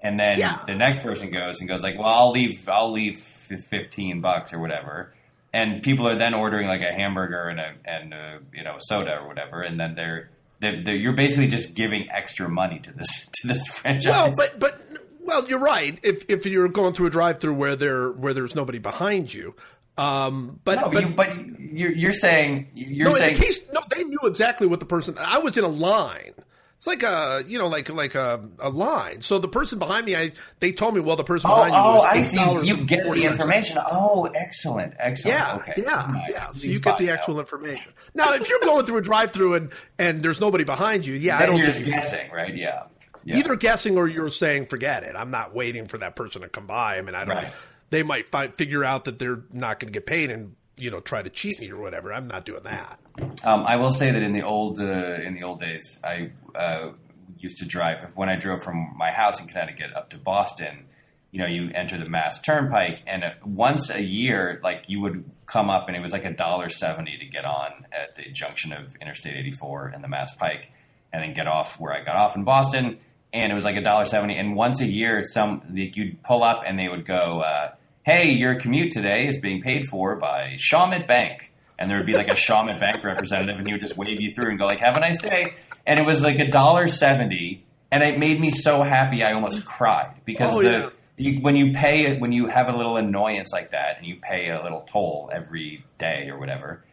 And 0.00 0.18
then 0.18 0.38
Yeah. 0.38 0.58
the 0.66 0.74
next 0.74 1.02
person 1.02 1.30
goes 1.30 1.60
and 1.60 1.68
goes 1.68 1.82
like, 1.82 1.96
"Well, 1.98 2.08
I'll 2.08 2.30
leave. 2.32 2.66
I'll 2.68 2.90
leave 2.90 3.20
fifteen 3.20 4.22
bucks 4.22 4.52
or 4.54 4.58
whatever." 4.58 5.12
And 5.52 5.82
people 5.82 6.06
are 6.06 6.16
then 6.16 6.34
ordering 6.34 6.68
like 6.68 6.82
a 6.82 6.92
hamburger 6.92 7.48
and 7.48 7.58
a 7.58 7.72
and 7.84 8.14
a, 8.14 8.38
you 8.54 8.62
know 8.62 8.76
soda 8.78 9.18
or 9.18 9.26
whatever, 9.26 9.62
and 9.62 9.80
then 9.80 9.94
they're, 9.96 10.30
they're, 10.60 10.82
they're 10.82 10.96
you're 10.96 11.12
basically 11.12 11.48
just 11.48 11.74
giving 11.74 12.08
extra 12.10 12.48
money 12.48 12.78
to 12.80 12.92
this 12.92 13.28
to 13.34 13.48
this 13.48 13.66
franchise. 13.66 14.36
Well, 14.38 14.48
but 14.58 14.60
but 14.60 15.00
well, 15.20 15.48
you're 15.48 15.58
right. 15.58 15.98
If 16.02 16.24
if 16.28 16.46
you're 16.46 16.68
going 16.68 16.94
through 16.94 17.06
a 17.06 17.10
drive-through 17.10 17.54
where 17.54 17.76
there 17.76 18.10
where 18.10 18.32
there's 18.32 18.54
nobody 18.54 18.78
behind 18.78 19.34
you, 19.34 19.54
um, 19.98 20.60
but 20.64 20.80
no, 20.80 20.90
but, 20.90 21.02
you, 21.02 21.08
but 21.10 21.60
you're, 21.60 21.92
you're 21.92 22.12
saying 22.12 22.70
you're 22.72 23.08
no, 23.08 23.14
saying 23.14 23.36
case, 23.36 23.60
no, 23.72 23.82
they 23.94 24.04
knew 24.04 24.20
exactly 24.24 24.66
what 24.66 24.80
the 24.80 24.86
person. 24.86 25.16
I 25.18 25.38
was 25.38 25.58
in 25.58 25.64
a 25.64 25.68
line 25.68 26.34
It's 26.80 26.86
like 26.86 27.02
a 27.02 27.44
you 27.46 27.58
know 27.58 27.68
like 27.68 27.90
like 27.90 28.14
a, 28.14 28.42
a 28.58 28.70
line. 28.70 29.20
So 29.20 29.38
the 29.38 29.48
person 29.48 29.78
behind 29.78 30.06
me, 30.06 30.16
I 30.16 30.32
they 30.60 30.72
told 30.72 30.94
me, 30.94 31.00
well, 31.00 31.14
the 31.16 31.24
person 31.24 31.50
Oh, 31.52 31.56
behind 31.56 31.74
you 31.74 31.78
oh, 31.78 32.00
I 32.00 32.22
see. 32.22 32.38
$8 32.38 32.66
You 32.66 32.76
get 32.86 33.04
the 33.04 33.22
information. 33.24 33.76
Oh, 33.92 34.24
excellent, 34.34 34.94
excellent. 34.98 35.36
Yeah, 35.36 35.56
okay. 35.56 35.74
yeah, 35.76 36.10
Nice. 36.10 36.30
yeah. 36.30 36.46
So 36.46 36.52
Please 36.52 36.64
you 36.64 36.80
get 36.80 36.96
the 36.96 37.10
actual 37.10 37.38
information. 37.38 37.92
Now, 38.14 38.32
if 38.32 38.48
you're 38.48 38.60
going 38.60 38.86
through 38.86 38.96
a 38.96 39.02
drive-through 39.02 39.54
and 39.56 39.72
and 39.98 40.22
there's 40.22 40.40
nobody 40.40 40.64
behind 40.64 41.04
you, 41.04 41.12
yeah, 41.12 41.38
I 41.38 41.44
don't 41.44 41.58
you're 41.58 41.66
just 41.66 41.84
guessing, 41.84 42.30
right? 42.30 42.56
Yeah. 42.56 42.84
yeah. 43.24 43.36
either 43.36 43.56
guessing 43.56 43.98
or 43.98 44.08
you're 44.08 44.30
saying 44.30 44.64
forget 44.64 45.02
it. 45.02 45.14
I'm 45.16 45.30
not 45.30 45.54
waiting 45.54 45.84
for 45.84 45.98
that 45.98 46.16
person 46.16 46.40
to 46.40 46.48
come 46.48 46.66
by. 46.66 46.96
I 46.96 47.02
mean, 47.02 47.14
I 47.14 47.26
don't. 47.26 47.36
Right. 47.36 47.52
They 47.90 48.02
might 48.04 48.30
fi- 48.30 48.48
figure 48.48 48.84
out 48.84 49.04
that 49.04 49.18
they're 49.18 49.42
not 49.52 49.80
going 49.80 49.92
to 49.92 49.96
get 49.98 50.06
paid 50.06 50.30
and 50.30 50.54
you 50.80 50.90
know 50.90 51.00
try 51.00 51.22
to 51.22 51.30
cheat 51.30 51.60
me 51.60 51.70
or 51.70 51.78
whatever. 51.78 52.12
I'm 52.12 52.26
not 52.26 52.44
doing 52.44 52.62
that. 52.64 52.98
Um, 53.44 53.64
I 53.66 53.76
will 53.76 53.92
say 53.92 54.10
that 54.10 54.22
in 54.22 54.32
the 54.32 54.42
old 54.42 54.80
uh, 54.80 55.20
in 55.20 55.34
the 55.34 55.42
old 55.42 55.60
days, 55.60 56.00
I 56.04 56.32
uh, 56.54 56.92
used 57.38 57.58
to 57.58 57.66
drive 57.66 58.12
when 58.14 58.28
I 58.28 58.36
drove 58.36 58.62
from 58.62 58.94
my 58.96 59.10
house 59.10 59.40
in 59.40 59.46
Connecticut 59.46 59.94
up 59.94 60.10
to 60.10 60.18
Boston. 60.18 60.86
You 61.32 61.38
know, 61.40 61.46
you 61.46 61.70
enter 61.74 61.96
the 61.96 62.10
Mass 62.10 62.42
Turnpike, 62.42 63.02
and 63.06 63.22
uh, 63.22 63.30
once 63.44 63.88
a 63.88 64.02
year, 64.02 64.60
like 64.64 64.86
you 64.88 65.00
would 65.00 65.24
come 65.46 65.70
up, 65.70 65.86
and 65.86 65.96
it 65.96 66.00
was 66.00 66.12
like 66.12 66.24
a 66.24 66.32
dollar 66.32 66.68
seventy 66.68 67.16
to 67.18 67.24
get 67.24 67.44
on 67.44 67.86
at 67.92 68.16
the 68.16 68.30
junction 68.32 68.72
of 68.72 68.96
Interstate 69.00 69.36
eighty 69.36 69.52
four 69.52 69.86
and 69.86 70.02
the 70.02 70.08
Mass 70.08 70.34
Pike, 70.34 70.72
and 71.12 71.22
then 71.22 71.32
get 71.32 71.46
off 71.46 71.78
where 71.78 71.92
I 71.92 72.02
got 72.02 72.16
off 72.16 72.34
in 72.34 72.42
Boston, 72.42 72.98
and 73.32 73.52
it 73.52 73.54
was 73.54 73.64
like 73.64 73.76
a 73.76 73.80
dollar 73.80 74.06
seventy. 74.06 74.36
And 74.36 74.56
once 74.56 74.80
a 74.80 74.86
year, 74.86 75.22
some 75.22 75.62
like, 75.72 75.96
you'd 75.96 76.20
pull 76.24 76.42
up, 76.42 76.64
and 76.66 76.76
they 76.76 76.88
would 76.88 77.04
go, 77.04 77.42
uh, 77.42 77.74
"Hey, 78.10 78.30
your 78.32 78.54
commute 78.56 78.92
today 78.92 79.26
is 79.26 79.38
being 79.38 79.60
paid 79.62 79.86
for 79.86 80.16
by 80.16 80.56
Shawmut 80.58 81.06
Bank." 81.06 81.50
and 81.80 81.90
there 81.90 81.96
would 81.96 82.06
be 82.06 82.14
like 82.14 82.28
a 82.28 82.32
Shawmut 82.32 82.78
Bank 82.78 83.02
representative, 83.02 83.56
and 83.56 83.66
he 83.66 83.72
would 83.72 83.80
just 83.80 83.96
wave 83.96 84.20
you 84.20 84.34
through 84.34 84.50
and 84.50 84.58
go 84.58 84.66
like, 84.66 84.80
"Have 84.80 84.96
a 84.98 85.00
nice 85.00 85.18
day." 85.20 85.54
And 85.86 85.98
it 85.98 86.04
was 86.04 86.20
like 86.20 86.38
a 86.38 86.46
dollar 86.46 86.86
seventy, 86.86 87.64
and 87.90 88.02
it 88.02 88.18
made 88.18 88.38
me 88.38 88.50
so 88.50 88.82
happy 88.82 89.24
I 89.24 89.32
almost 89.32 89.64
cried 89.64 90.12
because 90.26 90.54
Oh, 90.54 90.62
the 90.62 90.70
yeah. 90.70 90.90
you, 91.16 91.40
when 91.40 91.56
you 91.56 91.72
pay 91.72 92.04
it 92.04 92.20
when 92.20 92.32
you 92.32 92.48
have 92.48 92.68
a 92.68 92.76
little 92.76 92.98
annoyance 92.98 93.50
like 93.52 93.70
that 93.70 93.96
and 93.96 94.06
you 94.06 94.16
pay 94.20 94.50
a 94.50 94.62
little 94.62 94.82
toll 94.82 95.30
every 95.32 95.84
day 95.98 96.28
or 96.28 96.38
whatever. 96.38 96.84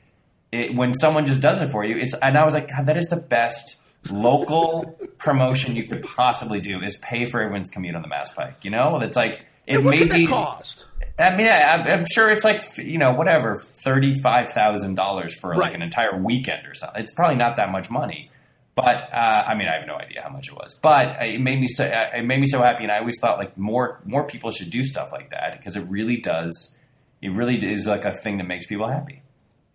It, 0.54 0.74
when 0.74 0.94
someone 0.94 1.26
just 1.26 1.42
does 1.42 1.62
it 1.62 1.70
for 1.70 1.84
you, 1.84 1.98
it's 1.98 2.14
and 2.14 2.38
I 2.38 2.46
was 2.46 2.54
like, 2.54 2.70
God, 2.70 2.86
that 2.86 2.96
is 2.96 3.08
the 3.08 3.18
best 3.18 3.82
local 4.10 4.98
promotion 5.18 5.76
you 5.76 5.84
could 5.84 6.04
possibly 6.04 6.62
do 6.62 6.82
is 6.82 6.96
pay 6.98 7.26
for 7.26 7.42
everyone's 7.42 7.68
commute 7.68 7.96
on 7.96 8.02
the 8.02 8.08
Mass 8.08 8.34
Pike. 8.34 8.64
You 8.64 8.72
know, 8.72 9.00
it's 9.02 9.18
like 9.18 9.46
it 9.66 9.84
what 9.84 9.92
made 9.92 10.10
me 10.14 10.28
cost? 10.28 10.87
I 11.20 11.36
mean, 11.36 11.48
I, 11.48 11.62
I'm- 11.62 11.88
I'm 11.88 12.06
sure 12.14 12.30
it's 12.30 12.44
like 12.44 12.64
you 12.78 12.98
know 12.98 13.12
whatever 13.14 13.56
thirty 13.56 14.14
five 14.16 14.50
thousand 14.50 14.96
dollars 14.96 15.34
for 15.40 15.56
like 15.56 15.68
Right. 15.68 15.76
an 15.76 15.82
entire 15.82 16.18
weekend 16.18 16.68
or 16.68 16.74
something. 16.74 17.02
It's 17.02 17.12
probably 17.12 17.38
not 17.38 17.56
that 17.56 17.72
much 17.72 17.90
money, 17.90 18.30
but 18.76 19.12
uh, 19.12 19.44
I 19.48 19.56
mean, 19.56 19.68
I 19.68 19.78
have 19.80 19.88
no 19.88 19.96
idea 19.96 20.22
how 20.22 20.30
much 20.30 20.48
it 20.50 20.54
was. 20.54 20.76
But 20.76 21.22
it 21.24 21.42
made 21.42 21.60
me 21.60 21.68
so 21.68 21.86
uh, 21.86 22.10
it 22.16 22.24
made 22.26 22.40
me 22.40 22.46
so 22.48 22.60
happy, 22.62 22.84
and 22.84 22.92
I 22.92 23.00
always 23.00 23.16
thought 23.20 23.38
like 23.40 23.58
more 23.58 24.00
more 24.06 24.26
people 24.28 24.52
should 24.52 24.70
do 24.70 24.84
stuff 24.84 25.10
like 25.12 25.32
that 25.32 25.54
because 25.58 25.76
it 25.76 25.88
really 25.90 26.18
does. 26.18 26.76
It 27.22 27.30
really 27.30 27.56
is 27.56 27.88
like 27.88 28.06
a 28.06 28.14
thing 28.14 28.38
that 28.38 28.46
makes 28.48 28.68
people 28.68 28.88
happy. 28.88 29.24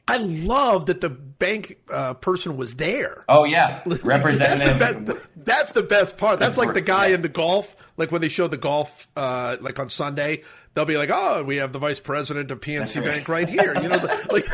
I 0.08 0.16
love 0.18 0.86
that 0.86 1.00
the 1.00 1.08
bank 1.10 1.78
uh, 1.90 2.14
person 2.14 2.56
was 2.56 2.74
there. 2.74 3.24
Oh 3.28 3.44
yeah, 3.44 3.82
That's 3.86 4.00
the, 4.02 4.06
representative. 4.06 4.78
best, 5.06 5.26
that's 5.36 5.72
the 5.72 5.82
best 5.82 6.18
part. 6.18 6.38
That's 6.40 6.56
like 6.58 6.74
the 6.74 6.80
guy 6.80 7.06
Yeah. 7.06 7.16
in 7.16 7.22
the 7.22 7.28
golf, 7.28 7.74
like 7.96 8.12
when 8.12 8.20
they 8.20 8.28
show 8.28 8.46
the 8.48 8.56
golf, 8.56 9.08
uh, 9.16 9.56
like 9.60 9.78
on 9.80 9.88
Sunday, 9.88 10.42
they'll 10.74 10.84
be 10.84 10.96
like, 10.96 11.10
"Oh, 11.12 11.42
we 11.42 11.56
have 11.56 11.72
the 11.72 11.78
vice 11.78 12.00
president 12.00 12.50
of 12.50 12.60
PNC 12.60 13.04
Bank 13.04 13.28
right 13.28 13.48
here." 13.48 13.74
You 13.80 13.88
know, 13.88 13.98
the, 13.98 14.26
like 14.32 14.44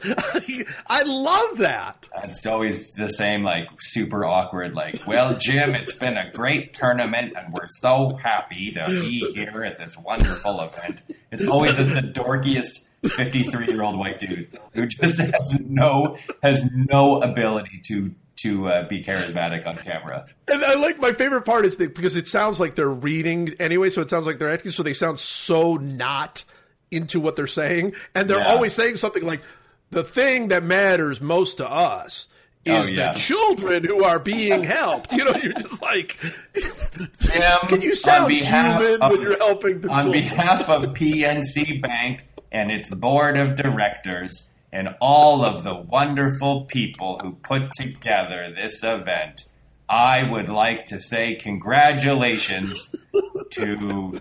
I 0.86 1.02
love 1.02 1.58
that. 1.58 2.08
It's 2.24 2.46
always 2.46 2.92
the 2.92 3.08
same, 3.08 3.42
like 3.42 3.68
super 3.80 4.24
awkward. 4.24 4.74
Like, 4.74 5.00
well, 5.06 5.36
Jim, 5.38 5.74
it's 5.74 5.94
been 5.94 6.16
a 6.16 6.30
great 6.30 6.74
tournament, 6.74 7.34
and 7.36 7.52
we're 7.52 7.66
so 7.66 8.14
happy 8.16 8.72
to 8.72 8.86
be 8.86 9.32
here 9.34 9.64
at 9.64 9.78
this 9.78 9.96
wonderful 9.98 10.60
event. 10.60 11.02
It's 11.32 11.46
always 11.46 11.76
the 11.76 11.84
dorkiest 11.84 12.88
fifty-three-year-old 13.04 13.98
white 13.98 14.18
dude 14.18 14.48
who 14.72 14.86
just 14.86 15.18
has 15.18 15.58
no 15.60 16.16
has 16.42 16.64
no 16.72 17.20
ability 17.20 17.80
to 17.86 18.14
to 18.38 18.68
uh, 18.68 18.88
be 18.88 19.02
charismatic 19.02 19.66
on 19.66 19.76
camera. 19.76 20.26
And 20.46 20.64
I 20.64 20.74
like 20.74 21.00
my 21.00 21.12
favorite 21.12 21.42
part 21.44 21.64
is 21.64 21.76
that 21.76 21.94
because 21.94 22.16
it 22.16 22.26
sounds 22.26 22.58
like 22.60 22.74
they're 22.76 22.88
reading 22.88 23.54
anyway, 23.60 23.90
so 23.90 24.00
it 24.00 24.10
sounds 24.10 24.26
like 24.26 24.38
they're 24.38 24.50
acting, 24.52 24.70
so 24.72 24.82
they 24.82 24.92
sound 24.92 25.18
so 25.20 25.74
not 25.76 26.44
into 26.90 27.20
what 27.20 27.36
they're 27.36 27.46
saying, 27.46 27.94
and 28.14 28.28
they're 28.30 28.38
Yeah. 28.38 28.48
always 28.48 28.72
saying 28.72 28.96
something 28.96 29.24
like, 29.24 29.40
"The 29.90 30.02
thing 30.04 30.48
that 30.48 30.62
matters 30.62 31.20
most 31.20 31.58
to 31.58 31.68
us." 31.70 32.28
Oh, 32.66 32.82
Is 32.82 32.90
yeah. 32.90 33.12
the 33.12 33.18
children 33.18 33.84
who 33.84 34.04
are 34.04 34.18
being 34.18 34.62
helped? 34.64 35.12
You 35.16 35.24
know, 35.24 35.34
you're 35.42 35.52
just 35.54 35.80
like, 35.80 36.18
can 37.68 37.80
you 37.80 37.94
sound 37.94 38.32
human 38.32 39.00
of, 39.02 39.10
when 39.12 39.20
you're 39.22 39.38
helping 39.38 39.80
the 39.80 39.88
on 39.88 40.04
children? 40.04 40.22
behalf 40.22 40.68
of 40.68 40.82
PNC 40.94 41.80
Bank 41.80 42.24
and 42.52 42.70
its 42.70 42.88
board 42.88 43.36
of 43.36 43.54
directors 43.56 44.50
and 44.72 44.94
all 45.00 45.44
of 45.44 45.64
the 45.64 45.74
wonderful 45.74 46.64
people 46.64 47.18
who 47.22 47.32
put 47.32 47.70
together 47.72 48.52
this 48.54 48.82
event, 48.82 49.44
I 49.88 50.28
would 50.28 50.48
like 50.48 50.86
to 50.88 51.00
say 51.00 51.36
congratulations 51.36 52.94
to 53.52 54.20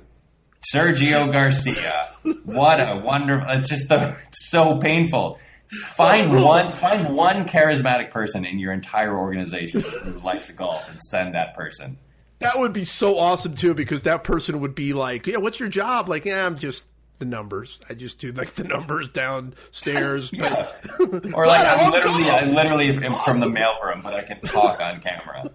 Sergio 0.74 1.32
Garcia. 1.32 2.10
What 2.46 2.80
a 2.80 3.02
wonderful! 3.04 3.50
It's 3.52 3.70
just 3.70 3.90
the, 3.90 4.16
it's 4.28 4.50
so 4.50 4.78
painful. 4.78 5.40
Find 5.70 6.32
oh. 6.32 6.46
one, 6.46 6.70
find 6.70 7.14
one 7.14 7.46
charismatic 7.46 8.12
person 8.12 8.46
in 8.46 8.58
your 8.58 8.72
entire 8.72 9.18
organization 9.18 9.82
who 9.82 10.20
likes 10.20 10.50
golf, 10.52 10.90
and 10.90 11.02
send 11.02 11.36
that 11.36 11.54
person. 11.56 11.98
That 12.40 12.60
would 12.60 12.72
be 12.72 12.86
so 12.86 13.18
awesome 13.18 13.56
too, 13.56 13.74
because 13.74 14.04
that 14.04 14.24
person 14.24 14.62
would 14.62 14.76
be 14.76 14.94
like, 14.94 15.28
"Yeah, 15.28 15.38
what's 15.38 15.60
your 15.60 15.70
job?" 15.70 16.08
Like, 16.08 16.24
"Yeah, 16.24 16.46
I'm 16.46 16.56
just 16.56 16.86
the 17.20 17.26
numbers. 17.26 17.80
I 17.90 17.94
just 17.94 18.20
do 18.20 18.32
like 18.32 18.56
the 18.56 18.64
numbers 18.64 19.10
downstairs." 19.10 20.32
But 20.38 21.34
Or 21.34 21.46
like 21.46 21.66
I 21.66 21.86
I'm 21.86 21.92
literally. 21.92 22.30
I 22.30 22.46
literally 22.46 22.90
am 22.90 23.16
from 23.24 23.40
the 23.40 23.48
mailroom, 23.48 24.04
but 24.04 24.14
I 24.14 24.24
can 24.24 24.40
talk 24.42 24.82
on 24.82 25.00
camera. 25.00 25.52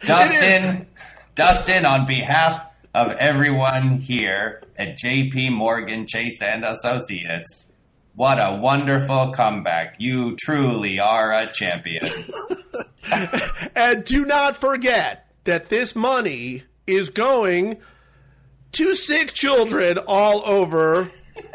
Dustin, 0.00 0.86
Dustin, 1.34 1.84
on 1.84 2.06
behalf 2.06 2.66
of 2.94 3.12
everyone 3.12 3.98
here 3.98 4.62
at 4.76 4.96
J.P. 4.96 5.50
Morgan 5.50 6.06
Chase 6.06 6.40
and 6.42 6.64
Associates, 6.64 7.66
what 8.14 8.38
a 8.38 8.56
wonderful 8.56 9.32
comeback! 9.32 9.96
You 9.98 10.36
truly 10.36 10.98
are 10.98 11.32
a 11.32 11.46
champion. 11.46 12.08
And 13.74 14.04
do 14.04 14.26
not 14.26 14.56
forget 14.56 15.30
that 15.44 15.66
this 15.70 15.96
money 15.96 16.64
is 16.86 17.08
going 17.08 17.78
to 18.78 18.94
sick 18.94 19.32
children 19.32 19.98
all 20.06 20.42
over 20.46 21.08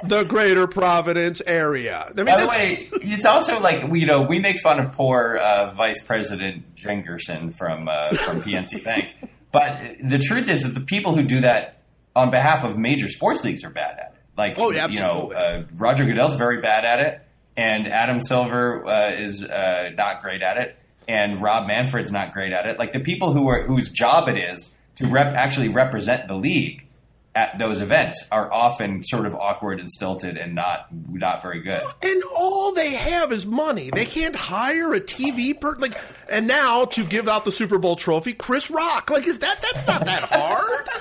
the 0.04 0.24
greater 0.24 0.68
Providence 0.68 1.42
area. 1.46 2.06
I 2.10 2.14
mean, 2.14 2.26
By 2.26 2.42
the 2.42 2.48
way, 2.48 2.90
it's 3.02 3.26
also 3.26 3.60
like 3.62 3.84
you 3.94 4.06
know 4.06 4.22
we 4.22 4.40
make 4.40 4.60
fun 4.60 4.80
of 4.80 4.92
poor 4.92 5.36
uh, 5.38 5.72
Vice 5.74 6.04
President 6.04 6.76
Jengerson 6.76 7.56
from 7.56 7.88
uh, 7.88 8.10
from 8.10 8.42
PNC 8.42 8.84
Bank, 8.86 9.14
but 9.52 9.78
the 10.04 10.20
truth 10.20 10.50
is 10.50 10.64
that 10.64 10.74
the 10.74 10.82
people 10.86 11.16
who 11.16 11.24
do 11.24 11.42
that 11.42 11.78
on 12.16 12.30
behalf 12.30 12.64
of 12.64 12.78
major 12.78 13.08
sports 13.08 13.44
leagues 13.44 13.64
are 13.64 13.70
bad 13.70 13.98
at 14.00 14.14
it. 14.14 14.20
Like, 14.38 14.56
Oh, 14.58 14.72
yeah, 14.72 14.88
you 14.88 15.00
know, 15.00 15.32
uh, 15.32 15.64
Roger 15.76 16.06
Goodell's 16.06 16.36
very 16.36 16.60
bad 16.62 16.86
at 16.86 17.00
it, 17.00 17.22
and 17.56 17.88
Adam 17.88 18.20
Silver 18.20 18.86
uh, 18.86 19.10
is 19.12 19.44
uh, 19.44 19.92
not 19.96 20.22
great 20.22 20.42
at 20.42 20.58
it, 20.58 20.76
and 21.08 21.42
Rob 21.42 21.68
Manfred's 21.68 22.12
not 22.12 22.34
great 22.34 22.52
at 22.52 22.66
it. 22.66 22.78
Like 22.80 22.92
the 22.92 23.00
people 23.00 23.32
who 23.34 23.48
are 23.48 23.64
whose 23.64 23.90
job 23.92 24.28
it 24.28 24.38
is 24.38 24.78
to 24.96 25.08
rep 25.08 25.34
actually 25.36 25.70
represent 25.70 26.28
the 26.28 26.36
league 26.36 26.88
at 27.36 27.58
those 27.58 27.82
events 27.82 28.24
are 28.32 28.52
often 28.52 29.04
sort 29.04 29.26
of 29.26 29.34
awkward 29.36 29.80
and 29.80 29.90
stilted 29.90 30.38
and 30.38 30.54
not 30.54 30.88
not 31.10 31.42
very 31.42 31.62
good. 31.62 31.82
and 32.02 32.24
all 32.36 32.72
they 32.72 32.92
have 32.92 33.32
is 33.32 33.46
money. 33.46 33.90
They 33.90 34.06
can't 34.06 34.36
hire 34.36 34.94
a 34.94 35.02
TV 35.02 35.60
per 35.60 35.76
like. 35.78 35.98
And 36.30 36.48
now 36.48 36.86
to 36.86 37.04
give 37.04 37.28
out 37.28 37.46
the 37.46 37.52
Super 37.52 37.78
Bowl 37.78 37.96
trophy, 37.96 38.34
Chris 38.34 38.70
Rock. 38.70 39.10
Like, 39.10 39.28
is 39.28 39.40
that 39.40 39.62
that's 39.62 39.88
not 39.88 40.06
that 40.06 40.22
hard? 40.24 40.90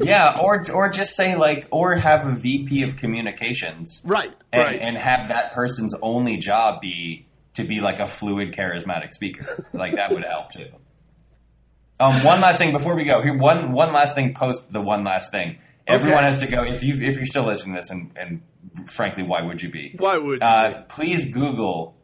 Yeah, 0.00 0.38
or 0.40 0.64
or 0.72 0.88
just 0.88 1.14
say 1.14 1.36
like, 1.36 1.66
or 1.70 1.94
have 1.96 2.26
a 2.26 2.30
VP 2.30 2.84
of 2.84 2.96
communications, 2.96 4.00
right, 4.04 4.32
and, 4.52 4.62
right. 4.62 4.80
and 4.80 4.96
have 4.96 5.28
that 5.28 5.52
person's 5.52 5.92
only 6.00 6.36
job 6.36 6.80
be 6.80 7.26
to 7.54 7.64
be 7.64 7.80
like 7.80 7.98
a 7.98 8.06
fluid, 8.06 8.52
charismatic 8.52 9.12
speaker. 9.12 9.66
Like 9.72 9.96
that 9.96 10.12
would 10.12 10.24
help 10.24 10.52
too. 10.52 10.68
Um, 12.00 12.14
one 12.24 12.40
last 12.40 12.58
thing 12.58 12.72
before 12.72 12.94
we 12.94 13.04
go. 13.04 13.22
Here, 13.22 13.36
one 13.36 13.72
one 13.72 13.92
last 13.92 14.14
thing. 14.14 14.34
Post 14.34 14.72
the 14.72 14.80
one 14.80 15.02
last 15.04 15.30
thing. 15.32 15.58
Everyone 15.88 16.18
Okay. 16.18 16.26
has 16.26 16.40
to 16.40 16.46
go. 16.46 16.62
If 16.62 16.82
you 16.84 16.94
if 16.94 17.16
you're 17.16 17.24
still 17.24 17.46
listening 17.46 17.74
to 17.74 17.80
this, 17.80 17.90
and, 17.90 18.12
and 18.16 18.42
frankly, 18.90 19.22
why 19.22 19.42
would 19.42 19.62
you 19.62 19.70
be? 19.70 19.94
Why 19.98 20.18
would 20.18 20.40
you 20.40 20.46
uh, 20.46 20.82
please 20.82 21.30
Google 21.32 21.94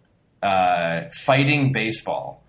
uh, 0.42 1.08
fighting 1.24 1.72
baseball, 1.72 2.42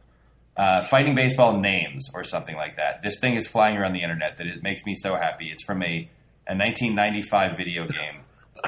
uh, 0.57 0.81
fighting 0.81 1.15
baseball 1.15 1.59
names 1.59 2.09
or 2.13 2.23
something 2.23 2.55
like 2.55 2.75
that. 2.77 3.01
This 3.03 3.19
thing 3.19 3.35
is 3.35 3.47
flying 3.47 3.77
around 3.77 3.93
the 3.93 4.01
internet 4.01 4.37
that 4.37 4.47
it 4.47 4.63
makes 4.63 4.85
me 4.85 4.95
so 4.95 5.15
happy. 5.15 5.49
It's 5.49 5.63
from 5.63 5.81
a, 5.83 6.09
a 6.47 6.55
1995 6.55 7.57
video 7.57 7.87
game 7.87 8.21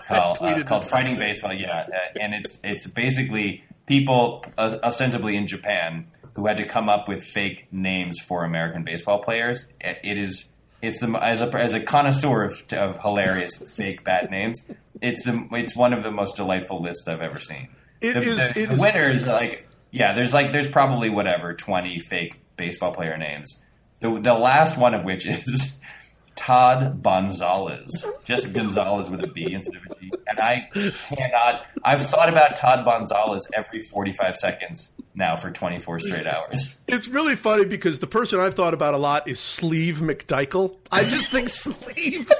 called, 0.07 0.37
uh, 0.41 0.63
called 0.63 0.85
Fighting 0.87 1.13
out. 1.13 1.19
Baseball. 1.19 1.53
Yeah, 1.53 1.87
uh, 1.93 2.19
and 2.19 2.33
it's 2.33 2.57
it's 2.63 2.87
basically 2.87 3.63
people 3.85 4.45
uh, 4.57 4.77
ostensibly 4.83 5.35
in 5.35 5.47
Japan 5.47 6.07
who 6.35 6.45
had 6.47 6.57
to 6.57 6.65
come 6.65 6.87
up 6.87 7.07
with 7.07 7.23
fake 7.23 7.67
names 7.71 8.19
for 8.19 8.43
American 8.43 8.83
baseball 8.83 9.19
players. 9.23 9.71
It 9.81 9.99
it 10.03 10.17
is 10.17 10.49
it's 10.81 10.99
the 10.99 11.07
as 11.21 11.41
a 11.41 11.53
as 11.57 11.73
a 11.73 11.79
connoisseur 11.81 12.43
of, 12.43 12.63
of 12.73 12.99
hilarious 13.01 13.57
fake 13.75 14.03
bad 14.03 14.29
names. 14.31 14.69
It's 15.01 15.23
the 15.25 15.47
it's 15.51 15.75
one 15.75 15.93
of 15.93 16.03
the 16.03 16.11
most 16.11 16.35
delightful 16.35 16.81
lists 16.81 17.07
I've 17.07 17.21
ever 17.21 17.39
seen. 17.39 17.69
It 18.01 18.13
the, 18.13 18.19
is- 18.19 18.37
the, 18.37 18.59
it 18.61 18.67
the 18.69 18.73
is- 18.75 18.81
winners 18.81 19.27
like 19.27 19.67
yeah. 19.91 20.13
There's 20.13 20.33
like 20.33 20.51
there's 20.53 20.67
probably 20.67 21.09
whatever 21.09 21.53
twenty 21.53 21.99
fake 21.99 22.39
baseball 22.57 22.93
player 22.93 23.17
names. 23.17 23.59
The 24.01 24.19
the 24.19 24.33
last 24.35 24.77
one 24.77 24.93
of 24.93 25.03
which 25.03 25.25
is 25.25 25.79
Todd 26.35 27.01
Bonzalez, 27.01 27.89
just 28.23 28.53
Gonzalez 28.53 29.09
with 29.09 29.23
a 29.23 29.27
B 29.27 29.51
instead 29.51 29.75
of 29.77 29.91
a 29.91 29.99
G. 29.99 30.11
And 30.27 30.39
I 30.39 30.69
cannot. 31.09 31.65
I've 31.83 32.05
thought 32.05 32.29
about 32.29 32.55
Todd 32.55 32.85
Bonzalez 32.85 33.41
every 33.55 33.81
45 33.81 34.35
seconds 34.35 34.91
now 35.17 35.35
for 35.35 35.49
24 35.51 35.99
straight 35.99 36.27
hours. 36.27 36.79
It's 36.87 37.07
really 37.07 37.35
funny 37.35 37.65
because 37.65 37.99
the 37.99 38.07
person 38.07 38.39
I've 38.39 38.53
thought 38.53 38.73
about 38.75 38.93
a 38.93 38.97
lot 38.97 39.27
is 39.27 39.39
Sleve 39.39 39.95
McDichael. 39.97 40.77
I 40.91 41.03
just 41.03 41.29
think 41.31 41.49
Sleve, 41.49 42.31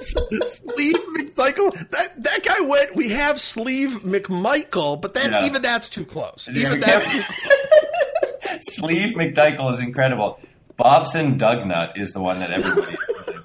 Sleve 0.00 0.96
McDichael. 1.16 1.90
That 1.90 2.22
that 2.22 2.44
guy 2.44 2.60
went. 2.60 2.94
We 2.94 3.08
have 3.10 3.40
Steve 3.40 4.02
McMichael, 4.04 5.00
but 5.00 5.12
that's 5.14 5.28
Yeah. 5.28 5.46
even 5.46 5.60
that's 5.62 5.88
too 5.88 6.04
close. 6.04 6.48
Yeah, 6.52 6.68
Even 6.68 6.80
that's 6.80 7.06
too 7.10 7.22
Sleve 8.70 9.14
McDichael 9.14 9.72
is 9.72 9.80
incredible. 9.80 10.38
Bobson 10.76 11.38
Dugnutt 11.38 11.98
is 11.98 12.12
the 12.12 12.20
one 12.20 12.38
that 12.40 12.50
everybody. 12.50 12.96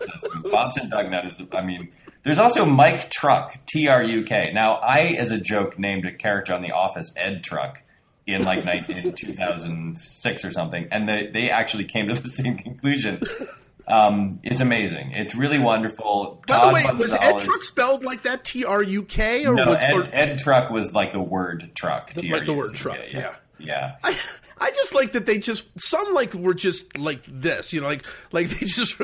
Bobson 0.51 0.89
Dugnutt 0.89 1.25
is. 1.25 1.41
I 1.51 1.61
mean, 1.61 1.89
there's 2.23 2.39
also 2.39 2.65
Mike 2.65 3.09
Truk, 3.09 3.57
T 3.67 3.87
R 3.87 4.03
U 4.03 4.23
K. 4.23 4.51
Now, 4.53 4.73
I, 4.75 5.15
as 5.17 5.31
a 5.31 5.39
joke, 5.39 5.77
named 5.79 6.05
a 6.05 6.13
character 6.13 6.53
on 6.53 6.61
The 6.61 6.71
Office 6.71 7.11
Ed 7.15 7.43
Truck 7.43 7.81
in 8.27 8.43
like 8.43 8.89
in 8.89 9.13
2006 9.13 10.45
or 10.45 10.51
something, 10.51 10.87
and 10.91 11.07
they 11.07 11.27
they 11.27 11.49
actually 11.49 11.85
came 11.85 12.07
to 12.09 12.21
the 12.21 12.29
same 12.29 12.57
conclusion. 12.57 13.21
Um, 13.87 14.41
it's 14.43 14.59
amazing. 14.59 15.11
It's 15.11 15.33
really 15.33 15.59
wonderful. 15.59 16.43
By 16.45 16.55
the 16.55 16.59
Todd 16.61 16.73
way, 16.73 16.85
was 16.97 17.13
Ed 17.13 17.39
Truck 17.39 17.61
spelled 17.63 18.03
like 18.03 18.23
that? 18.23 18.43
T 18.43 18.65
R 18.65 18.83
U 18.83 19.03
K 19.03 19.45
or 19.45 19.55
No, 19.55 19.67
was 19.67 19.77
or- 19.77 20.03
Ed, 20.03 20.09
Ed 20.13 20.37
Truck 20.39 20.69
was 20.69 20.93
like 20.93 21.13
the 21.13 21.21
word 21.21 21.71
truck. 21.73 22.11
Like 22.15 22.45
the 22.45 22.53
word 22.53 22.75
T-R-U-C-K, 22.75 22.77
truck, 22.77 23.13
yeah. 23.13 23.35
yeah. 23.59 23.95
I, 24.03 24.19
I 24.59 24.71
just 24.71 24.93
like 24.95 25.13
that 25.13 25.25
they 25.25 25.37
just 25.37 25.67
some 25.79 26.13
like 26.13 26.33
were 26.33 26.53
just 26.53 26.97
like 26.97 27.21
this, 27.27 27.71
you 27.71 27.79
know, 27.79 27.87
like 27.87 28.03
like 28.33 28.49
they 28.49 28.65
just 28.65 28.95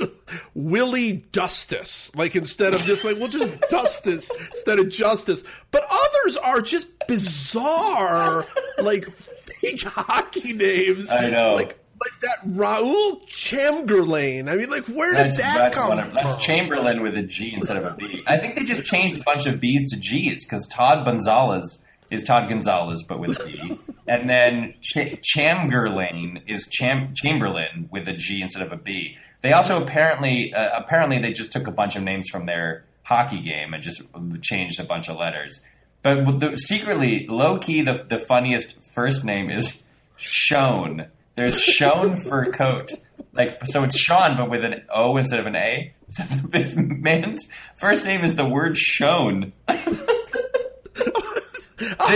Willie 0.53 1.13
Dustice, 1.31 2.11
like 2.15 2.35
instead 2.35 2.73
of 2.73 2.81
just 2.83 3.05
like 3.05 3.17
we'll 3.17 3.27
just 3.29 3.51
Dustus 3.69 4.29
instead 4.51 4.79
of 4.79 4.89
Justice. 4.89 5.43
But 5.71 5.83
others 6.23 6.37
are 6.37 6.61
just 6.61 6.87
bizarre, 7.07 8.45
like 8.79 9.09
fake 9.61 9.81
hockey 9.83 10.53
names. 10.53 11.09
I 11.11 11.29
know. 11.29 11.55
like 11.55 11.79
like 12.01 12.19
that 12.21 12.41
Raul 12.45 13.25
Chamgerlain. 13.29 14.49
I 14.51 14.55
mean, 14.57 14.69
like 14.69 14.85
where 14.85 15.13
did 15.13 15.27
That's, 15.27 15.37
that 15.37 15.57
that's, 15.57 15.75
come 15.75 15.89
one 15.89 15.99
of, 15.99 16.05
from? 16.07 16.15
that's 16.15 16.43
Chamberlain 16.43 17.01
with 17.01 17.17
a 17.17 17.23
G 17.23 17.53
instead 17.53 17.77
of 17.77 17.85
a 17.85 17.95
B. 17.95 18.23
I 18.27 18.37
think 18.37 18.55
they 18.55 18.63
just 18.65 18.85
changed 18.85 19.17
a 19.19 19.23
bunch 19.23 19.45
of 19.45 19.59
B's 19.59 19.91
to 19.93 19.99
G's 19.99 20.43
because 20.45 20.67
Todd 20.67 21.05
Bonzalez 21.07 21.81
is 22.09 22.23
Todd 22.23 22.49
Gonzalez 22.49 23.03
but 23.03 23.19
with 23.19 23.39
a 23.39 23.45
B, 23.45 23.79
and 24.07 24.29
then 24.29 24.73
Ch- 24.81 25.17
Chamgerlain 25.35 26.41
is 26.47 26.67
Cham- 26.67 27.13
Chamberlain 27.15 27.87
with 27.91 28.07
a 28.07 28.13
G 28.13 28.41
instead 28.41 28.63
of 28.63 28.71
a 28.73 28.77
B. 28.77 29.17
They 29.41 29.53
also 29.53 29.81
apparently 29.81 30.53
uh, 30.53 30.77
apparently 30.77 31.19
they 31.19 31.31
just 31.31 31.53
took 31.53 31.67
a 31.67 31.71
bunch 31.71 31.95
of 31.95 32.03
names 32.03 32.27
from 32.27 32.45
their 32.47 32.83
hockey 33.03 33.39
game 33.41 33.73
and 33.73 33.81
just 33.81 34.01
changed 34.41 34.79
a 34.79 34.83
bunch 34.83 35.07
of 35.09 35.17
letters. 35.17 35.61
But 36.03 36.39
the, 36.39 36.55
secretly, 36.57 37.25
low 37.27 37.57
key, 37.57 37.81
the 37.81 38.05
the 38.07 38.19
funniest 38.19 38.77
first 38.93 39.23
name 39.23 39.49
is 39.49 39.87
Shown. 40.17 41.07
There's 41.35 41.59
Shown 41.59 42.21
Furcotte. 42.21 42.91
Like 43.31 43.65
so, 43.65 43.83
it's 43.83 43.97
Sean, 43.97 44.37
but 44.37 44.49
with 44.49 44.63
an 44.63 44.83
O 44.93 45.17
instead 45.17 45.39
of 45.39 45.47
an 45.47 45.55
A. 45.55 45.93
The 46.07 46.73
man's 46.99 47.47
first 47.77 48.05
name 48.05 48.23
is 48.23 48.35
the 48.35 48.45
word 48.45 48.77
Shone. 48.77 49.53
this 49.67 49.97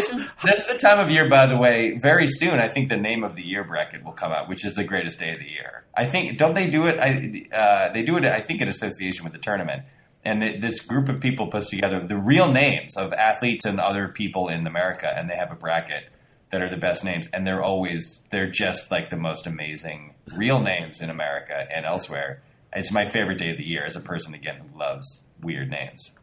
is 0.09 0.29
this 0.43 0.59
is 0.59 0.67
the 0.67 0.77
time 0.77 0.99
of 0.99 1.09
year, 1.09 1.27
by 1.29 1.47
the 1.47 1.57
way. 1.57 1.97
Very 1.97 2.27
soon, 2.27 2.59
I 2.59 2.67
think 2.67 2.89
the 2.89 2.97
name 2.97 3.23
of 3.23 3.35
the 3.35 3.41
year 3.41 3.63
bracket 3.63 4.03
will 4.03 4.11
come 4.11 4.31
out, 4.31 4.49
which 4.49 4.65
is 4.65 4.75
the 4.75 4.83
greatest 4.83 5.19
day 5.19 5.33
of 5.33 5.39
the 5.39 5.49
year. 5.49 5.85
I 5.95 6.05
think 6.05 6.37
don't 6.37 6.53
they 6.53 6.69
do 6.69 6.85
it? 6.85 6.99
I 6.99 7.55
uh, 7.55 7.93
they 7.93 8.03
do 8.03 8.17
it. 8.17 8.25
I 8.25 8.41
think 8.41 8.61
in 8.61 8.67
association 8.67 9.23
with 9.23 9.33
the 9.33 9.39
tournament. 9.39 9.83
And 10.27 10.41
th 10.41 10.61
this 10.61 10.77
group 10.91 11.07
of 11.09 11.17
people 11.21 11.47
puts 11.47 11.69
together 11.69 11.99
the 12.01 12.17
real 12.33 12.49
names 12.51 12.97
of 12.97 13.13
athletes 13.13 13.65
and 13.65 13.79
other 13.79 14.05
people 14.21 14.49
in 14.55 14.67
America, 14.67 15.07
and 15.17 15.29
they 15.29 15.35
have 15.43 15.51
a 15.51 15.55
bracket 15.65 16.03
that 16.51 16.61
are 16.61 16.69
the 16.69 16.77
best 16.87 17.03
names, 17.03 17.27
and 17.33 17.45
they're 17.47 17.63
always 17.63 18.23
they're 18.31 18.51
just 18.65 18.91
like 18.91 19.09
the 19.09 19.15
most 19.29 19.47
amazing 19.47 20.13
real 20.35 20.59
names 20.59 20.99
in 21.01 21.09
America 21.09 21.57
and 21.73 21.85
elsewhere. 21.85 22.41
It's 22.73 22.91
my 22.91 23.05
favorite 23.05 23.37
day 23.37 23.51
of 23.51 23.57
the 23.57 23.63
year 23.73 23.85
as 23.85 23.95
a 23.95 24.01
person 24.01 24.33
again 24.33 24.57
who 24.61 24.77
loves 24.77 25.07
weird 25.41 25.69
names. 25.69 26.17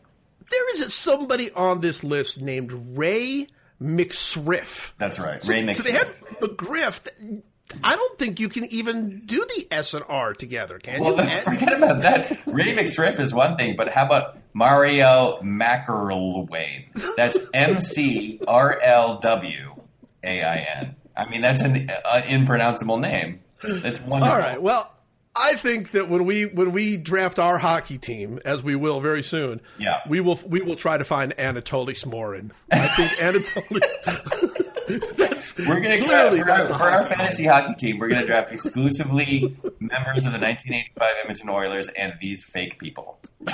There 0.51 0.67
is 0.75 0.93
somebody 0.93 1.51
on 1.53 1.81
this 1.81 2.05
list 2.05 2.41
named 2.43 2.71
Rey 2.97 3.47
McSriff. 3.81 4.93
That's 4.99 5.19
right, 5.19 5.43
So, 5.43 5.53
Ray 5.53 5.73
so 5.73 5.83
they 5.83 5.91
McSriff. 5.91 5.99
had 5.99 6.41
McGriff. 6.41 7.43
I 7.83 7.97
don't 7.97 8.19
think 8.19 8.39
you 8.41 8.49
can 8.49 8.65
even 8.73 9.23
do 9.25 9.39
the 9.39 9.67
S 9.71 9.95
and 9.95 10.05
R 10.09 10.35
together, 10.35 10.79
can 10.79 11.03
Well, 11.03 11.17
you? 11.17 11.37
forget 11.41 11.73
about 11.73 12.03
that. 12.03 12.39
Rey 12.47 12.75
McSriff 12.77 13.19
is 13.19 13.35
one 13.35 13.57
thing, 13.57 13.75
but 13.77 13.91
how 13.91 14.05
about 14.07 14.39
Mario 14.53 15.39
McRlwain? 15.43 16.85
That's 17.17 17.37
M 17.53 17.81
C 17.81 18.41
R 18.47 18.79
L 18.83 19.19
W 19.19 19.75
A 20.23 20.43
I 20.43 20.57
N. 20.81 20.97
I 21.17 21.29
mean, 21.29 21.41
that's 21.43 21.63
an 21.63 21.91
uh, 21.91 22.23
impronounceable 22.27 22.99
name. 23.01 23.41
That's 23.63 24.01
wonderful. 24.01 24.35
All 24.35 24.39
right. 24.39 24.61
Well, 24.61 24.91
I 25.37 25.55
think 25.55 25.93
that 25.93 26.09
when 26.09 26.25
we 26.27 26.45
when 26.47 26.71
we 26.73 26.97
draft 26.97 27.39
our 27.39 27.59
hockey 27.59 27.99
team, 27.99 28.39
as 28.45 28.63
we 28.63 28.77
will 28.77 29.01
very 29.01 29.23
soon, 29.23 29.61
Yeah. 29.79 30.01
we 30.09 30.21
will 30.21 30.39
we 30.47 30.61
will 30.61 30.77
try 30.77 30.99
to 30.99 31.05
find 31.05 31.35
Anatoli 31.37 31.97
Smorin. 31.99 32.53
I 32.71 32.87
think 32.89 33.11
Anatoly. 33.19 34.54
that's 35.17 35.57
We're 35.59 35.81
gonna 35.81 35.99
clearly 36.05 36.41
for, 36.41 36.51
our, 36.51 36.59
that's 36.59 36.69
for 36.69 36.83
our 36.85 37.07
fantasy 37.07 37.47
hockey 37.47 37.75
team. 37.75 37.99
We're 37.99 38.09
gonna 38.09 38.27
draft 38.33 38.53
exclusively 38.53 39.57
members 39.81 40.25
of 40.25 40.33
the 40.33 40.39
1985 40.39 41.15
Edmonton 41.23 41.49
Oilers 41.51 41.89
and 41.91 42.15
these 42.21 42.45
fake 42.45 42.79
people, 42.79 43.19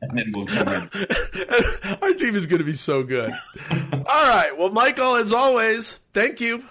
and 0.00 0.16
then 0.16 0.32
we'll 0.34 0.46
come 0.46 0.68
in. 0.68 0.90
Our 2.02 2.12
team 2.14 2.34
is 2.34 2.46
going 2.46 2.58
to 2.58 2.64
be 2.64 2.74
so 2.74 3.02
good. 3.02 3.32
All 3.70 4.28
right. 4.28 4.52
Well, 4.56 4.70
Michael, 4.70 5.16
as 5.16 5.32
always, 5.32 6.00
thank 6.12 6.40
you. 6.40 6.62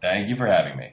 Thank 0.00 0.28
you 0.28 0.36
for 0.36 0.46
having 0.46 0.76
me. 0.76 0.92